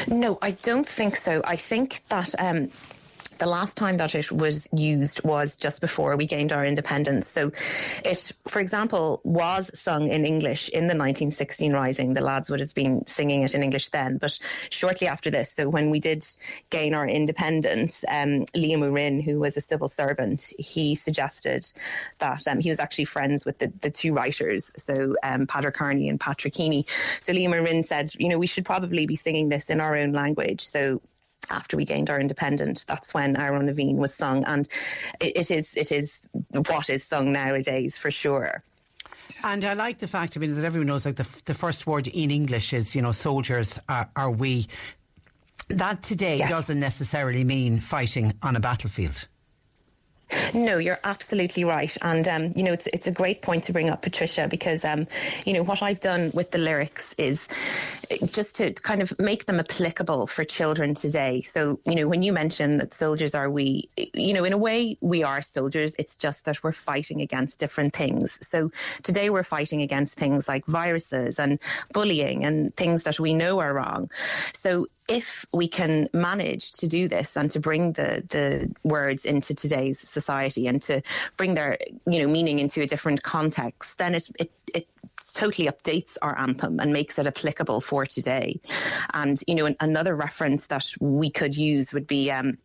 No, 0.07 0.37
I 0.41 0.51
don't 0.51 0.87
think 0.87 1.15
so. 1.15 1.41
I 1.45 1.55
think 1.55 2.01
that. 2.09 2.33
Um, 2.39 2.69
the 3.41 3.47
last 3.47 3.75
time 3.75 3.97
that 3.97 4.13
it 4.13 4.31
was 4.31 4.69
used 4.71 5.23
was 5.23 5.57
just 5.57 5.81
before 5.81 6.15
we 6.15 6.27
gained 6.27 6.53
our 6.53 6.63
independence. 6.63 7.27
So 7.27 7.51
it, 8.05 8.31
for 8.47 8.59
example, 8.59 9.19
was 9.23 9.71
sung 9.77 10.09
in 10.09 10.25
English 10.25 10.69
in 10.69 10.81
the 10.81 10.93
1916 10.93 11.73
Rising. 11.73 12.13
The 12.13 12.21
lads 12.21 12.51
would 12.51 12.59
have 12.59 12.75
been 12.75 13.07
singing 13.07 13.41
it 13.41 13.55
in 13.55 13.63
English 13.63 13.89
then. 13.89 14.19
But 14.19 14.37
shortly 14.69 15.07
after 15.07 15.31
this, 15.31 15.51
so 15.51 15.67
when 15.67 15.89
we 15.89 15.99
did 15.99 16.23
gain 16.69 16.93
our 16.93 17.07
independence, 17.07 18.05
um, 18.07 18.45
Liam 18.55 18.83
Ó 18.83 18.93
Rinn, 18.93 19.19
who 19.19 19.39
was 19.39 19.57
a 19.57 19.61
civil 19.61 19.87
servant, 19.87 20.53
he 20.59 20.93
suggested 20.93 21.65
that 22.19 22.47
um, 22.47 22.59
he 22.59 22.69
was 22.69 22.79
actually 22.79 23.05
friends 23.05 23.43
with 23.43 23.57
the, 23.57 23.73
the 23.81 23.89
two 23.89 24.13
writers, 24.13 24.71
so 24.77 25.15
um, 25.23 25.47
Padraig 25.47 25.73
Kearney 25.73 26.09
and 26.09 26.19
Patrick 26.19 26.55
Heeney. 26.55 26.85
So 27.19 27.33
Liam 27.33 27.55
Ó 27.55 27.63
Rinn 27.63 27.81
said, 27.81 28.11
you 28.19 28.29
know, 28.29 28.37
we 28.37 28.45
should 28.45 28.65
probably 28.65 29.07
be 29.07 29.15
singing 29.15 29.49
this 29.49 29.71
in 29.71 29.81
our 29.81 29.97
own 29.97 30.13
language. 30.13 30.61
So 30.61 31.01
after 31.51 31.77
we 31.77 31.85
gained 31.85 32.09
our 32.09 32.19
independence. 32.19 32.83
That's 32.83 33.13
when 33.13 33.35
Amhrán 33.35 33.65
na 33.65 33.71
bhFiann 33.71 33.97
was 33.97 34.13
sung, 34.13 34.43
and 34.45 34.67
it, 35.19 35.37
it 35.37 35.51
is 35.51 35.75
it 35.75 35.91
is 35.91 36.29
what 36.51 36.89
is 36.89 37.03
sung 37.03 37.31
nowadays 37.31 37.97
for 37.97 38.11
sure. 38.11 38.63
And 39.43 39.65
I 39.65 39.73
like 39.73 39.99
the 39.99 40.07
fact, 40.07 40.37
I 40.37 40.39
mean, 40.39 40.55
that 40.55 40.65
everyone 40.65 40.87
knows 40.87 41.05
like 41.05 41.15
the, 41.15 41.27
the 41.45 41.53
first 41.53 41.87
word 41.87 42.07
in 42.07 42.31
English 42.31 42.73
is, 42.73 42.95
you 42.95 43.01
know, 43.01 43.11
soldiers 43.11 43.79
are, 43.89 44.09
are 44.15 44.31
we. 44.31 44.67
That 45.69 46.03
today 46.03 46.37
yes. 46.37 46.49
doesn't 46.49 46.79
necessarily 46.79 47.43
mean 47.43 47.79
fighting 47.79 48.33
on 48.41 48.55
a 48.55 48.59
battlefield. 48.59 49.27
No, 50.53 50.77
you're 50.77 50.99
absolutely 51.03 51.63
right, 51.63 51.95
and 52.01 52.27
um, 52.27 52.51
you 52.55 52.63
know 52.63 52.73
it's 52.73 52.87
it's 52.87 53.07
a 53.07 53.11
great 53.11 53.41
point 53.41 53.63
to 53.65 53.73
bring 53.73 53.89
up, 53.89 54.01
Patricia, 54.01 54.47
because 54.49 54.85
um, 54.85 55.07
you 55.45 55.53
know 55.53 55.63
what 55.63 55.81
I've 55.81 55.99
done 55.99 56.31
with 56.33 56.51
the 56.51 56.57
lyrics 56.57 57.13
is 57.17 57.47
just 58.25 58.55
to 58.57 58.73
kind 58.73 59.01
of 59.01 59.17
make 59.19 59.45
them 59.45 59.59
applicable 59.59 60.27
for 60.27 60.43
children 60.43 60.93
today. 60.93 61.41
So 61.41 61.79
you 61.85 61.95
know 61.95 62.07
when 62.07 62.23
you 62.23 62.33
mention 62.33 62.77
that 62.77 62.93
soldiers 62.93 63.35
are 63.35 63.49
we, 63.49 63.89
you 64.13 64.33
know 64.33 64.43
in 64.43 64.53
a 64.53 64.57
way 64.57 64.97
we 65.01 65.23
are 65.23 65.41
soldiers. 65.41 65.95
It's 65.99 66.15
just 66.15 66.45
that 66.45 66.63
we're 66.63 66.71
fighting 66.71 67.21
against 67.21 67.59
different 67.59 67.93
things. 67.93 68.45
So 68.45 68.71
today 69.03 69.29
we're 69.29 69.43
fighting 69.43 69.81
against 69.81 70.17
things 70.17 70.47
like 70.47 70.65
viruses 70.65 71.39
and 71.39 71.59
bullying 71.93 72.45
and 72.45 72.75
things 72.75 73.03
that 73.03 73.19
we 73.19 73.33
know 73.33 73.59
are 73.59 73.73
wrong. 73.73 74.09
So 74.53 74.87
if 75.07 75.45
we 75.51 75.67
can 75.67 76.07
manage 76.13 76.71
to 76.73 76.87
do 76.87 77.07
this 77.07 77.35
and 77.35 77.49
to 77.51 77.59
bring 77.59 77.93
the 77.93 78.23
the 78.29 78.73
words 78.83 79.25
into 79.25 79.53
today's 79.53 79.99
society 79.99 80.67
and 80.67 80.81
to 80.83 81.01
bring 81.37 81.53
their 81.53 81.77
you 82.05 82.21
know 82.21 82.27
meaning 82.27 82.59
into 82.59 82.81
a 82.81 82.85
different 82.85 83.23
context, 83.23 83.97
then 83.97 84.15
it 84.15 84.29
it, 84.39 84.51
it 84.73 84.87
totally 85.33 85.67
updates 85.67 86.17
our 86.21 86.37
anthem 86.37 86.79
and 86.79 86.91
makes 86.93 87.17
it 87.17 87.27
applicable 87.27 87.81
for 87.81 88.05
today. 88.05 88.59
And 89.13 89.39
you 89.47 89.55
know, 89.55 89.73
another 89.79 90.15
reference 90.15 90.67
that 90.67 90.85
we 90.99 91.29
could 91.29 91.55
use 91.55 91.93
would 91.93 92.07
be. 92.07 92.31
Um, 92.31 92.57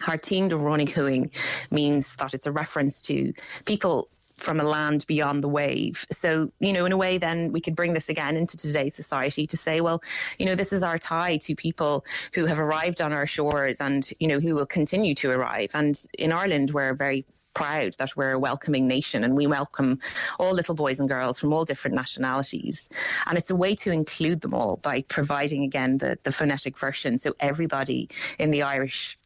Hartín 0.00 0.48
de 0.48 0.56
Ronighuing 0.56 1.30
means 1.70 2.16
that 2.16 2.34
it's 2.34 2.46
a 2.46 2.52
reference 2.52 3.00
to 3.02 3.32
people 3.64 4.08
from 4.44 4.60
a 4.60 4.64
land 4.64 5.04
beyond 5.08 5.42
the 5.42 5.48
wave. 5.48 6.06
So, 6.12 6.52
you 6.60 6.72
know, 6.72 6.84
in 6.84 6.92
a 6.92 6.96
way, 6.96 7.18
then 7.18 7.50
we 7.50 7.60
could 7.60 7.74
bring 7.74 7.94
this 7.94 8.08
again 8.08 8.36
into 8.36 8.56
today's 8.56 8.94
society 8.94 9.46
to 9.46 9.56
say, 9.56 9.80
well, 9.80 10.02
you 10.38 10.46
know, 10.46 10.54
this 10.54 10.72
is 10.72 10.82
our 10.82 10.98
tie 10.98 11.38
to 11.38 11.54
people 11.54 12.04
who 12.34 12.44
have 12.46 12.60
arrived 12.60 13.00
on 13.00 13.12
our 13.12 13.26
shores 13.26 13.80
and, 13.80 14.08
you 14.20 14.28
know, 14.28 14.40
who 14.40 14.54
will 14.54 14.66
continue 14.66 15.14
to 15.16 15.30
arrive. 15.30 15.70
And 15.74 16.00
in 16.18 16.30
Ireland, 16.30 16.72
we're 16.72 16.94
very 16.94 17.24
proud 17.54 17.94
that 17.98 18.16
we're 18.16 18.32
a 18.32 18.38
welcoming 18.38 18.86
nation 18.86 19.24
and 19.24 19.36
we 19.36 19.46
welcome 19.46 19.98
all 20.38 20.52
little 20.52 20.74
boys 20.74 21.00
and 21.00 21.08
girls 21.08 21.38
from 21.38 21.52
all 21.52 21.64
different 21.64 21.94
nationalities. 21.94 22.90
And 23.26 23.38
it's 23.38 23.50
a 23.50 23.56
way 23.56 23.74
to 23.76 23.92
include 23.92 24.42
them 24.42 24.52
all 24.52 24.76
by 24.76 25.02
providing, 25.02 25.62
again, 25.62 25.98
the, 25.98 26.18
the 26.24 26.32
phonetic 26.32 26.78
version 26.78 27.18
so 27.18 27.32
everybody 27.40 28.08
in 28.38 28.50
the 28.50 28.62
Irish 28.62 29.16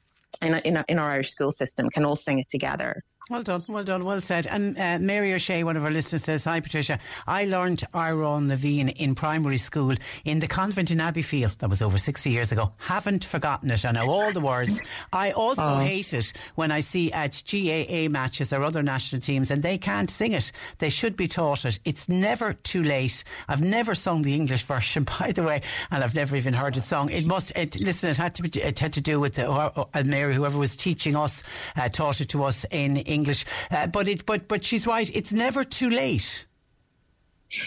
in, 0.40 0.54
in, 0.58 0.84
in 0.88 0.98
our 0.98 1.10
Irish 1.10 1.30
school 1.30 1.50
system 1.50 1.90
can 1.90 2.04
all 2.04 2.14
sing 2.14 2.38
it 2.38 2.48
together. 2.48 3.02
Well 3.30 3.42
done, 3.42 3.62
well 3.68 3.84
done, 3.84 4.06
well 4.06 4.22
said. 4.22 4.46
And 4.46 4.78
uh, 4.78 4.98
Mary 5.00 5.34
O'Shea, 5.34 5.62
one 5.62 5.76
of 5.76 5.84
our 5.84 5.90
listeners, 5.90 6.24
says, 6.24 6.46
Hi 6.46 6.60
Patricia, 6.60 6.98
I 7.26 7.44
learned 7.44 7.84
Amhrán 7.92 8.46
na 8.46 8.54
bhFiann 8.54 8.90
in 8.96 9.14
primary 9.14 9.58
school 9.58 9.94
in 10.24 10.38
the 10.38 10.46
convent 10.46 10.90
in 10.90 10.96
Abbeyfeale. 10.96 11.54
That 11.58 11.68
was 11.68 11.82
over 11.82 11.98
60 11.98 12.30
years 12.30 12.52
ago. 12.52 12.72
Haven't 12.78 13.26
forgotten 13.26 13.70
it. 13.70 13.84
I 13.84 13.90
know 13.90 14.08
all 14.08 14.32
the 14.32 14.40
words. 14.40 14.80
I 15.12 15.32
also 15.32 15.62
oh. 15.62 15.78
hate 15.80 16.14
it 16.14 16.32
when 16.54 16.72
I 16.72 16.80
see 16.80 17.12
at 17.12 17.42
GAA 17.46 18.08
matches 18.08 18.50
or 18.50 18.62
other 18.62 18.82
national 18.82 19.20
teams 19.20 19.50
and 19.50 19.62
they 19.62 19.76
can't 19.76 20.08
sing 20.08 20.32
it. 20.32 20.50
They 20.78 20.88
should 20.88 21.14
be 21.14 21.28
taught 21.28 21.66
it. 21.66 21.80
It's 21.84 22.08
never 22.08 22.54
too 22.54 22.82
late. 22.82 23.24
I've 23.46 23.60
never 23.60 23.94
sung 23.94 24.22
the 24.22 24.34
English 24.34 24.62
version, 24.62 25.04
by 25.20 25.32
the 25.32 25.42
way, 25.42 25.60
and 25.90 26.02
I've 26.02 26.14
never 26.14 26.34
even 26.34 26.54
heard 26.54 26.78
it 26.78 26.84
sung. 26.84 27.10
It 27.10 27.26
must, 27.26 27.52
it, 27.54 27.78
listen, 27.78 28.08
it 28.08 28.16
had 28.16 28.36
to 28.36 28.42
be, 28.42 28.58
it 28.58 28.78
had 28.78 28.94
to 28.94 29.02
do 29.02 29.20
with 29.20 29.34
the, 29.34 29.50
uh, 29.50 29.84
Mary, 30.06 30.34
whoever 30.34 30.58
was 30.58 30.74
teaching 30.74 31.14
us, 31.14 31.42
uh, 31.76 31.90
taught 31.90 32.22
it 32.22 32.30
to 32.30 32.42
us 32.44 32.64
in 32.70 32.96
English 32.96 33.17
English. 33.18 33.44
Uh, 33.70 33.86
but 33.86 34.08
it, 34.08 34.26
but 34.26 34.48
but 34.48 34.64
she's 34.64 34.86
right. 34.86 35.10
It's 35.14 35.32
never 35.32 35.64
too 35.64 35.90
late. 35.90 36.46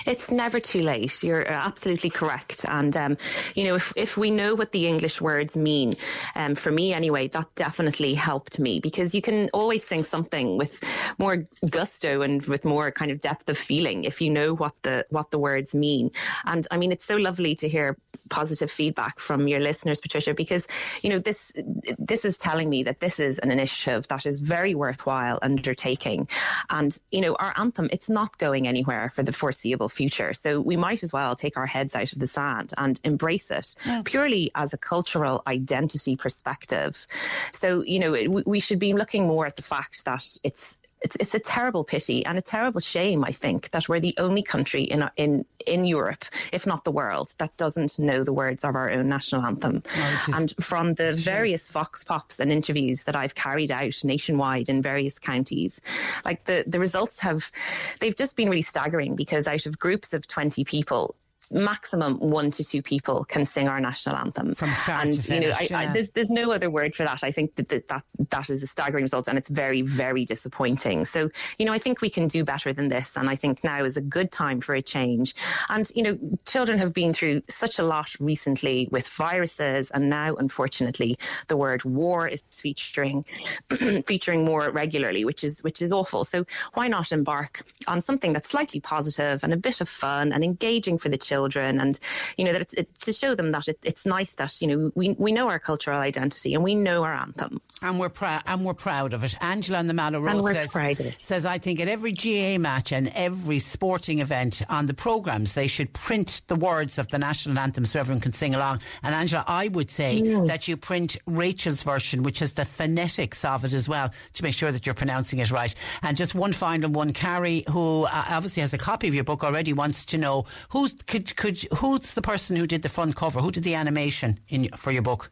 It's 0.06 0.32
never 0.32 0.60
too 0.60 0.82
late. 0.82 1.24
You're 1.24 1.48
absolutely 1.48 2.12
correct. 2.12 2.66
And, 2.68 2.96
um, 2.96 3.18
you 3.56 3.64
know, 3.64 3.76
if, 3.76 3.94
if 3.96 4.16
we 4.16 4.30
know 4.30 4.54
what 4.54 4.72
the 4.72 4.88
English 4.88 5.20
words 5.20 5.58
mean, 5.58 5.96
um, 6.36 6.54
for 6.54 6.72
me 6.72 6.94
anyway, 6.94 7.28
that 7.30 7.48
definitely 7.56 8.14
helped 8.14 8.60
me 8.60 8.80
because 8.80 9.16
you 9.16 9.22
can 9.22 9.50
always 9.54 9.84
sing 9.84 10.04
something 10.04 10.56
with 10.58 10.84
more 11.18 11.44
gusto 11.70 12.22
and 12.22 12.44
with 12.46 12.64
more 12.64 12.92
kind 12.92 13.10
of 13.10 13.20
depth 13.22 13.50
of 13.50 13.58
feeling 13.58 14.04
if 14.04 14.22
you 14.22 14.30
know 14.30 14.54
what 14.54 14.74
the, 14.84 15.06
what 15.10 15.32
the 15.32 15.40
words 15.40 15.74
mean. 15.74 16.12
And 16.46 16.68
I 16.70 16.78
mean, 16.78 16.92
it's 16.92 17.06
so 17.06 17.16
lovely 17.16 17.56
to 17.56 17.68
hear 17.68 17.98
positive 18.30 18.70
feedback 18.70 19.20
from 19.20 19.48
your 19.48 19.60
listeners, 19.60 20.00
Patricia, 20.00 20.36
because, 20.36 20.68
you 21.02 21.10
know, 21.10 21.20
this, 21.20 21.54
this 21.98 22.24
is 22.24 22.38
telling 22.38 22.70
me 22.70 22.84
that 22.84 23.00
this 23.00 23.20
is 23.20 23.40
an 23.40 23.50
initiative 23.50 24.08
that 24.10 24.28
is 24.28 24.42
very 24.42 24.76
worthwhile 24.76 25.40
undertaking. 25.42 26.28
And, 26.70 26.96
you 27.10 27.22
know, 27.22 27.36
our 27.36 27.54
anthem, 27.58 27.90
it's 27.92 28.10
not 28.10 28.38
going 28.38 28.68
anywhere 28.68 29.10
for 29.10 29.24
the 29.24 29.32
foreseeable 29.32 29.71
foreseeable 29.72 29.90
future. 29.90 30.34
So 30.34 30.60
we 30.60 30.78
might 30.78 31.04
as 31.04 31.14
well 31.14 31.36
take 31.36 31.58
our 31.58 31.66
heads 31.66 31.96
out 31.96 32.12
of 32.12 32.20
the 32.20 32.28
sand 32.28 32.74
and 32.78 33.00
embrace 33.04 33.52
it 33.52 33.76
yeah. 33.86 34.02
purely 34.04 34.52
as 34.56 34.74
a 34.74 34.78
cultural 34.78 35.42
identity 35.48 36.16
perspective. 36.16 37.08
So, 37.54 37.84
you 37.84 38.00
know, 38.00 38.44
we 38.46 38.60
should 38.60 38.80
be 38.80 38.94
looking 38.94 39.28
more 39.28 39.46
at 39.46 39.56
the 39.56 39.62
fact 39.62 40.06
that 40.06 40.26
it's 40.44 40.81
it's 41.02 41.16
it's 41.18 41.34
a 41.34 41.40
terrible 41.40 41.84
pity 41.84 42.26
and 42.26 42.38
a 42.38 42.42
terrible 42.42 42.80
shame. 42.80 43.24
I 43.24 43.32
think 43.32 43.72
that 43.72 43.90
we're 43.90 44.00
the 44.00 44.14
only 44.18 44.44
country 44.44 44.84
in 44.84 45.10
in 45.18 45.46
in 45.66 45.86
Europe, 45.86 46.24
if 46.52 46.68
not 46.68 46.84
the 46.84 46.92
world, 46.92 47.34
that 47.40 47.56
doesn't 47.58 47.98
know 47.98 48.24
the 48.24 48.34
words 48.34 48.64
of 48.64 48.76
our 48.76 48.90
own 48.92 49.10
national 49.10 49.44
anthem. 49.44 49.82
Oh, 49.96 50.26
and 50.36 50.54
from 50.62 50.94
the 50.94 51.14
various 51.14 51.70
vox 51.70 52.04
pops 52.04 52.40
and 52.40 52.52
interviews 52.52 53.04
that 53.04 53.16
I've 53.16 53.36
carried 53.36 53.72
out 53.72 53.96
nationwide 54.04 54.70
in 54.70 54.82
various 54.82 55.18
counties, 55.18 55.82
like 56.24 56.46
the 56.46 56.64
the 56.68 56.80
results 56.80 57.20
have, 57.22 57.52
they've 58.00 58.16
just 58.16 58.38
been 58.38 58.50
really 58.50 58.62
staggering 58.62 59.16
because 59.16 59.48
out 59.48 59.66
of 59.66 59.80
groups 59.80 60.14
of 60.14 60.28
twenty 60.28 60.64
people, 60.64 61.16
maximum 61.52 62.18
one 62.18 62.50
to 62.52 62.64
two 62.64 62.82
people 62.82 63.24
can 63.26 63.46
sing 63.46 63.68
our 63.68 63.80
national 63.80 64.16
anthem. 64.16 64.56
From 64.56 64.70
start 64.70 65.06
and, 65.06 65.14
to 65.14 65.22
finish, 65.22 65.44
you 65.44 65.50
know, 65.50 65.56
I, 65.58 65.68
yeah. 65.70 65.90
I, 65.90 65.94
there's, 65.94 66.12
there's 66.12 66.32
no 66.32 66.52
other 66.52 66.70
word 66.70 66.96
for 66.96 67.04
that. 67.04 67.24
I 67.24 67.32
think 67.32 67.56
that, 67.56 67.70
that, 67.70 67.88
that, 67.90 68.04
that 68.30 68.50
is 68.50 68.64
a 68.64 68.68
staggering 68.68 69.04
result 69.04 69.28
and 69.28 69.38
it's 69.38 69.50
very, 69.50 69.82
very 69.82 70.26
disappointing. 70.26 71.06
So, 71.06 71.30
you 71.58 71.66
know, 71.66 71.74
I 71.74 71.78
think 71.78 72.02
we 72.02 72.10
can 72.10 72.28
do 72.28 72.44
better 72.44 72.72
than 72.74 72.90
this. 72.90 73.18
And 73.18 73.30
I 73.30 73.36
think 73.36 73.64
now 73.64 73.84
is 73.84 73.98
a 73.98 74.02
good 74.02 74.32
time 74.32 74.62
for 74.62 74.74
a 74.76 74.82
change. 74.82 75.36
And, 75.70 75.90
you 75.96 76.04
know, 76.04 76.18
children 76.46 76.80
have 76.80 76.94
been 76.94 77.14
through 77.14 77.42
such 77.50 77.80
a 77.80 77.84
lot 77.84 78.16
recently 78.20 78.88
with 78.92 79.08
viruses. 79.10 79.92
And 79.92 80.10
now, 80.10 80.36
unfortunately, 80.36 81.18
the 81.48 81.58
word 81.58 81.84
war 81.84 82.28
is 82.28 82.44
featuring, 82.52 83.26
featuring 84.06 84.46
more 84.46 84.72
regularly, 84.72 85.26
which 85.26 85.44
is, 85.44 85.62
which 85.62 85.82
is 85.82 85.92
awful. 85.92 86.24
So 86.24 86.46
why 86.76 86.88
not 86.88 87.12
embark 87.12 87.64
on 87.88 88.00
something 88.00 88.32
that's 88.34 88.50
slightly 88.50 88.80
positive 88.80 89.44
and 89.44 89.54
a 89.54 89.58
bit 89.58 89.82
of 89.82 89.90
fun 89.90 90.32
and 90.32 90.44
engaging 90.44 90.98
for 90.98 91.10
the 91.10 91.18
children? 91.18 91.41
Children, 91.42 91.80
and 91.80 92.00
you 92.38 92.46
know 92.46 92.54
that 92.54 92.62
it's 92.62 92.74
it, 92.74 93.00
to 93.00 93.14
show 93.14 93.36
them 93.36 93.52
that 93.52 93.68
it, 93.68 93.80
it's 93.84 94.06
nice 94.06 94.36
that 94.36 94.62
you 94.62 94.68
know 94.68 94.92
we 94.96 95.16
we 95.18 95.32
know 95.32 95.50
our 95.50 95.60
cultural 95.60 96.00
identity 96.00 96.54
and 96.54 96.64
we 96.64 96.76
know 96.76 97.04
our 97.04 97.14
anthem, 97.14 97.60
and 97.82 98.00
we're 98.00 98.10
proud 98.10 98.42
and 98.46 98.64
we're 98.64 98.74
proud 98.74 99.14
of 99.14 99.24
it. 99.24 99.36
Angela 99.42 99.80
and 99.80 99.90
the 99.90 99.94
Mallow 99.94 100.20
Road 100.20 100.56
says, 100.72 101.20
says 101.20 101.46
I 101.46 101.58
think 101.58 101.80
at 101.80 101.88
every 101.88 102.12
GA 102.12 102.58
match 102.58 102.92
and 102.92 103.12
every 103.16 103.60
sporting 103.60 104.20
event 104.20 104.62
on 104.70 104.86
the 104.86 104.94
programs 104.94 105.54
they 105.54 105.68
should 105.68 105.94
print 105.94 106.42
the 106.48 106.56
words 106.56 107.00
of 107.00 107.08
the 107.08 107.18
national 107.18 107.58
anthem 107.58 107.86
so 107.86 108.00
everyone 108.00 108.22
can 108.22 108.34
sing 108.34 108.56
along. 108.56 108.82
And 109.04 109.16
Angela, 109.16 109.44
I 109.48 109.68
would 109.70 109.90
say 109.90 110.22
mm. 110.22 110.48
that 110.48 110.68
you 110.68 110.78
print 110.78 111.18
Rachel's 111.26 111.84
version, 111.84 112.24
which 112.24 112.40
has 112.40 112.54
the 112.54 112.66
phonetics 112.66 113.44
of 113.44 113.66
it 113.66 113.74
as 113.74 113.90
well, 113.90 114.12
to 114.34 114.44
make 114.44 114.54
sure 114.54 114.72
that 114.72 114.86
you're 114.86 114.96
pronouncing 114.96 115.40
it 115.40 115.52
right. 115.52 115.74
And 116.04 116.16
just 116.16 116.36
one 116.36 116.54
final 116.54 116.90
one, 116.90 117.14
Carrie, 117.14 117.64
who 117.70 118.04
uh, 118.04 118.26
obviously 118.30 118.62
has 118.62 118.74
a 118.74 118.78
copy 118.78 119.08
of 119.08 119.16
your 119.16 119.24
book 119.24 119.44
already, 119.44 119.74
wants 119.74 120.06
to 120.06 120.18
know 120.18 120.46
who's 120.70 120.94
could 121.08 121.31
could 121.36 121.62
who's 121.76 122.14
the 122.14 122.22
person 122.22 122.56
who 122.56 122.68
did 122.68 122.82
the 122.82 122.90
front 122.90 123.16
cover? 123.16 123.42
Who 123.42 123.52
did 123.52 123.64
the 123.64 123.76
animation 123.76 124.40
in 124.50 124.70
for 124.76 124.92
your 124.92 125.02
book? 125.02 125.32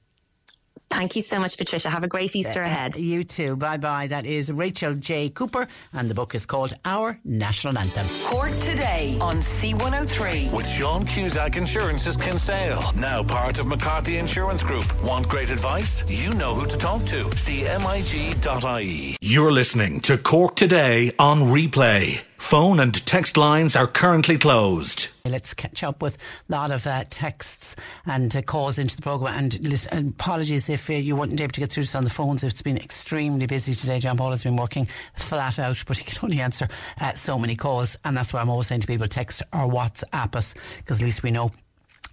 Thank 0.92 1.16
you 1.16 1.22
so 1.22 1.40
much, 1.40 1.56
Patricia. 1.56 1.88
Have 1.88 2.04
a 2.04 2.08
great 2.08 2.36
Easter 2.36 2.60
ahead. 2.60 2.96
You 2.96 3.24
too. 3.24 3.56
Bye 3.56 3.78
bye. 3.78 4.08
That 4.08 4.26
is 4.26 4.52
Rachel 4.52 4.94
J. 4.94 5.30
Cooper, 5.30 5.66
and 5.94 6.08
the 6.08 6.14
book 6.14 6.34
is 6.34 6.44
called 6.44 6.74
Our 6.84 7.18
National 7.24 7.78
Anthem. 7.78 8.06
Cork 8.24 8.54
today 8.56 9.16
on 9.18 9.36
C103. 9.38 10.52
With 10.52 10.68
Sean 10.68 11.06
Cusack 11.06 11.56
Insurance's 11.56 12.16
Kinsale, 12.16 12.92
now 12.94 13.22
part 13.22 13.58
of 13.58 13.66
McCarthy 13.66 14.18
Insurance 14.18 14.62
Group. 14.62 14.84
Want 15.02 15.28
great 15.28 15.50
advice? 15.50 16.04
You 16.10 16.34
know 16.34 16.54
who 16.54 16.66
to 16.66 16.76
talk 16.76 17.04
to. 17.06 17.24
CMIG.ie. 17.24 19.16
You're 19.22 19.52
listening 19.52 20.00
to 20.00 20.18
Cork 20.18 20.56
Today 20.56 21.12
on 21.18 21.40
replay. 21.40 22.22
Phone 22.42 22.80
and 22.80 22.92
text 23.06 23.38
lines 23.38 23.76
are 23.76 23.86
currently 23.86 24.36
closed. 24.36 25.10
Let's 25.24 25.54
catch 25.54 25.82
up 25.82 26.02
with 26.02 26.18
a 26.50 26.52
lot 26.52 26.70
of 26.70 26.86
uh, 26.86 27.04
texts 27.08 27.76
and 28.04 28.34
uh, 28.36 28.42
calls 28.42 28.78
into 28.78 28.96
the 28.96 29.00
programme. 29.00 29.32
And, 29.32 29.86
and 29.90 30.10
apologies 30.10 30.68
if 30.68 30.90
uh, 30.90 30.94
you 30.94 31.16
weren't 31.16 31.40
able 31.40 31.52
to 31.52 31.60
get 31.60 31.72
through 31.72 31.84
this 31.84 31.94
on 31.94 32.04
the 32.04 32.10
phones. 32.10 32.44
It's 32.44 32.60
been 32.60 32.76
extremely 32.76 33.46
busy 33.46 33.74
today. 33.74 34.00
John 34.00 34.18
Paul 34.18 34.30
has 34.30 34.42
been 34.42 34.56
working 34.56 34.86
flat 35.14 35.58
out, 35.58 35.82
but 35.86 35.96
he 35.96 36.04
can 36.04 36.18
only 36.24 36.40
answer 36.40 36.68
uh, 37.00 37.14
so 37.14 37.38
many 37.38 37.56
calls. 37.56 37.96
And 38.04 38.14
that's 38.14 38.34
why 38.34 38.40
I'm 38.40 38.50
always 38.50 38.66
saying 38.66 38.82
to 38.82 38.86
people 38.86 39.08
text 39.08 39.42
or 39.54 39.60
WhatsApp 39.60 40.34
us, 40.34 40.54
because 40.78 41.00
at 41.00 41.04
least 41.04 41.22
we 41.22 41.30
know 41.30 41.52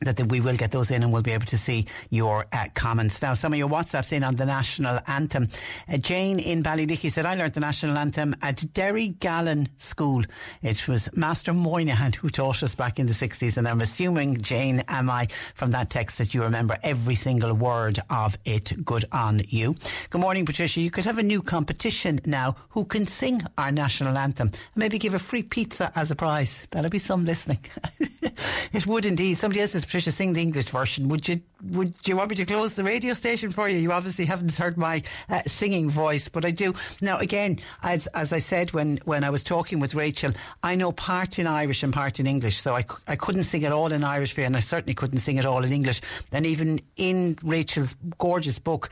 that 0.01 0.19
we 0.29 0.41
will 0.41 0.55
get 0.55 0.71
those 0.71 0.91
in 0.91 1.03
and 1.03 1.11
we'll 1.11 1.21
be 1.21 1.31
able 1.31 1.45
to 1.45 1.57
see 1.57 1.85
your 2.09 2.45
uh, 2.53 2.67
comments. 2.73 3.21
Now, 3.21 3.33
some 3.33 3.53
of 3.53 3.59
your 3.59 3.69
WhatsApps 3.69 4.13
in 4.13 4.23
on 4.23 4.35
the 4.35 4.45
national 4.45 4.99
anthem. 5.07 5.49
Uh, 5.91 5.97
Jane 5.97 6.39
in 6.39 6.63
Ballylickey 6.63 7.11
said, 7.11 7.25
I 7.25 7.35
learned 7.35 7.53
the 7.53 7.59
national 7.59 7.97
anthem 7.97 8.35
at 8.41 8.73
Derry 8.73 9.09
Gallen 9.09 9.69
School. 9.77 10.23
It 10.61 10.87
was 10.87 11.09
Master 11.15 11.53
Moynihan 11.53 12.13
who 12.13 12.29
taught 12.29 12.63
us 12.63 12.75
back 12.75 12.99
in 12.99 13.07
the 13.07 13.13
60s. 13.13 13.57
And 13.57 13.67
I'm 13.67 13.81
assuming, 13.81 14.41
Jane, 14.41 14.83
am 14.87 15.09
I, 15.09 15.27
from 15.55 15.71
that 15.71 15.89
text 15.89 16.17
that 16.17 16.33
you 16.33 16.43
remember 16.43 16.77
every 16.83 17.15
single 17.15 17.53
word 17.53 17.99
of 18.09 18.37
it. 18.45 18.73
Good 18.83 19.05
on 19.11 19.41
you. 19.47 19.75
Good 20.09 20.21
morning, 20.21 20.45
Patricia. 20.45 20.81
You 20.81 20.91
could 20.91 21.05
have 21.05 21.17
a 21.17 21.23
new 21.23 21.41
competition 21.41 22.19
now. 22.25 22.55
Who 22.69 22.85
can 22.85 23.05
sing 23.05 23.41
our 23.57 23.71
national 23.71 24.17
anthem? 24.17 24.47
And 24.47 24.77
maybe 24.77 24.97
give 24.97 25.13
a 25.13 25.19
free 25.19 25.43
pizza 25.43 25.91
as 25.95 26.11
a 26.11 26.15
prize. 26.15 26.67
That'll 26.71 26.89
be 26.89 26.99
some 26.99 27.25
listening. 27.25 27.59
it 28.73 28.87
would 28.87 29.05
indeed. 29.05 29.35
Somebody 29.35 29.61
else 29.61 29.75
is 29.75 29.85
Patricia 29.89 30.11
sing 30.11 30.33
the 30.33 30.41
English 30.43 30.67
version, 30.67 31.07
would 31.07 31.27
you 31.27 31.41
would 31.71 31.95
you 32.05 32.15
want 32.15 32.29
me 32.29 32.35
to 32.35 32.45
close 32.45 32.75
the 32.75 32.83
radio 32.83 33.11
station 33.13 33.49
for 33.49 33.67
you? 33.67 33.79
You 33.79 33.91
obviously 33.91 34.23
haven't 34.23 34.55
heard 34.55 34.77
my 34.77 35.01
uh, 35.29 35.41
singing 35.47 35.89
voice, 35.89 36.29
but 36.29 36.45
I 36.45 36.51
do. 36.51 36.75
Now, 37.01 37.17
again, 37.17 37.57
as 37.81 38.05
as 38.13 38.31
I 38.31 38.37
said 38.37 38.71
when, 38.71 38.97
when 39.05 39.23
I 39.23 39.31
was 39.31 39.41
talking 39.41 39.79
with 39.79 39.95
Rachel, 39.95 40.31
I 40.61 40.75
know 40.75 40.91
part 40.91 41.39
in 41.39 41.47
Irish 41.47 41.81
and 41.81 41.91
part 41.91 42.19
in 42.19 42.27
English, 42.27 42.61
so 42.61 42.75
I, 42.75 42.85
I 43.07 43.15
couldn't 43.15 43.45
sing 43.45 43.63
it 43.63 43.71
all 43.71 43.91
in 43.91 44.03
Irish 44.03 44.31
for 44.33 44.41
you, 44.41 44.45
and 44.45 44.55
I 44.55 44.59
certainly 44.59 44.93
couldn't 44.93 45.17
sing 45.17 45.37
it 45.37 45.45
all 45.47 45.63
in 45.63 45.71
English. 45.71 46.01
And 46.31 46.45
even 46.45 46.81
in 46.95 47.39
Rachel's 47.41 47.95
gorgeous 48.19 48.59
book, 48.59 48.91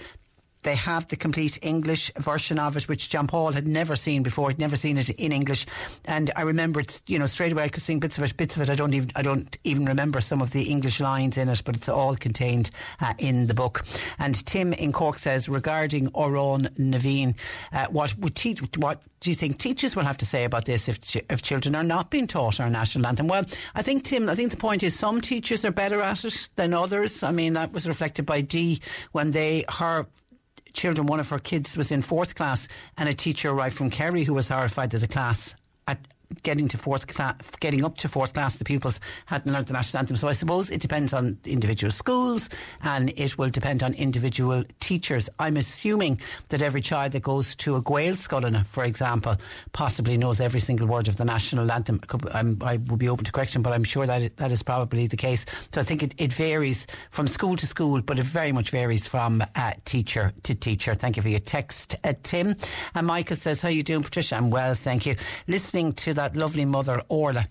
they 0.68 0.76
have 0.76 1.08
the 1.08 1.16
complete 1.16 1.58
English 1.62 2.12
version 2.18 2.60
of 2.60 2.76
it, 2.76 2.90
which 2.90 3.10
John 3.10 3.26
Paul 3.26 3.54
had 3.54 3.66
never 3.66 3.96
seen 3.96 4.22
before. 4.22 4.50
He'd 4.50 4.60
never 4.60 4.76
seen 4.76 4.98
it 4.98 5.10
in 5.12 5.32
English, 5.32 5.66
and 6.04 6.30
I 6.36 6.42
remember 6.42 6.82
it. 6.82 7.02
You 7.08 7.20
know, 7.20 7.26
straight 7.26 7.54
away 7.54 7.64
I 7.64 7.70
could 7.70 7.82
sing 7.82 8.02
bits 8.02 8.18
of 8.18 8.26
it. 8.26 8.36
Bits 8.36 8.58
of 8.58 8.64
it 8.64 8.70
I 8.70 8.76
don't 8.76 8.94
even 8.94 9.10
I 9.16 9.22
don't 9.22 9.58
even 9.64 9.86
remember 9.86 10.20
some 10.20 10.42
of 10.42 10.52
the 10.52 10.64
English 10.64 11.00
lines 11.00 11.38
in 11.38 11.48
it, 11.48 11.62
but 11.64 11.78
it's 11.78 11.88
all 11.88 12.18
contained 12.18 12.70
uh, 13.00 13.14
in 13.18 13.48
the 13.48 13.54
book. 13.54 13.86
And 14.20 14.46
Tim 14.46 14.74
in 14.74 14.92
Cork 14.92 15.20
says 15.20 15.48
regarding 15.48 16.10
Oron 16.10 16.68
Naveen, 16.78 17.36
uh, 17.72 17.86
what 17.90 18.18
would 18.18 18.36
te- 18.36 18.58
what 18.76 19.02
do 19.22 19.30
you 19.30 19.38
think 19.38 19.60
teachers 19.60 19.96
will 19.96 20.04
have 20.04 20.18
to 20.18 20.26
say 20.26 20.44
about 20.44 20.66
this 20.66 20.90
if 20.90 21.00
ch- 21.00 21.24
if 21.30 21.42
children 21.42 21.76
are 21.76 21.84
not 21.84 22.10
being 22.10 22.28
taught 22.28 22.60
our 22.60 22.70
national 22.70 23.08
anthem? 23.08 23.30
Well, 23.30 23.46
I 23.74 23.84
think 23.84 24.04
Tim, 24.04 24.28
I 24.28 24.36
think 24.36 24.52
the 24.52 24.58
point 24.58 24.84
is 24.84 25.00
some 25.00 25.22
teachers 25.22 25.64
are 25.64 25.72
better 25.72 26.02
at 26.02 26.26
it 26.26 26.50
than 26.58 26.74
others. 26.74 27.24
I 27.24 27.32
mean, 27.32 27.54
that 27.54 27.72
was 27.72 27.88
reflected 27.88 28.26
by 28.26 28.42
Dee 28.42 28.82
when 29.14 29.32
they 29.32 29.64
her 29.80 30.08
children, 30.78 31.08
one 31.08 31.20
of 31.20 31.30
her 31.30 31.40
kids 31.40 31.76
was 31.76 31.92
in 31.92 32.02
fourth 32.02 32.36
class, 32.36 32.68
and 32.98 33.10
a 33.10 33.14
teacher 33.14 33.50
arrived 33.50 33.76
from 33.76 33.90
Kerry 33.90 34.24
who 34.24 34.34
was 34.34 34.48
horrified 34.48 34.92
that 34.92 35.00
the 35.00 35.08
class 35.08 35.56
at 35.88 36.00
getting 36.44 36.68
to 36.70 36.78
fourth 36.78 37.08
class, 37.08 37.36
getting 37.60 37.84
up 37.84 37.98
to 37.98 38.08
fourth 38.08 38.34
class, 38.34 38.58
the 38.58 38.66
pupils 38.66 39.00
hadn't 39.26 39.52
learned 39.52 39.68
the 39.68 39.74
national 39.74 40.00
anthem. 40.00 40.18
So 40.18 40.28
I 40.28 40.34
suppose 40.34 40.72
it 40.72 40.82
depends 40.82 41.14
on 41.14 41.38
individual 41.46 41.92
schools 41.92 42.50
and 42.84 43.12
it 43.16 43.38
will 43.38 43.50
depend 43.50 43.84
on 43.84 43.94
individual 43.94 44.64
teachers. 44.80 45.30
I'm 45.40 45.58
assuming 45.58 46.20
that 46.50 46.62
every 46.62 46.82
child 46.82 47.14
that 47.14 47.22
goes 47.22 47.56
to 47.58 47.76
a 47.76 47.82
Gaelscoileanna, 47.82 48.66
for 48.66 48.84
example, 48.84 49.36
possibly 49.74 50.18
knows 50.18 50.40
every 50.40 50.60
single 50.60 50.88
word 50.88 51.08
of 51.08 51.18
the 51.18 51.26
national 51.26 51.72
anthem. 51.72 52.02
I'm, 52.32 52.58
i 52.62 52.78
would 52.78 53.00
be 53.00 53.10
open 53.10 53.26
to 53.26 53.32
correction, 53.32 53.62
but 53.62 53.74
I'm 53.74 53.84
sure 53.84 54.06
that 54.06 54.38
that 54.38 54.52
is 54.52 54.64
probably 54.64 55.08
the 55.08 55.18
case. 55.18 55.46
So 55.74 55.82
I 55.82 55.84
think 55.84 56.04
it, 56.04 56.14
it, 56.18 56.34
varies 56.34 56.88
from 57.10 57.28
school 57.28 57.56
to 57.56 57.66
school, 57.66 58.02
but 58.02 58.20
it 58.20 58.26
very 58.26 58.52
much 58.52 58.70
varies 58.70 59.08
from 59.08 59.44
uh, 59.56 59.74
teacher 59.86 60.34
to 60.44 60.54
teacher. 60.54 60.94
Thank 60.94 61.18
you 61.18 61.24
for 61.24 61.30
your 61.30 61.40
text, 61.40 61.96
uh, 62.04 62.14
Tim. 62.22 62.56
And 62.94 63.08
Micah 63.08 63.36
says, 63.36 63.62
"How 63.62 63.70
are 63.70 63.72
you 63.72 63.82
doing, 63.82 64.04
Patricia?" 64.04 64.36
I'm 64.36 64.52
well, 64.52 64.76
thank 64.76 65.06
you. 65.06 65.16
Listening 65.48 65.94
to 65.94 66.14
that 66.18 66.36
lovely 66.36 66.66
mother, 66.66 67.02
Orla 67.10 67.46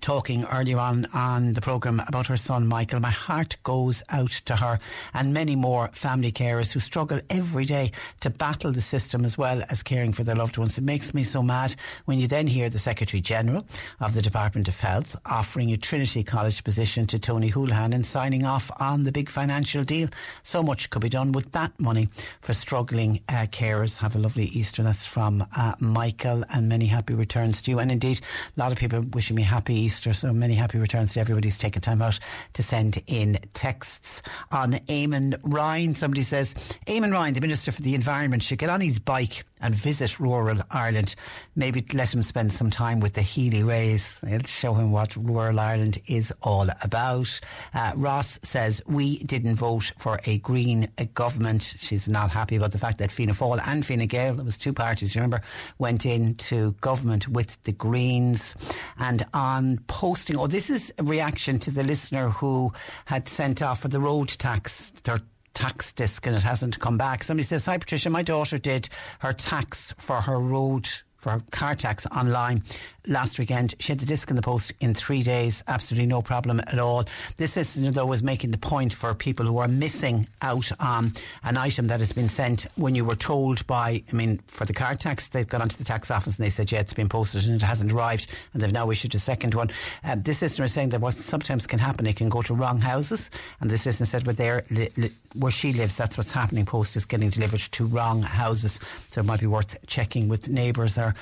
talking 0.00 0.44
earlier 0.44 0.78
on 0.78 1.06
on 1.14 1.54
the 1.54 1.60
programme 1.60 2.00
about 2.06 2.26
her 2.26 2.36
son 2.36 2.66
Michael. 2.66 3.00
My 3.00 3.10
heart 3.10 3.56
goes 3.62 4.02
out 4.10 4.30
to 4.30 4.56
her 4.56 4.78
and 5.14 5.32
many 5.32 5.56
more 5.56 5.88
family 5.92 6.30
carers 6.30 6.72
who 6.72 6.80
struggle 6.80 7.20
every 7.30 7.64
day 7.64 7.92
to 8.20 8.30
battle 8.30 8.70
the 8.70 8.80
system 8.80 9.24
as 9.24 9.38
well 9.38 9.62
as 9.70 9.82
caring 9.82 10.12
for 10.12 10.24
their 10.24 10.36
loved 10.36 10.58
ones. 10.58 10.76
It 10.76 10.84
makes 10.84 11.14
me 11.14 11.22
so 11.22 11.42
mad 11.42 11.74
when 12.04 12.18
you 12.18 12.28
then 12.28 12.46
hear 12.46 12.68
the 12.68 12.78
Secretary 12.78 13.20
General 13.20 13.66
of 14.00 14.14
the 14.14 14.22
Department 14.22 14.68
of 14.68 14.78
Health 14.78 15.16
offering 15.24 15.72
a 15.72 15.76
Trinity 15.76 16.22
College 16.22 16.62
position 16.64 17.06
to 17.06 17.18
Tony 17.18 17.50
Holohan 17.50 17.94
and 17.94 18.04
signing 18.04 18.44
off 18.44 18.70
on 18.78 19.04
the 19.04 19.12
big 19.12 19.30
financial 19.30 19.84
deal. 19.84 20.08
So 20.42 20.62
much 20.62 20.90
could 20.90 21.02
be 21.02 21.08
done 21.08 21.32
with 21.32 21.52
that 21.52 21.78
money 21.80 22.08
for 22.42 22.52
struggling 22.52 23.20
uh, 23.28 23.46
carers. 23.50 23.98
Have 23.98 24.16
a 24.16 24.18
lovely 24.18 24.46
Easter. 24.46 24.82
That's 24.82 25.06
from 25.06 25.46
uh, 25.56 25.74
Michael 25.80 26.44
and 26.50 26.68
many 26.68 26.86
happy 26.86 27.14
returns 27.14 27.62
to 27.62 27.70
you. 27.70 27.78
And 27.78 27.90
indeed, 27.90 28.20
a 28.56 28.60
lot 28.60 28.70
of 28.70 28.78
people 28.78 29.00
wishing 29.12 29.36
me 29.36 29.42
happy 29.42 29.77
Easter. 29.78 30.12
So 30.12 30.32
many 30.32 30.54
happy 30.54 30.78
returns 30.78 31.14
to 31.14 31.20
everybody 31.20 31.48
who's 31.48 31.58
taken 31.58 31.82
time 31.82 32.02
out 32.02 32.18
to 32.54 32.62
send 32.62 33.02
in 33.06 33.38
texts 33.54 34.22
on 34.50 34.72
Eamon 34.72 35.38
Ryan. 35.42 35.94
Somebody 35.94 36.22
says, 36.22 36.54
Eamon 36.86 37.12
Ryan, 37.12 37.34
the 37.34 37.40
Minister 37.40 37.72
for 37.72 37.82
the 37.82 37.94
Environment, 37.94 38.42
should 38.42 38.58
get 38.58 38.70
on 38.70 38.80
his 38.80 38.98
bike 38.98 39.44
and 39.60 39.74
visit 39.74 40.18
rural 40.20 40.60
Ireland. 40.70 41.14
Maybe 41.56 41.84
let 41.92 42.14
him 42.14 42.22
spend 42.22 42.52
some 42.52 42.70
time 42.70 43.00
with 43.00 43.14
the 43.14 43.22
Healy-Raes. 43.22 44.18
It'll 44.22 44.46
show 44.46 44.74
him 44.74 44.92
what 44.92 45.16
rural 45.16 45.60
Ireland 45.60 45.98
is 46.06 46.32
all 46.42 46.68
about. 46.82 47.40
Uh, 47.74 47.92
Ross 47.96 48.38
says, 48.42 48.82
we 48.86 49.22
didn't 49.24 49.56
vote 49.56 49.92
for 49.98 50.20
a 50.24 50.38
Green 50.38 50.88
government. 51.14 51.62
She's 51.78 52.08
not 52.08 52.30
happy 52.30 52.56
about 52.56 52.72
the 52.72 52.78
fact 52.78 52.98
that 52.98 53.10
Fianna 53.10 53.32
Fáil 53.32 53.60
and 53.66 53.84
Fine 53.84 54.06
Gael, 54.06 54.34
there 54.34 54.44
was 54.44 54.58
two 54.58 54.72
parties, 54.72 55.16
remember, 55.16 55.42
went 55.78 56.06
into 56.06 56.72
government 56.80 57.28
with 57.28 57.62
the 57.64 57.72
Greens. 57.72 58.54
And 58.98 59.24
on 59.34 59.78
posting, 59.86 60.36
oh, 60.36 60.46
this 60.46 60.70
is 60.70 60.92
a 60.98 61.02
reaction 61.02 61.58
to 61.60 61.70
the 61.70 61.82
listener 61.82 62.28
who 62.28 62.72
had 63.04 63.28
sent 63.28 63.62
off 63.62 63.80
for 63.80 63.88
the 63.88 64.00
road 64.00 64.28
tax, 64.28 64.90
their 65.04 65.20
tax 65.58 65.90
disc 65.90 66.24
and 66.24 66.36
it 66.36 66.42
hasn't 66.44 66.78
come 66.78 66.96
back. 66.96 67.24
Somebody 67.24 67.44
says, 67.44 67.66
Hi 67.66 67.78
Patricia, 67.78 68.08
my 68.10 68.22
daughter 68.22 68.58
did 68.58 68.88
her 69.18 69.32
tax 69.32 69.92
for 69.98 70.20
her 70.20 70.38
road 70.38 70.88
for 71.16 71.30
her 71.30 71.42
car 71.50 71.74
tax 71.74 72.06
online 72.06 72.62
last 73.08 73.38
weekend. 73.38 73.74
She 73.78 73.92
had 73.92 73.98
the 73.98 74.06
disc 74.06 74.30
in 74.30 74.36
the 74.36 74.42
post 74.42 74.72
in 74.80 74.94
three 74.94 75.22
days, 75.22 75.64
absolutely 75.66 76.06
no 76.06 76.22
problem 76.22 76.60
at 76.60 76.78
all. 76.78 77.04
This 77.36 77.56
listener, 77.56 77.90
though, 77.90 78.06
was 78.06 78.22
making 78.22 78.50
the 78.50 78.58
point 78.58 78.92
for 78.92 79.14
people 79.14 79.46
who 79.46 79.58
are 79.58 79.68
missing 79.68 80.28
out 80.42 80.70
on 80.78 81.12
an 81.42 81.56
item 81.56 81.88
that 81.88 82.00
has 82.00 82.12
been 82.12 82.28
sent 82.28 82.66
when 82.76 82.94
you 82.94 83.04
were 83.04 83.16
told 83.16 83.66
by, 83.66 84.02
I 84.12 84.14
mean, 84.14 84.38
for 84.46 84.64
the 84.64 84.72
car 84.72 84.94
tax, 84.94 85.28
they've 85.28 85.48
gone 85.48 85.62
onto 85.62 85.76
the 85.76 85.84
tax 85.84 86.10
office 86.10 86.36
and 86.36 86.44
they 86.44 86.50
said, 86.50 86.70
yeah, 86.70 86.80
it's 86.80 86.94
been 86.94 87.08
posted 87.08 87.46
and 87.46 87.54
it 87.54 87.62
hasn't 87.62 87.92
arrived, 87.92 88.28
and 88.52 88.62
they've 88.62 88.72
now 88.72 88.90
issued 88.90 89.14
a 89.14 89.18
second 89.18 89.54
one. 89.54 89.70
Uh, 90.04 90.16
this 90.16 90.42
listener 90.42 90.66
is 90.66 90.72
saying 90.72 90.90
that 90.90 91.00
what 91.00 91.14
sometimes 91.14 91.66
can 91.66 91.78
happen, 91.78 92.06
it 92.06 92.16
can 92.16 92.28
go 92.28 92.42
to 92.42 92.54
wrong 92.54 92.78
houses, 92.78 93.30
and 93.60 93.70
this 93.70 93.86
listener 93.86 94.06
said, 94.06 94.26
well, 94.26 94.36
there, 94.36 94.64
li, 94.70 94.90
li, 94.96 95.10
where 95.34 95.52
she 95.52 95.72
lives, 95.72 95.96
that's 95.96 96.18
what's 96.18 96.32
happening. 96.32 96.66
Post 96.66 96.96
is 96.96 97.04
getting 97.04 97.30
delivered 97.30 97.60
to 97.60 97.86
wrong 97.86 98.22
houses, 98.22 98.78
so 99.10 99.20
it 99.20 99.24
might 99.24 99.40
be 99.40 99.46
worth 99.46 99.76
checking 99.86 100.28
with 100.28 100.48
neighbours 100.48 100.98
or 100.98 101.14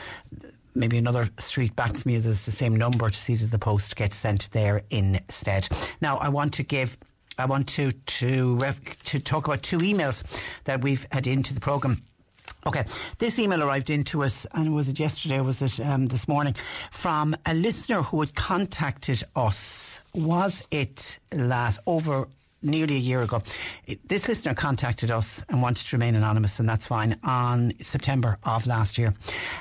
maybe 0.77 0.99
another 0.99 1.29
street 1.39 1.75
back 1.75 1.97
from 1.97 2.13
you, 2.13 2.21
there's 2.21 2.45
the 2.45 2.53
same 2.53 2.77
number 2.77 3.09
to 3.09 3.17
see 3.17 3.35
that 3.35 3.51
the 3.51 3.59
post 3.59 3.97
gets 3.97 4.15
sent 4.15 4.51
there 4.53 4.83
instead. 4.91 5.69
Now, 6.01 6.19
I 6.19 6.29
want 6.29 6.55
to 6.55 6.63
give. 6.63 6.97
I 7.39 7.45
want 7.47 7.69
to 7.71 7.91
to 7.91 8.59
to 9.05 9.19
talk 9.21 9.47
about 9.47 9.63
two 9.63 9.79
emails 9.79 10.23
that 10.65 10.83
we've 10.83 11.07
had 11.11 11.27
into 11.27 11.53
the 11.53 11.61
program. 11.61 12.03
Okay, 12.67 12.85
this 13.19 13.39
email 13.39 13.63
arrived 13.63 13.91
into 13.91 14.25
us, 14.25 14.47
and 14.53 14.75
was 14.75 14.89
it 14.89 14.99
yesterday 14.99 15.39
or 15.39 15.45
was 15.45 15.63
it 15.63 15.79
um, 15.81 16.07
this 16.07 16.27
morning, 16.27 16.55
from 16.91 17.35
a 17.45 17.55
listener 17.55 18.03
who 18.03 18.21
had 18.21 18.35
contacted 18.35 19.23
us. 19.35 20.01
Was 20.15 20.65
it 20.71 21.19
last 21.33 21.79
over 21.87 22.27
nearly 22.63 22.97
a 22.97 22.99
year 22.99 23.23
ago. 23.23 23.43
This 24.07 24.29
listener 24.29 24.55
contacted 24.55 25.11
us 25.11 25.45
and 25.49 25.63
wanted 25.63 25.87
to 25.87 25.97
remain 25.97 26.15
anonymous, 26.15 26.59
and 26.59 26.69
that's 26.69 26.87
fine, 26.87 27.19
on 27.23 27.73
September 27.81 28.39
of 28.45 28.67
last 28.67 28.99
year. 28.99 29.15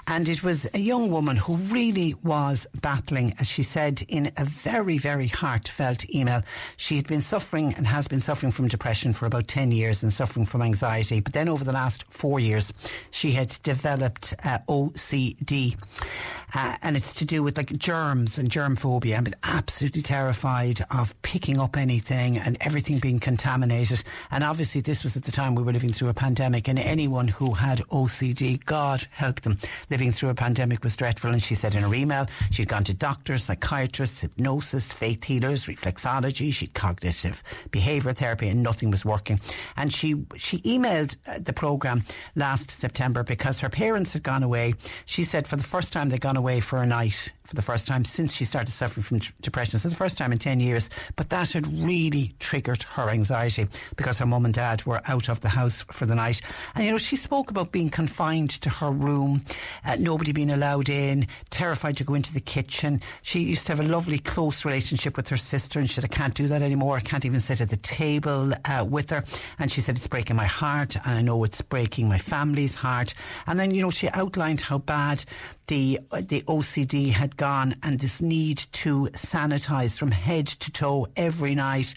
And 0.07 0.27
it 0.27 0.43
was 0.43 0.67
a 0.73 0.79
young 0.79 1.11
woman 1.11 1.37
who 1.37 1.55
really 1.55 2.15
was 2.23 2.67
battling, 2.81 3.33
as 3.39 3.47
she 3.47 3.63
said 3.63 4.03
in 4.07 4.31
a 4.37 4.45
very, 4.45 4.97
very 4.97 5.27
heartfelt 5.27 6.09
email. 6.13 6.41
She 6.77 6.95
had 6.95 7.07
been 7.07 7.21
suffering 7.21 7.73
and 7.73 7.85
has 7.87 8.07
been 8.07 8.21
suffering 8.21 8.51
from 8.51 8.67
depression 8.67 9.13
for 9.13 9.25
about 9.25 9.47
10 9.47 9.71
years 9.71 10.03
and 10.03 10.11
suffering 10.11 10.45
from 10.45 10.61
anxiety. 10.61 11.19
But 11.19 11.33
then 11.33 11.49
over 11.49 11.63
the 11.63 11.71
last 11.71 12.05
four 12.09 12.39
years, 12.39 12.73
she 13.11 13.31
had 13.31 13.57
developed 13.63 14.33
uh, 14.43 14.59
OCD. 14.67 15.77
Uh, 16.53 16.77
and 16.81 16.95
it's 16.95 17.13
to 17.15 17.25
do 17.25 17.43
with 17.43 17.57
like 17.57 17.77
germs 17.77 18.37
and 18.37 18.49
germ 18.49 18.75
phobia. 18.75 19.17
I'm 19.17 19.27
absolutely 19.43 20.01
terrified 20.01 20.79
of 20.89 21.19
picking 21.21 21.59
up 21.59 21.75
anything 21.75 22.37
and 22.37 22.55
everything 22.61 22.84
being 22.93 23.19
contaminated. 23.19 24.03
And 24.31 24.43
obviously, 24.43 24.81
this 24.81 25.03
was 25.03 25.17
at 25.17 25.23
the 25.23 25.31
time 25.31 25.55
we 25.55 25.63
were 25.63 25.73
living 25.73 25.91
through 25.91 26.09
a 26.09 26.13
pandemic, 26.13 26.67
and 26.67 26.79
anyone 26.79 27.27
who 27.27 27.53
had 27.53 27.79
OCD, 27.89 28.63
God 28.63 29.05
help 29.11 29.41
them, 29.41 29.57
living 29.89 30.11
through 30.11 30.29
a 30.29 30.35
pandemic 30.35 30.83
was 30.83 30.95
dreadful. 30.95 31.31
And 31.31 31.41
she 31.41 31.55
said 31.55 31.75
in 31.75 31.83
her 31.83 31.93
email 31.93 32.27
she'd 32.51 32.69
gone 32.69 32.83
to 32.85 32.93
doctors, 32.93 33.43
psychiatrists, 33.43 34.21
hypnosis, 34.21 34.93
faith 34.93 35.23
healers, 35.23 35.65
reflexology, 35.65 36.53
she'd 36.53 36.73
cognitive 36.73 37.43
behaviour 37.71 38.13
therapy, 38.13 38.47
and 38.47 38.63
nothing 38.63 38.91
was 38.91 39.03
working. 39.03 39.39
And 39.75 39.91
she 39.91 40.25
she 40.37 40.59
emailed 40.59 41.17
uh, 41.27 41.39
the 41.39 41.53
program 41.53 42.03
last 42.35 42.71
September 42.71 43.23
because 43.23 43.59
her 43.59 43.69
parents 43.69 44.13
had 44.13 44.23
gone 44.23 44.43
away. 44.43 44.73
She 45.05 45.23
said 45.23 45.47
for 45.47 45.55
the 45.55 45.63
first 45.63 45.91
time 45.91 46.09
they'd 46.09 46.21
gone 46.21 46.37
away 46.37 46.59
for 46.59 46.81
a 46.81 46.85
night 46.85 47.33
for 47.45 47.55
the 47.55 47.61
first 47.61 47.87
time 47.87 48.03
since 48.03 48.33
she 48.33 48.45
started 48.45 48.71
suffering 48.71 49.03
from 49.03 49.19
depression. 49.41 49.79
So 49.79 49.89
the 49.89 49.95
first 49.95 50.17
time 50.17 50.31
in 50.31 50.37
10 50.37 50.59
years. 50.59 50.89
But 51.15 51.29
that 51.29 51.51
had 51.51 51.67
really 51.67 52.33
triggered 52.39 52.74
her 52.83 53.09
anxiety 53.09 53.67
because 53.95 54.17
her 54.19 54.25
mum 54.25 54.45
and 54.45 54.53
dad 54.53 54.85
were 54.85 55.01
out 55.05 55.29
of 55.29 55.41
the 55.41 55.49
house 55.49 55.83
for 55.91 56.05
the 56.05 56.15
night. 56.15 56.41
And, 56.75 56.85
you 56.85 56.91
know, 56.91 56.97
she 56.97 57.15
spoke 57.15 57.49
about 57.49 57.71
being 57.71 57.89
confined 57.89 58.51
to 58.61 58.69
her 58.69 58.91
room, 58.91 59.43
uh, 59.85 59.97
nobody 59.99 60.31
being 60.31 60.51
allowed 60.51 60.89
in, 60.89 61.27
terrified 61.49 61.97
to 61.97 62.03
go 62.03 62.13
into 62.13 62.33
the 62.33 62.39
kitchen. 62.39 63.01
She 63.21 63.41
used 63.41 63.65
to 63.67 63.73
have 63.73 63.79
a 63.79 63.89
lovely, 63.89 64.19
close 64.19 64.65
relationship 64.65 65.17
with 65.17 65.29
her 65.29 65.37
sister, 65.37 65.79
and 65.79 65.89
she 65.89 65.95
said, 65.95 66.05
I 66.05 66.07
can't 66.09 66.33
do 66.33 66.47
that 66.47 66.61
anymore. 66.61 66.97
I 66.97 67.01
can't 67.01 67.25
even 67.25 67.39
sit 67.39 67.61
at 67.61 67.69
the 67.69 67.77
table 67.77 68.53
uh, 68.65 68.85
with 68.87 69.09
her. 69.09 69.23
And 69.59 69.71
she 69.71 69.81
said, 69.81 69.97
It's 69.97 70.07
breaking 70.07 70.35
my 70.35 70.45
heart, 70.45 70.95
and 70.95 71.15
I 71.15 71.21
know 71.21 71.43
it's 71.43 71.61
breaking 71.61 72.09
my 72.09 72.17
family's 72.17 72.75
heart. 72.75 73.13
And 73.47 73.59
then, 73.59 73.73
you 73.73 73.81
know, 73.81 73.89
she 73.89 74.09
outlined 74.09 74.61
how 74.61 74.79
bad 74.79 75.23
the 75.67 75.99
the 76.27 76.43
OCD 76.43 77.11
had 77.11 77.37
gone 77.37 77.75
and 77.81 77.99
this 77.99 78.21
need 78.21 78.57
to 78.57 79.09
sanitize 79.13 79.97
from 79.97 80.11
head 80.11 80.47
to 80.47 80.71
toe 80.71 81.07
every 81.15 81.55
night, 81.55 81.93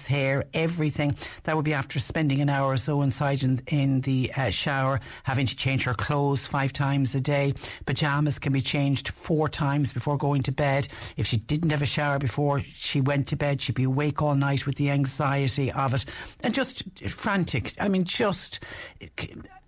face, 0.00 0.06
hair, 0.06 0.44
everything. 0.54 1.12
That 1.44 1.56
would 1.56 1.64
be 1.64 1.74
after 1.74 1.98
spending 1.98 2.40
an 2.40 2.48
hour 2.48 2.72
or 2.72 2.76
so 2.76 3.02
inside 3.02 3.42
in, 3.42 3.60
in 3.66 4.00
the 4.02 4.32
uh, 4.36 4.50
shower, 4.50 5.00
having 5.24 5.46
to 5.46 5.56
change 5.56 5.84
her 5.84 5.94
clothes 5.94 6.46
five 6.46 6.72
times 6.72 7.14
a 7.14 7.20
day. 7.20 7.54
Pajamas 7.86 8.38
can 8.38 8.52
be 8.52 8.60
changed 8.60 9.08
four 9.08 9.48
times 9.48 9.92
before 9.92 10.16
going 10.16 10.42
to 10.42 10.52
bed. 10.52 10.88
If 11.16 11.26
she 11.26 11.36
didn't 11.36 11.70
have 11.70 11.82
a 11.82 11.86
shower 11.86 12.18
before 12.18 12.60
she 12.60 13.00
went 13.00 13.28
to 13.28 13.36
bed, 13.36 13.60
she'd 13.60 13.74
be 13.74 13.84
awake 13.84 14.22
all 14.22 14.34
night 14.34 14.66
with 14.66 14.76
the 14.76 14.90
anxiety 14.90 15.72
of 15.72 15.94
it 15.94 16.04
and 16.40 16.54
just 16.54 16.84
frantic. 17.08 17.74
I 17.80 17.88
mean, 17.88 18.04
just 18.04 18.60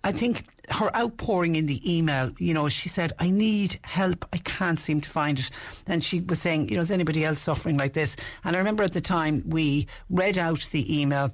I 0.03 0.11
think 0.11 0.45
her 0.69 0.95
outpouring 0.95 1.55
in 1.55 1.65
the 1.65 1.97
email, 1.97 2.31
you 2.37 2.53
know, 2.53 2.67
she 2.67 2.89
said, 2.89 3.13
I 3.19 3.29
need 3.29 3.79
help. 3.83 4.25
I 4.33 4.37
can't 4.37 4.79
seem 4.79 5.01
to 5.01 5.09
find 5.09 5.39
it. 5.39 5.49
And 5.87 6.03
she 6.03 6.21
was 6.21 6.41
saying, 6.41 6.69
you 6.69 6.75
know, 6.75 6.81
is 6.81 6.91
anybody 6.91 7.23
else 7.23 7.39
suffering 7.39 7.77
like 7.77 7.93
this? 7.93 8.15
And 8.43 8.55
I 8.55 8.59
remember 8.59 8.83
at 8.83 8.93
the 8.93 9.01
time 9.01 9.43
we 9.45 9.87
read 10.09 10.37
out 10.37 10.67
the 10.71 11.01
email 11.01 11.31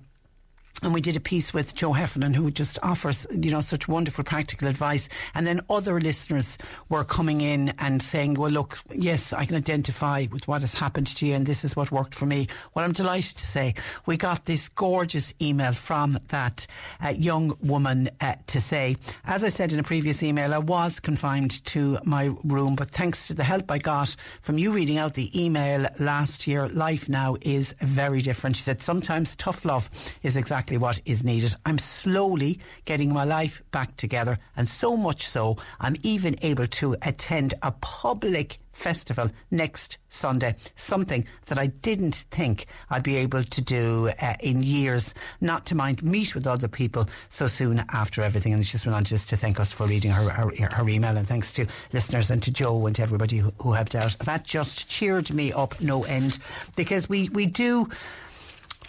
and 0.81 0.93
we 0.93 1.01
did 1.01 1.15
a 1.15 1.19
piece 1.19 1.53
with 1.53 1.75
Joe 1.75 1.93
Heffernan, 1.93 2.33
who 2.33 2.51
just 2.51 2.79
offers, 2.81 3.27
you 3.31 3.51
know, 3.51 3.61
such 3.61 3.87
wonderful 3.87 4.23
practical 4.23 4.67
advice. 4.67 5.09
And 5.35 5.45
then 5.45 5.61
other 5.69 5.99
listeners 5.99 6.57
were 6.87 7.03
coming 7.03 7.41
in 7.41 7.73
and 7.79 8.01
saying, 8.01 8.35
well, 8.35 8.51
look, 8.51 8.79
yes, 8.93 9.33
I 9.33 9.45
can 9.45 9.55
identify 9.57 10.27
with 10.31 10.47
what 10.47 10.61
has 10.61 10.73
happened 10.73 11.07
to 11.07 11.25
you 11.25 11.35
and 11.35 11.45
this 11.45 11.65
is 11.65 11.75
what 11.75 11.91
worked 11.91 12.15
for 12.15 12.25
me. 12.25 12.47
Well, 12.73 12.85
I'm 12.85 12.93
delighted 12.93 13.37
to 13.37 13.45
say 13.45 13.75
we 14.05 14.15
got 14.15 14.45
this 14.45 14.69
gorgeous 14.69 15.33
email 15.41 15.73
from 15.73 16.17
that 16.29 16.65
uh, 17.03 17.09
young 17.09 17.57
woman 17.61 18.09
uh, 18.21 18.35
to 18.47 18.61
say, 18.61 18.95
as 19.25 19.43
I 19.43 19.49
said 19.49 19.73
in 19.73 19.79
a 19.79 19.83
previous 19.83 20.23
email, 20.23 20.53
I 20.53 20.59
was 20.59 20.99
confined 20.99 21.63
to 21.65 21.97
my 22.05 22.33
room, 22.43 22.75
but 22.75 22.89
thanks 22.89 23.27
to 23.27 23.33
the 23.33 23.43
help 23.43 23.69
I 23.69 23.79
got 23.79 24.15
from 24.41 24.57
you 24.57 24.71
reading 24.71 24.97
out 24.97 25.13
the 25.13 25.43
email 25.43 25.87
last 25.99 26.47
year, 26.47 26.69
life 26.69 27.09
now 27.09 27.35
is 27.41 27.73
very 27.81 28.21
different. 28.21 28.55
She 28.55 28.63
said, 28.63 28.81
sometimes 28.81 29.35
tough 29.35 29.65
love 29.65 29.89
is 30.23 30.37
exactly 30.37 30.68
exactly 30.69 30.77
what 30.77 31.01
is 31.05 31.23
needed. 31.23 31.55
I'm 31.65 31.79
slowly 31.79 32.59
getting 32.85 33.11
my 33.11 33.23
life 33.23 33.63
back 33.71 33.95
together, 33.95 34.37
and 34.55 34.69
so 34.69 34.95
much 34.95 35.27
so, 35.27 35.57
I'm 35.79 35.95
even 36.03 36.35
able 36.43 36.67
to 36.67 36.95
attend 37.01 37.55
a 37.63 37.71
public 37.71 38.59
festival 38.71 39.29
next 39.49 39.97
Sunday. 40.09 40.55
Something 40.75 41.25
that 41.47 41.57
I 41.57 41.67
didn't 41.67 42.25
think 42.31 42.67
I'd 42.89 43.03
be 43.03 43.17
able 43.17 43.43
to 43.43 43.61
do 43.61 44.11
uh, 44.21 44.35
in 44.41 44.61
years. 44.61 45.13
Not 45.41 45.65
to 45.67 45.75
mind 45.75 46.03
meet 46.03 46.35
with 46.35 46.45
other 46.45 46.67
people 46.67 47.09
so 47.29 47.47
soon 47.47 47.83
after 47.91 48.21
everything. 48.21 48.53
And 48.53 48.63
she 48.63 48.73
just 48.73 48.85
went 48.85 48.95
on 48.95 49.03
just 49.03 49.29
to 49.29 49.37
thank 49.37 49.59
us 49.59 49.73
for 49.73 49.87
reading 49.87 50.11
her, 50.11 50.29
her, 50.29 50.51
her 50.71 50.89
email 50.89 51.17
and 51.17 51.27
thanks 51.27 51.51
to 51.53 51.65
listeners 51.93 52.31
and 52.31 52.41
to 52.43 52.53
Joe 52.53 52.85
and 52.85 52.95
to 52.95 53.01
everybody 53.01 53.37
who, 53.37 53.51
who 53.59 53.73
helped 53.73 53.95
out. 53.95 54.15
That 54.19 54.45
just 54.45 54.87
cheered 54.87 55.33
me 55.33 55.51
up 55.51 55.81
no 55.81 56.03
end 56.03 56.37
because 56.77 57.09
we, 57.09 57.29
we 57.29 57.47
do 57.47 57.89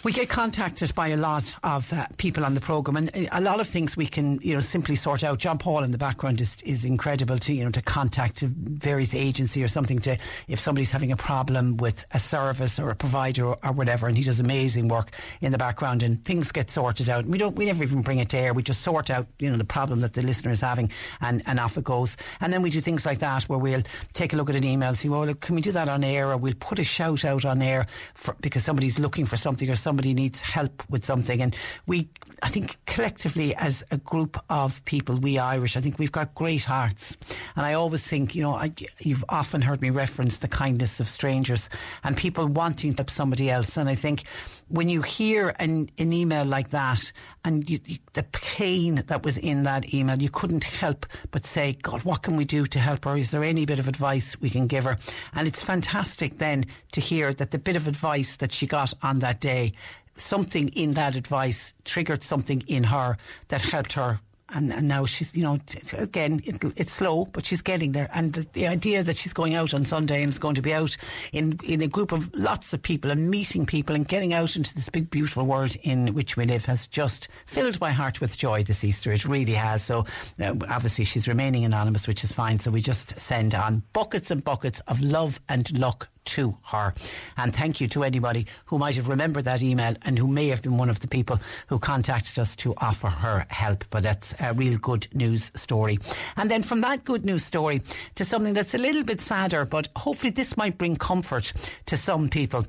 we 0.03 0.11
get 0.11 0.29
contacted 0.29 0.95
by 0.95 1.09
a 1.09 1.17
lot 1.17 1.53
of 1.63 1.91
uh, 1.93 2.07
people 2.17 2.43
on 2.43 2.55
the 2.55 2.61
programme 2.61 2.97
and 2.97 3.27
uh, 3.27 3.29
a 3.33 3.41
lot 3.41 3.59
of 3.59 3.67
things 3.67 3.95
we 3.95 4.07
can, 4.07 4.39
you 4.41 4.55
know, 4.55 4.59
simply 4.59 4.95
sort 4.95 5.23
out. 5.23 5.37
John 5.37 5.59
Paul 5.59 5.83
in 5.83 5.91
the 5.91 5.97
background 5.97 6.41
is, 6.41 6.59
is 6.63 6.85
incredible 6.85 7.37
to, 7.37 7.53
you 7.53 7.63
know, 7.63 7.69
to 7.69 7.83
contact 7.83 8.41
a 8.41 8.47
various 8.47 9.13
agency 9.13 9.63
or 9.63 9.67
something 9.67 9.99
to, 9.99 10.17
if 10.47 10.59
somebody's 10.59 10.89
having 10.89 11.11
a 11.11 11.17
problem 11.17 11.77
with 11.77 12.03
a 12.11 12.19
service 12.19 12.79
or 12.79 12.89
a 12.89 12.95
provider 12.95 13.45
or, 13.45 13.57
or, 13.63 13.71
whatever, 13.73 14.07
and 14.07 14.17
he 14.17 14.23
does 14.23 14.39
amazing 14.39 14.87
work 14.87 15.11
in 15.39 15.51
the 15.51 15.57
background 15.57 16.01
and 16.01 16.25
things 16.25 16.51
get 16.51 16.71
sorted 16.71 17.07
out. 17.07 17.25
We 17.25 17.37
don't, 17.37 17.55
we 17.55 17.65
never 17.65 17.83
even 17.83 18.01
bring 18.01 18.17
it 18.17 18.29
to 18.29 18.37
air. 18.39 18.53
We 18.53 18.63
just 18.63 18.81
sort 18.81 19.11
out, 19.11 19.27
you 19.37 19.51
know, 19.51 19.57
the 19.57 19.65
problem 19.65 20.01
that 20.01 20.13
the 20.13 20.23
listener 20.23 20.51
is 20.51 20.61
having 20.61 20.91
and, 21.21 21.43
and 21.45 21.59
off 21.59 21.77
it 21.77 21.83
goes. 21.83 22.17
And 22.39 22.51
then 22.51 22.63
we 22.63 22.71
do 22.71 22.79
things 22.79 23.05
like 23.05 23.19
that 23.19 23.43
where 23.43 23.59
we'll 23.59 23.83
take 24.13 24.33
a 24.33 24.35
look 24.35 24.49
at 24.49 24.55
an 24.55 24.63
email 24.63 24.89
and 24.89 24.97
say, 24.97 25.09
well, 25.09 25.25
look, 25.25 25.41
can 25.41 25.53
we 25.53 25.61
do 25.61 25.71
that 25.73 25.89
on 25.89 26.03
air 26.03 26.31
or 26.31 26.37
we'll 26.37 26.53
put 26.59 26.79
a 26.79 26.83
shout 26.83 27.23
out 27.23 27.45
on 27.45 27.61
air 27.61 27.85
for, 28.15 28.35
because 28.41 28.63
somebody's 28.63 28.97
looking 28.97 29.25
for 29.25 29.37
something 29.37 29.69
or 29.69 29.75
something 29.75 29.90
somebody 29.91 30.13
needs 30.13 30.39
help 30.39 30.81
with 30.89 31.03
something. 31.03 31.41
And 31.41 31.53
we, 31.85 32.07
I 32.43 32.49
think 32.49 32.77
collectively 32.85 33.53
as 33.55 33.83
a 33.91 33.97
group 33.97 34.37
of 34.49 34.83
people, 34.85 35.15
we 35.15 35.37
Irish, 35.37 35.77
I 35.77 35.81
think 35.81 35.99
we've 35.99 36.11
got 36.11 36.33
great 36.33 36.63
hearts. 36.63 37.15
And 37.55 37.65
I 37.65 37.73
always 37.73 38.07
think, 38.07 38.33
you 38.33 38.41
know, 38.41 38.55
I, 38.55 38.71
you've 38.99 39.23
often 39.29 39.61
heard 39.61 39.81
me 39.81 39.91
reference 39.91 40.37
the 40.37 40.47
kindness 40.47 40.99
of 40.99 41.07
strangers 41.07 41.69
and 42.03 42.17
people 42.17 42.47
wanting 42.47 42.95
to 42.95 43.03
help 43.03 43.11
somebody 43.11 43.49
else. 43.51 43.77
And 43.77 43.87
I 43.87 43.95
think 43.95 44.23
when 44.69 44.89
you 44.89 45.01
hear 45.01 45.53
an, 45.59 45.89
an 45.97 46.13
email 46.13 46.45
like 46.45 46.69
that 46.69 47.11
and 47.45 47.69
you, 47.69 47.79
you, 47.85 47.97
the 48.13 48.23
pain 48.23 49.03
that 49.07 49.23
was 49.23 49.37
in 49.37 49.63
that 49.63 49.93
email, 49.93 50.19
you 50.19 50.29
couldn't 50.29 50.63
help 50.63 51.05
but 51.29 51.45
say, 51.45 51.73
God, 51.81 52.03
what 52.03 52.23
can 52.23 52.37
we 52.37 52.45
do 52.45 52.65
to 52.65 52.79
help 52.79 53.05
her? 53.05 53.17
Is 53.17 53.31
there 53.31 53.43
any 53.43 53.65
bit 53.65 53.79
of 53.79 53.87
advice 53.87 54.39
we 54.39 54.49
can 54.49 54.67
give 54.67 54.85
her? 54.85 54.97
And 55.33 55.47
it's 55.47 55.61
fantastic 55.61 56.39
then 56.39 56.65
to 56.93 57.01
hear 57.01 57.33
that 57.33 57.51
the 57.51 57.59
bit 57.59 57.75
of 57.75 57.87
advice 57.87 58.37
that 58.37 58.51
she 58.51 58.65
got 58.65 58.93
on 59.03 59.19
that 59.19 59.41
day, 59.41 59.73
something 60.21 60.69
in 60.69 60.91
that 60.93 61.15
advice 61.15 61.73
triggered 61.85 62.23
something 62.23 62.63
in 62.67 62.83
her 62.85 63.17
that 63.49 63.61
helped 63.61 63.93
her 63.93 64.19
and, 64.53 64.73
and 64.73 64.87
now 64.87 65.05
she's, 65.05 65.35
you 65.35 65.43
know, 65.43 65.59
again, 65.93 66.41
it, 66.43 66.63
it's 66.75 66.91
slow, 66.91 67.25
but 67.33 67.45
she's 67.45 67.61
getting 67.61 67.93
there. 67.93 68.09
And 68.13 68.33
the, 68.33 68.47
the, 68.53 68.67
idea 68.67 69.03
that 69.03 69.15
she's 69.15 69.33
going 69.33 69.55
out 69.55 69.73
on 69.73 69.85
Sunday 69.85 70.21
and 70.21 70.31
is 70.31 70.39
going 70.39 70.55
to 70.55 70.61
be 70.61 70.73
out 70.73 70.95
in, 71.31 71.57
in 71.63 71.81
a 71.81 71.87
group 71.87 72.11
of 72.11 72.33
lots 72.35 72.73
of 72.73 72.81
people 72.81 73.11
and 73.11 73.29
meeting 73.29 73.65
people 73.65 73.95
and 73.95 74.07
getting 74.07 74.33
out 74.33 74.55
into 74.55 74.73
this 74.75 74.89
big, 74.89 75.09
beautiful 75.09 75.45
world 75.45 75.75
in 75.83 76.13
which 76.13 76.35
we 76.35 76.45
live 76.45 76.65
has 76.65 76.87
just 76.87 77.29
filled 77.45 77.79
my 77.79 77.91
heart 77.91 78.19
with 78.19 78.37
joy 78.37 78.63
this 78.63 78.83
Easter. 78.83 79.11
It 79.11 79.25
really 79.25 79.53
has. 79.53 79.83
So 79.83 80.05
uh, 80.41 80.55
obviously 80.69 81.05
she's 81.05 81.27
remaining 81.27 81.63
anonymous, 81.65 82.07
which 82.07 82.23
is 82.23 82.31
fine. 82.31 82.59
So 82.59 82.71
we 82.71 82.81
just 82.81 83.19
send 83.19 83.55
on 83.55 83.83
buckets 83.93 84.31
and 84.31 84.43
buckets 84.43 84.81
of 84.81 85.01
love 85.01 85.39
and 85.47 85.77
luck 85.79 86.09
to 86.25 86.57
her. 86.65 86.93
And 87.37 87.53
thank 87.53 87.81
you 87.81 87.87
to 87.89 88.03
anybody 88.03 88.45
who 88.65 88.77
might 88.77 88.95
have 88.95 89.09
remembered 89.09 89.45
that 89.45 89.63
email 89.63 89.95
and 90.03 90.17
who 90.17 90.27
may 90.27 90.47
have 90.47 90.61
been 90.61 90.77
one 90.77 90.89
of 90.89 90.99
the 90.99 91.07
people 91.07 91.39
who 91.67 91.79
contacted 91.79 92.39
us 92.39 92.55
to 92.57 92.73
offer 92.77 93.09
her 93.09 93.45
help. 93.49 93.85
But 93.89 94.03
that's 94.03 94.33
a 94.39 94.53
real 94.53 94.77
good 94.77 95.07
news 95.13 95.51
story. 95.55 95.99
And 96.37 96.49
then 96.49 96.63
from 96.63 96.81
that 96.81 97.03
good 97.03 97.25
news 97.25 97.43
story 97.43 97.81
to 98.15 98.25
something 98.25 98.53
that's 98.53 98.73
a 98.73 98.77
little 98.77 99.03
bit 99.03 99.21
sadder, 99.21 99.65
but 99.65 99.89
hopefully 99.95 100.31
this 100.31 100.57
might 100.57 100.77
bring 100.77 100.95
comfort 100.95 101.53
to 101.87 101.97
some 101.97 102.29
people. 102.29 102.65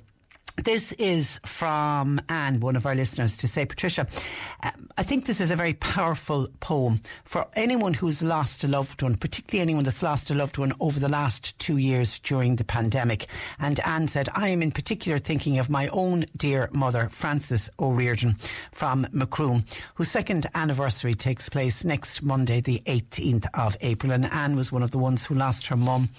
This 0.56 0.92
is 0.92 1.40
from 1.46 2.20
Anne, 2.28 2.60
one 2.60 2.76
of 2.76 2.84
our 2.84 2.94
listeners, 2.94 3.38
to 3.38 3.48
say, 3.48 3.64
Patricia, 3.64 4.06
um, 4.62 4.90
I 4.98 5.02
think 5.02 5.24
this 5.24 5.40
is 5.40 5.50
a 5.50 5.56
very 5.56 5.72
powerful 5.72 6.46
poem 6.60 7.00
for 7.24 7.48
anyone 7.54 7.94
who's 7.94 8.22
lost 8.22 8.62
a 8.62 8.68
loved 8.68 9.02
one, 9.02 9.14
particularly 9.14 9.62
anyone 9.62 9.84
that's 9.84 10.02
lost 10.02 10.30
a 10.30 10.34
loved 10.34 10.58
one 10.58 10.74
over 10.78 11.00
the 11.00 11.08
last 11.08 11.58
two 11.58 11.78
years 11.78 12.18
during 12.18 12.56
the 12.56 12.64
pandemic. 12.64 13.28
And 13.58 13.80
Anne 13.80 14.06
said, 14.08 14.28
I 14.34 14.48
am 14.48 14.62
in 14.62 14.72
particular 14.72 15.18
thinking 15.18 15.58
of 15.58 15.70
my 15.70 15.88
own 15.88 16.26
dear 16.36 16.68
mother, 16.72 17.08
Frances 17.10 17.70
O'Riordan 17.80 18.36
from 18.72 19.06
Macroom, 19.10 19.64
whose 19.94 20.10
second 20.10 20.46
anniversary 20.54 21.14
takes 21.14 21.48
place 21.48 21.82
next 21.82 22.22
Monday, 22.22 22.60
the 22.60 22.82
18th 22.84 23.46
of 23.54 23.74
April. 23.80 24.12
And 24.12 24.26
Anne 24.26 24.56
was 24.56 24.70
one 24.70 24.82
of 24.82 24.90
the 24.90 24.98
ones 24.98 25.24
who 25.24 25.34
lost 25.34 25.68
her 25.68 25.76
mum 25.76 26.10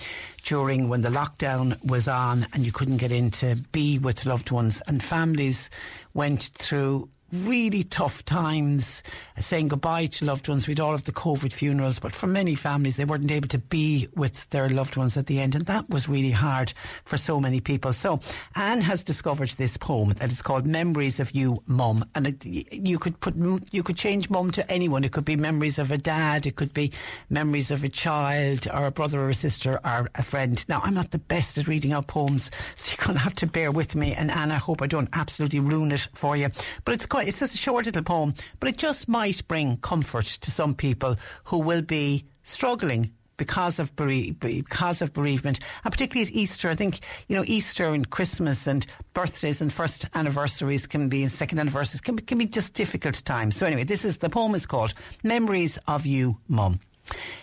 during 0.44 0.90
when 0.90 1.02
the 1.02 1.10
lockdown 1.10 1.84
was 1.84 2.08
on 2.08 2.46
and 2.54 2.66
you 2.66 2.72
couldn't 2.72 2.98
get 2.98 3.12
in 3.12 3.32
to 3.32 3.56
be 3.72 3.98
with 3.98 4.26
loved 4.26 4.52
ones 4.52 4.82
and 4.88 5.02
families 5.02 5.70
went 6.14 6.44
through 6.54 7.10
really 7.34 7.84
tough 7.84 8.24
times, 8.26 9.04
uh, 9.38 9.42
saying 9.42 9.68
goodbye 9.68 10.06
to 10.06 10.26
loved 10.26 10.48
ones. 10.48 10.68
We'd 10.68 10.80
all 10.80 10.94
of 10.94 11.04
the 11.04 11.12
COVID 11.12 11.52
funerals, 11.52 12.00
but 12.00 12.14
for 12.14 12.28
many 12.28 12.56
families, 12.56 12.96
they 12.96 13.06
weren't 13.06 13.32
able 13.32 13.48
to 13.50 13.58
be 13.58 14.08
with 14.16 14.50
their 14.52 14.70
loved 14.70 14.96
ones 14.96 15.18
at 15.18 15.26
the 15.26 15.40
end. 15.40 15.56
And 15.56 15.66
that 15.66 15.90
was 15.90 16.08
really 16.08 16.32
hard 16.32 16.74
for 17.06 17.18
so 17.18 17.40
many 17.40 17.60
people. 17.60 17.94
So 17.94 18.20
Anne 18.56 18.82
has 18.82 19.04
discovered 19.04 19.50
this 19.50 19.78
poem 19.78 20.10
that 20.10 20.32
is 20.32 20.42
called 20.42 20.66
Memories 20.66 21.20
of 21.20 21.32
You, 21.32 21.62
Mum. 21.66 22.06
And 22.16 22.28
it, 22.28 22.46
you 22.46 23.00
could 23.00 23.20
put, 23.20 23.36
you 23.72 23.84
could 23.84 23.98
change 23.98 24.30
mum 24.30 24.52
to 24.52 24.72
anyone. 24.72 25.04
It 25.04 25.12
could 25.12 25.26
be 25.26 25.36
memories 25.36 25.80
of 25.80 25.92
a 25.92 25.98
dad. 25.98 26.46
It 26.46 26.56
could 26.56 26.74
be 26.74 26.92
memories 27.30 27.72
of 27.72 27.84
a 27.84 27.90
child 27.90 28.68
or 28.72 28.86
a 28.86 28.92
brother 28.92 29.20
or 29.20 29.30
a 29.30 29.34
sister 29.34 29.80
or 29.84 30.10
a 30.16 30.24
friend. 30.24 30.64
Now, 30.68 30.82
I'm 30.84 30.94
not 30.94 31.12
the 31.12 31.20
best 31.20 31.58
at 31.58 31.68
reading 31.68 31.94
out 31.94 32.08
poems, 32.08 32.52
so 32.76 32.92
you're 32.92 33.06
going 33.06 33.18
to 33.18 33.24
have 33.24 33.34
to 33.34 33.48
bear 33.48 33.72
with 33.72 33.96
me. 33.96 34.14
And 34.14 34.30
Anne, 34.30 34.52
I 34.52 34.56
hope 34.56 34.82
I 34.82 34.88
don't 34.88 35.10
absolutely 35.14 35.60
ruin 35.60 35.92
it 35.92 36.08
for 36.14 36.38
you. 36.38 36.50
But 36.86 36.94
it's 36.94 37.06
quite 37.06 37.23
it's 37.28 37.40
just 37.40 37.56
a 37.56 37.58
short 37.58 37.86
little 37.86 38.04
poem, 38.04 38.34
but 38.60 38.70
it 38.70 38.78
just 38.78 39.08
might 39.08 39.48
bring 39.48 39.78
comfort 39.78 40.26
to 40.26 40.52
some 40.52 40.74
people 40.74 41.16
who 41.46 41.60
will 41.60 41.82
be 41.82 42.26
struggling 42.44 43.12
because 43.38 43.80
of 43.80 43.96
bere- 43.96 44.32
because 44.32 45.02
of 45.02 45.14
bereavement, 45.14 45.60
and 45.84 45.92
particularly 45.92 46.28
at 46.28 46.36
Easter. 46.36 46.70
I 46.70 46.76
think 46.76 47.00
you 47.28 47.36
know 47.36 47.44
Easter 47.48 47.94
and 47.94 48.10
Christmas 48.10 48.68
and 48.68 48.86
birthdays 49.14 49.62
and 49.62 49.72
first 49.72 50.06
anniversaries 50.14 50.88
can 50.88 51.10
be 51.10 51.24
and 51.24 51.32
second 51.32 51.60
anniversaries 51.60 52.02
can 52.02 52.16
be, 52.16 52.24
can 52.24 52.38
be 52.38 52.46
just 52.46 52.74
difficult 52.74 53.24
times. 53.26 53.56
So 53.56 53.66
anyway, 53.66 53.84
this 53.84 54.06
is 54.06 54.18
the 54.18 54.30
poem 54.30 54.56
is 54.56 54.66
called 54.66 54.94
"Memories 55.24 55.78
of 55.88 56.06
You, 56.06 56.38
Mum." 56.48 56.80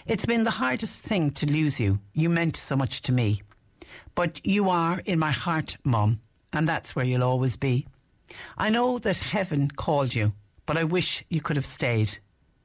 It's 0.07 0.27
been 0.27 0.45
the 0.45 0.51
hardest 0.51 1.03
thing 1.03 1.33
to 1.33 1.47
lose 1.47 1.79
you. 1.79 2.01
You 2.15 2.31
meant 2.31 2.57
so 2.57 2.77
much 2.77 3.03
to 3.03 3.13
me, 3.13 3.43
but 4.15 4.41
you 4.45 4.71
are 4.71 5.03
in 5.05 5.19
my 5.19 5.31
heart, 5.31 5.77
Mum, 5.85 6.21
and 6.53 6.69
that's 6.69 6.97
where 6.97 7.05
you'll 7.05 7.25
always 7.25 7.57
be. 7.57 7.87
I 8.57 8.71
know 8.71 8.99
that 8.99 9.19
heaven 9.19 9.71
called 9.71 10.15
you, 10.15 10.35
but 10.67 10.77
I 10.77 10.85
wish 10.85 11.25
you 11.29 11.41
could 11.41 11.57
have 11.57 11.67
stayed. 11.67 12.19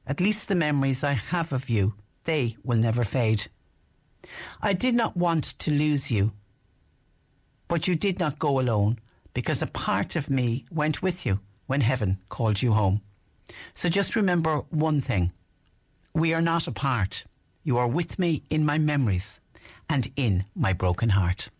At 0.06 0.20
least 0.20 0.48
the 0.48 0.54
memories 0.54 1.02
I 1.02 1.12
have 1.12 1.52
of 1.52 1.68
you 1.68 1.94
they 2.24 2.56
will 2.62 2.76
never 2.78 3.04
fade. 3.04 3.46
I 4.60 4.72
did 4.72 4.94
not 4.94 5.16
want 5.16 5.44
to 5.60 5.70
lose 5.70 6.10
you, 6.10 6.32
but 7.68 7.88
you 7.88 7.94
did 7.94 8.18
not 8.18 8.38
go 8.38 8.60
alone 8.60 8.98
because 9.32 9.62
a 9.62 9.66
part 9.66 10.16
of 10.16 10.28
me 10.28 10.64
went 10.70 11.02
with 11.02 11.24
you 11.24 11.40
when 11.66 11.80
heaven 11.80 12.18
called 12.28 12.62
you 12.62 12.72
home. 12.72 13.00
So 13.72 13.88
just 13.88 14.16
remember 14.16 14.58
one 14.70 15.00
thing 15.00 15.32
we 16.14 16.34
are 16.34 16.42
not 16.42 16.66
apart. 16.66 17.24
You 17.62 17.78
are 17.78 17.88
with 17.88 18.18
me 18.18 18.42
in 18.50 18.64
my 18.64 18.78
memories 18.78 19.40
and 19.88 20.10
in 20.16 20.44
my 20.54 20.72
broken 20.72 21.10
heart. 21.10 21.50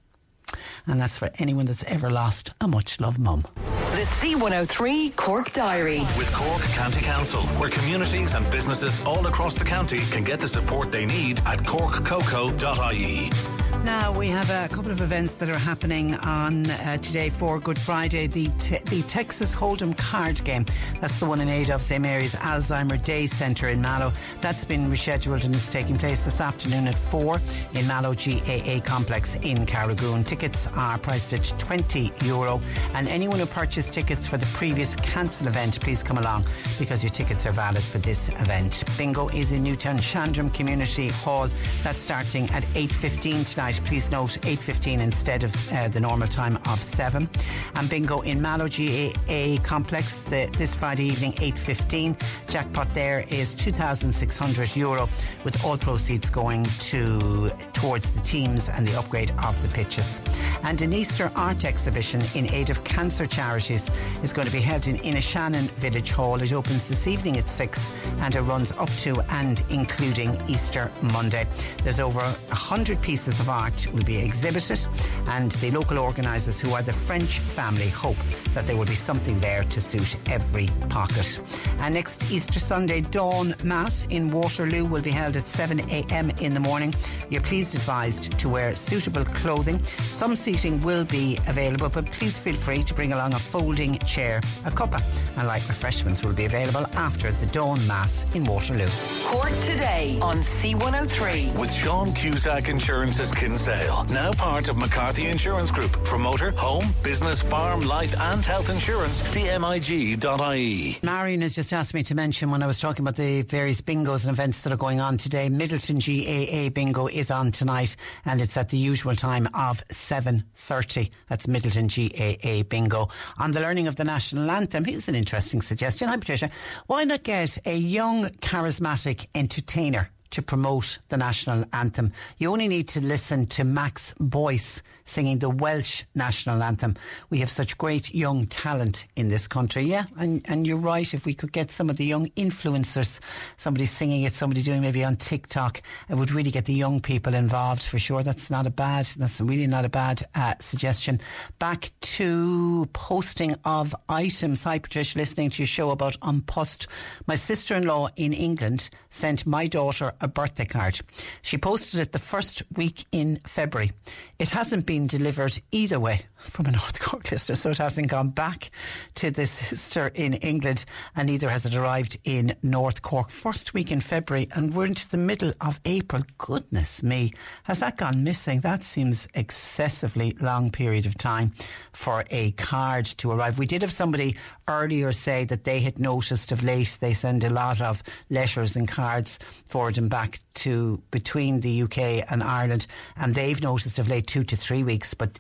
And 0.87 1.01
that's 1.01 1.19
for 1.19 1.31
anyone 1.39 1.67
that's 1.67 1.85
ever 1.85 2.11
lost 2.11 2.53
a 2.61 2.69
much 2.69 3.01
loved 3.01 3.19
mum. 3.19 3.45
The 3.93 4.03
C103 4.03 5.17
Cork 5.17 5.53
Diary. 5.53 6.01
With 6.19 6.33
Cork 6.33 6.63
County 6.63 7.01
Council, 7.01 7.43
where 7.59 7.71
communities 7.71 8.35
and 8.35 8.49
businesses 8.51 9.03
all 9.05 9.27
across 9.27 9.55
the 9.55 9.65
county 9.65 10.01
can 10.11 10.25
get 10.25 10.41
the 10.41 10.49
support 10.49 10.93
they 10.93 11.07
need 11.07 11.39
at 11.47 11.61
corkcoco.ie. 11.61 13.56
Now 13.87 14.11
we 14.11 14.27
have 14.31 14.51
a 14.51 14.67
couple 14.75 14.91
of 14.91 15.01
events 15.01 15.37
that 15.37 15.49
are 15.49 15.57
happening 15.57 16.17
on 16.17 16.69
uh, 16.69 16.97
today 16.97 17.31
for 17.31 17.61
Good 17.61 17.79
Friday. 17.79 18.27
The 18.27 18.49
te- 18.59 18.81
the 18.87 19.03
Texas 19.03 19.55
Hold'em 19.55 19.97
card 19.97 20.43
game. 20.43 20.65
That's 21.01 21.21
the 21.21 21.27
one 21.27 21.41
in 21.41 21.49
aid 21.49 21.71
of 21.71 21.81
St 21.81 22.03
Mary's 22.03 22.35
Alzheimer 22.35 23.01
Day 23.01 23.27
Centre 23.27 23.69
in 23.69 23.81
Mallow. 23.81 24.11
That's 24.41 24.65
been 24.65 24.91
rescheduled 24.91 25.45
and 25.45 25.55
is 25.55 25.71
taking 25.71 25.97
place 25.99 26.25
this 26.25 26.41
afternoon 26.41 26.89
at 26.89 26.97
four 26.97 27.41
in 27.75 27.87
Mallow 27.87 28.13
GAA 28.13 28.81
Complex 28.85 29.37
in 29.37 29.65
Carrigoon. 29.67 30.25
Tickets 30.25 30.67
are 30.75 30.99
priced 30.99 31.33
at 31.33 31.45
twenty 31.57 32.11
euro, 32.25 32.61
and 32.95 33.07
anyone 33.07 33.39
who 33.39 33.47
purchased 33.47 33.95
tickets 33.95 34.27
for 34.27 34.37
the 34.37 34.47
previous 34.47 34.97
cancelled 34.97 35.47
event, 35.47 35.81
please 35.81 36.03
come 36.03 36.19
along 36.19 36.45
because 36.81 37.05
your 37.05 37.11
tickets 37.11 37.47
are 37.47 37.53
valid 37.53 37.85
for 37.85 37.99
this 37.99 38.31
event. 38.31 38.83
Bingo 38.99 39.29
is 39.29 39.53
in 39.53 39.63
Newtown 39.63 39.99
Shandrum 39.99 40.53
Community 40.53 41.07
Hall. 41.07 41.49
That's 41.85 42.01
starting 42.01 42.51
at 42.51 42.67
eight 42.75 42.93
fifteen 42.93 43.45
tonight 43.45 43.76
please 43.85 44.11
note 44.11 44.39
8.15 44.43 45.01
instead 45.01 45.45
of 45.45 45.73
uh, 45.73 45.89
the 45.89 46.01
normal 46.01 46.29
time 46.29 46.57
of 46.69 46.81
7. 46.81 47.29
And 47.75 47.91
bingo 47.91 48.21
in 48.21 48.41
Mallow 48.41 48.69
GAA 48.69 49.63
Complex 49.63 50.21
the, 50.21 50.49
this 50.57 50.75
Friday 50.75 51.05
evening, 51.05 51.33
8.15. 51.33 52.51
Jackpot 52.51 52.93
there 52.95 53.25
is 53.29 53.55
2,600 53.55 54.77
euro 54.77 55.09
with 55.45 55.65
all 55.65 55.77
proceeds 55.77 56.31
going 56.31 56.65
to 56.65 57.49
towards 57.73 58.11
the 58.11 58.21
teams 58.21 58.69
and 58.69 58.87
the 58.87 58.99
upgrade 58.99 59.33
of 59.45 59.61
the 59.63 59.69
pitches. 59.75 60.21
And 60.63 60.81
an 60.83 60.93
Easter 60.93 61.31
art 61.37 61.65
exhibition 61.65 62.23
in 62.35 62.53
aid 62.53 62.71
of 62.71 62.83
cancer 62.85 63.27
charities 63.27 63.91
is 64.23 64.33
going 64.33 64.47
to 64.47 64.53
be 64.53 64.61
held 64.61 64.87
in 64.87 64.97
Inishannon 64.97 65.69
Village 65.73 66.13
Hall. 66.13 66.41
It 66.41 66.53
opens 66.53 66.89
this 66.89 67.07
evening 67.07 67.37
at 67.37 67.49
6 67.49 67.91
and 68.21 68.35
it 68.35 68.41
runs 68.43 68.73
up 68.73 68.91
to 69.03 69.21
and 69.31 69.63
including 69.71 70.37
Easter 70.49 70.91
Monday. 71.03 71.47
There's 71.83 72.01
over 72.01 72.21
100 72.21 73.01
pieces 73.03 73.41
of 73.41 73.49
art 73.49 73.66
will 73.93 74.05
be 74.05 74.19
exhibited 74.19 74.87
and 75.29 75.51
the 75.53 75.71
local 75.71 75.99
organisers 75.99 76.61
who 76.61 76.73
are 76.73 76.83
the 76.83 76.93
French 76.93 77.41
family 77.41 77.89
hope 77.89 78.17
that 78.55 78.67
there 78.67 78.77
will 78.77 78.87
be 78.87 78.95
something 78.95 79.39
there 79.41 79.65
to 79.65 79.81
suit 79.81 80.17
every 80.31 80.69
pocket. 80.89 81.41
And 81.81 81.95
next 81.95 82.31
Easter 82.31 82.61
Sunday 82.61 83.01
dawn 83.01 83.55
mass 83.65 84.07
in 84.11 84.31
Waterloo 84.31 84.85
will 84.85 85.03
be 85.03 85.11
held 85.11 85.37
at 85.37 85.45
7am 85.45 86.41
in 86.41 86.55
the 86.55 86.61
morning. 86.61 86.95
You're 87.29 87.43
please 87.43 87.75
advised 87.75 88.39
to 88.39 88.49
wear 88.49 88.77
suitable 88.77 89.25
clothing. 89.25 89.83
Some 89.85 90.37
seating 90.37 90.81
will 90.81 91.05
be 91.05 91.39
available 91.49 91.89
but 91.89 92.07
please 92.13 92.39
feel 92.39 92.55
free 92.55 92.83
to 92.85 92.95
bring 92.95 93.13
along 93.13 93.35
a 93.35 93.39
folding 93.39 93.99
chair, 94.01 94.39
a 94.65 94.71
cuppa 94.71 95.01
and 95.39 95.49
light 95.49 95.67
refreshments 95.69 96.23
will 96.23 96.33
be 96.33 96.45
available 96.45 96.87
after 96.95 97.33
the 97.33 97.47
dawn 97.47 97.85
mass 97.87 98.25
in 98.35 98.45
Waterloo. 98.45 98.89
Cork 99.25 99.55
today 99.65 100.19
on 100.23 100.39
C103. 100.39 101.59
With 101.59 101.73
Sean 101.73 102.13
Cusack 102.13 102.69
Insurance's 102.69 103.33
Kinsale, 103.47 104.03
now 104.07 104.33
part 104.33 104.69
of 104.69 104.77
McCarthy 104.77 105.29
Insurance 105.29 105.71
Group. 105.71 106.05
For 106.05 106.19
motor, 106.19 106.51
home, 106.51 106.93
business, 107.05 107.41
farm, 107.41 107.81
life 107.83 108.13
and 108.21 108.45
health 108.45 108.69
insurance, 108.69 109.23
cmig.ie. 109.33 110.99
Marion 111.05 111.43
has 111.43 111.55
just 111.55 111.73
asked 111.73 111.95
me 111.95 112.03
to 112.03 112.17
mention 112.17 112.51
when 112.51 112.61
I 112.65 112.67
was 112.67 112.81
talking 112.81 113.05
about 113.05 113.15
the 113.15 113.43
various 113.43 113.81
bingos 113.81 114.25
and 114.27 114.33
events 114.33 114.63
that 114.63 114.73
are 114.73 114.77
going 114.77 114.99
on 114.99 115.17
today. 115.17 115.49
Midleton 115.49 116.03
GAA 116.03 116.71
bingo 116.71 117.07
is 117.07 117.31
on 117.31 117.53
tonight 117.53 117.95
and 118.25 118.41
it's 118.41 118.57
at 118.57 118.71
the 118.71 118.79
usual 118.79 119.15
time 119.15 119.47
of 119.55 119.81
7.30. 119.93 121.13
That's 121.29 121.47
Midleton 121.47 121.87
GAA 121.87 122.65
bingo. 122.65 123.11
On 123.39 123.53
the 123.53 123.61
learning 123.61 123.87
of 123.87 123.95
the 123.95 124.03
national 124.03 124.51
anthem, 124.51 124.85
here's 124.85 125.09
an 125.09 125.15
interesting 125.15 125.63
suggestion. 125.63 126.09
Hi 126.09 126.17
Patricia. 126.17 126.51
Why 126.89 127.05
not 127.05 127.23
get 127.23 127.59
a 127.65 127.77
young 127.77 128.25
charismatic 128.41 129.29
entertainer 129.37 130.11
to 130.31 130.43
promote 130.43 130.99
the 131.09 131.17
national 131.17 131.65
anthem. 131.73 132.13
You 132.39 132.53
only 132.53 132.69
need 132.69 132.89
to 132.89 133.01
listen 133.01 133.47
to 133.47 133.65
Max 133.65 134.15
Boyce 134.19 134.83
singing 135.07 135.39
the 135.39 135.49
Welsh 135.49 136.05
national 136.15 136.63
anthem. 136.63 136.95
We 137.31 137.39
have 137.39 137.51
such 137.51 137.79
great 137.79 138.15
young 138.15 138.47
talent 138.47 139.07
in 139.17 139.29
this 139.29 139.49
country. 139.49 139.85
Yeah, 139.85 140.05
and, 140.19 140.43
and 140.45 140.67
you're 140.67 140.77
right. 140.77 141.15
If 141.15 141.25
we 141.25 141.33
could 141.33 141.53
get 141.53 141.71
some 141.71 141.89
of 141.89 141.97
the 141.97 142.05
young 142.05 142.27
influencers, 142.37 143.21
somebody 143.57 143.87
singing 143.87 144.23
it, 144.23 144.35
somebody 144.35 144.63
doing 144.63 144.83
maybe 144.83 145.03
on 145.03 145.17
TikTok, 145.17 145.81
it 146.11 146.17
would 146.17 146.33
really 146.33 146.51
get 146.51 146.67
the 146.67 146.75
young 146.75 147.01
people 147.01 147.35
involved 147.35 147.85
for 147.85 147.99
sure. 147.99 148.23
That's 148.23 148.51
not 148.51 148.67
a 148.67 148.71
bad, 148.71 149.07
that's 149.17 149.41
really 149.41 149.67
not 149.67 149.85
a 149.85 149.89
bad 149.89 150.23
uh, 150.35 150.55
suggestion. 150.61 151.21
Back 151.59 151.93
to 152.01 152.87
posting 152.93 153.55
of 153.65 153.95
items. 154.09 154.65
Hi, 154.65 154.79
Patricia, 154.79 155.19
listening 155.19 155.51
to 155.51 155.63
your 155.63 155.69
show 155.69 155.91
about 155.91 156.17
An 156.23 156.43
Post. 156.43 156.89
My 157.27 157.37
sister-in-law 157.37 158.09
in 158.17 158.33
England 158.33 158.91
sent 159.11 159.47
my 159.47 159.69
daughter 159.69 160.13
a 160.21 160.29
birthday 160.29 160.65
card. 160.65 161.01
She 161.43 161.59
posted 161.59 162.01
it 162.01 162.13
the 162.13 162.19
first 162.19 162.63
week 162.75 163.05
in 163.13 163.41
February. 163.47 163.93
It 164.39 164.51
hasn't 164.51 164.87
been 164.87 164.96
delivered 165.05 165.61
either 165.73 166.01
way 166.01 166.23
from 166.37 166.67
a 166.67 166.71
North 166.71 167.01
Cork 167.01 167.31
listener, 167.31 167.57
so 167.57 167.71
it 167.71 167.79
hasn't 167.79 168.09
gone 168.09 168.31
back 168.31 168.71
to 169.17 169.31
the 169.31 169.47
sister 169.47 170.11
in 170.15 170.35
England, 170.35 170.85
and 171.15 171.29
neither 171.29 171.51
has 171.51 171.67
it 171.67 171.75
arrived 171.75 172.17
in 172.25 172.55
North 172.63 173.03
Cork. 173.03 173.29
First 173.31 173.75
week 173.75 173.93
in 173.93 174.01
February, 174.01 174.49
and 174.53 174.75
we're 174.75 174.87
into 174.87 175.09
the 175.11 175.19
middle 175.19 175.53
of 175.61 175.81
April. 175.85 176.23
Goodness 176.39 177.03
me, 177.03 177.33
has 177.65 177.81
that 177.81 177.97
gone 177.97 178.25
missing? 178.25 178.61
That 178.61 178.83
seems 178.85 179.29
excessively 179.35 180.37
long 180.41 180.71
period 180.71 181.05
of 181.05 181.19
time 181.19 181.53
for 181.93 182.25
a 182.31 182.53
card 182.53 183.07
to 183.19 183.33
arrive. 183.33 183.59
We 183.59 183.67
did 183.67 183.83
have 183.83 183.93
somebody 183.93 184.37
earlier 184.69 185.13
say 185.13 185.45
that 185.45 185.65
they 185.65 185.81
had 185.81 185.99
noticed 185.99 186.53
of 186.53 186.63
late 186.63 186.99
they 187.01 187.15
send 187.15 187.45
a 187.45 187.51
lot 187.51 187.81
of 187.81 188.03
letters 188.31 188.77
and 188.77 188.89
cards 188.89 189.39
forward 189.67 189.99
and 189.99 190.11
back 190.11 190.41
to 190.55 191.03
between 191.11 191.61
the 191.61 191.83
UK 191.83 192.25
and 192.31 192.43
Ireland, 192.43 192.87
and 193.17 193.35
they've 193.35 193.63
noticed 193.63 193.99
of 193.99 194.09
late 194.09 194.27
two 194.27 194.45
to 194.45 194.57
three 194.57 194.83
weeks. 194.83 195.15
But 195.15 195.39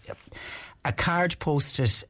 a 0.85 0.93
card 0.93 1.36
posted 1.39 2.05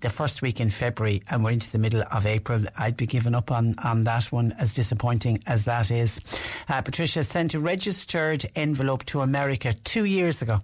the 0.00 0.10
first 0.10 0.42
week 0.42 0.60
in 0.60 0.70
February 0.70 1.22
and 1.28 1.42
we're 1.42 1.52
into 1.52 1.70
the 1.70 1.78
middle 1.78 2.02
of 2.12 2.26
April, 2.26 2.62
I'd 2.76 2.96
be 2.96 3.06
giving 3.06 3.34
up 3.34 3.50
on, 3.50 3.74
on 3.82 4.04
that 4.04 4.24
one, 4.24 4.52
as 4.58 4.72
disappointing 4.74 5.42
as 5.46 5.64
that 5.64 5.90
is. 5.90 6.20
Uh, 6.68 6.82
Patricia 6.82 7.22
sent 7.24 7.54
a 7.54 7.60
registered 7.60 8.44
envelope 8.54 9.04
to 9.06 9.22
America 9.22 9.74
two 9.84 10.04
years 10.04 10.42
ago. 10.42 10.60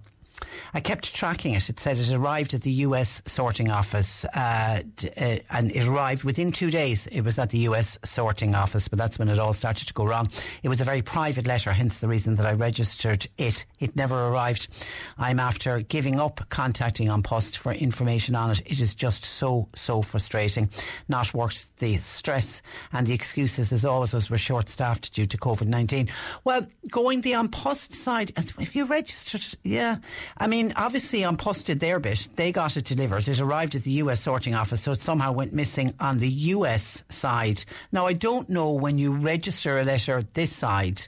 I 0.73 0.79
kept 0.79 1.13
tracking 1.15 1.53
it. 1.53 1.69
It 1.69 1.79
said 1.79 1.97
it 1.97 2.11
arrived 2.11 2.53
at 2.53 2.61
the 2.61 2.71
US 2.71 3.21
sorting 3.25 3.71
office 3.71 4.25
uh, 4.25 4.81
d- 4.95 5.09
uh, 5.15 5.37
and 5.49 5.71
it 5.71 5.87
arrived 5.87 6.23
within 6.23 6.51
two 6.51 6.69
days. 6.69 7.07
It 7.07 7.21
was 7.21 7.39
at 7.39 7.49
the 7.49 7.59
US 7.59 7.97
sorting 8.03 8.55
office, 8.55 8.87
but 8.87 8.99
that's 8.99 9.17
when 9.17 9.29
it 9.29 9.39
all 9.39 9.53
started 9.53 9.87
to 9.87 9.93
go 9.93 10.05
wrong. 10.05 10.29
It 10.63 10.69
was 10.69 10.81
a 10.81 10.83
very 10.83 11.01
private 11.01 11.47
letter, 11.47 11.71
hence 11.71 11.99
the 11.99 12.07
reason 12.07 12.35
that 12.35 12.45
I 12.45 12.53
registered 12.53 13.27
it. 13.37 13.65
It 13.79 13.95
never 13.95 14.27
arrived. 14.27 14.67
I'm 15.17 15.39
after 15.39 15.79
giving 15.79 16.19
up 16.19 16.41
contacting 16.49 17.09
An 17.09 17.23
Post 17.23 17.57
for 17.57 17.71
information 17.71 18.35
on 18.35 18.51
it. 18.51 18.61
It 18.65 18.81
is 18.81 18.93
just 18.93 19.23
so, 19.23 19.69
so 19.75 20.01
frustrating. 20.01 20.69
Not 21.07 21.33
worth 21.33 21.71
the 21.77 21.95
stress 21.95 22.61
and 22.91 23.07
the 23.07 23.13
excuses, 23.13 23.71
as 23.71 23.85
always, 23.85 24.13
was 24.13 24.29
we're 24.29 24.37
short 24.37 24.69
staffed 24.69 25.13
due 25.13 25.25
to 25.25 25.37
COVID 25.37 25.67
19. 25.67 26.09
Well, 26.43 26.67
going 26.91 27.21
the 27.21 27.33
An 27.33 27.49
Post 27.49 27.93
side, 27.93 28.31
if 28.59 28.75
you 28.75 28.85
registered, 28.85 29.45
yeah. 29.63 29.97
I 30.37 30.47
mean, 30.47 30.73
obviously, 30.75 31.23
An 31.23 31.37
Post 31.37 31.67
did 31.67 31.79
their 31.79 31.99
bit. 31.99 32.27
They 32.35 32.51
got 32.51 32.77
it 32.77 32.85
delivered. 32.85 33.27
It 33.27 33.39
arrived 33.39 33.75
at 33.75 33.83
the 33.83 33.91
US 33.91 34.21
sorting 34.21 34.55
office, 34.55 34.81
so 34.81 34.91
it 34.91 35.01
somehow 35.01 35.31
went 35.31 35.53
missing 35.53 35.93
on 35.99 36.17
the 36.17 36.29
US 36.29 37.03
side. 37.09 37.63
Now, 37.91 38.05
I 38.05 38.13
don't 38.13 38.49
know 38.49 38.71
when 38.71 38.97
you 38.97 39.13
register 39.13 39.79
a 39.79 39.83
letter 39.83 40.21
this 40.33 40.51
side 40.51 41.07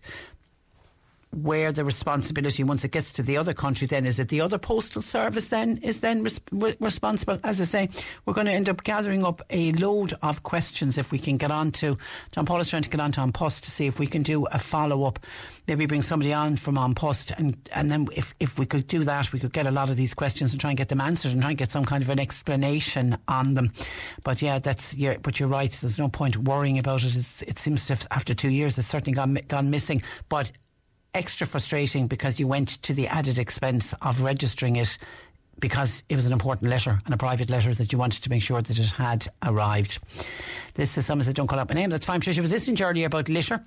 where 1.32 1.72
the 1.72 1.84
responsibility 1.84 2.64
once 2.64 2.84
it 2.84 2.92
gets 2.92 3.12
to 3.12 3.22
the 3.22 3.38
other 3.38 3.54
country 3.54 3.86
then 3.86 4.06
is 4.06 4.20
it 4.20 4.30
the 4.30 4.42
other 4.42 4.58
postal 4.58 5.02
service 5.02 5.50
then 5.50 5.78
is 5.78 6.00
then 6.00 6.24
res- 6.24 6.40
responsible? 6.80 7.40
As 7.44 7.62
I 7.62 7.66
say 7.66 7.90
we're 8.26 8.34
going 8.34 8.48
to 8.48 8.54
end 8.54 8.70
up 8.70 8.84
gathering 8.84 9.24
up 9.24 9.42
a 9.50 9.72
load 9.74 10.14
of 10.22 10.44
questions 10.44 10.98
if 10.98 11.12
we 11.12 11.20
can 11.20 11.38
get 11.38 11.52
on 11.52 11.72
to 11.72 11.98
John 12.32 12.46
Paul 12.46 12.62
is 12.62 12.70
trying 12.70 12.84
to 12.84 12.90
get 12.90 13.00
on 13.00 13.12
to 13.14 13.22
An 13.22 13.32
Post 13.32 13.66
to 13.66 13.72
see 13.72 13.86
if 13.86 14.00
we 14.00 14.08
can 14.08 14.24
do 14.24 14.46
a 14.46 14.60
follow 14.60 15.04
up 15.04 15.20
maybe 15.68 15.86
bring 15.86 16.02
somebody 16.02 16.34
on 16.34 16.56
from 16.56 16.78
An 16.78 16.96
Post 16.96 17.32
and 17.38 17.58
and 17.74 17.92
then 17.92 18.08
if, 18.16 18.34
if 18.40 18.58
we 18.58 18.66
could 18.66 18.88
do 18.88 19.04
that 19.04 19.32
we 19.34 19.40
could 19.40 19.54
get 19.54 19.66
a 19.66 19.72
lot 19.72 19.90
of 19.90 19.96
these 19.96 20.14
questions 20.14 20.52
and 20.52 20.62
try 20.62 20.72
and 20.72 20.78
get 20.78 20.90
them 20.90 21.02
answered 21.02 21.32
and 21.32 21.42
try 21.42 21.52
and 21.52 21.58
get 21.58 21.72
some 21.72 21.86
kind 21.86 22.02
of 22.02 22.10
an 22.10 22.20
explanation 22.20 23.18
on 23.28 23.54
them. 23.54 23.72
But 24.24 24.42
yeah 24.42 24.60
that's 24.60 24.94
yeah 24.96 25.18
but 25.22 25.40
you're 25.40 25.50
right. 25.50 25.72
There's 25.72 26.00
no 26.00 26.10
point 26.10 26.38
worrying 26.38 26.80
about 26.80 27.04
it. 27.04 27.16
It's, 27.16 27.42
it 27.44 27.58
seems 27.58 27.86
to 27.88 27.96
have, 27.96 28.08
after 28.12 28.34
two 28.34 28.50
years 28.50 28.78
it's 28.78 28.88
certainly 28.88 29.16
gone, 29.16 29.38
gone 29.48 29.70
missing. 29.70 30.02
But 30.30 30.52
extra 31.14 31.48
frustrating 31.48 32.08
because 32.08 32.40
you 32.40 32.48
went 32.48 32.82
to 32.84 32.94
the 32.94 33.08
added 33.08 33.40
expense 33.40 33.94
of 34.02 34.22
registering 34.22 34.76
it 34.76 34.98
because 35.60 36.04
it 36.10 36.16
was 36.16 36.26
an 36.26 36.34
important 36.34 36.70
letter 36.70 37.02
and 37.06 37.14
a 37.14 37.18
private 37.18 37.50
letter 37.50 37.74
that 37.74 37.92
you 37.92 37.98
wanted 37.98 38.24
to 38.24 38.30
make 38.30 38.44
sure 38.44 38.62
that 38.62 38.78
it 38.78 38.92
had 38.92 39.28
arrived. 39.44 40.00
This 40.76 40.98
is 40.98 41.06
someone 41.06 41.24
said, 41.24 41.36
don't 41.36 41.48
call 41.48 41.60
out 41.60 41.70
my 41.70 41.76
name. 41.76 41.90
That's 41.90 42.06
fine. 42.06 42.20
Patricia 42.20 42.42
was 42.42 42.52
listening 42.52 42.76
to 42.78 42.84
earlier 42.86 43.08
about 43.08 43.30
litter 43.30 43.64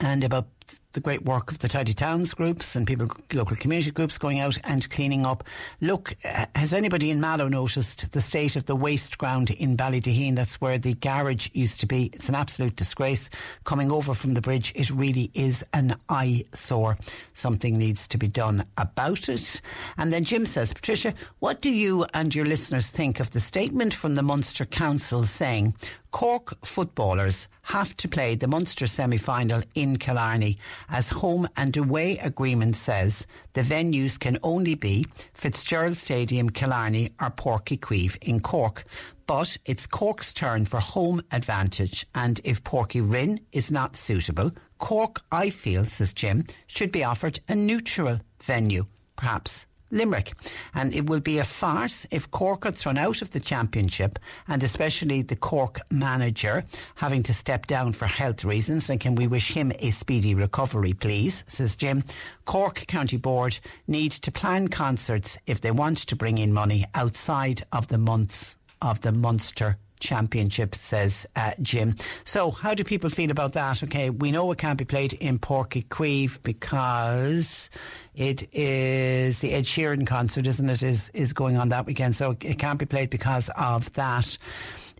and 0.00 0.22
about 0.22 0.46
the 0.92 1.00
great 1.00 1.24
work 1.24 1.52
of 1.52 1.58
the 1.60 1.68
Tidy 1.68 1.92
Towns 1.92 2.34
groups 2.34 2.74
and 2.74 2.86
people, 2.86 3.06
local 3.32 3.56
community 3.56 3.90
groups 3.90 4.18
going 4.18 4.40
out 4.40 4.58
and 4.64 4.88
cleaning 4.90 5.24
up. 5.24 5.44
Look, 5.80 6.14
uh, 6.24 6.46
has 6.54 6.72
anybody 6.72 7.10
in 7.10 7.20
Mallow 7.20 7.48
noticed 7.48 8.10
the 8.12 8.20
state 8.20 8.56
of 8.56 8.64
the 8.64 8.74
waste 8.74 9.18
ground 9.18 9.50
in 9.50 9.76
Ballydeheen? 9.76 10.34
That's 10.34 10.60
where 10.60 10.78
the 10.78 10.94
garage 10.94 11.50
used 11.52 11.80
to 11.80 11.86
be. 11.86 12.06
It's 12.12 12.28
an 12.28 12.34
absolute 12.34 12.74
disgrace. 12.74 13.30
Coming 13.64 13.92
over 13.92 14.14
from 14.14 14.34
the 14.34 14.40
bridge, 14.40 14.72
it 14.74 14.90
really 14.90 15.30
is 15.34 15.64
an 15.72 15.94
eyesore. 16.08 16.96
Something 17.32 17.74
needs 17.74 18.08
to 18.08 18.18
be 18.18 18.28
done 18.28 18.64
about 18.76 19.28
it. 19.28 19.60
And 19.98 20.12
then 20.12 20.24
Jim 20.24 20.46
says, 20.46 20.72
Patricia, 20.72 21.14
what 21.38 21.60
do 21.60 21.70
you 21.70 22.06
and 22.14 22.34
your 22.34 22.46
listeners 22.46 22.88
think 22.88 23.20
of 23.20 23.30
the 23.30 23.40
statement 23.40 23.94
from 23.94 24.14
the 24.14 24.22
Munster 24.22 24.64
Council 24.64 25.24
saying 25.24 25.74
Cork 26.10 26.64
footballers 26.64 27.48
have 27.62 27.94
to 27.98 28.08
play 28.08 28.34
the 28.34 28.48
Munster 28.48 28.86
semi 28.86 29.18
final 29.18 29.62
in 29.74 29.98
Killarney 29.98 30.57
as 30.88 31.10
home 31.10 31.48
and 31.56 31.76
away 31.76 32.18
agreement 32.18 32.76
says 32.76 33.26
the 33.52 33.62
venues 33.62 34.18
can 34.18 34.38
only 34.42 34.74
be 34.74 35.06
Fitzgerald 35.34 35.96
Stadium, 35.96 36.50
Killarney 36.50 37.10
or 37.20 37.30
Uí 37.30 38.16
in 38.22 38.40
Cork. 38.40 38.84
But 39.26 39.56
it's 39.66 39.86
Cork's 39.86 40.32
turn 40.32 40.64
for 40.64 40.80
home 40.80 41.20
advantage, 41.32 42.06
and 42.14 42.40
if 42.44 42.64
Uí 42.64 43.12
Rinn 43.12 43.40
is 43.52 43.70
not 43.70 43.94
suitable, 43.94 44.52
Cork, 44.78 45.22
I 45.30 45.50
feel, 45.50 45.84
says 45.84 46.12
Jim, 46.12 46.44
should 46.66 46.92
be 46.92 47.04
offered 47.04 47.40
a 47.48 47.54
neutral 47.54 48.20
venue, 48.42 48.86
perhaps 49.16 49.66
Limerick. 49.90 50.32
And 50.74 50.94
it 50.94 51.08
will 51.08 51.20
be 51.20 51.38
a 51.38 51.44
farce 51.44 52.06
if 52.10 52.30
Cork 52.30 52.66
are 52.66 52.70
thrown 52.70 52.98
out 52.98 53.22
of 53.22 53.30
the 53.30 53.40
championship 53.40 54.18
and 54.46 54.62
especially 54.62 55.22
the 55.22 55.36
Cork 55.36 55.80
manager 55.90 56.64
having 56.96 57.22
to 57.24 57.34
step 57.34 57.66
down 57.66 57.92
for 57.92 58.06
health 58.06 58.44
reasons. 58.44 58.90
And 58.90 59.00
can 59.00 59.14
we 59.14 59.26
wish 59.26 59.52
him 59.52 59.72
a 59.78 59.90
speedy 59.90 60.34
recovery, 60.34 60.92
please? 60.92 61.44
Says 61.48 61.76
Jim. 61.76 62.04
Cork 62.44 62.86
County 62.86 63.16
Board 63.16 63.58
need 63.86 64.12
to 64.12 64.32
plan 64.32 64.68
concerts 64.68 65.38
if 65.46 65.60
they 65.60 65.70
want 65.70 65.98
to 65.98 66.16
bring 66.16 66.38
in 66.38 66.52
money 66.52 66.84
outside 66.94 67.62
of 67.72 67.88
the 67.88 67.98
months 67.98 68.56
of 68.80 69.00
the 69.00 69.12
Munster 69.12 69.76
Championship, 69.98 70.74
says 70.74 71.26
uh, 71.36 71.52
Jim. 71.60 71.96
So, 72.24 72.50
how 72.50 72.74
do 72.74 72.84
people 72.84 73.10
feel 73.10 73.30
about 73.30 73.52
that? 73.52 73.82
Okay, 73.82 74.10
we 74.10 74.30
know 74.30 74.50
it 74.52 74.58
can't 74.58 74.78
be 74.78 74.84
played 74.84 75.12
in 75.14 75.38
Páirc 75.38 75.84
Uí 75.84 75.88
Chaoimh 75.88 76.42
because 76.42 77.70
it 78.14 78.52
is 78.52 79.38
the 79.38 79.52
Ed 79.52 79.64
Sheeran 79.64 80.06
concert, 80.06 80.46
isn't 80.46 80.68
it? 80.68 80.82
Is 80.82 81.10
is 81.10 81.32
going 81.32 81.56
on 81.56 81.68
that 81.68 81.86
weekend, 81.86 82.16
so 82.16 82.36
it 82.40 82.58
can't 82.58 82.78
be 82.78 82.86
played 82.86 83.10
because 83.10 83.50
of 83.56 83.92
that. 83.92 84.36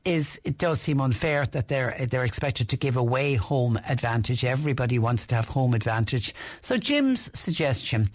Is 0.05 0.41
it 0.45 0.59
does 0.59 0.81
seem 0.81 1.01
unfair 1.01 1.45
that 1.47 1.69
they're 1.69 2.07
they're 2.11 2.25
expected 2.25 2.69
to 2.71 2.77
give 2.77 2.97
away 2.97 3.35
home 3.35 3.79
advantage. 3.89 4.45
Everybody 4.45 4.99
wants 4.99 5.27
to 5.27 5.35
have 5.35 5.49
home 5.49 5.75
advantage. 5.75 6.35
So 6.61 6.77
Jim's 6.77 7.31
suggestion, 7.39 8.11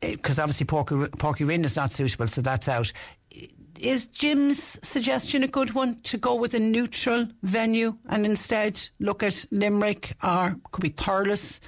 because 0.00 0.38
eh, 0.38 0.42
obviously 0.42 0.66
Porky, 0.66 0.94
Uí 0.94 1.48
Rinn 1.48 1.64
is 1.64 1.76
not 1.76 1.92
suitable, 1.92 2.28
so 2.28 2.40
that's 2.40 2.68
out 2.68 2.92
is 3.84 4.06
Jim's 4.06 4.78
suggestion 4.82 5.42
a 5.42 5.48
good 5.48 5.74
one 5.74 6.00
to 6.04 6.16
go 6.16 6.34
with 6.34 6.54
a 6.54 6.58
neutral 6.58 7.28
venue 7.42 7.96
and 8.08 8.24
instead 8.24 8.80
look 8.98 9.22
at 9.22 9.44
Limerick 9.50 10.16
or 10.22 10.56
could 10.72 10.82
be 10.82 10.90
Thurles 10.90 11.60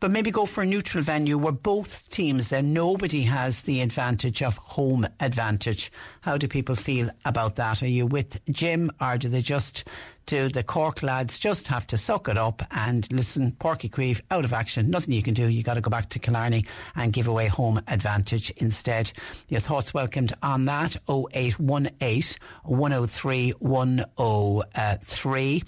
but 0.00 0.10
maybe 0.10 0.30
go 0.30 0.46
for 0.46 0.62
a 0.62 0.66
neutral 0.66 1.02
venue 1.02 1.36
where 1.36 1.52
both 1.52 2.08
teams 2.08 2.50
then 2.50 2.72
nobody 2.72 3.22
has 3.22 3.62
the 3.62 3.80
advantage 3.80 4.42
of 4.42 4.56
home 4.58 5.06
advantage. 5.20 5.90
How 6.20 6.38
do 6.38 6.46
people 6.46 6.76
feel 6.76 7.10
about 7.24 7.56
that? 7.56 7.82
Are 7.82 7.88
you 7.88 8.06
with 8.06 8.40
Jim 8.48 8.90
or 9.00 9.18
do 9.18 9.28
they 9.28 9.40
just 9.40 9.84
to 10.28 10.50
the 10.50 10.62
Cork 10.62 11.02
lads 11.02 11.38
just 11.38 11.68
have 11.68 11.86
to 11.86 11.96
suck 11.96 12.28
it 12.28 12.36
up 12.36 12.62
and 12.70 13.10
listen, 13.10 13.52
Páirc 13.52 13.90
Uí 13.90 14.20
out 14.30 14.44
of 14.44 14.52
action. 14.52 14.90
Nothing 14.90 15.14
you 15.14 15.22
can 15.22 15.32
do. 15.32 15.48
You 15.48 15.62
got 15.62 15.74
to 15.74 15.80
go 15.80 15.90
back 15.90 16.10
to 16.10 16.18
Killarney 16.18 16.66
and 16.94 17.14
give 17.14 17.28
away 17.28 17.46
home 17.46 17.80
advantage 17.88 18.50
instead. 18.58 19.10
Your 19.48 19.60
thoughts 19.60 19.94
welcomed 19.94 20.34
on 20.42 20.66
that 20.66 20.96
0818 21.08 22.36
103 22.64 23.50
103. 23.52 25.62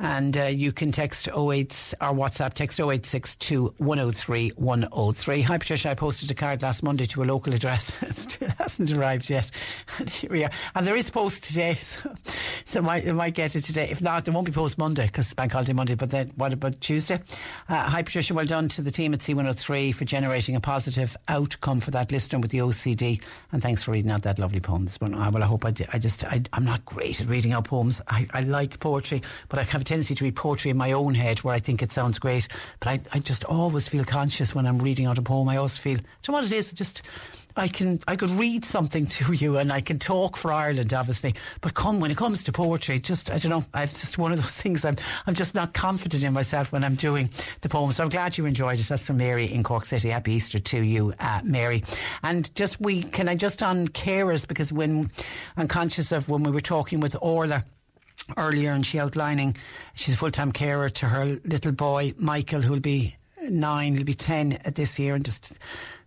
And 0.00 0.36
uh, 0.36 0.44
you 0.44 0.72
can 0.72 0.92
text 0.92 1.28
08 1.28 1.34
or 2.00 2.14
WhatsApp 2.14 2.54
text 2.54 2.80
0862 2.80 3.74
103 3.76 4.48
103. 4.50 5.42
Hi 5.42 5.58
Patricia, 5.58 5.90
I 5.90 5.94
posted 5.94 6.30
a 6.30 6.34
card 6.34 6.62
last 6.62 6.82
Monday 6.82 7.04
to 7.06 7.22
a 7.22 7.24
local 7.24 7.52
address. 7.52 7.92
it 8.00 8.16
still 8.16 8.48
hasn't 8.58 8.92
arrived 8.92 9.28
yet. 9.28 9.50
And 9.98 10.08
here 10.18 10.30
we 10.30 10.44
are. 10.44 10.50
And 10.74 10.86
there 10.86 10.96
is 10.96 11.10
post 11.10 11.44
today, 11.44 11.74
so 11.74 12.14
they 12.72 12.80
might, 12.80 13.04
they 13.04 13.12
might 13.12 13.34
get 13.34 13.54
it 13.54 13.64
today 13.64 13.88
if 13.90 13.97
not, 14.00 14.26
it 14.26 14.30
won't 14.32 14.46
be 14.46 14.52
post 14.52 14.78
Monday 14.78 15.06
because 15.06 15.26
it's 15.26 15.34
Bank 15.34 15.52
Holiday 15.52 15.72
Monday. 15.72 15.94
But 15.94 16.10
then, 16.10 16.30
what 16.36 16.52
about 16.52 16.80
Tuesday? 16.80 17.20
Uh, 17.68 17.82
hi, 17.82 18.02
Patricia. 18.02 18.34
Well 18.34 18.46
done 18.46 18.68
to 18.70 18.82
the 18.82 18.90
team 18.90 19.14
at 19.14 19.20
C103 19.20 19.94
for 19.94 20.04
generating 20.04 20.56
a 20.56 20.60
positive 20.60 21.16
outcome 21.28 21.80
for 21.80 21.90
that 21.92 22.12
listener 22.12 22.38
with 22.38 22.50
the 22.50 22.58
OCD. 22.58 23.22
And 23.52 23.62
thanks 23.62 23.82
for 23.82 23.92
reading 23.92 24.10
out 24.10 24.22
that 24.22 24.38
lovely 24.38 24.60
poem 24.60 24.84
this 24.84 25.00
morning. 25.00 25.18
well, 25.18 25.42
I 25.42 25.46
hope 25.46 25.64
I 25.64 25.70
did. 25.70 25.88
I 25.92 25.98
just, 25.98 26.24
I, 26.24 26.42
am 26.52 26.64
not 26.64 26.84
great 26.84 27.20
at 27.20 27.28
reading 27.28 27.52
out 27.52 27.64
poems. 27.64 28.00
I, 28.08 28.26
I 28.32 28.40
like 28.40 28.80
poetry, 28.80 29.22
but 29.48 29.58
I 29.58 29.62
have 29.64 29.80
a 29.80 29.84
tendency 29.84 30.14
to 30.14 30.24
read 30.24 30.36
poetry 30.36 30.70
in 30.70 30.76
my 30.76 30.92
own 30.92 31.14
head 31.14 31.40
where 31.40 31.54
I 31.54 31.58
think 31.58 31.82
it 31.82 31.92
sounds 31.92 32.18
great. 32.18 32.48
But 32.80 32.88
I, 32.88 33.00
I 33.12 33.18
just 33.18 33.44
always 33.44 33.88
feel 33.88 34.04
conscious 34.04 34.54
when 34.54 34.66
I'm 34.66 34.78
reading 34.78 35.06
out 35.06 35.18
a 35.18 35.22
poem. 35.22 35.48
I 35.48 35.56
always 35.56 35.78
feel, 35.78 35.96
do 35.96 36.02
you 36.02 36.32
know 36.32 36.34
what 36.34 36.44
it 36.44 36.52
is? 36.52 36.72
Just 36.72 37.02
I 37.58 37.68
can 37.68 37.98
I 38.06 38.16
could 38.16 38.30
read 38.30 38.64
something 38.64 39.06
to 39.06 39.32
you 39.34 39.58
and 39.58 39.72
I 39.72 39.80
can 39.80 39.98
talk 39.98 40.36
for 40.36 40.52
Ireland, 40.52 40.94
obviously. 40.94 41.34
But 41.60 41.74
come 41.74 42.00
when 42.00 42.10
it 42.10 42.16
comes 42.16 42.44
to 42.44 42.52
poetry, 42.52 43.00
just 43.00 43.30
I 43.30 43.38
don't 43.38 43.50
know. 43.50 43.64
I've 43.74 43.90
just 43.90 44.16
one 44.16 44.32
of 44.32 44.40
those 44.40 44.54
things. 44.62 44.84
I'm 44.84 44.96
I'm 45.26 45.34
just 45.34 45.54
not 45.54 45.74
confident 45.74 46.22
in 46.24 46.32
myself 46.32 46.72
when 46.72 46.84
I'm 46.84 46.94
doing 46.94 47.30
the 47.60 47.68
poem. 47.68 47.92
So 47.92 48.04
I'm 48.04 48.10
glad 48.10 48.38
you 48.38 48.46
enjoyed 48.46 48.78
it. 48.78 48.86
That's 48.88 49.06
from 49.06 49.18
Mary 49.18 49.44
in 49.52 49.62
Cork 49.62 49.84
City. 49.84 50.10
Happy 50.10 50.32
Easter 50.32 50.58
to 50.58 50.82
you, 50.82 51.14
uh, 51.18 51.40
Mary. 51.44 51.82
And 52.22 52.54
just 52.54 52.80
we 52.80 53.02
can 53.02 53.28
I 53.28 53.34
just 53.34 53.62
on 53.62 53.88
carers 53.88 54.46
because 54.46 54.72
when 54.72 55.10
I'm 55.56 55.68
conscious 55.68 56.12
of 56.12 56.28
when 56.28 56.42
we 56.42 56.50
were 56.50 56.60
talking 56.60 57.00
with 57.00 57.16
Orla 57.20 57.62
earlier 58.36 58.72
and 58.72 58.84
she 58.84 58.98
outlining 58.98 59.56
she's 59.94 60.14
a 60.14 60.16
full 60.16 60.30
time 60.30 60.52
carer 60.52 60.90
to 60.90 61.06
her 61.06 61.38
little 61.44 61.72
boy 61.72 62.12
Michael 62.18 62.60
who'll 62.60 62.80
be 62.80 63.16
nine, 63.48 63.94
he'll 63.94 64.04
be 64.04 64.14
ten 64.14 64.58
this 64.74 64.98
year 64.98 65.14
and 65.14 65.24
just 65.24 65.58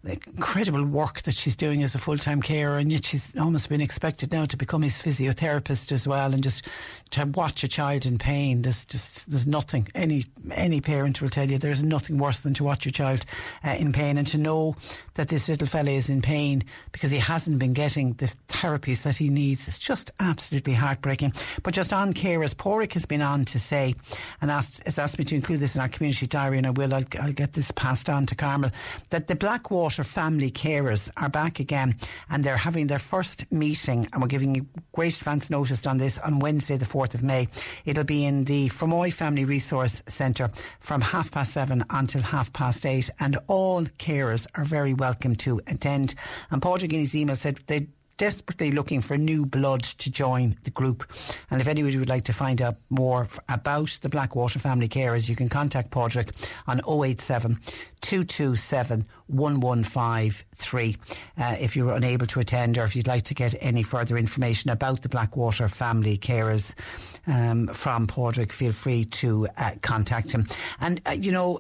the 0.04 0.14
incredible 0.14 0.84
work 0.84 1.22
that 1.24 1.36
she's 1.36 1.56
doing 1.56 1.84
as 1.84 1.94
a 1.94 2.00
full 2.00 2.18
time 2.18 2.42
carer, 2.42 2.78
and 2.78 2.92
yet 2.92 3.06
she's 3.06 3.32
almost 3.38 3.70
been 3.70 3.82
expected 3.82 4.32
now 4.32 4.46
to 4.46 4.58
become 4.58 4.82
his 4.82 5.02
physiotherapist 5.02 5.92
as 5.92 6.08
well, 6.08 6.34
and 6.34 6.42
just 6.42 6.68
to 7.12 7.26
watch 7.26 7.64
a 7.64 7.68
child 7.68 8.06
in 8.06 8.18
pain. 8.18 8.64
There's 8.64 8.84
just 8.86 9.30
there's 9.30 9.46
nothing 9.46 9.88
any 9.94 10.26
any 10.52 10.82
parent 10.82 11.22
will 11.22 11.30
tell 11.30 11.50
you 11.50 11.60
there's 11.60 11.84
nothing 11.84 12.18
worse 12.18 12.40
than 12.40 12.56
to 12.56 12.64
watch 12.64 12.84
your 12.84 12.92
child 12.92 13.26
uh, 13.64 13.76
in 13.78 13.94
pain, 13.94 14.18
and 14.18 14.26
to 14.28 14.40
know 14.40 14.76
that 15.16 15.28
this 15.28 15.48
little 15.50 15.68
fella 15.68 15.92
is 15.92 16.10
in 16.10 16.24
pain 16.24 16.64
because 16.92 17.12
he 17.12 17.20
hasn't 17.20 17.60
been 17.60 17.74
getting 17.74 18.14
the 18.14 18.34
therapies 18.48 19.04
that 19.04 19.18
he 19.18 19.30
needs. 19.30 19.68
It's 19.68 19.78
just 19.78 20.10
absolutely 20.20 20.74
heartbreaking. 20.74 21.34
But 21.62 21.76
just 21.76 21.94
on 21.94 22.14
carers, 22.14 22.58
Padraig 22.58 22.94
has 22.94 23.06
been 23.06 23.22
on 23.22 23.46
to 23.46 23.60
say 23.60 23.94
and 24.42 24.50
asked 24.50 24.82
has 24.86 24.98
asked 24.98 25.20
me 25.20 25.26
to 25.26 25.36
include 25.36 25.60
this 25.60 25.76
in 25.76 25.82
our 25.82 25.90
community 25.90 26.26
diary, 26.26 26.58
and 26.58 26.66
I 26.66 26.72
will. 26.72 26.92
I'll, 26.92 27.06
I'll 27.22 27.34
get 27.34 27.54
this 27.54 27.70
passed 27.70 28.10
on 28.10 28.26
to 28.26 28.36
Carmel 28.36 28.72
that 29.12 29.28
the 29.28 29.36
Blackwater 29.36 29.91
Water 29.92 30.04
family 30.06 30.50
carers 30.50 31.12
are 31.18 31.28
back 31.28 31.60
again 31.60 31.96
and 32.30 32.46
they're 32.46 32.56
having 32.56 32.88
their 32.88 32.98
first 32.98 33.52
meeting 33.52 34.08
and 34.14 34.22
we're 34.22 34.30
giving 34.30 34.56
you 34.56 34.66
great 34.94 35.18
advance 35.18 35.50
notice 35.50 35.86
on 35.86 35.98
this 35.98 36.18
on 36.20 36.40
Wednesday 36.40 36.78
the 36.78 36.86
4th 36.86 37.14
of 37.14 37.24
May. 37.24 37.50
It'll 37.84 38.06
be 38.06 38.24
in 38.24 38.46
the 38.46 38.70
Fermoy 38.70 39.12
Family 39.12 39.44
Resource 39.44 40.02
Centre 40.08 40.48
from 40.80 41.02
half 41.02 41.30
past 41.32 41.52
seven 41.52 41.84
until 41.90 42.22
half 42.22 42.54
past 42.54 42.86
eight 42.86 43.10
and 43.20 43.38
all 43.48 43.84
carers 43.84 44.48
are 44.56 44.64
very 44.64 44.94
welcome 44.94 45.36
to 45.36 45.60
attend. 45.68 46.16
And 46.52 46.62
Paul 46.62 46.76
in 46.76 46.90
his 46.92 47.14
email 47.14 47.36
said 47.36 47.60
they 47.68 47.88
desperately 48.22 48.70
looking 48.70 49.02
for 49.02 49.18
new 49.18 49.48
blood 49.48 49.82
to 49.82 50.12
join 50.12 50.56
the 50.64 50.70
group. 50.70 51.12
And 51.50 51.60
if 51.60 51.68
anybody 51.68 51.98
would 51.98 52.08
like 52.08 52.26
to 52.26 52.34
find 52.34 52.62
out 52.62 52.76
more 52.92 53.28
about 53.50 53.98
the 54.04 54.10
Blackwater 54.10 54.60
Family 54.60 54.88
Carers, 54.88 55.28
you 55.28 55.36
can 55.36 55.50
contact 55.50 55.90
Padraig 55.90 56.32
on 56.68 56.82
087 56.88 57.60
227 58.02 59.06
1153 59.32 60.98
uh, 61.38 61.56
if 61.60 61.76
you're 61.76 61.94
unable 61.94 62.28
to 62.28 62.40
attend 62.40 62.78
or 62.78 62.84
if 62.84 62.96
you'd 62.96 63.08
like 63.08 63.24
to 63.24 63.34
get 63.34 63.56
any 63.60 63.84
further 63.84 64.18
information 64.18 64.70
about 64.70 65.02
the 65.02 65.10
Blackwater 65.10 65.68
Family 65.68 66.18
Carers 66.18 66.74
um, 67.28 67.68
from 67.68 68.08
Padraig, 68.08 68.52
feel 68.52 68.72
free 68.72 69.06
to 69.06 69.48
uh, 69.58 69.72
contact 69.82 70.32
him. 70.32 70.48
And, 70.80 71.02
uh, 71.06 71.12
you 71.12 71.32
know, 71.32 71.60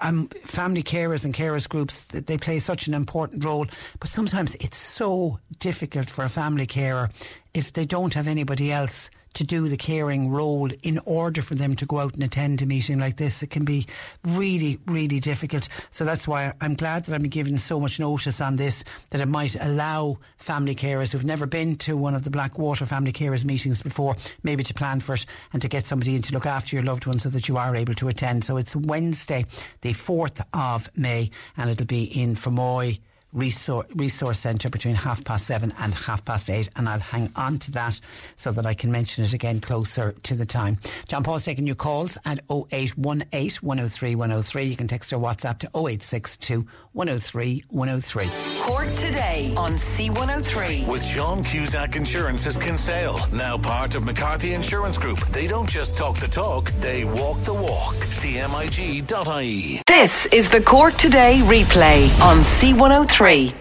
um, 0.00 0.28
family 0.44 0.82
carers 0.82 1.24
and 1.24 1.34
carers 1.34 1.68
groups, 1.68 2.06
they 2.06 2.36
play 2.36 2.58
such 2.58 2.86
an 2.86 2.94
important 2.94 3.44
role, 3.44 3.66
but 3.98 4.08
sometimes 4.08 4.54
it's 4.56 4.76
so 4.76 5.38
difficult 5.58 6.08
for 6.08 6.24
a 6.24 6.28
family 6.28 6.66
carer 6.66 7.10
if 7.54 7.72
they 7.72 7.84
don't 7.84 8.14
have 8.14 8.28
anybody 8.28 8.72
else 8.72 9.10
to 9.34 9.44
do 9.44 9.68
the 9.68 9.76
caring 9.76 10.30
role 10.30 10.70
in 10.82 10.98
order 11.04 11.42
for 11.42 11.54
them 11.54 11.74
to 11.76 11.86
go 11.86 11.98
out 11.98 12.14
and 12.14 12.24
attend 12.24 12.62
a 12.62 12.66
meeting 12.66 12.98
like 12.98 13.16
this. 13.16 13.42
It 13.42 13.50
can 13.50 13.64
be 13.64 13.86
really, 14.24 14.78
really 14.86 15.20
difficult. 15.20 15.68
So 15.90 16.04
that's 16.04 16.28
why 16.28 16.52
I'm 16.60 16.74
glad 16.74 17.04
that 17.04 17.14
I'm 17.14 17.22
given 17.22 17.58
so 17.58 17.80
much 17.80 17.98
notice 17.98 18.40
on 18.40 18.56
this 18.56 18.84
that 19.10 19.20
it 19.20 19.28
might 19.28 19.56
allow 19.60 20.18
family 20.36 20.74
carers 20.74 21.12
who've 21.12 21.24
never 21.24 21.46
been 21.46 21.76
to 21.76 21.96
one 21.96 22.14
of 22.14 22.24
the 22.24 22.30
Blackwater 22.30 22.86
family 22.86 23.12
carers 23.12 23.44
meetings 23.44 23.82
before, 23.82 24.16
maybe 24.42 24.62
to 24.62 24.74
plan 24.74 25.00
for 25.00 25.14
it 25.14 25.26
and 25.52 25.62
to 25.62 25.68
get 25.68 25.86
somebody 25.86 26.14
in 26.14 26.22
to 26.22 26.32
look 26.32 26.46
after 26.46 26.76
your 26.76 26.84
loved 26.84 27.06
one 27.06 27.18
so 27.18 27.28
that 27.28 27.48
you 27.48 27.56
are 27.56 27.74
able 27.76 27.94
to 27.94 28.08
attend. 28.08 28.44
So 28.44 28.56
it's 28.56 28.76
Wednesday, 28.76 29.46
the 29.80 29.92
4th 29.92 30.44
of 30.52 30.90
May, 30.96 31.30
and 31.56 31.70
it'll 31.70 31.86
be 31.86 32.04
in 32.04 32.34
Fermoy. 32.34 32.98
Resource, 33.32 33.86
resource 33.94 34.40
Centre 34.40 34.68
between 34.68 34.94
half 34.94 35.24
past 35.24 35.46
seven 35.46 35.72
and 35.78 35.94
half 35.94 36.22
past 36.22 36.50
eight, 36.50 36.68
and 36.76 36.86
I'll 36.86 37.00
hang 37.00 37.32
on 37.34 37.58
to 37.60 37.70
that 37.72 37.98
so 38.36 38.52
that 38.52 38.66
I 38.66 38.74
can 38.74 38.92
mention 38.92 39.24
it 39.24 39.32
again 39.32 39.60
closer 39.60 40.12
to 40.24 40.34
the 40.34 40.44
time. 40.44 40.76
John 41.08 41.24
Paul's 41.24 41.42
taking 41.42 41.66
your 41.66 41.76
calls 41.76 42.18
at 42.26 42.40
0818 42.50 43.56
103 43.62 44.14
103. 44.16 44.62
You 44.64 44.76
can 44.76 44.86
text 44.86 45.14
or 45.14 45.18
WhatsApp 45.18 45.60
to 45.60 45.68
0862 45.68 46.66
103 46.92 47.64
103. 47.68 48.30
Cork 48.60 48.90
today 48.96 49.54
on 49.56 49.72
C103. 49.72 50.86
With 50.86 51.02
Sean 51.02 51.42
Cusack 51.42 51.96
Insurance's 51.96 52.58
Kinsale, 52.58 53.18
now 53.32 53.56
part 53.56 53.94
of 53.94 54.04
McCarthy 54.04 54.52
Insurance 54.52 54.98
Group. 54.98 55.18
They 55.28 55.46
don't 55.46 55.68
just 55.68 55.96
talk 55.96 56.18
the 56.18 56.28
talk, 56.28 56.70
they 56.80 57.04
walk 57.04 57.40
the 57.44 57.54
walk. 57.54 57.94
CMIG.ie. 57.94 59.80
This 59.86 60.26
is 60.26 60.50
the 60.50 60.60
Cork 60.60 60.94
Today 60.98 61.40
replay 61.44 62.20
on 62.22 62.40
C103. 62.40 63.21
Three. 63.22 63.54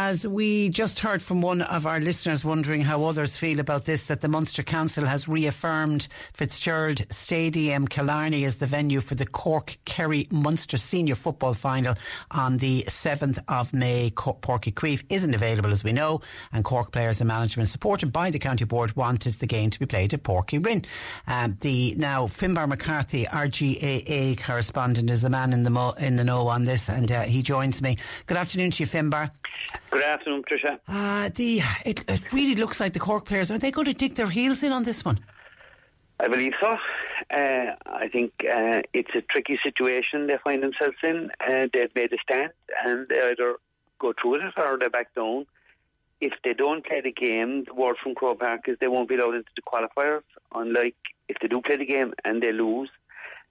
As 0.00 0.24
we 0.24 0.68
just 0.68 1.00
heard 1.00 1.20
from 1.20 1.40
one 1.40 1.60
of 1.60 1.84
our 1.84 1.98
listeners 1.98 2.44
wondering 2.44 2.82
how 2.82 3.02
others 3.02 3.36
feel 3.36 3.58
about 3.58 3.84
this, 3.84 4.06
that 4.06 4.20
the 4.20 4.28
Munster 4.28 4.62
Council 4.62 5.04
has 5.04 5.26
reaffirmed 5.26 6.06
Fitzgerald 6.34 7.02
Stadium 7.10 7.84
Killarney 7.88 8.44
as 8.44 8.58
the 8.58 8.66
venue 8.66 9.00
for 9.00 9.16
the 9.16 9.26
Cork 9.26 9.76
Kerry 9.86 10.28
Munster 10.30 10.76
Senior 10.76 11.16
Football 11.16 11.52
Final 11.52 11.96
on 12.30 12.58
the 12.58 12.84
7th 12.86 13.42
of 13.48 13.74
May. 13.74 14.10
Páirc 14.10 14.40
Uí 14.40 14.72
Chaoimh 14.72 15.04
isn't 15.08 15.34
available, 15.34 15.72
as 15.72 15.82
we 15.82 15.92
know, 15.92 16.20
and 16.52 16.62
Cork 16.62 16.92
players 16.92 17.20
and 17.20 17.26
management, 17.26 17.68
supported 17.68 18.12
by 18.12 18.30
the 18.30 18.38
County 18.38 18.64
Board, 18.66 18.94
wanted 18.94 19.34
the 19.34 19.48
game 19.48 19.68
to 19.68 19.80
be 19.80 19.86
played 19.86 20.14
at 20.14 20.22
Páirc 20.22 20.60
Uí 20.60 20.64
Rinn. 20.64 20.84
Um, 21.26 21.58
the 21.60 21.96
now 21.96 22.28
Finbar 22.28 22.68
McCarthy, 22.68 23.26
our 23.26 23.48
GAA 23.48 24.40
correspondent, 24.40 25.10
is 25.10 25.22
the 25.22 25.30
man 25.30 25.52
in 25.52 25.64
the 25.64 25.70
mo- 25.70 25.96
in 25.98 26.14
the 26.14 26.24
know 26.24 26.46
on 26.46 26.66
this, 26.66 26.88
and 26.88 27.10
uh, 27.10 27.22
he 27.22 27.42
joins 27.42 27.82
me. 27.82 27.96
Good 28.26 28.36
afternoon 28.36 28.70
to 28.70 28.84
you, 28.84 28.86
Finbar. 28.86 29.32
Good 29.90 30.02
afternoon, 30.02 30.42
Patricia. 30.42 30.80
Uh, 30.86 31.30
the 31.34 31.62
it, 31.84 32.04
it 32.08 32.32
really 32.32 32.54
looks 32.54 32.78
like 32.78 32.92
the 32.92 33.00
Cork 33.00 33.24
players 33.24 33.50
are 33.50 33.58
they 33.58 33.70
going 33.70 33.86
to 33.86 33.94
dig 33.94 34.14
their 34.16 34.28
heels 34.28 34.62
in 34.62 34.72
on 34.72 34.84
this 34.84 35.04
one? 35.04 35.18
I 36.20 36.28
believe 36.28 36.52
so. 36.60 36.76
Uh, 37.30 37.74
I 37.86 38.08
think 38.08 38.32
uh, 38.44 38.82
it's 38.92 39.10
a 39.14 39.22
tricky 39.22 39.58
situation 39.62 40.26
they 40.26 40.38
find 40.42 40.62
themselves 40.62 40.96
in. 41.02 41.30
Uh, 41.40 41.68
they've 41.72 41.94
made 41.94 42.12
a 42.12 42.18
stand 42.22 42.52
and 42.84 43.08
they 43.08 43.20
either 43.30 43.56
go 43.98 44.12
through 44.20 44.36
it 44.36 44.42
or 44.56 44.78
they 44.78 44.88
back 44.88 45.14
down. 45.14 45.46
If 46.20 46.32
they 46.44 46.52
don't 46.52 46.84
play 46.84 47.00
the 47.00 47.12
game, 47.12 47.64
the 47.64 47.74
word 47.74 47.96
from 48.02 48.14
Croke 48.14 48.40
Park 48.40 48.68
is 48.68 48.76
they 48.80 48.88
won't 48.88 49.08
be 49.08 49.14
allowed 49.14 49.36
into 49.36 49.50
the 49.54 49.62
qualifiers. 49.62 50.22
Unlike 50.54 50.96
if 51.28 51.36
they 51.40 51.48
do 51.48 51.60
play 51.60 51.76
the 51.76 51.86
game 51.86 52.12
and 52.24 52.42
they 52.42 52.52
lose, 52.52 52.90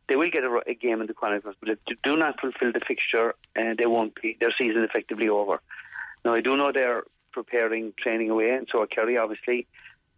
they 0.10 0.16
will 0.16 0.30
get 0.30 0.44
a, 0.44 0.62
a 0.68 0.74
game 0.74 1.02
in 1.02 1.08
the 1.08 1.14
qualifiers. 1.14 1.56
But 1.60 1.70
if 1.70 1.80
they 1.88 1.96
do 2.04 2.18
not 2.18 2.40
fulfil 2.40 2.74
the 2.74 2.82
fixture, 2.86 3.36
uh, 3.58 3.74
they 3.78 3.86
won't 3.86 4.20
be. 4.22 4.38
Their 4.40 4.54
season 4.60 4.84
effectively 4.84 5.30
over. 5.30 5.62
Now, 6.26 6.34
I 6.34 6.42
do 6.42 6.58
know 6.58 6.72
they're 6.72 7.04
preparing 7.32 7.94
training 7.98 8.30
away, 8.30 8.52
and 8.52 8.68
so 8.72 8.82
are 8.82 8.88
Kerry, 8.88 9.18
obviously, 9.18 9.68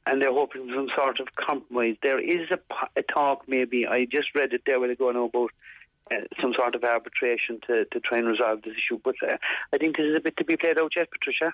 and 0.06 0.22
they're 0.22 0.34
hoping 0.34 0.68
for 0.68 0.74
some 0.74 0.90
sort 0.96 1.20
of 1.20 1.28
compromise. 1.36 1.96
There 2.02 2.20
is 2.20 2.50
a, 2.52 2.60
a 2.96 3.04
talk, 3.04 3.44
maybe, 3.48 3.86
I 3.86 4.06
just 4.06 4.30
read 4.36 4.54
it 4.54 4.62
there 4.66 4.76
a 4.76 4.80
while 4.80 4.90
ago 4.90 5.12
now 5.12 5.26
about 5.26 5.52
uh, 6.12 6.16
some 6.42 6.54
sort 6.54 6.74
of 6.76 6.84
arbitration 6.84 7.60
to, 7.68 7.86
to 7.86 8.00
try 8.00 8.18
and 8.18 8.28
resolve 8.28 8.62
this 8.64 8.74
issue. 8.74 9.00
But 9.04 9.16
uh, 9.22 9.38
I 9.72 9.78
think 9.78 9.98
this 9.98 10.06
is 10.06 10.16
a 10.16 10.20
bit 10.20 10.38
to 10.38 10.44
be 10.44 10.58
played 10.58 10.80
out 10.80 10.94
yet, 10.96 11.10
Patricia. 11.12 11.54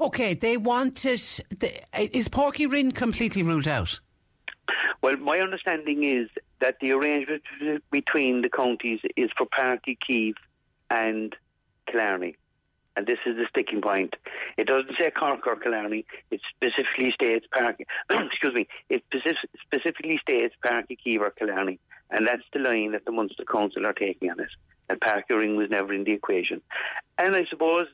Okay, 0.00 0.34
they 0.34 0.56
wanted. 0.56 1.20
The, 1.58 1.82
is 2.16 2.28
Páirc 2.28 2.54
Uí 2.54 2.72
Rinn 2.72 2.92
completely 2.92 3.42
ruled 3.42 3.68
out? 3.68 4.00
Well, 5.02 5.16
my 5.16 5.40
understanding 5.40 6.04
is 6.04 6.30
that 6.60 6.76
the 6.80 6.92
arrangement 6.92 7.42
between 7.90 8.42
the 8.42 8.48
counties 8.48 9.00
is 9.16 9.30
for 9.36 9.46
Páirc 9.46 9.98
Uí 10.08 10.32
and 10.88 11.34
Killarney 11.86 12.36
and 12.96 13.06
this 13.06 13.18
is 13.26 13.36
the 13.36 13.46
sticking 13.48 13.80
point. 13.80 14.14
It 14.56 14.66
doesn't 14.66 14.96
say 14.98 15.10
Cork 15.10 15.46
or 15.46 15.56
Killarney. 15.56 16.04
It 16.30 16.40
specifically 16.54 17.10
states 17.12 17.46
Park. 17.52 17.80
excuse 18.10 18.54
me. 18.54 18.68
It 18.88 19.02
specifically 19.62 20.18
states 20.18 20.54
Uí 20.64 20.98
Chaoimh 21.06 21.20
or 21.20 21.30
Killarney, 21.30 21.78
and 22.10 22.26
that's 22.26 22.42
the 22.52 22.58
line 22.58 22.92
that 22.92 23.04
the 23.04 23.12
Munster 23.12 23.44
Council 23.44 23.86
are 23.86 23.92
taking 23.92 24.30
on 24.30 24.40
it. 24.40 24.50
And 24.88 25.00
Uí 25.00 25.22
Rinn 25.30 25.56
was 25.56 25.70
never 25.70 25.92
in 25.92 26.04
the 26.04 26.12
equation. 26.12 26.60
And 27.18 27.34
I 27.34 27.44
suppose, 27.48 27.86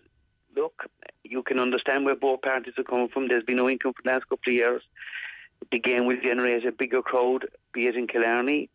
look, 0.57 0.85
you 1.23 1.43
can 1.43 1.61
understand 1.61 2.05
where 2.05 2.17
both 2.17 2.43
parties 2.43 2.75
are 2.79 2.85
coming 2.85 3.09
from. 3.09 3.29
There's 3.29 3.45
been 3.45 3.57
no 3.57 3.69
income 3.69 3.93
for 3.93 4.03
the 4.03 4.11
last 4.11 4.29
couple 4.29 4.53
of 4.53 4.55
years. 4.55 4.83
The 5.71 5.79
game 5.79 6.07
will 6.07 6.21
generate 6.23 6.65
a 6.67 6.73
bigger 6.73 7.03
crowd, 7.03 7.47
be 7.73 7.87
it 7.87 7.97
in 7.97 8.07
Killarney 8.07 8.71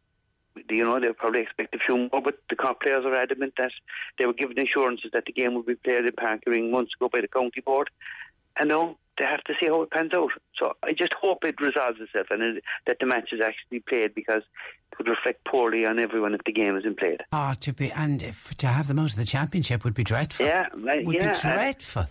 you 0.70 0.84
know, 0.84 1.00
they'll 1.00 1.14
probably 1.14 1.42
expect 1.42 1.76
a 1.76 1.80
few 1.80 2.10
more, 2.12 2.22
but 2.22 2.38
the 2.50 2.56
Cork 2.56 2.82
players 2.82 3.06
are 3.06 3.16
adamant 3.16 3.54
that 3.58 3.72
they 4.18 4.26
were 4.26 4.34
given 4.34 4.60
assurances 4.60 5.12
that 5.14 5.26
the 5.26 5.32
game 5.32 5.56
would 5.56 5.66
be 5.66 5.76
played 5.76 6.06
in 6.06 6.12
Páirc 6.12 6.44
Uí 6.48 6.54
Rinn 6.54 6.72
months 6.72 6.94
ago 6.96 7.10
by 7.12 7.22
the 7.22 7.28
county 7.28 7.62
board. 7.62 7.90
And 8.58 8.70
now 8.70 8.98
they 9.18 9.26
have 9.26 9.44
to 9.44 9.54
see 9.60 9.68
how 9.68 9.82
it 9.82 9.92
pans 9.92 10.14
out. 10.14 10.32
So 10.58 10.74
I 10.84 10.94
just 10.94 11.14
hope 11.14 11.44
it 11.44 11.60
resolves 11.60 12.00
itself 12.00 12.28
and 12.30 12.42
it, 12.42 12.64
that 12.88 12.98
the 13.00 13.06
match 13.06 13.30
is 13.32 13.42
actually 13.42 13.80
played 13.80 14.16
because 14.16 14.44
it 14.92 14.98
would 14.98 15.08
reflect 15.08 15.46
poorly 15.46 15.86
on 15.86 16.00
everyone 16.00 16.34
if 16.34 16.44
the 16.46 16.52
game 16.52 16.78
isn't 16.78 17.00
played. 17.00 17.22
Ah, 17.32 17.56
to 17.62 17.74
be 17.74 17.92
and 17.92 18.22
if, 18.22 18.56
to 18.58 18.68
have 18.68 18.88
them 18.88 19.00
out 19.00 19.12
of 19.12 19.16
the 19.16 19.26
championship 19.26 19.84
would 19.84 19.94
be 19.94 20.04
dreadful. 20.04 20.46
Yeah, 20.46 20.68
would 20.74 21.16
yeah, 21.16 21.34
be 21.34 21.40
dreadful. 21.40 22.06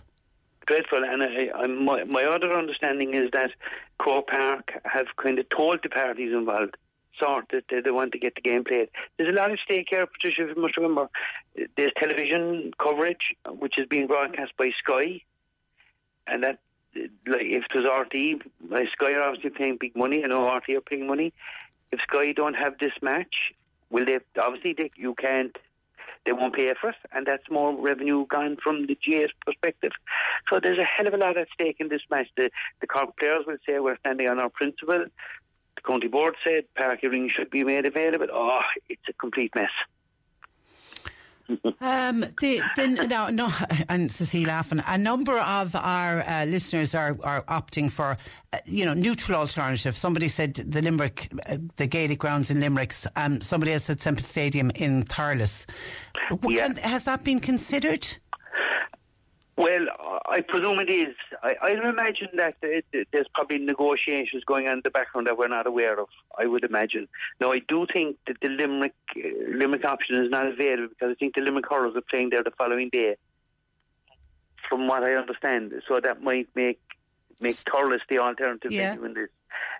dreadful. 0.67 1.03
And 1.03 1.23
I, 1.23 1.49
I, 1.55 1.67
my, 1.67 2.03
my 2.05 2.23
other 2.23 2.53
understanding 2.53 3.13
is 3.13 3.31
that 3.31 3.51
Croke 3.99 4.27
Park 4.27 4.71
have 4.85 5.07
kind 5.21 5.39
of 5.39 5.45
told 5.49 5.79
the 5.83 5.89
parties 5.89 6.33
involved 6.33 6.77
sort 7.19 7.45
that 7.51 7.65
they, 7.69 7.81
they 7.81 7.91
want 7.91 8.11
to 8.13 8.19
get 8.19 8.35
the 8.35 8.41
game 8.41 8.63
played. 8.63 8.89
There's 9.17 9.29
a 9.29 9.35
lot 9.35 9.51
of 9.51 9.59
stake 9.63 9.87
here, 9.89 10.05
Patricia, 10.05 10.49
if 10.49 10.55
you 10.55 10.61
must 10.61 10.77
remember. 10.77 11.09
There's 11.77 11.91
television 11.97 12.71
coverage, 12.81 13.35
which 13.47 13.77
is 13.77 13.87
being 13.87 14.07
broadcast 14.07 14.53
by 14.57 14.71
Sky, 14.79 15.21
and 16.27 16.43
that, 16.43 16.59
like, 16.95 17.41
if 17.41 17.63
it 17.73 17.75
was 17.75 17.85
RTÉ, 17.85 18.41
Sky 18.91 19.13
are 19.13 19.23
obviously 19.23 19.49
paying 19.49 19.77
big 19.79 19.95
money, 19.95 20.23
I 20.23 20.27
know 20.27 20.41
RTÉ 20.41 20.77
are 20.77 20.81
paying 20.81 21.07
money. 21.07 21.33
If 21.91 21.99
Sky 22.01 22.31
don't 22.31 22.55
have 22.55 22.77
this 22.79 22.93
match, 23.01 23.53
will 23.89 24.05
they, 24.05 24.19
obviously, 24.39 24.73
they, 24.73 24.91
you 24.95 25.13
can't 25.15 25.55
they 26.25 26.31
won't 26.31 26.55
pay 26.55 26.71
for 26.79 26.91
it, 26.91 26.95
and 27.11 27.25
that's 27.25 27.49
more 27.49 27.75
revenue 27.75 28.25
gone 28.27 28.57
from 28.63 28.87
the 28.87 28.95
GAA's 28.95 29.31
perspective. 29.45 29.91
So 30.49 30.59
there's 30.61 30.79
a 30.79 30.83
hell 30.83 31.07
of 31.07 31.13
a 31.13 31.17
lot 31.17 31.37
at 31.37 31.47
stake 31.53 31.77
in 31.79 31.89
this 31.89 32.01
match. 32.09 32.27
The 32.37 32.49
the 32.81 32.87
Cork 32.87 33.17
players 33.17 33.45
will 33.45 33.57
say 33.67 33.79
we're 33.79 33.97
standing 33.97 34.29
on 34.29 34.39
our 34.39 34.49
principle 34.49 35.05
the 35.83 35.91
county 35.91 36.07
board 36.07 36.35
said 36.43 36.65
Uí 36.77 37.11
Rinn 37.11 37.29
should 37.35 37.49
be 37.49 37.63
made 37.63 37.85
available. 37.85 38.27
Oh, 38.31 38.59
it's 38.89 39.01
a 39.09 39.13
complete 39.13 39.53
mess. 39.55 39.69
um, 41.81 42.21
the, 42.39 42.61
the, 42.77 43.07
no, 43.09 43.29
no, 43.29 43.49
and 43.89 44.09
Cecile 44.09 44.47
laughing. 44.47 44.81
A 44.87 44.97
number 44.97 45.37
of 45.37 45.75
our 45.75 46.21
uh, 46.21 46.45
listeners 46.45 46.95
are, 46.95 47.17
are 47.21 47.43
opting 47.43 47.91
for, 47.91 48.17
uh, 48.53 48.57
you 48.65 48.85
know, 48.85 48.93
neutral 48.93 49.39
alternative. 49.39 49.95
Somebody 49.97 50.29
said 50.29 50.53
the 50.53 50.81
Limerick, 50.81 51.29
uh, 51.45 51.57
the 51.75 51.87
Gaelic 51.87 52.19
grounds 52.19 52.49
in 52.49 52.61
Limerick. 52.61 52.93
Um, 53.17 53.41
somebody 53.41 53.73
else 53.73 53.83
said 53.83 53.99
Semple 53.99 54.23
Stadium 54.23 54.71
in 54.75 55.03
Thurles. 55.03 55.65
Yeah. 56.47 56.79
Has 56.79 57.03
that 57.03 57.25
been 57.25 57.41
considered? 57.41 58.07
Well, 59.55 59.85
I 60.27 60.41
presume 60.41 60.79
it 60.79 60.89
is. 60.89 61.15
I, 61.43 61.55
I 61.61 61.69
imagine 61.71 62.29
that 62.37 62.55
it, 62.63 62.85
there's 63.13 63.27
probably 63.35 63.59
negotiations 63.59 64.43
going 64.45 64.67
on 64.67 64.73
in 64.73 64.81
the 64.83 64.89
background 64.89 65.27
that 65.27 65.37
we're 65.37 65.47
not 65.47 65.67
aware 65.67 65.99
of. 65.99 66.07
I 66.37 66.47
would 66.47 66.63
imagine. 66.63 67.07
Now, 67.39 67.51
I 67.51 67.59
do 67.59 67.85
think 67.93 68.17
that 68.25 68.37
the 68.41 68.49
Limerick 68.49 68.93
uh, 69.15 69.21
Limerick 69.55 69.85
option 69.85 70.15
is 70.23 70.31
not 70.31 70.47
available 70.47 70.87
because 70.89 71.11
I 71.11 71.15
think 71.15 71.35
the 71.35 71.41
Limerick 71.41 71.65
Hurlers 71.69 71.95
are 71.95 72.01
playing 72.09 72.31
there 72.31 72.43
the 72.43 72.51
following 72.57 72.89
day. 72.89 73.15
from 74.69 74.87
what 74.87 75.03
I 75.03 75.13
understand. 75.13 75.73
So 75.87 75.99
that 75.99 76.21
might 76.23 76.47
make 76.55 76.79
make 77.41 77.55
Thurles 77.55 77.99
the 78.09 78.19
alternative 78.19 78.71
Yeah. 78.71 78.91
venue 78.91 79.05
in 79.05 79.13
this. 79.13 79.29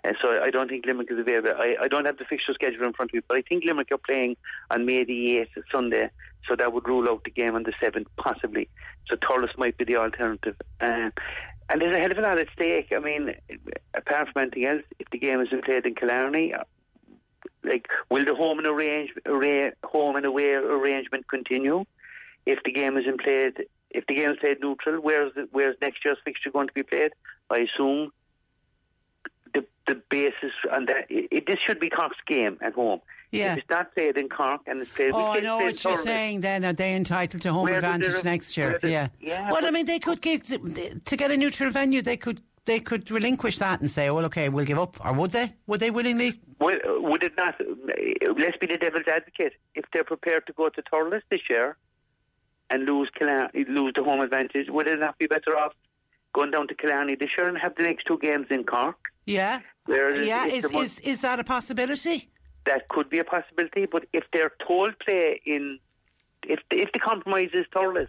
And 0.04 0.16
so 0.22 0.40
I 0.42 0.50
don't 0.50 0.68
think 0.68 0.86
Limerick 0.86 1.10
is 1.10 1.18
available. 1.18 1.52
I, 1.56 1.76
I 1.82 1.88
don't 1.88 2.04
have 2.04 2.18
the 2.18 2.24
fixture 2.24 2.52
schedule 2.54 2.84
in 2.84 2.92
front 2.92 3.10
of 3.10 3.14
me, 3.14 3.20
but 3.26 3.36
I 3.38 3.42
think 3.42 3.64
Limerick 3.64 3.90
are 3.90 3.98
playing 3.98 4.36
on 4.70 4.84
May 4.86 5.02
the 5.04 5.38
8th, 5.56 5.62
Sunday, 5.72 6.10
so 6.48 6.56
that 6.56 6.72
would 6.72 6.86
rule 6.86 7.08
out 7.08 7.24
the 7.24 7.30
game 7.30 7.54
on 7.54 7.62
the 7.62 7.72
7th, 7.82 8.06
possibly. 8.16 8.68
So 9.08 9.16
Thurles 9.16 9.56
might 9.56 9.76
be 9.76 9.84
the 9.84 9.96
alternative. 9.96 10.56
Uh, 10.80 11.10
and 11.70 11.80
there's 11.80 11.94
a 11.94 11.98
hell 11.98 12.10
of 12.10 12.18
a 12.18 12.20
lot 12.20 12.38
at 12.38 12.48
stake. 12.52 12.92
I 12.94 12.98
mean, 12.98 13.34
apart 13.94 14.28
from 14.32 14.42
anything 14.42 14.66
else, 14.66 14.82
if 14.98 15.08
the 15.10 15.18
game 15.18 15.40
isn't 15.40 15.64
played 15.64 15.86
in 15.86 15.94
Killarney, 15.94 16.52
uh, 16.52 16.64
like, 17.62 17.86
will 18.10 18.24
the 18.24 18.34
home 18.34 18.58
and, 18.58 18.66
arrange, 18.66 19.10
arra- 19.26 19.72
home 19.82 20.16
and 20.16 20.26
away 20.26 20.50
arrangement 20.52 21.28
continue? 21.28 21.84
If 22.44 22.58
the 22.64 22.72
game 22.72 22.98
isn't 22.98 23.22
played, 23.22 23.64
if 23.90 24.06
the 24.06 24.14
game 24.14 24.30
is 24.30 24.36
played 24.38 24.60
neutral, 24.60 25.00
where's 25.00 25.32
the, 25.34 25.48
where's 25.52 25.76
next 25.80 26.04
year's 26.04 26.18
fixture 26.24 26.50
going 26.50 26.68
to 26.68 26.74
be 26.74 26.82
played? 26.82 27.12
I 27.50 27.60
assume 27.60 28.10
the 29.54 29.64
the 29.86 30.02
basis 30.10 30.52
on 30.70 30.86
that 30.86 31.06
it, 31.08 31.28
it, 31.30 31.46
this 31.46 31.56
should 31.66 31.80
be 31.80 31.88
Cork's 31.88 32.16
game 32.26 32.58
at 32.60 32.74
home. 32.74 33.00
Yeah. 33.34 33.52
If 33.52 33.58
it's 33.58 33.70
not 33.70 33.94
played 33.94 34.16
in 34.16 34.28
Cork 34.28 34.62
and 34.66 34.80
it's 34.82 34.90
played. 34.92 35.10
Oh, 35.14 35.32
I 35.32 35.40
know 35.40 35.58
what 35.58 35.82
you're 35.82 35.96
saying. 35.96 36.40
Then 36.40 36.64
are 36.64 36.72
they 36.72 36.94
entitled 36.94 37.42
to 37.42 37.52
home 37.52 37.64
Where 37.64 37.74
advantage 37.76 38.24
next 38.24 38.56
year? 38.56 38.78
did- 38.78 38.90
yeah. 38.90 39.08
yeah, 39.20 39.50
Well, 39.50 39.64
I 39.66 39.70
mean, 39.70 39.86
they 39.86 39.98
could 39.98 40.20
give 40.20 40.42
to 40.46 41.16
get 41.16 41.30
a 41.30 41.36
neutral 41.36 41.70
venue. 41.70 42.02
They 42.02 42.16
could 42.16 42.40
they 42.66 42.80
could 42.80 43.10
relinquish 43.10 43.58
that 43.58 43.80
and 43.80 43.90
say, 43.90 44.08
"Well, 44.10 44.24
okay, 44.26 44.48
we'll 44.48 44.64
give 44.64 44.78
up," 44.78 45.04
or 45.04 45.12
would 45.12 45.32
they? 45.32 45.52
Would 45.66 45.80
they 45.80 45.90
willingly? 45.90 46.40
Well, 46.58 46.78
would 46.84 47.22
it 47.22 47.36
not? 47.36 47.60
Eh, 47.60 48.28
let's 48.38 48.56
be 48.56 48.66
the 48.66 48.78
devil's 48.78 49.06
advocate. 49.06 49.52
If 49.74 49.84
they're 49.92 50.04
prepared 50.04 50.46
to 50.46 50.52
go 50.54 50.68
to 50.70 50.82
Thurles 50.82 51.20
this 51.30 51.42
year 51.50 51.76
and 52.70 52.86
lose 52.86 53.10
Killarney, 53.18 53.64
lose 53.68 53.92
the 53.94 54.02
home 54.02 54.20
advantage, 54.20 54.68
would 54.70 54.86
it 54.86 54.98
not 54.98 55.18
be 55.18 55.26
better 55.26 55.56
off 55.58 55.72
going 56.32 56.50
down 56.52 56.68
to 56.68 56.74
Killarney 56.74 57.16
this 57.16 57.28
year 57.36 57.48
and 57.48 57.58
have 57.58 57.74
the 57.76 57.82
next 57.82 58.04
two 58.06 58.18
games 58.18 58.46
in 58.50 58.64
Cork? 58.64 58.96
Yeah. 59.26 59.60
Whereas 59.86 60.26
yeah. 60.26 60.46
Is, 60.46 60.64
is 60.64 61.00
is 61.00 61.20
that 61.20 61.40
a 61.40 61.44
possibility? 61.44 62.30
That 62.66 62.88
could 62.88 63.10
be 63.10 63.18
a 63.18 63.24
possibility. 63.24 63.86
But 63.86 64.06
if 64.12 64.24
they're 64.32 64.52
told 64.66 64.98
play 64.98 65.40
in, 65.44 65.78
if 66.44 66.60
the, 66.70 66.78
if 66.78 66.92
the 66.92 66.98
compromise 66.98 67.50
is 67.52 67.66
Thurles, 67.74 68.08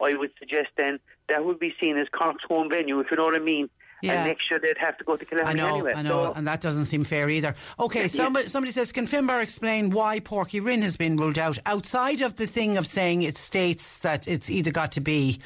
I 0.00 0.14
would 0.14 0.30
suggest 0.38 0.68
then 0.76 1.00
that 1.28 1.44
would 1.44 1.58
be 1.58 1.74
seen 1.82 1.98
as 1.98 2.06
Cork's 2.08 2.44
home 2.44 2.68
venue, 2.70 3.00
if 3.00 3.10
you 3.10 3.16
know 3.16 3.24
what 3.24 3.34
I 3.34 3.40
mean. 3.40 3.68
Yeah. 4.00 4.12
And 4.12 4.28
next 4.28 4.48
year 4.48 4.60
they'd 4.62 4.78
have 4.78 4.96
to 4.98 5.04
go 5.04 5.16
to 5.16 5.24
Killarney 5.24 5.50
I 5.50 5.52
know, 5.54 5.74
anyway. 5.74 5.92
I 5.96 6.02
know, 6.02 6.26
So- 6.26 6.32
and 6.34 6.46
that 6.46 6.60
doesn't 6.60 6.84
seem 6.84 7.02
fair 7.02 7.28
either. 7.28 7.56
Okay, 7.80 8.02
Yeah. 8.02 8.06
somebody, 8.06 8.46
somebody 8.48 8.70
says, 8.70 8.92
can 8.92 9.06
Finbar 9.06 9.42
explain 9.42 9.90
why 9.90 10.20
Páirc 10.20 10.50
Uí 10.50 10.64
Rinn 10.64 10.82
has 10.82 10.96
been 10.96 11.16
ruled 11.16 11.36
out 11.36 11.58
outside 11.66 12.22
of 12.22 12.36
the 12.36 12.46
thing 12.46 12.76
of 12.76 12.86
saying 12.86 13.22
it 13.22 13.36
states 13.36 13.98
that 14.00 14.28
it's 14.28 14.48
either 14.48 14.70
got 14.70 14.92
to 14.92 15.00
be 15.00 15.40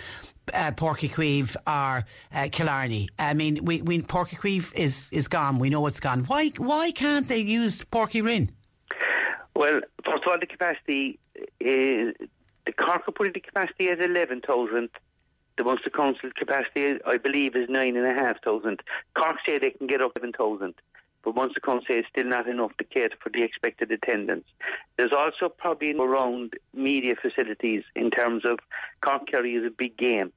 uh, 0.52 0.72
Páirc 0.72 0.98
Uí 0.98 1.10
Chaoimh 1.10 1.56
or 1.66 2.04
uh, 2.34 2.48
Killarney? 2.50 3.08
I 3.18 3.34
mean, 3.34 3.64
we, 3.64 3.82
we 3.82 4.02
is 4.74 5.08
is 5.10 5.28
gone. 5.28 5.58
We 5.58 5.70
know 5.70 5.86
it's 5.86 6.00
gone. 6.00 6.24
Why 6.24 6.50
why 6.56 6.90
can't 6.92 7.28
they 7.28 7.40
use 7.40 7.84
Páirc 7.84 8.12
Uí 8.12 8.24
Rinn? 8.24 8.52
Well, 9.54 9.80
first 10.04 10.24
of 10.24 10.32
all, 10.32 10.38
the 10.40 10.46
capacity 10.46 11.18
is 11.60 12.14
the 12.66 12.72
Cork 12.72 13.02
the 13.34 13.40
capacity 13.40 13.88
at 13.88 14.00
eleven 14.00 14.40
thousand. 14.40 14.90
The 15.58 15.64
Munster 15.64 15.90
Council 15.90 16.30
capacity, 16.34 16.98
I 17.06 17.18
believe, 17.18 17.54
is 17.54 17.68
nine 17.68 17.94
and 17.96 18.06
a 18.06 18.14
half 18.14 18.42
thousand. 18.42 18.82
Cork 19.14 19.36
say 19.44 19.58
they 19.58 19.70
can 19.70 19.86
get 19.86 20.00
up 20.00 20.12
eleven 20.16 20.32
thousand, 20.32 20.74
but 21.24 21.34
Munster 21.34 21.60
Council 21.60 21.84
say 21.88 21.98
it's 21.98 22.08
still 22.08 22.26
not 22.26 22.48
enough 22.48 22.76
to 22.78 22.84
cater 22.84 23.16
for 23.22 23.30
the 23.30 23.42
expected 23.42 23.90
attendance. 23.90 24.44
There's 24.96 25.12
also 25.12 25.48
probably 25.48 25.94
around 25.94 26.54
media 26.74 27.14
facilities 27.20 27.84
in 27.94 28.10
terms 28.10 28.44
of 28.44 28.58
Cork 29.00 29.26
Kerry 29.26 29.54
is 29.54 29.64
a 29.64 29.70
big 29.70 29.96
game. 29.96 30.32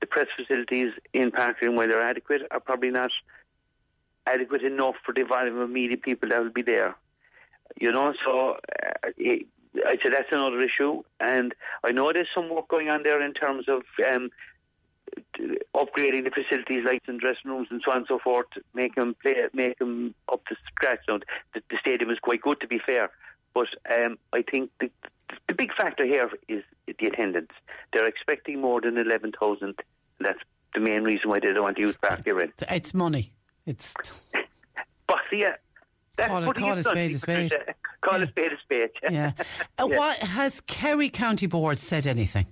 The 0.00 0.06
press 0.06 0.26
facilities 0.36 0.92
in 1.12 1.30
Parkland, 1.30 1.76
where 1.76 1.86
they're 1.86 2.02
adequate, 2.02 2.42
are 2.50 2.60
probably 2.60 2.90
not 2.90 3.10
adequate 4.26 4.62
enough 4.62 4.96
for 5.04 5.14
the 5.14 5.22
volume 5.22 5.58
of 5.58 5.70
media 5.70 5.96
people 5.96 6.28
that 6.30 6.42
will 6.42 6.50
be 6.50 6.62
there. 6.62 6.96
You 7.80 7.92
know, 7.92 8.12
so 8.24 8.56
uh, 8.82 9.10
it, 9.16 9.46
I'd 9.86 9.98
say 10.02 10.10
that's 10.10 10.32
another 10.32 10.60
issue. 10.62 11.02
And 11.20 11.54
I 11.84 11.92
know 11.92 12.12
there's 12.12 12.28
some 12.34 12.50
work 12.50 12.68
going 12.68 12.88
on 12.88 13.02
there 13.02 13.22
in 13.22 13.34
terms 13.34 13.66
of 13.68 13.82
um, 14.08 14.30
upgrading 15.74 16.24
the 16.24 16.30
facilities 16.30 16.84
lights 16.84 17.04
and 17.08 17.20
dressing 17.20 17.50
rooms 17.50 17.68
and 17.70 17.82
so 17.84 17.90
on 17.90 17.98
and 17.98 18.06
so 18.08 18.18
forth, 18.18 18.46
make 18.74 18.94
them 18.94 19.14
play, 19.22 19.34
make 19.52 19.78
them 19.78 20.14
up 20.32 20.44
to 20.46 20.56
scratch. 20.66 21.00
Now, 21.08 21.18
the, 21.54 21.62
the 21.70 21.76
stadium 21.80 22.10
is 22.10 22.18
quite 22.20 22.40
good, 22.42 22.60
to 22.60 22.66
be 22.68 22.78
fair. 22.84 23.10
But 23.54 23.68
um, 23.92 24.18
I 24.32 24.42
think 24.42 24.70
the, 24.80 24.90
the 25.48 25.54
big 25.54 25.72
factor 25.74 26.04
here 26.04 26.30
is 26.48 26.62
the 26.86 27.06
attendance. 27.06 27.50
They're 27.92 28.06
expecting 28.06 28.60
more 28.60 28.80
than 28.80 28.98
11,000. 28.98 29.74
That's 30.20 30.38
the 30.74 30.80
main 30.80 31.04
reason 31.04 31.28
why 31.30 31.40
they 31.40 31.52
don't 31.52 31.62
want 31.62 31.76
to 31.76 31.82
use 31.82 31.96
Páirc 31.96 32.24
Uí 32.24 32.34
Rinn. 32.34 32.52
It's 32.70 32.94
money. 32.94 33.32
It's 33.66 33.94
But 35.06 35.18
yeah, 35.32 35.54
that's 36.16 36.30
Call 36.30 36.48
it- 36.50 36.56
call 36.56 36.72
a 36.72 36.82
spade 36.82 37.14
a 37.14 37.18
spade. 37.18 37.52
Call 38.00 38.20
a 38.22 38.26
spade 38.26 38.52
a 38.52 38.58
spade. 38.62 38.90
yeah. 39.10 39.32
Uh, 39.78 39.86
Yeah. 39.88 39.98
What 39.98 40.18
has 40.18 40.60
Kerry 40.62 41.08
County 41.08 41.46
Board 41.46 41.78
said 41.78 42.06
anything? 42.06 42.46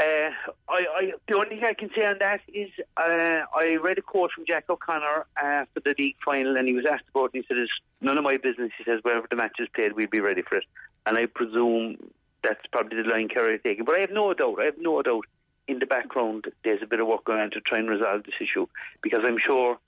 Uh, 0.00 0.30
I, 0.68 1.12
the 1.26 1.34
only 1.34 1.56
thing 1.56 1.64
I 1.64 1.74
can 1.74 1.90
say 1.94 2.06
on 2.06 2.18
that 2.20 2.40
is 2.46 2.70
uh, 2.96 3.42
I 3.52 3.78
read 3.82 3.98
a 3.98 4.02
quote 4.02 4.30
from 4.30 4.44
Jack 4.46 4.66
O'Connor 4.70 5.26
after 5.36 5.80
the 5.80 5.94
league 5.98 6.14
final, 6.24 6.56
and 6.56 6.68
he 6.68 6.74
was 6.74 6.86
asked 6.86 7.04
about 7.10 7.26
it, 7.26 7.34
and 7.34 7.44
he 7.44 7.48
said, 7.48 7.60
"It's 7.60 7.72
none 8.00 8.16
of 8.16 8.22
my 8.22 8.36
business." 8.36 8.70
He 8.78 8.84
says, 8.84 9.00
"Wherever 9.02 9.26
the 9.28 9.34
match 9.34 9.56
is 9.58 9.68
played, 9.74 9.94
we'll 9.94 10.06
be 10.06 10.20
ready 10.20 10.42
for 10.42 10.56
it." 10.56 10.64
And 11.04 11.18
I 11.18 11.26
presume 11.26 11.96
that's 12.44 12.64
probably 12.70 13.02
the 13.02 13.08
line 13.08 13.28
Kerry 13.28 13.54
are 13.54 13.58
taking. 13.58 13.84
But 13.84 13.96
I 13.96 14.00
have 14.00 14.12
no 14.12 14.32
doubt, 14.34 14.60
I 14.60 14.66
have 14.66 14.78
no 14.78 15.02
doubt, 15.02 15.24
in 15.66 15.78
the 15.80 15.86
background, 15.86 16.46
there's 16.64 16.82
a 16.82 16.86
bit 16.86 17.00
of 17.00 17.06
work 17.06 17.24
going 17.24 17.40
on 17.40 17.50
to 17.50 17.60
try 17.60 17.78
and 17.78 17.88
resolve 17.88 18.22
this 18.24 18.34
issue 18.40 18.66
because 19.02 19.20
I'm 19.24 19.38
sure 19.44 19.78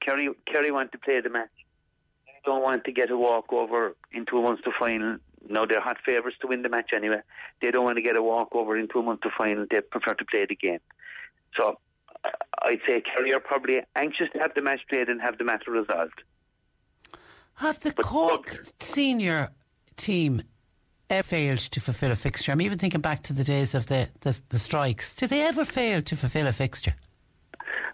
Kerry, 0.00 0.28
Kerry 0.46 0.70
want 0.70 0.92
to 0.92 0.98
play 0.98 1.20
the 1.20 1.30
match. 1.30 1.50
They 2.26 2.32
don't 2.44 2.62
want 2.62 2.84
to 2.84 2.92
get 2.92 3.10
a 3.10 3.16
walkover 3.16 3.94
into 4.12 4.38
a 4.38 4.42
Munster 4.42 4.72
final. 4.78 5.18
No, 5.48 5.66
they're 5.66 5.80
hot 5.80 5.98
favourites 6.04 6.38
to 6.40 6.46
win 6.46 6.62
the 6.62 6.68
match 6.68 6.90
anyway. 6.94 7.20
They 7.60 7.70
don't 7.70 7.84
want 7.84 7.96
to 7.96 8.02
get 8.02 8.16
a 8.16 8.22
walkover 8.22 8.76
into 8.76 8.98
a 8.98 9.16
to 9.16 9.30
final. 9.36 9.66
They 9.70 9.80
prefer 9.80 10.14
to 10.14 10.24
play 10.24 10.46
the 10.48 10.56
game. 10.56 10.80
So 11.56 11.78
I'd 12.62 12.80
say 12.86 13.02
Kerry 13.02 13.32
are 13.34 13.40
probably 13.40 13.80
anxious 13.96 14.28
to 14.32 14.38
have 14.38 14.54
the 14.54 14.62
match 14.62 14.80
played 14.88 15.08
and 15.08 15.20
have 15.20 15.38
the 15.38 15.44
matter 15.44 15.70
resolved. 15.70 16.22
Have 17.54 17.80
the 17.80 17.92
Cork 17.92 18.64
senior 18.80 19.50
team 19.96 20.42
ever 21.10 21.22
failed 21.22 21.58
to 21.58 21.80
fulfil 21.80 22.10
a 22.10 22.16
fixture? 22.16 22.52
I'm 22.52 22.60
even 22.60 22.78
thinking 22.78 23.00
back 23.00 23.22
to 23.24 23.32
the 23.32 23.44
days 23.44 23.74
of 23.74 23.86
the, 23.86 24.08
the, 24.20 24.40
the 24.48 24.58
strikes. 24.58 25.16
Did 25.16 25.30
they 25.30 25.42
ever 25.42 25.64
fail 25.64 26.02
to 26.02 26.16
fulfil 26.16 26.46
a 26.46 26.52
fixture? 26.52 26.94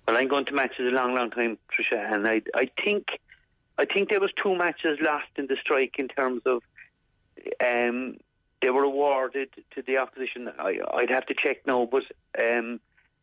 Well, 0.07 0.17
I'm 0.17 0.29
going 0.29 0.47
to 0.47 0.53
matches 0.53 0.81
a 0.81 0.95
long, 0.95 1.15
long 1.15 1.31
time, 1.31 1.59
Tricia, 1.69 2.13
and 2.13 2.27
I, 2.27 2.41
I 2.55 2.71
think, 2.83 3.09
I 3.77 3.85
think 3.85 4.09
there 4.09 4.21
was 4.21 4.31
two 4.43 4.57
matches 4.57 4.99
lost 5.03 5.27
in 5.37 5.49
the 5.49 5.57
strike 5.61 5.97
in 5.99 6.09
terms 6.09 6.43
of, 6.47 6.63
um, 7.65 8.17
they 8.61 8.71
were 8.71 8.83
awarded 8.83 9.51
to 9.75 9.83
the 9.83 9.99
opposition. 9.99 10.51
I, 10.59 10.79
I'd 10.95 11.11
have 11.11 11.27
to 11.27 11.35
check 11.35 11.67
now, 11.67 11.89
but 11.91 12.05
um, 12.39 12.81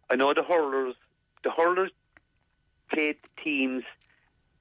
I 0.09 0.15
know 0.15 0.33
the 0.33 0.43
hurlers, 0.43 0.95
the 1.43 1.51
hurlers 1.51 1.91
played 2.91 3.17
teams. 3.43 3.83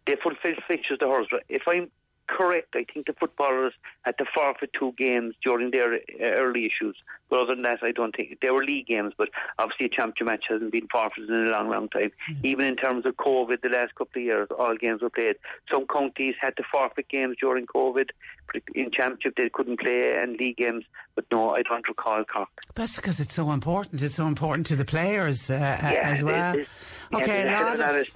They 0.07 0.17
fulfilled 0.17 0.63
fixtures. 0.67 0.99
The 1.01 1.09
hurlers. 1.09 1.29
If 1.49 1.63
I'm 1.67 1.91
correct, 2.27 2.75
I 2.75 2.85
think 2.93 3.07
the 3.07 3.15
footballers 3.15 3.73
had 4.03 4.19
to 4.19 4.25
forfeit 4.35 4.71
two 4.79 4.95
games 4.99 5.35
during 5.45 5.71
their 5.71 5.95
uh, 5.95 5.99
early 6.21 6.67
issues. 6.67 6.97
But 7.31 7.41
other 7.41 7.55
than 7.55 7.63
that, 7.63 7.83
I 7.83 7.93
don't 7.93 8.15
think 8.15 8.39
they 8.41 8.51
were 8.51 8.65
league 8.65 8.87
games. 8.87 9.15
But 9.17 9.31
obviously, 9.59 9.87
a 9.87 9.89
championship 9.89 10.27
match 10.27 10.45
hasn't 10.49 10.73
been 10.73 10.89
forfeited 10.89 11.31
in 11.31 11.47
a 11.47 11.51
long, 11.51 11.71
long 11.71 11.89
time. 11.89 12.11
Even 12.43 12.67
in 12.67 12.77
terms 12.77 13.07
of 13.07 13.17
COVID, 13.17 13.61
the 13.63 13.69
last 13.69 13.95
couple 13.95 14.21
of 14.21 14.25
years, 14.25 14.49
all 14.59 14.77
games 14.77 15.03
were 15.03 15.11
played. 15.11 15.37
Some 15.73 15.87
counties 15.87 16.35
had 16.41 16.57
to 16.57 16.63
forfeit 16.71 17.09
games 17.09 17.37
during 17.41 17.67
COVID. 17.67 18.11
In 18.75 18.91
championship, 18.91 19.35
they 19.37 19.49
couldn't 19.49 19.81
play, 19.81 20.17
and 20.21 20.37
league 20.39 20.57
games. 20.57 20.85
But 21.15 21.25
no, 21.33 21.51
I 21.55 21.63
don't 21.63 21.87
recall 21.89 22.25
Cork. 22.25 22.49
That's 22.75 22.97
because 22.97 23.21
it's 23.21 23.35
so 23.35 23.51
important. 23.53 24.03
It's 24.03 24.15
so 24.15 24.27
important 24.27 24.67
to 24.67 24.77
the 24.77 24.85
players 24.85 25.51
uh, 25.51 25.55
uh, 25.55 25.87
as 25.87 26.23
well. 26.23 26.59
is. 26.59 26.69
Yeah, 27.11 27.19
Okay, 27.19 27.45
there's 27.45 27.49
a 27.49 27.65
lot 27.65 27.79
lot 27.79 27.97
of. 27.97 28.09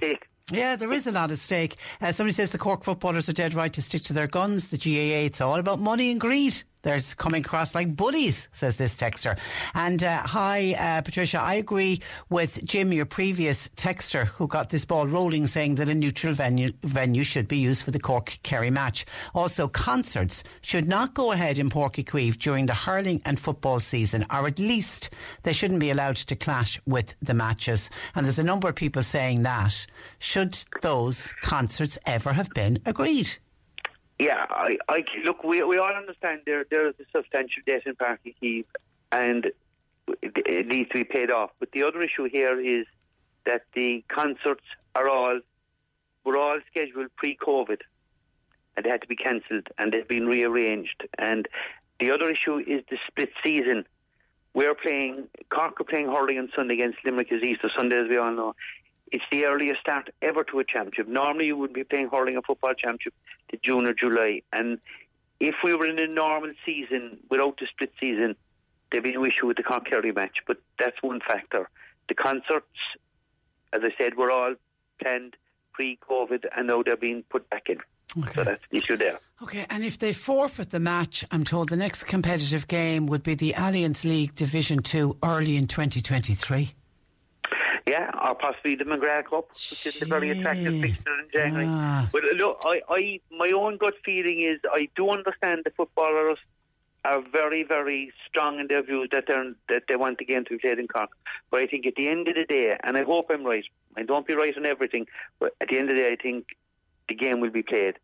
Yeah, 0.50 0.76
there 0.76 0.92
is 0.92 1.06
a 1.06 1.12
lot 1.12 1.30
at 1.30 1.38
stake. 1.38 1.76
Uh, 2.00 2.12
somebody 2.12 2.32
says 2.32 2.50
the 2.50 2.58
Cork 2.58 2.82
footballers 2.82 3.28
are 3.28 3.34
dead 3.34 3.52
right 3.54 3.72
to 3.72 3.82
stick 3.82 4.02
to 4.04 4.14
their 4.14 4.26
guns. 4.26 4.68
The 4.68 4.78
GAA, 4.78 5.26
it's 5.26 5.40
all 5.40 5.56
about 5.56 5.78
money 5.78 6.10
and 6.10 6.20
greed. 6.20 6.62
They're 6.82 7.00
coming 7.16 7.44
across 7.44 7.74
like 7.74 7.94
bullies, 7.96 8.48
says 8.52 8.76
this 8.76 8.94
texter. 8.94 9.38
And 9.74 10.02
uh, 10.02 10.22
hi, 10.22 10.74
uh, 10.74 11.02
Patricia. 11.02 11.40
I 11.40 11.54
agree 11.54 12.00
with 12.30 12.64
Jim, 12.64 12.92
your 12.92 13.06
previous 13.06 13.68
texter, 13.70 14.26
who 14.26 14.46
got 14.46 14.70
this 14.70 14.84
ball 14.84 15.06
rolling, 15.06 15.46
saying 15.46 15.76
that 15.76 15.88
a 15.88 15.94
neutral 15.94 16.34
venue, 16.34 16.72
venue 16.82 17.24
should 17.24 17.48
be 17.48 17.58
used 17.58 17.82
for 17.82 17.90
the 17.90 17.98
Cork 17.98 18.38
Kerry 18.42 18.70
match. 18.70 19.06
Also, 19.34 19.66
concerts 19.68 20.44
should 20.60 20.88
not 20.88 21.14
go 21.14 21.32
ahead 21.32 21.58
in 21.58 21.68
Páirc 21.70 21.96
Uí 21.96 22.04
Chaoimh 22.04 22.38
during 22.38 22.66
the 22.66 22.74
hurling 22.74 23.20
and 23.24 23.40
football 23.40 23.80
season, 23.80 24.24
or 24.30 24.46
at 24.46 24.58
least 24.58 25.10
they 25.42 25.52
shouldn't 25.52 25.80
be 25.80 25.90
allowed 25.90 26.16
to 26.16 26.36
clash 26.36 26.80
with 26.86 27.14
the 27.20 27.34
matches. 27.34 27.90
And 28.14 28.24
there's 28.24 28.38
a 28.38 28.44
number 28.44 28.68
of 28.68 28.74
people 28.76 29.02
saying 29.02 29.42
that. 29.42 29.86
Should 30.18 30.64
those 30.82 31.34
concerts 31.42 31.98
ever 32.06 32.32
have 32.32 32.50
been 32.50 32.78
agreed? 32.86 33.38
Yeah, 34.18 34.46
I, 34.50 34.78
I 34.88 35.04
look. 35.24 35.44
We 35.44 35.62
we 35.62 35.78
all 35.78 35.92
understand 35.92 36.40
there 36.44 36.64
there 36.70 36.88
is 36.88 36.94
a 37.00 37.04
substantial 37.16 37.62
debt 37.64 37.86
in 37.86 37.94
Páirc 37.94 38.18
Uí 38.26 38.34
Chaoimh, 38.42 38.64
and 39.12 39.52
it 40.22 40.66
needs 40.66 40.88
to 40.90 40.98
be 40.98 41.04
paid 41.04 41.30
off. 41.30 41.50
But 41.60 41.70
the 41.72 41.84
other 41.84 42.02
issue 42.02 42.28
here 42.30 42.60
is 42.60 42.86
that 43.46 43.62
the 43.74 44.04
concerts 44.08 44.64
are 44.94 45.08
all 45.08 45.40
were 46.24 46.36
all 46.36 46.58
scheduled 46.70 47.14
pre-COVID, 47.16 47.80
and 48.76 48.84
they 48.84 48.90
had 48.90 49.02
to 49.02 49.08
be 49.08 49.16
cancelled, 49.16 49.68
and 49.78 49.92
they've 49.92 50.08
been 50.08 50.26
rearranged. 50.26 51.04
And 51.16 51.48
the 52.00 52.10
other 52.10 52.30
issue 52.30 52.58
is 52.58 52.82
the 52.90 52.98
split 53.06 53.30
season. 53.44 53.84
We're 54.52 54.74
playing 54.74 55.28
Cork 55.50 55.80
are 55.80 55.84
playing 55.84 56.06
hurling 56.06 56.38
on 56.38 56.50
Sunday 56.56 56.74
against 56.74 56.98
Limerick 57.04 57.28
is 57.30 57.42
Easter 57.42 57.70
Sunday, 57.76 57.98
as 57.98 58.08
we 58.08 58.16
all 58.16 58.32
know. 58.32 58.54
It's 59.10 59.24
the 59.32 59.46
earliest 59.46 59.80
start 59.80 60.10
ever 60.20 60.44
to 60.44 60.58
a 60.58 60.64
championship. 60.64 61.08
Normally, 61.08 61.46
you 61.46 61.56
would 61.56 61.72
be 61.72 61.84
playing 61.84 62.08
hurling 62.10 62.36
a 62.36 62.42
football 62.42 62.74
championship 62.74 63.14
to 63.50 63.58
June 63.62 63.86
or 63.86 63.94
July, 63.94 64.42
and 64.52 64.78
if 65.40 65.54
we 65.62 65.74
were 65.74 65.86
in 65.86 65.98
a 65.98 66.06
normal 66.06 66.52
season 66.66 67.18
without 67.30 67.58
the 67.58 67.66
split 67.70 67.92
season, 68.00 68.34
there'd 68.90 69.04
be 69.04 69.12
no 69.12 69.24
issue 69.24 69.46
with 69.46 69.56
the 69.56 69.62
Cork 69.62 69.86
Kerry 69.86 70.12
match. 70.12 70.38
But 70.46 70.58
that's 70.78 70.96
one 71.02 71.20
factor. 71.20 71.68
The 72.08 72.14
concerts, 72.14 72.66
as 73.72 73.82
I 73.84 73.90
said, 73.96 74.16
were 74.16 74.30
all 74.30 74.54
planned 75.00 75.36
pre-COVID, 75.72 76.46
and 76.56 76.66
now 76.66 76.82
they're 76.82 76.96
being 76.96 77.22
put 77.28 77.48
back 77.50 77.68
in. 77.68 77.78
Okay. 78.18 78.32
So 78.34 78.44
that's 78.44 78.62
the 78.70 78.78
issue 78.78 78.96
there. 78.96 79.20
Okay, 79.42 79.66
and 79.70 79.84
if 79.84 79.98
they 79.98 80.12
forfeit 80.12 80.70
the 80.70 80.80
match, 80.80 81.24
I'm 81.30 81.44
told 81.44 81.68
the 81.68 81.76
next 81.76 82.04
competitive 82.04 82.66
game 82.66 83.06
would 83.06 83.22
be 83.22 83.34
the 83.34 83.54
Allianz 83.56 84.04
League 84.04 84.34
Division 84.34 84.82
2 84.82 85.18
early 85.22 85.56
in 85.56 85.66
2023. 85.66 86.74
Yeah, 87.88 88.10
or 88.28 88.34
possibly 88.34 88.74
the 88.74 88.84
McGrath 88.84 89.26
Cup, 89.30 89.48
which 89.50 89.86
is 89.86 90.02
a 90.02 90.06
very 90.06 90.30
attractive 90.30 90.80
fixture 90.80 91.18
in 91.20 91.30
January. 91.32 91.66
Ah. 91.68 92.08
But 92.12 92.22
look, 92.36 92.62
I, 92.64 92.80
I, 92.88 93.20
my 93.30 93.50
own 93.50 93.78
gut 93.78 93.94
feeling 94.04 94.42
is 94.42 94.60
I 94.70 94.88
do 94.94 95.10
understand 95.10 95.62
the 95.64 95.70
footballers 95.70 96.38
are 97.04 97.22
very, 97.32 97.62
very 97.62 98.12
strong 98.26 98.60
in 98.60 98.66
their 98.66 98.82
views 98.82 99.08
that 99.12 99.24
they 99.26 99.34
that 99.68 99.84
they 99.88 99.96
want 99.96 100.18
the 100.18 100.24
game 100.24 100.44
to 100.44 100.50
be 100.50 100.58
played 100.58 100.78
in 100.78 100.88
Cork. 100.88 101.10
But 101.50 101.60
I 101.60 101.66
think 101.66 101.86
at 101.86 101.94
the 101.96 102.08
end 102.08 102.28
of 102.28 102.34
the 102.34 102.44
day, 102.44 102.76
and 102.82 102.96
I 102.96 103.04
hope 103.04 103.30
I'm 103.30 103.44
right, 103.44 103.64
I 103.96 104.02
don't 104.02 104.26
be 104.26 104.34
right 104.34 104.56
on 104.56 104.66
everything, 104.66 105.06
but 105.38 105.54
at 105.60 105.68
the 105.68 105.78
end 105.78 105.90
of 105.90 105.96
the 105.96 106.02
day, 106.02 106.12
I 106.12 106.16
think 106.16 106.46
the 107.08 107.14
game 107.14 107.40
will 107.40 107.50
be 107.50 107.62
played. 107.62 107.98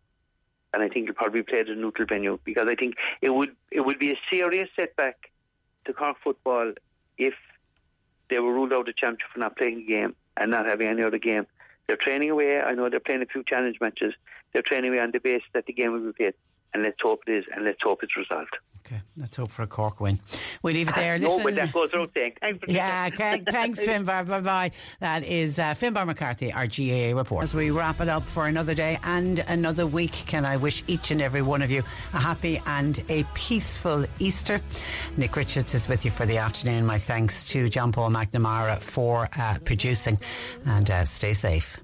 And 0.73 0.83
I 0.83 0.89
think 0.89 1.09
it'll 1.09 1.15
probably 1.15 1.41
be 1.41 1.45
played 1.45 1.69
at 1.69 1.77
a 1.77 1.81
neutral 1.81 2.07
venue 2.09 2.39
because 2.45 2.69
I 2.69 2.75
think 2.75 2.95
it 3.21 3.31
would 3.31 3.55
it 3.71 3.81
would 3.81 3.99
be 3.99 4.13
a 4.13 4.19
serious 4.31 4.69
setback 4.75 5.31
to 5.85 5.93
Cork 5.93 6.17
football 6.23 6.73
if 7.19 7.35
they 8.31 8.39
were 8.39 8.53
ruled 8.53 8.73
out 8.73 8.89
of 8.89 8.97
championship 8.97 9.29
for 9.33 9.41
not 9.41 9.57
playing 9.57 9.79
a 9.79 9.87
game 9.87 10.15
and 10.37 10.51
not 10.51 10.67
having 10.67 10.89
any 10.89 11.03
other 11.03 11.19
game. 11.19 11.47
They're 11.87 11.97
training 11.97 12.31
away. 12.31 12.61
I 12.61 12.75
know 12.75 12.89
they're 12.89 13.01
playing 13.01 13.23
a 13.23 13.27
few 13.27 13.45
challenge 13.45 13.77
matches. 13.81 14.15
They're 14.53 14.63
training 14.63 14.93
away 14.93 15.01
on 15.01 15.11
the 15.11 15.21
basis 15.21 15.49
that 15.53 15.67
the 15.67 15.73
game 15.73 15.93
will 15.93 16.01
be 16.01 16.13
played. 16.13 16.35
And 16.73 16.83
let's 16.83 17.01
hope 17.01 17.23
it 17.27 17.33
is, 17.33 17.45
and 17.55 17.65
let's 17.65 17.83
hope 17.83 18.03
it's 18.03 18.17
resolved. 18.17 18.57
Okay, 18.87 19.01
let's 19.17 19.35
hope 19.39 19.51
for 19.51 19.63
a 19.63 19.67
Cork 19.67 19.99
win. 19.99 20.19
We 20.63 20.75
leave 20.75 20.89
it 20.89 20.95
there. 20.95 21.19
no, 21.19 21.43
but 21.43 21.55
that 21.55 21.73
goes 21.73 21.89
without 21.91 22.11
saying. 22.13 22.35
yeah, 22.69 23.09
thanks, 23.09 23.81
Finbar. 23.87 24.27
Bye 24.27 24.41
bye. 24.41 24.71
That 25.01 25.25
is 25.25 25.59
uh, 25.59 25.73
Finbar 25.73 26.05
McCarthy, 26.05 26.53
our 26.53 26.67
GAA 26.67 27.17
report. 27.17 27.45
As 27.45 27.55
we 27.55 27.71
wrap 27.71 28.03
it 28.03 28.11
up 28.11 28.23
for 28.25 28.47
another 28.47 28.75
day 28.75 28.99
and 29.03 29.39
another 29.39 29.87
week, 29.87 30.13
can 30.13 30.45
I 30.45 30.59
wish 30.59 30.85
each 30.87 31.11
and 31.11 31.23
every 31.23 31.41
one 31.41 31.63
of 31.63 31.71
you 31.71 31.83
a 32.13 32.19
happy 32.19 32.61
and 32.67 33.03
a 33.09 33.25
peaceful 33.33 34.05
Easter? 34.19 34.61
Nick 35.17 35.35
Richards 35.35 35.73
is 35.73 35.89
with 35.89 36.05
you 36.05 36.11
for 36.11 36.27
the 36.27 36.37
afternoon. 36.37 36.85
My 36.85 36.99
thanks 36.99 37.49
to 37.51 37.71
John 37.71 37.91
Paul 37.91 38.11
McNamara 38.11 38.83
for 38.83 39.29
uh, 39.39 39.57
producing, 39.65 40.21
and 40.67 40.91
uh, 40.91 41.07
stay 41.07 41.33
safe. 41.33 41.81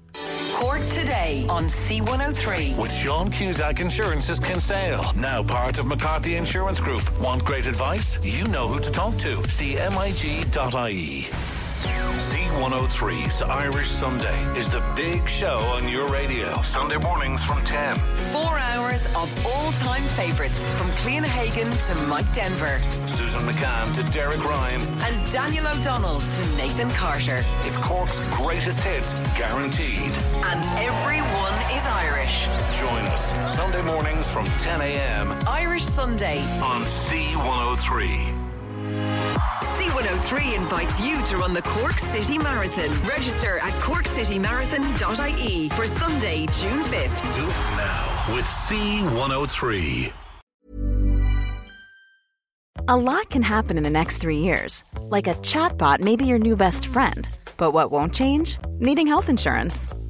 Cork 0.61 0.85
today 0.89 1.47
on 1.49 1.65
C103. 1.65 2.77
With 2.77 2.93
Sean 2.93 3.31
Cusack 3.31 3.79
Insurance's 3.79 4.37
Kinsale, 4.37 5.11
now 5.15 5.41
part 5.41 5.79
of 5.79 5.87
McCarthy 5.87 6.35
Insurance 6.35 6.79
Group. 6.79 7.01
Want 7.19 7.43
great 7.43 7.65
advice? 7.65 8.23
You 8.23 8.47
know 8.47 8.67
who 8.67 8.79
to 8.79 8.91
talk 8.91 9.17
to. 9.17 9.37
CMIG.ie. 9.37 11.60
C103's 11.83 13.41
Irish 13.41 13.89
Sunday 13.89 14.43
is 14.57 14.69
the 14.69 14.83
big 14.95 15.27
show 15.27 15.59
on 15.75 15.87
your 15.87 16.07
radio. 16.09 16.61
Sunday 16.61 16.97
mornings 16.97 17.43
from 17.43 17.63
10. 17.63 17.95
Four 18.31 18.57
hours 18.59 19.03
of 19.15 19.45
all 19.47 19.71
time 19.73 20.03
favourites 20.15 20.59
from 20.77 20.87
Cliona 20.91 21.25
Hagan 21.25 21.69
to 21.87 21.95
Mike 22.07 22.31
Denver. 22.33 22.79
Susan 23.07 23.41
McCann 23.41 23.93
to 23.95 24.03
Derek 24.11 24.43
Ryan. 24.43 24.81
And 25.01 25.31
Daniel 25.31 25.67
O'Donnell 25.67 26.19
to 26.19 26.55
Nathan 26.55 26.89
Carter. 26.91 27.43
It's 27.61 27.77
Cork's 27.77 28.19
greatest 28.29 28.79
hits, 28.81 29.13
guaranteed. 29.37 30.11
And 30.45 30.63
everyone 30.77 31.55
is 31.73 31.83
Irish. 31.85 32.45
Join 32.79 33.05
us 33.11 33.55
Sunday 33.55 33.81
mornings 33.81 34.31
from 34.31 34.45
10 34.59 34.81
a.m. 34.81 35.31
Irish 35.47 35.85
Sunday 35.85 36.41
on 36.61 36.81
C103. 36.83 38.40
C103 39.77 40.55
invites 40.55 40.99
you 41.01 41.21
to 41.25 41.37
run 41.37 41.53
the 41.53 41.61
Cork 41.61 41.99
City 41.99 42.37
Marathon. 42.37 42.91
Register 43.07 43.59
at 43.59 43.73
corkcitymarathon.ie 43.81 45.69
for 45.69 45.87
Sunday, 45.87 46.45
June 46.47 46.83
5th. 46.83 47.35
Do 47.35 47.43
it 47.43 47.61
now 47.77 48.35
with 48.35 48.45
C103. 48.45 50.13
A 52.87 52.97
lot 52.97 53.29
can 53.29 53.43
happen 53.43 53.77
in 53.77 53.83
the 53.83 53.89
next 53.89 54.17
three 54.17 54.39
years. 54.39 54.83
Like 54.99 55.27
a 55.27 55.35
chatbot 55.35 55.99
may 55.99 56.15
be 56.15 56.25
your 56.25 56.39
new 56.39 56.55
best 56.55 56.87
friend. 56.87 57.29
But 57.57 57.71
what 57.71 57.91
won't 57.91 58.13
change? 58.13 58.57
Needing 58.79 59.07
health 59.07 59.29
insurance. 59.29 59.87